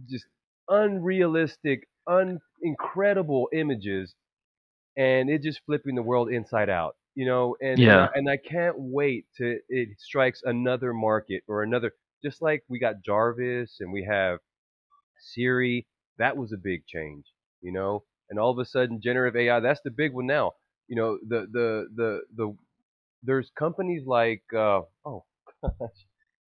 just 0.08 0.26
unrealistic, 0.68 1.88
un 2.06 2.40
incredible 2.62 3.48
images, 3.52 4.14
and 4.96 5.30
it 5.30 5.42
just 5.42 5.60
flipping 5.66 5.94
the 5.94 6.02
world 6.02 6.30
inside 6.30 6.68
out. 6.68 6.96
You 7.14 7.26
know, 7.26 7.56
and 7.62 7.88
uh, 7.88 8.06
yeah. 8.06 8.08
and 8.14 8.28
I 8.28 8.36
can't 8.36 8.76
wait 8.78 9.26
to 9.36 9.58
it 9.68 9.88
strikes 9.98 10.42
another 10.44 10.92
market 10.92 11.42
or 11.48 11.62
another. 11.62 11.92
Just 12.24 12.42
like 12.42 12.64
we 12.68 12.78
got 12.78 13.02
Jarvis 13.04 13.76
and 13.80 13.92
we 13.92 14.04
have 14.04 14.38
Siri, 15.18 15.86
that 16.18 16.36
was 16.36 16.52
a 16.52 16.56
big 16.58 16.86
change. 16.86 17.24
You 17.62 17.72
know, 17.72 18.04
and 18.30 18.38
all 18.38 18.50
of 18.50 18.58
a 18.58 18.64
sudden 18.64 19.00
generative 19.02 19.36
AI 19.36 19.60
that's 19.60 19.80
the 19.84 19.90
big 19.90 20.12
one 20.12 20.26
now. 20.26 20.52
You 20.88 20.96
know 20.96 21.18
the 21.28 21.46
the 21.52 21.86
the 21.96 22.20
the 22.36 22.56
there's 23.22 23.50
companies 23.58 24.04
like 24.06 24.42
uh, 24.54 24.82
oh 25.04 25.24
gosh 25.62 26.06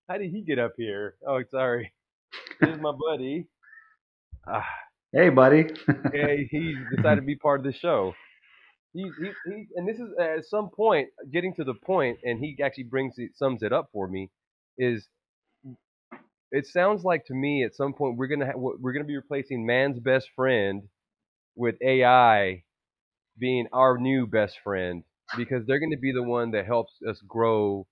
how 0.09 0.17
did 0.17 0.31
he 0.31 0.41
get 0.41 0.59
up 0.59 0.73
here? 0.77 1.15
Oh 1.27 1.41
sorry. 1.51 1.93
This 2.61 2.71
is 2.75 2.81
my 2.81 2.91
buddy. 2.91 3.47
Ah. 4.47 4.65
hey 5.13 5.29
buddy. 5.29 5.67
Hey 6.11 6.47
he 6.51 6.75
decided 6.95 7.21
to 7.21 7.25
be 7.25 7.35
part 7.35 7.59
of 7.59 7.65
the 7.65 7.73
show. 7.73 8.13
He, 8.93 9.03
he, 9.19 9.31
he 9.45 9.67
and 9.75 9.87
this 9.87 9.99
is 9.99 10.09
at 10.19 10.45
some 10.45 10.69
point 10.69 11.09
getting 11.31 11.53
to 11.55 11.63
the 11.63 11.75
point 11.75 12.19
and 12.23 12.39
he 12.39 12.57
actually 12.63 12.85
brings 12.85 13.15
it 13.17 13.37
sums 13.37 13.61
it 13.63 13.71
up 13.71 13.89
for 13.93 14.07
me 14.07 14.31
is 14.77 15.07
it 16.51 16.65
sounds 16.67 17.03
like 17.03 17.25
to 17.25 17.33
me 17.33 17.63
at 17.63 17.75
some 17.75 17.93
point 17.93 18.17
we're 18.17 18.27
gonna 18.27 18.45
ha- 18.47 18.57
we're 18.57 18.93
gonna 18.93 19.05
be 19.05 19.15
replacing 19.15 19.65
man's 19.65 19.99
best 19.99 20.29
friend 20.35 20.83
with 21.59 21.75
AI 21.83 22.63
being 23.37 23.67
our 23.73 23.97
new 23.97 24.25
best 24.27 24.57
friend 24.63 25.03
because 25.37 25.65
they're 25.67 25.79
going 25.79 25.91
to 25.91 25.97
be 25.97 26.13
the 26.13 26.23
one 26.23 26.51
that 26.51 26.65
helps 26.65 26.93
us 27.07 27.21
grow. 27.27 27.85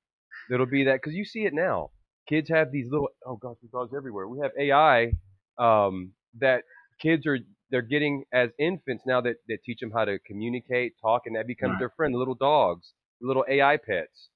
It'll 0.52 0.66
be 0.66 0.86
that 0.86 0.96
because 0.96 1.14
you 1.14 1.26
see 1.26 1.46
it 1.46 1.54
now. 1.54 1.92
Kids 2.30 2.50
have 2.50 2.72
these 2.72 2.88
little 2.92 3.10
oh 3.26 3.38
gosh, 3.38 3.58
there's 3.62 3.72
dogs 3.72 3.94
everywhere. 3.96 4.28
We 4.28 4.40
have 4.40 4.52
AI 4.60 5.14
um, 5.60 6.14
that 6.40 6.64
kids 7.02 7.28
are 7.28 7.40
they're 7.72 7.82
getting 7.82 8.24
as 8.34 8.52
infants 8.60 9.04
now 9.06 9.22
that, 9.22 9.36
that 9.50 9.60
teach 9.66 9.80
them 9.82 9.92
how 9.92 10.06
to 10.06 10.20
communicate, 10.26 10.94
talk, 11.02 11.24
and 11.26 11.36
that 11.36 11.48
becomes 11.48 11.76
their 11.80 11.92
friend. 11.92 12.14
The 12.14 12.20
little 12.20 12.36
dogs, 12.36 12.94
the 13.22 13.28
little 13.28 13.46
AI 13.50 13.78
pets, 13.78 14.30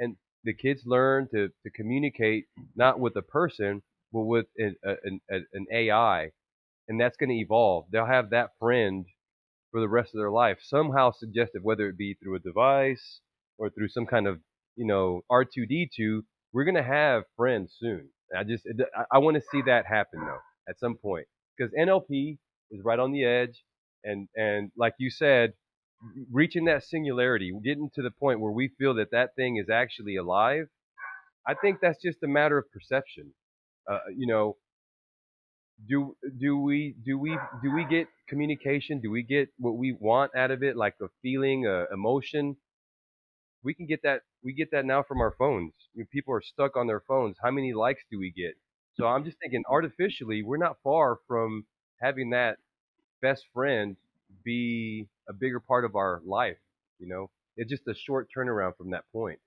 and 0.00 0.16
the 0.44 0.54
kids 0.54 0.82
learn 0.86 1.28
to, 1.32 1.48
to 1.62 1.70
communicate 1.70 2.46
not 2.76 2.98
with 3.00 3.16
a 3.16 3.22
person 3.22 3.82
but 4.12 4.22
with 4.22 4.46
an, 4.58 4.76
an, 4.84 5.20
an 5.54 5.66
AI 5.72 6.30
and 6.88 7.00
that's 7.00 7.16
going 7.16 7.30
to 7.30 7.36
evolve. 7.36 7.86
They'll 7.92 8.06
have 8.06 8.30
that 8.30 8.50
friend 8.58 9.06
for 9.70 9.80
the 9.80 9.88
rest 9.88 10.14
of 10.14 10.18
their 10.20 10.30
life, 10.30 10.58
somehow 10.62 11.12
suggested, 11.12 11.62
whether 11.62 11.88
it 11.88 11.96
be 11.96 12.14
through 12.14 12.36
a 12.36 12.40
device 12.40 13.20
or 13.58 13.70
through 13.70 13.88
some 13.88 14.06
kind 14.06 14.26
of, 14.26 14.40
you 14.76 14.86
know, 14.86 15.22
R2D2. 15.30 16.22
We're 16.52 16.64
going 16.64 16.76
to 16.76 16.82
have 16.82 17.24
friends 17.36 17.74
soon. 17.78 18.08
I 18.36 18.44
just, 18.44 18.66
I 19.10 19.18
want 19.18 19.36
to 19.36 19.42
see 19.50 19.62
that 19.66 19.86
happen 19.86 20.20
though 20.20 20.38
at 20.68 20.78
some 20.78 20.96
point 20.96 21.26
because 21.56 21.72
NLP 21.78 22.38
is 22.70 22.80
right 22.84 22.98
on 22.98 23.12
the 23.12 23.24
edge, 23.24 23.62
and 24.04 24.28
and 24.36 24.70
like 24.76 24.94
you 24.98 25.10
said, 25.10 25.52
reaching 26.30 26.64
that 26.66 26.84
singularity, 26.84 27.52
getting 27.64 27.90
to 27.94 28.02
the 28.02 28.10
point 28.10 28.40
where 28.40 28.52
we 28.52 28.70
feel 28.78 28.94
that 28.94 29.10
that 29.12 29.34
thing 29.36 29.56
is 29.58 29.68
actually 29.70 30.16
alive. 30.16 30.66
I 31.46 31.54
think 31.54 31.78
that's 31.82 32.00
just 32.02 32.22
a 32.22 32.28
matter 32.28 32.58
of 32.58 32.70
perception. 32.72 33.32
Uh, 33.90 33.98
you 34.16 34.26
know, 34.26 34.56
do 35.88 36.16
do 36.38 36.58
we 36.58 36.94
do 37.04 37.18
we 37.18 37.38
do 37.62 37.72
we 37.72 37.84
get 37.84 38.08
communication? 38.28 39.00
Do 39.00 39.10
we 39.10 39.22
get 39.22 39.48
what 39.58 39.76
we 39.76 39.92
want 39.92 40.34
out 40.36 40.50
of 40.50 40.62
it, 40.62 40.76
like 40.76 40.94
a 41.00 41.08
feeling, 41.22 41.66
a 41.66 41.86
emotion? 41.92 42.56
We 43.62 43.74
can 43.74 43.86
get 43.86 44.02
that. 44.02 44.22
We 44.42 44.52
get 44.52 44.70
that 44.72 44.84
now 44.84 45.02
from 45.02 45.20
our 45.20 45.32
phones. 45.38 45.72
people 46.10 46.34
are 46.34 46.42
stuck 46.42 46.76
on 46.76 46.86
their 46.86 47.00
phones. 47.00 47.36
How 47.42 47.50
many 47.50 47.72
likes 47.72 48.02
do 48.10 48.18
we 48.18 48.30
get? 48.30 48.54
So 48.94 49.06
I'm 49.06 49.24
just 49.24 49.38
thinking, 49.38 49.62
artificially, 49.68 50.42
we're 50.42 50.58
not 50.58 50.76
far 50.82 51.18
from 51.26 51.66
having 52.00 52.30
that 52.30 52.58
best 53.22 53.46
friend 53.54 53.96
be 54.44 55.08
a 55.28 55.32
bigger 55.32 55.60
part 55.60 55.84
of 55.84 55.96
our 55.96 56.20
life. 56.24 56.58
You 56.98 57.08
know, 57.08 57.30
it's 57.56 57.70
just 57.70 57.86
a 57.88 57.94
short 57.94 58.28
turnaround 58.36 58.76
from 58.76 58.90
that 58.90 59.04
point. 59.12 59.38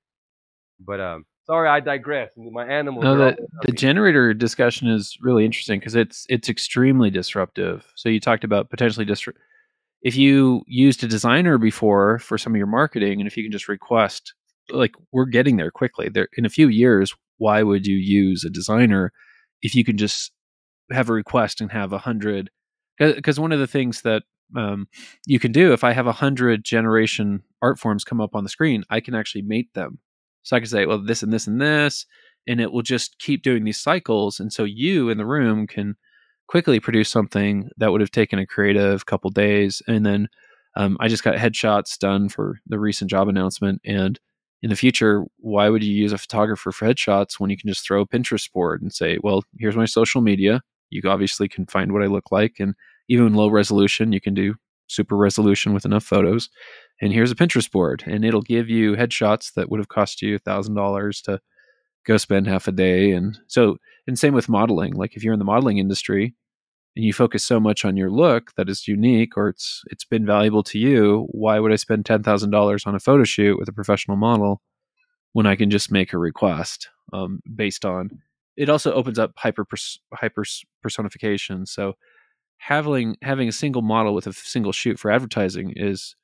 But 0.79 0.99
um, 1.01 1.25
Sorry, 1.45 1.69
I 1.69 1.79
digress. 1.79 2.31
My 2.35 2.65
animals. 2.65 3.03
No, 3.03 3.17
the, 3.17 3.37
the 3.63 3.71
generator 3.71 4.33
discussion 4.33 4.87
is 4.87 5.17
really 5.21 5.45
interesting 5.45 5.79
because 5.79 5.95
it's 5.95 6.25
it's 6.27 6.49
extremely 6.49 7.11
disruptive. 7.11 7.85
So 7.95 8.09
you 8.09 8.19
talked 8.19 8.43
about 8.43 8.69
potentially 8.69 9.05
disrupt. 9.05 9.39
If 10.01 10.15
you 10.15 10.63
used 10.67 11.03
a 11.03 11.07
designer 11.07 11.57
before 11.57 12.19
for 12.19 12.37
some 12.37 12.53
of 12.53 12.57
your 12.57 12.67
marketing, 12.67 13.19
and 13.19 13.27
if 13.27 13.37
you 13.37 13.43
can 13.43 13.51
just 13.51 13.67
request, 13.67 14.33
like 14.69 14.93
we're 15.11 15.25
getting 15.25 15.57
there 15.57 15.71
quickly. 15.71 16.09
There 16.09 16.29
in 16.35 16.45
a 16.45 16.49
few 16.49 16.67
years, 16.67 17.13
why 17.37 17.61
would 17.61 17.85
you 17.85 17.95
use 17.95 18.43
a 18.43 18.49
designer 18.49 19.11
if 19.61 19.75
you 19.75 19.85
can 19.85 19.97
just 19.97 20.31
have 20.91 21.09
a 21.09 21.13
request 21.13 21.61
and 21.61 21.71
have 21.71 21.93
a 21.93 21.99
hundred? 21.99 22.49
Because 22.97 23.39
one 23.39 23.51
of 23.51 23.59
the 23.59 23.67
things 23.67 24.01
that 24.01 24.23
um, 24.55 24.87
you 25.25 25.39
can 25.39 25.51
do 25.51 25.73
if 25.73 25.83
I 25.83 25.93
have 25.93 26.07
a 26.07 26.11
hundred 26.11 26.63
generation 26.63 27.43
art 27.61 27.79
forms 27.79 28.03
come 28.03 28.21
up 28.21 28.35
on 28.35 28.43
the 28.43 28.49
screen, 28.49 28.83
I 28.89 28.99
can 28.99 29.13
actually 29.13 29.41
mate 29.43 29.69
them. 29.75 29.99
So 30.45 30.55
I 30.55 30.59
can 30.59 30.69
say, 30.69 30.85
well, 30.85 31.03
this 31.03 31.23
and 31.23 31.33
this 31.33 31.47
and 31.47 31.59
this, 31.59 32.05
and 32.47 32.61
it 32.61 32.71
will 32.71 32.83
just 32.83 33.17
keep 33.19 33.43
doing 33.43 33.63
these 33.63 33.81
cycles. 33.81 34.39
And 34.39 34.53
so 34.53 34.63
you 34.63 35.09
in 35.09 35.17
the 35.17 35.25
room 35.25 35.67
can 35.67 35.95
quickly 36.47 36.79
produce 36.79 37.09
something 37.09 37.67
that 37.77 37.91
would 37.91 38.01
have 38.01 38.11
taken 38.11 38.37
a 38.37 38.45
creative 38.45 39.07
couple 39.07 39.31
days. 39.31 39.81
And 39.87 40.05
then 40.05 40.27
um, 40.77 40.97
I 40.99 41.07
just 41.07 41.23
got 41.23 41.35
headshots 41.35 41.97
done 41.97 42.29
for 42.29 42.59
the 42.67 42.79
recent 42.79 43.09
job 43.09 43.27
announcement. 43.27 43.81
And 43.83 44.19
in 44.61 44.69
the 44.69 44.75
future, 44.75 45.25
why 45.37 45.69
would 45.69 45.83
you 45.83 45.93
use 45.93 46.11
a 46.11 46.17
photographer 46.17 46.71
for 46.71 46.85
headshots 46.85 47.39
when 47.39 47.49
you 47.49 47.57
can 47.57 47.67
just 47.67 47.85
throw 47.85 48.01
a 48.01 48.07
Pinterest 48.07 48.51
board 48.51 48.81
and 48.83 48.93
say, 48.93 49.17
well, 49.23 49.43
here's 49.57 49.75
my 49.75 49.85
social 49.85 50.21
media. 50.21 50.61
You 50.91 51.01
obviously 51.09 51.47
can 51.47 51.65
find 51.65 51.91
what 51.91 52.03
I 52.03 52.07
look 52.07 52.31
like. 52.31 52.57
And 52.59 52.75
even 53.09 53.33
low 53.33 53.49
resolution, 53.49 54.11
you 54.11 54.21
can 54.21 54.35
do 54.35 54.55
super 54.87 55.15
resolution 55.15 55.73
with 55.73 55.85
enough 55.85 56.03
photos 56.03 56.49
and 57.01 57.11
here's 57.11 57.31
a 57.31 57.35
Pinterest 57.35 57.69
board, 57.69 58.03
and 58.07 58.23
it'll 58.23 58.41
give 58.41 58.69
you 58.69 58.93
headshots 58.93 59.53
that 59.53 59.69
would 59.69 59.79
have 59.79 59.89
cost 59.89 60.21
you 60.21 60.35
a 60.35 60.39
thousand 60.39 60.75
dollars 60.75 61.21
to 61.23 61.39
go 62.05 62.17
spend 62.17 62.47
half 62.47 62.67
a 62.67 62.71
day. 62.71 63.11
And 63.11 63.37
so, 63.47 63.77
and 64.07 64.17
same 64.17 64.33
with 64.33 64.47
modeling. 64.47 64.93
Like 64.93 65.15
if 65.15 65.23
you're 65.23 65.33
in 65.33 65.39
the 65.39 65.45
modeling 65.45 65.77
industry 65.77 66.35
and 66.95 67.03
you 67.03 67.11
focus 67.11 67.43
so 67.45 67.59
much 67.59 67.83
on 67.83 67.97
your 67.97 68.09
look 68.09 68.53
that 68.55 68.69
is 68.69 68.87
unique 68.87 69.35
or 69.35 69.49
it's 69.49 69.81
it's 69.87 70.05
been 70.05 70.25
valuable 70.25 70.63
to 70.63 70.79
you, 70.79 71.27
why 71.31 71.59
would 71.59 71.73
I 71.73 71.75
spend 71.75 72.05
ten 72.05 72.23
thousand 72.23 72.51
dollars 72.51 72.85
on 72.85 72.95
a 72.95 72.99
photo 72.99 73.25
shoot 73.25 73.59
with 73.59 73.67
a 73.67 73.73
professional 73.73 74.17
model 74.17 74.61
when 75.33 75.45
I 75.45 75.57
can 75.57 75.69
just 75.69 75.91
make 75.91 76.13
a 76.13 76.17
request 76.17 76.89
um, 77.11 77.41
based 77.55 77.83
on? 77.83 78.09
It 78.55 78.69
also 78.69 78.93
opens 78.93 79.19
up 79.19 79.33
hyper 79.35 79.65
hyper 80.13 80.45
personification. 80.81 81.65
So 81.65 81.95
having 82.57 83.15
having 83.21 83.47
a 83.47 83.51
single 83.51 83.81
model 83.81 84.13
with 84.13 84.27
a 84.27 84.33
single 84.33 84.71
shoot 84.71 84.99
for 84.99 85.11
advertising 85.11 85.73
is 85.75 86.15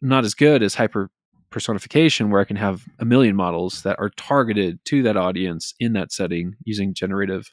not 0.00 0.24
as 0.24 0.34
good 0.34 0.62
as 0.62 0.74
hyper 0.74 1.10
personification 1.50 2.30
where 2.30 2.40
I 2.40 2.44
can 2.44 2.56
have 2.56 2.84
a 2.98 3.04
million 3.04 3.36
models 3.36 3.82
that 3.82 3.98
are 3.98 4.10
targeted 4.16 4.82
to 4.86 5.02
that 5.02 5.16
audience 5.16 5.74
in 5.78 5.92
that 5.92 6.10
setting 6.12 6.54
using 6.64 6.94
generative 6.94 7.52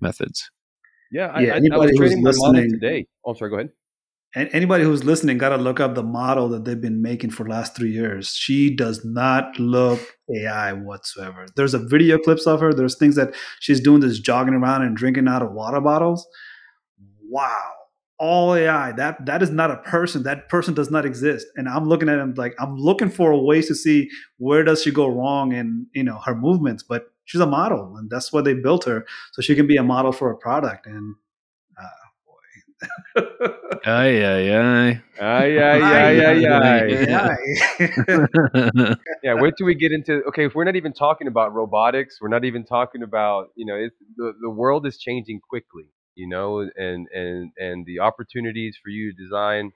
methods. 0.00 0.50
Yeah, 1.12 1.28
I, 1.28 1.40
Yeah, 1.40 1.52
I, 1.52 1.54
I 1.54 1.56
anybody 1.58 1.80
was 1.80 1.90
who's 1.92 1.98
training 2.10 2.22
my 2.24 2.30
model 2.32 2.52
listening- 2.52 2.70
today. 2.80 3.06
Oh, 3.24 3.34
sorry. 3.34 3.50
Go 3.50 3.56
ahead. 3.58 3.70
And 4.34 4.50
anybody 4.52 4.84
who's 4.84 5.02
listening 5.02 5.38
got 5.38 5.50
to 5.50 5.56
look 5.56 5.80
up 5.80 5.94
the 5.94 6.02
model 6.02 6.50
that 6.50 6.64
they've 6.66 6.80
been 6.80 7.00
making 7.00 7.30
for 7.30 7.44
the 7.44 7.50
last 7.50 7.74
three 7.74 7.92
years. 7.92 8.34
She 8.34 8.74
does 8.74 9.02
not 9.02 9.58
look 9.58 9.98
AI 10.28 10.74
whatsoever. 10.74 11.46
There's 11.56 11.72
a 11.72 11.78
video 11.78 12.18
clips 12.18 12.46
of 12.46 12.60
her. 12.60 12.74
There's 12.74 12.98
things 12.98 13.14
that 13.14 13.34
she's 13.60 13.80
doing 13.80 14.00
this 14.00 14.18
jogging 14.18 14.52
around 14.52 14.82
and 14.82 14.94
drinking 14.94 15.26
out 15.28 15.40
of 15.40 15.52
water 15.52 15.80
bottles. 15.80 16.26
Wow, 17.30 17.72
all 18.18 18.54
AI. 18.54 18.92
That 18.92 19.24
that 19.26 19.42
is 19.42 19.50
not 19.50 19.70
a 19.70 19.76
person. 19.78 20.22
That 20.22 20.48
person 20.48 20.74
does 20.74 20.90
not 20.90 21.04
exist. 21.04 21.46
And 21.56 21.68
I'm 21.68 21.86
looking 21.88 22.08
at 22.08 22.18
him 22.18 22.34
like 22.36 22.54
I'm 22.58 22.76
looking 22.76 23.10
for 23.10 23.30
a 23.30 23.38
ways 23.38 23.68
to 23.68 23.74
see 23.74 24.08
where 24.38 24.62
does 24.64 24.82
she 24.82 24.90
go 24.90 25.06
wrong 25.08 25.52
in 25.52 25.86
you 25.94 26.04
know 26.04 26.18
her 26.24 26.34
movements. 26.34 26.82
But 26.82 27.06
she's 27.24 27.40
a 27.40 27.46
model, 27.46 27.96
and 27.96 28.10
that's 28.10 28.32
why 28.32 28.42
they 28.42 28.54
built 28.54 28.84
her 28.84 29.06
so 29.32 29.42
she 29.42 29.54
can 29.54 29.66
be 29.66 29.76
a 29.76 29.82
model 29.82 30.12
for 30.12 30.30
a 30.30 30.36
product. 30.36 30.86
And 30.86 31.14
uh, 31.78 32.06
boy. 32.26 33.22
Aye, 33.86 34.24
aye, 34.24 34.50
aye. 34.56 35.02
Aye, 35.20 35.58
aye, 35.58 35.80
aye, 35.80 36.20
aye, 36.24 36.46
aye. 36.46 37.36
Yeah. 37.78 38.94
Yeah, 39.22 39.34
wait 39.34 39.54
till 39.56 39.66
we 39.66 39.74
get 39.74 39.92
into 39.92 40.22
okay. 40.28 40.44
If 40.46 40.54
we're 40.54 40.64
not 40.64 40.76
even 40.76 40.92
talking 40.92 41.26
about 41.26 41.54
robotics, 41.54 42.18
we're 42.20 42.28
not 42.28 42.44
even 42.44 42.64
talking 42.64 43.02
about 43.02 43.48
you 43.56 43.66
know 43.66 43.74
it's, 43.74 43.94
the 44.16 44.32
the 44.40 44.50
world 44.50 44.86
is 44.86 44.98
changing 44.98 45.40
quickly, 45.48 45.84
you 46.16 46.28
know, 46.28 46.60
and 46.60 47.08
and 47.14 47.52
and 47.58 47.86
the 47.86 48.00
opportunities 48.00 48.78
for 48.82 48.90
you 48.90 49.12
to 49.12 49.22
design 49.24 49.72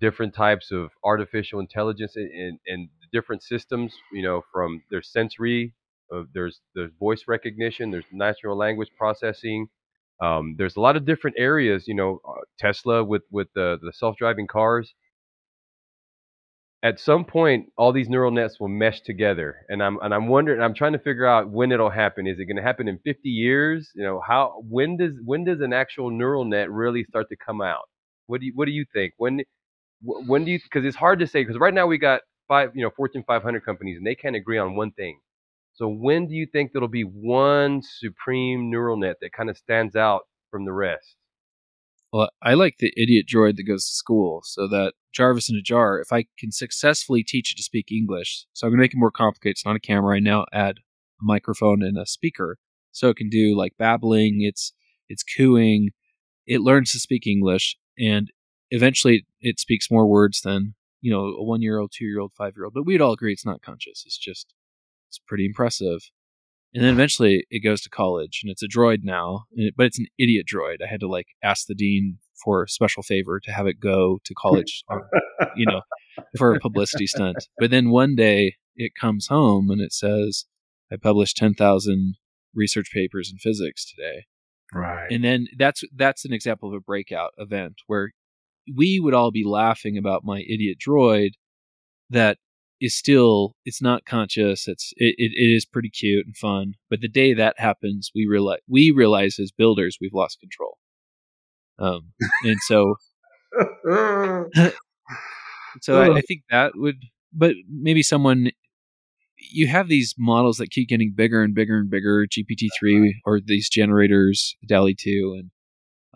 different 0.00 0.34
types 0.34 0.70
of 0.70 0.90
artificial 1.04 1.60
intelligence 1.60 2.16
and 2.16 2.58
and, 2.66 2.88
different 3.12 3.42
systems, 3.42 3.94
you 4.12 4.22
know, 4.22 4.42
from 4.52 4.82
there's 4.90 5.10
sensory, 5.10 5.74
uh, 6.14 6.22
there's 6.34 6.60
there's 6.74 6.92
voice 7.00 7.24
recognition, 7.28 7.90
there's 7.90 8.04
natural 8.12 8.56
language 8.56 8.90
processing. 8.98 9.68
Um, 10.22 10.56
there's 10.58 10.76
a 10.76 10.80
lot 10.80 10.96
of 10.96 11.06
different 11.06 11.36
areas, 11.38 11.88
you 11.88 11.94
know, 11.94 12.20
uh, 12.28 12.42
Tesla 12.58 13.04
with 13.04 13.22
with 13.30 13.48
the 13.54 13.78
the 13.82 13.92
self 13.94 14.16
driving 14.18 14.46
cars 14.46 14.94
at 16.82 17.00
some 17.00 17.24
point 17.24 17.66
all 17.76 17.92
these 17.92 18.08
neural 18.08 18.30
nets 18.30 18.60
will 18.60 18.68
mesh 18.68 19.00
together 19.02 19.66
and 19.68 19.82
i'm 19.82 19.98
and 20.02 20.14
i'm 20.14 20.28
wondering 20.28 20.60
i'm 20.62 20.74
trying 20.74 20.92
to 20.92 20.98
figure 20.98 21.26
out 21.26 21.50
when 21.50 21.72
it'll 21.72 21.90
happen. 21.90 22.26
Is 22.26 22.38
it 22.38 22.46
going 22.46 22.56
to 22.56 22.62
happen 22.62 22.88
in 22.88 22.98
50 23.04 23.28
years? 23.28 23.90
You 23.94 24.04
know 24.04 24.22
how 24.26 24.62
when 24.68 24.96
does 24.96 25.14
when 25.24 25.44
does 25.44 25.60
an 25.60 25.74
actual 25.74 26.10
neural 26.10 26.44
net 26.44 26.70
really 26.70 27.04
start 27.04 27.28
to 27.30 27.36
come 27.36 27.60
out? 27.62 27.88
What 28.28 28.40
do 28.40 28.46
you 28.46 28.52
what 28.56 28.66
do 28.66 28.72
you 28.72 28.86
think? 28.94 29.14
When 29.18 29.42
when 30.02 30.44
do 30.46 30.52
you 30.52 30.60
because 30.62 30.86
it's 30.86 30.96
hard 30.96 31.20
to 31.20 31.28
say 31.28 31.42
because 31.44 31.58
right 31.58 31.74
now 31.74 31.86
we 31.86 31.98
got 31.98 32.22
five 32.48 32.72
you 32.76 32.82
know 32.84 32.90
fortune 32.96 33.24
500 33.26 33.64
companies 33.64 33.98
and 33.98 34.06
they 34.06 34.16
can't 34.16 34.36
agree 34.36 34.58
on 34.58 34.76
one 34.76 34.92
thing. 34.92 35.20
So 35.74 35.88
when 35.88 36.28
do 36.28 36.34
you 36.34 36.46
think 36.46 36.72
there'll 36.72 36.88
be 36.88 37.04
one 37.04 37.82
supreme 37.82 38.70
neural 38.70 38.98
net 38.98 39.18
that 39.22 39.32
kind 39.34 39.50
of 39.50 39.58
stands 39.58 39.96
out 39.96 40.22
from 40.52 40.66
the 40.66 40.74
rest 40.74 41.17
Well, 42.12 42.30
I 42.42 42.54
like 42.54 42.76
the 42.78 42.92
idiot 42.96 43.26
droid 43.32 43.56
that 43.56 43.64
goes 43.64 43.84
to 43.84 43.92
school, 43.92 44.40
so 44.44 44.66
that 44.68 44.94
Jarvis 45.12 45.50
in 45.50 45.56
a 45.56 45.62
jar, 45.62 46.00
if 46.00 46.12
I 46.12 46.24
can 46.38 46.52
successfully 46.52 47.22
teach 47.22 47.52
it 47.52 47.56
to 47.56 47.62
speak 47.62 47.92
English, 47.92 48.46
so 48.54 48.66
I'm 48.66 48.70
going 48.72 48.78
to 48.78 48.82
make 48.82 48.94
it 48.94 48.98
more 48.98 49.10
complicated. 49.10 49.56
It's 49.56 49.66
not 49.66 49.76
a 49.76 49.80
camera. 49.80 50.16
I 50.16 50.20
now 50.20 50.46
add 50.52 50.76
a 50.78 51.24
microphone 51.24 51.82
and 51.82 51.98
a 51.98 52.06
speaker, 52.06 52.58
so 52.92 53.10
it 53.10 53.16
can 53.16 53.28
do 53.28 53.56
like 53.56 53.74
babbling. 53.78 54.38
It's 54.40 54.72
it's 55.08 55.22
cooing. 55.22 55.90
It 56.46 56.62
learns 56.62 56.92
to 56.92 56.98
speak 56.98 57.26
English, 57.26 57.76
and 57.98 58.30
eventually 58.70 59.26
it 59.40 59.60
speaks 59.60 59.90
more 59.90 60.06
words 60.06 60.40
than 60.40 60.74
you 61.02 61.12
know 61.12 61.26
a 61.26 61.44
one 61.44 61.60
year 61.60 61.78
old, 61.78 61.92
two 61.94 62.06
year 62.06 62.20
old, 62.20 62.32
five 62.38 62.54
year 62.56 62.64
old. 62.64 62.74
But 62.74 62.86
we'd 62.86 63.02
all 63.02 63.12
agree 63.12 63.32
it's 63.32 63.44
not 63.44 63.60
conscious. 63.60 64.04
It's 64.06 64.18
just 64.18 64.54
it's 65.10 65.20
pretty 65.26 65.44
impressive. 65.44 66.00
And 66.74 66.84
then 66.84 66.92
eventually 66.92 67.46
it 67.50 67.60
goes 67.64 67.80
to 67.82 67.88
college 67.90 68.40
and 68.42 68.50
it's 68.50 68.62
a 68.62 68.68
droid 68.68 68.98
now, 69.02 69.44
it- 69.52 69.74
but 69.76 69.86
it's 69.86 69.98
an 69.98 70.06
idiot 70.18 70.46
droid. 70.52 70.76
I 70.82 70.86
had 70.86 71.00
to 71.00 71.08
like 71.08 71.28
ask 71.42 71.66
the 71.66 71.74
dean 71.74 72.18
for 72.44 72.62
a 72.64 72.68
special 72.68 73.02
favor 73.02 73.40
to 73.40 73.50
have 73.52 73.66
it 73.66 73.80
go 73.80 74.20
to 74.24 74.34
college, 74.34 74.84
uh, 74.90 74.98
you 75.56 75.66
know, 75.66 75.80
for 76.36 76.54
a 76.54 76.60
publicity 76.60 77.06
stunt. 77.06 77.36
But 77.58 77.70
then 77.70 77.90
one 77.90 78.14
day 78.14 78.56
it 78.76 78.92
comes 79.00 79.26
home 79.28 79.70
and 79.70 79.80
it 79.80 79.92
says, 79.92 80.44
I 80.92 80.96
published 80.96 81.36
10,000 81.36 82.14
research 82.54 82.90
papers 82.92 83.30
in 83.32 83.38
physics 83.38 83.84
today. 83.90 84.26
right. 84.72 85.10
And 85.10 85.24
then 85.24 85.48
that's 85.58 85.82
that's 85.96 86.24
an 86.24 86.32
example 86.32 86.68
of 86.68 86.74
a 86.74 86.80
breakout 86.80 87.30
event 87.38 87.76
where 87.86 88.12
we 88.76 89.00
would 89.00 89.14
all 89.14 89.30
be 89.30 89.44
laughing 89.44 89.96
about 89.96 90.24
my 90.24 90.40
idiot 90.40 90.76
droid 90.86 91.30
that 92.10 92.36
is 92.80 92.96
still 92.96 93.54
it's 93.64 93.82
not 93.82 94.04
conscious 94.04 94.68
it's 94.68 94.92
it, 94.96 95.14
it, 95.18 95.32
it 95.34 95.54
is 95.54 95.64
pretty 95.64 95.90
cute 95.90 96.26
and 96.26 96.36
fun 96.36 96.74
but 96.90 97.00
the 97.00 97.08
day 97.08 97.34
that 97.34 97.58
happens 97.58 98.10
we 98.14 98.26
realize 98.26 98.60
we 98.68 98.90
realize 98.90 99.38
as 99.38 99.50
builders 99.50 99.98
we've 100.00 100.14
lost 100.14 100.38
control. 100.40 100.78
Um 101.78 102.12
and 102.44 102.58
so 102.66 102.94
so 105.80 106.00
I, 106.00 106.16
I 106.16 106.20
think 106.20 106.42
that 106.50 106.72
would 106.74 107.02
but 107.32 107.54
maybe 107.68 108.02
someone 108.02 108.50
you 109.50 109.68
have 109.68 109.88
these 109.88 110.14
models 110.18 110.58
that 110.58 110.70
keep 110.70 110.88
getting 110.88 111.12
bigger 111.14 111.42
and 111.42 111.54
bigger 111.54 111.78
and 111.78 111.88
bigger 111.90 112.26
gpt-3 112.26 113.12
or 113.24 113.40
these 113.44 113.68
generators 113.68 114.56
DALL-E 114.66 114.96
2 114.98 115.36
and 115.38 115.50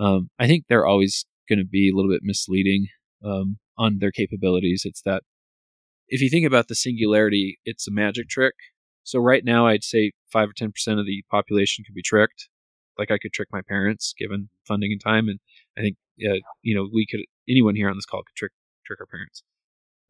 um, 0.05 0.30
i 0.39 0.47
think 0.47 0.64
they're 0.68 0.86
always 0.86 1.24
going 1.48 1.59
to 1.59 1.64
be 1.64 1.90
a 1.90 1.97
little 1.97 2.10
bit 2.10 2.22
misleading 2.22 2.89
um, 3.24 3.59
on 3.78 3.98
their 3.98 4.10
capabilities. 4.10 4.82
It's 4.84 5.02
that 5.02 5.22
if 6.12 6.20
you 6.20 6.28
think 6.28 6.47
about 6.47 6.68
the 6.68 6.74
singularity 6.74 7.59
it's 7.64 7.89
a 7.89 7.90
magic 7.90 8.28
trick. 8.28 8.55
So 9.02 9.18
right 9.18 9.44
now 9.44 9.66
i'd 9.66 9.82
say 9.82 10.12
5 10.30 10.51
or 10.51 10.52
10% 10.52 11.01
of 11.01 11.06
the 11.06 11.24
population 11.30 11.84
could 11.84 11.94
be 11.94 12.02
tricked. 12.02 12.48
Like 12.98 13.10
i 13.10 13.18
could 13.18 13.32
trick 13.32 13.48
my 13.51 13.62
parents 13.62 14.14
given 14.16 14.51
funding 14.68 14.93
and 14.93 15.01
time 15.01 15.28
and 15.28 15.40
i 15.76 15.80
think 15.80 15.97
uh, 16.28 16.39
you 16.62 16.74
know 16.76 16.89
we 16.93 17.06
could 17.10 17.20
anyone 17.48 17.74
here 17.74 17.89
on 17.90 17.97
this 17.97 18.05
call 18.05 18.20
could 18.22 18.36
trick 18.36 18.52
trick 18.86 19.01
our 19.01 19.06
parents. 19.06 19.43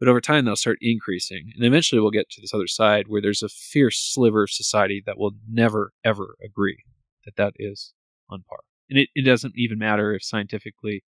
But 0.00 0.08
over 0.08 0.20
time 0.20 0.44
they'll 0.44 0.56
start 0.56 0.78
increasing 0.82 1.52
and 1.54 1.64
eventually 1.64 2.00
we'll 2.00 2.10
get 2.10 2.28
to 2.30 2.40
this 2.40 2.52
other 2.52 2.66
side 2.66 3.04
where 3.06 3.22
there's 3.22 3.42
a 3.42 3.48
fierce 3.48 3.98
sliver 4.12 4.42
of 4.42 4.50
society 4.50 5.02
that 5.06 5.18
will 5.18 5.32
never 5.48 5.92
ever 6.04 6.34
agree 6.44 6.78
that 7.24 7.36
that 7.36 7.54
is 7.58 7.94
on 8.28 8.42
par. 8.48 8.58
And 8.90 8.98
it, 8.98 9.08
it 9.14 9.22
doesn't 9.24 9.54
even 9.56 9.78
matter 9.78 10.12
if 10.12 10.24
scientifically 10.24 11.04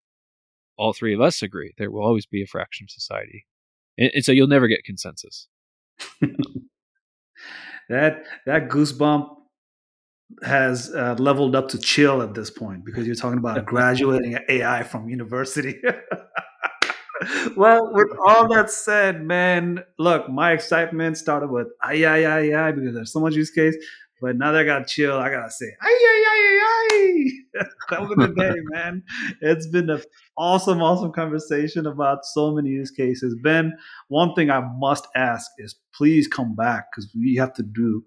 all 0.77 0.93
three 0.93 1.15
of 1.15 1.21
us 1.21 1.43
agree. 1.43 1.73
There 1.77 1.91
will 1.91 2.05
always 2.05 2.27
be 2.27 2.43
a 2.43 2.47
fraction 2.47 2.87
of 2.87 2.91
society 2.91 3.47
and, 3.99 4.11
and 4.15 4.25
so 4.25 4.33
you'll 4.33 4.49
never 4.49 4.69
get 4.69 4.85
consensus 4.85 5.49
that 7.89 8.25
that 8.47 8.69
goosebump 8.69 9.29
has 10.43 10.93
uh, 10.95 11.15
leveled 11.19 11.55
up 11.55 11.69
to 11.69 11.79
chill 11.79 12.23
at 12.23 12.35
this 12.35 12.51
point 12.51 12.85
because 12.85 13.07
you're 13.07 13.15
talking 13.15 13.39
about 13.39 13.65
graduating 13.67 14.39
AI 14.49 14.83
from 14.83 15.09
university. 15.09 15.81
well, 17.57 17.93
with 17.93 18.09
all 18.27 18.49
that 18.49 18.71
said, 18.71 19.23
man, 19.23 19.85
look, 19.99 20.29
my 20.29 20.53
excitement 20.53 21.17
started 21.19 21.51
with 21.51 21.69
ay 21.83 22.05
ay 22.05 22.55
ay 22.55 22.73
because 22.73 22.95
there's 22.95 23.13
so 23.13 23.21
much 23.21 23.35
use 23.35 23.51
case. 23.51 23.77
But 24.21 24.37
now 24.37 24.53
that 24.53 24.63
I 24.63 24.65
got 24.65 24.87
chill, 24.87 25.17
I 25.17 25.31
gotta 25.31 25.51
say 25.51 25.67
ay 25.83 25.89
ay 25.89 26.25
ay 26.29 26.41
ay 26.49 26.61
ay. 26.81 27.65
Come 27.89 28.09
the 28.17 28.29
day, 28.39 28.55
man. 28.73 29.03
It's 29.41 29.67
been 29.67 29.91
an 29.91 30.03
awesome, 30.37 30.83
awesome 30.83 31.13
conversation 31.13 31.87
about 31.87 32.25
so 32.25 32.53
many 32.53 32.71
use 32.71 32.91
cases. 32.91 33.37
Ben, 33.43 33.77
one 34.09 34.35
thing 34.35 34.51
I 34.51 34.61
must 34.79 35.07
ask 35.15 35.51
is 35.59 35.77
please 35.95 36.27
come 36.27 36.55
back 36.55 36.87
because 36.91 37.11
we 37.15 37.35
have 37.37 37.53
to 37.55 37.63
do 37.63 38.05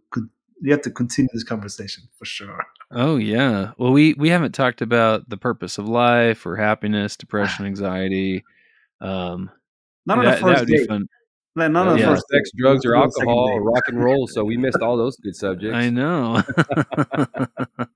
we 0.61 0.71
have 0.71 0.81
to 0.81 0.91
continue 0.91 1.29
this 1.33 1.43
conversation 1.43 2.03
for 2.17 2.25
sure. 2.25 2.65
Oh 2.91 3.17
yeah. 3.17 3.71
Well, 3.77 3.91
we 3.91 4.13
we 4.13 4.29
haven't 4.29 4.53
talked 4.53 4.81
about 4.81 5.29
the 5.29 5.37
purpose 5.37 5.77
of 5.77 5.87
life 5.87 6.45
or 6.45 6.55
happiness, 6.55 7.15
depression, 7.15 7.65
anxiety. 7.67 8.43
Um, 9.01 9.51
not 10.05 10.19
on 10.19 10.25
that, 10.25 10.39
the 10.39 10.41
first 10.41 10.65
date. 10.67 10.87
Fun. 10.87 11.07
Like, 11.57 11.71
none 11.71 11.87
of 11.87 11.97
the 11.97 12.03
first 12.03 12.25
sex, 12.31 12.51
drugs, 12.55 12.85
or 12.85 12.95
alcohol, 12.95 13.49
or 13.49 13.63
rock 13.63 13.83
and 13.87 14.03
roll. 14.03 14.27
So 14.27 14.43
we 14.43 14.57
missed 14.57 14.77
all 14.81 14.95
those 14.95 15.17
good 15.17 15.35
subjects. 15.35 15.75
I 15.75 15.89
know. 15.89 16.43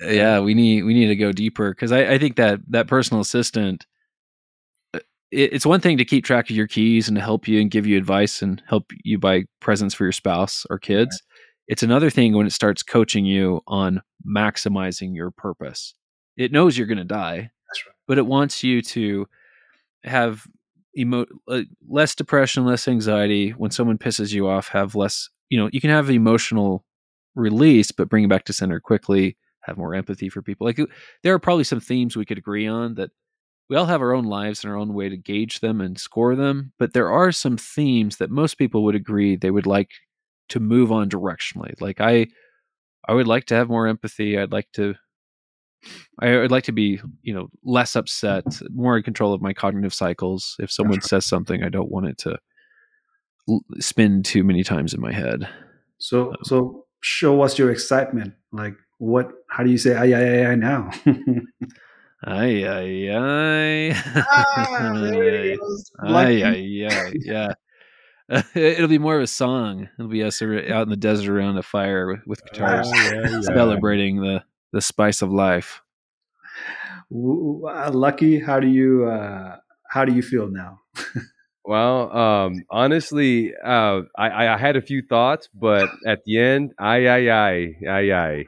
yeah, 0.00 0.40
we 0.40 0.52
need 0.54 0.82
we 0.82 0.94
need 0.94 1.06
to 1.06 1.14
go 1.16 1.30
deeper 1.30 1.70
because 1.70 1.92
I, 1.92 2.14
I 2.14 2.18
think 2.18 2.36
that 2.36 2.60
that 2.70 2.88
personal 2.88 3.20
assistant. 3.20 3.86
Uh, 4.92 4.98
it, 5.30 5.52
it's 5.52 5.64
one 5.64 5.80
thing 5.80 5.96
to 5.98 6.04
keep 6.04 6.24
track 6.24 6.50
of 6.50 6.56
your 6.56 6.66
keys 6.66 7.06
and 7.06 7.16
to 7.16 7.22
help 7.22 7.46
you 7.46 7.60
and 7.60 7.70
give 7.70 7.86
you 7.86 7.96
advice 7.96 8.42
and 8.42 8.60
help 8.66 8.90
you 9.04 9.16
buy 9.16 9.44
presents 9.60 9.94
for 9.94 10.04
your 10.04 10.12
spouse 10.12 10.66
or 10.68 10.78
kids. 10.80 11.22
Right. 11.22 11.72
It's 11.72 11.84
another 11.84 12.10
thing 12.10 12.34
when 12.34 12.48
it 12.48 12.52
starts 12.52 12.82
coaching 12.82 13.24
you 13.24 13.60
on 13.68 14.02
maximizing 14.26 15.14
your 15.14 15.30
purpose. 15.30 15.94
It 16.36 16.50
knows 16.50 16.76
you're 16.76 16.88
going 16.88 16.98
to 16.98 17.04
die, 17.04 17.36
right. 17.36 17.94
but 18.08 18.18
it 18.18 18.26
wants 18.26 18.64
you 18.64 18.82
to 18.82 19.26
have 20.02 20.44
emo- 20.98 21.26
uh, 21.48 21.62
less 21.88 22.14
depression, 22.14 22.64
less 22.64 22.88
anxiety. 22.88 23.50
When 23.50 23.70
someone 23.70 23.98
pisses 23.98 24.32
you 24.32 24.48
off, 24.48 24.68
have 24.68 24.94
less. 24.94 25.28
You 25.50 25.58
know, 25.58 25.70
you 25.72 25.80
can 25.80 25.90
have 25.90 26.10
emotional 26.10 26.84
release, 27.34 27.90
but 27.90 28.08
bring 28.08 28.24
it 28.24 28.30
back 28.30 28.44
to 28.44 28.52
center 28.52 28.80
quickly. 28.80 29.36
Have 29.62 29.78
more 29.78 29.94
empathy 29.94 30.28
for 30.28 30.42
people. 30.42 30.66
Like 30.66 30.80
there 31.22 31.34
are 31.34 31.38
probably 31.38 31.64
some 31.64 31.80
themes 31.80 32.16
we 32.16 32.24
could 32.24 32.38
agree 32.38 32.66
on 32.66 32.94
that 32.94 33.10
we 33.68 33.76
all 33.76 33.86
have 33.86 34.00
our 34.00 34.14
own 34.14 34.24
lives 34.24 34.64
and 34.64 34.72
our 34.72 34.78
own 34.78 34.94
way 34.94 35.08
to 35.08 35.16
gauge 35.16 35.60
them 35.60 35.80
and 35.80 35.98
score 35.98 36.34
them. 36.34 36.72
But 36.78 36.94
there 36.94 37.10
are 37.10 37.32
some 37.32 37.56
themes 37.56 38.16
that 38.16 38.30
most 38.30 38.54
people 38.56 38.82
would 38.84 38.94
agree 38.94 39.36
they 39.36 39.50
would 39.50 39.66
like 39.66 39.90
to 40.50 40.60
move 40.60 40.90
on 40.90 41.10
directionally. 41.10 41.78
Like 41.80 42.00
I, 42.00 42.28
I 43.06 43.14
would 43.14 43.26
like 43.26 43.44
to 43.46 43.54
have 43.54 43.68
more 43.68 43.86
empathy. 43.86 44.38
I'd 44.38 44.52
like 44.52 44.68
to 44.74 44.94
I 46.20 46.36
would 46.36 46.50
like 46.50 46.64
to 46.64 46.72
be, 46.72 47.00
you 47.22 47.32
know, 47.32 47.48
less 47.64 47.94
upset, 47.94 48.44
more 48.70 48.96
in 48.96 49.02
control 49.02 49.32
of 49.32 49.40
my 49.40 49.52
cognitive 49.52 49.94
cycles. 49.94 50.56
If 50.58 50.70
someone 50.70 51.00
says 51.00 51.24
something, 51.24 51.62
I 51.62 51.68
don't 51.68 51.90
want 51.90 52.06
it 52.06 52.18
to 52.18 52.38
spin 53.78 54.22
too 54.22 54.44
many 54.44 54.64
times 54.64 54.92
in 54.92 55.00
my 55.00 55.12
head. 55.12 55.48
So, 55.98 56.30
um, 56.30 56.36
so 56.44 56.84
show 57.00 57.42
us 57.42 57.58
your 57.58 57.70
excitement. 57.70 58.34
Like, 58.52 58.74
what? 58.98 59.30
How 59.48 59.62
do 59.62 59.70
you 59.70 59.78
say 59.78 59.94
"ay 59.94 60.12
ay 60.12 60.46
ay" 60.46 60.54
now? 60.56 60.90
ay 62.26 62.64
ay 62.64 63.08
ay. 63.10 63.92
Ah, 64.16 64.92
ay 66.02 66.42
ay 66.42 66.88
ay. 66.90 67.12
Yeah. 67.20 67.52
It'll 68.54 68.88
be 68.88 68.98
more 68.98 69.16
of 69.16 69.22
a 69.22 69.26
song. 69.26 69.88
It'll 69.98 70.10
be 70.10 70.22
us 70.22 70.42
out 70.42 70.82
in 70.82 70.90
the 70.90 70.96
desert 70.96 71.32
around 71.32 71.56
a 71.56 71.62
fire 71.62 72.08
with, 72.08 72.26
with 72.26 72.44
guitars, 72.44 72.90
yeah, 72.92 73.26
yeah. 73.26 73.40
celebrating 73.40 74.20
the 74.20 74.42
the 74.72 74.80
spice 74.80 75.22
of 75.22 75.32
life. 75.32 75.82
Uh, 77.10 77.90
Lucky, 77.92 78.38
how 78.40 78.60
do 78.60 78.66
you 78.66 79.06
uh, 79.06 79.56
how 79.90 80.04
do 80.04 80.12
you 80.12 80.22
feel 80.22 80.48
now? 80.48 80.80
well, 81.64 82.14
um, 82.16 82.64
honestly, 82.70 83.54
uh, 83.64 84.02
I, 84.16 84.46
I 84.54 84.56
had 84.58 84.76
a 84.76 84.82
few 84.82 85.02
thoughts, 85.02 85.48
but 85.54 85.88
at 86.06 86.20
the 86.24 86.38
end, 86.38 86.72
I 86.78 87.06
I 87.06 87.30
I 87.30 87.74
I 87.88 88.12
I. 88.12 88.44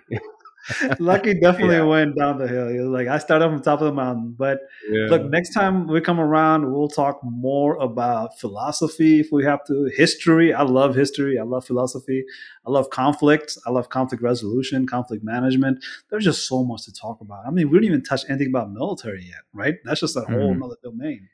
Lucky 0.98 1.34
definitely 1.34 1.76
yeah. 1.76 1.82
went 1.82 2.16
down 2.16 2.38
the 2.38 2.46
hill. 2.46 2.68
He 2.68 2.78
was 2.78 2.88
like, 2.88 3.08
I 3.08 3.18
started 3.18 3.46
from 3.46 3.58
the 3.58 3.64
top 3.64 3.80
of 3.80 3.86
the 3.86 3.92
mountain. 3.92 4.34
But 4.38 4.60
yeah. 4.88 5.06
look, 5.06 5.24
next 5.30 5.52
time 5.54 5.86
we 5.86 6.00
come 6.00 6.20
around, 6.20 6.70
we'll 6.72 6.88
talk 6.88 7.20
more 7.22 7.76
about 7.76 8.38
philosophy 8.38 9.20
if 9.20 9.28
we 9.32 9.44
have 9.44 9.64
to, 9.66 9.90
history. 9.96 10.52
I 10.52 10.62
love 10.62 10.94
history. 10.94 11.38
I 11.38 11.42
love 11.42 11.66
philosophy. 11.66 12.24
I 12.66 12.70
love 12.70 12.90
conflict. 12.90 13.56
I 13.66 13.70
love 13.70 13.88
conflict 13.88 14.22
resolution, 14.22 14.86
conflict 14.86 15.24
management. 15.24 15.84
There's 16.10 16.24
just 16.24 16.46
so 16.46 16.64
much 16.64 16.84
to 16.84 16.92
talk 16.92 17.20
about. 17.20 17.46
I 17.46 17.50
mean, 17.50 17.70
we 17.70 17.78
didn't 17.78 17.86
even 17.86 18.02
touch 18.02 18.22
anything 18.28 18.48
about 18.48 18.70
military 18.70 19.24
yet, 19.24 19.42
right? 19.52 19.76
That's 19.84 20.00
just 20.00 20.16
a 20.16 20.20
whole 20.20 20.52
mm-hmm. 20.52 20.62
other 20.62 20.76
domain. 20.82 21.28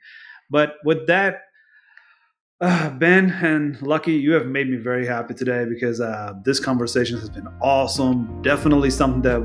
But 0.49 0.75
with 0.85 1.09
that, 1.09 1.46
uh, 2.61 2.91
ben 2.91 3.31
and 3.31 3.81
Lucky, 3.83 4.15
you 4.15 4.33
have 4.33 4.47
made 4.47 4.69
me 4.71 4.77
very 4.77 5.07
happy 5.07 5.35
today 5.35 5.67
because 5.69 6.01
uh, 6.01 6.33
this 6.43 6.59
conversation 6.59 7.19
has 7.19 7.29
been 7.29 7.47
awesome. 7.61 8.41
Definitely 8.43 8.91
something 8.91 9.23
that 9.23 9.41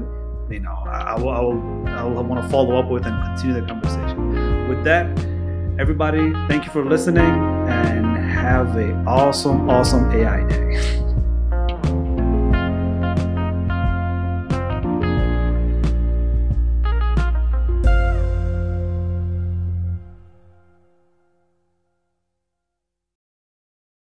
you 0.49 0.59
know 0.59 0.71
I, 0.87 1.15
I 1.15 1.19
will, 1.19 1.29
I 1.29 1.41
will, 1.41 1.87
I 1.87 2.03
will 2.03 2.23
want 2.23 2.41
to 2.43 2.49
follow 2.49 2.77
up 2.77 2.89
with 2.89 3.05
and 3.05 3.23
continue 3.25 3.59
the 3.59 3.67
conversation. 3.67 4.69
With 4.69 4.83
that, 4.85 5.05
everybody, 5.79 6.31
thank 6.47 6.65
you 6.65 6.71
for 6.71 6.85
listening 6.85 7.25
and 7.25 8.05
have 8.31 8.77
a 8.77 8.93
awesome, 9.05 9.69
awesome 9.69 10.09
AI 10.11 10.47
day. 10.47 11.07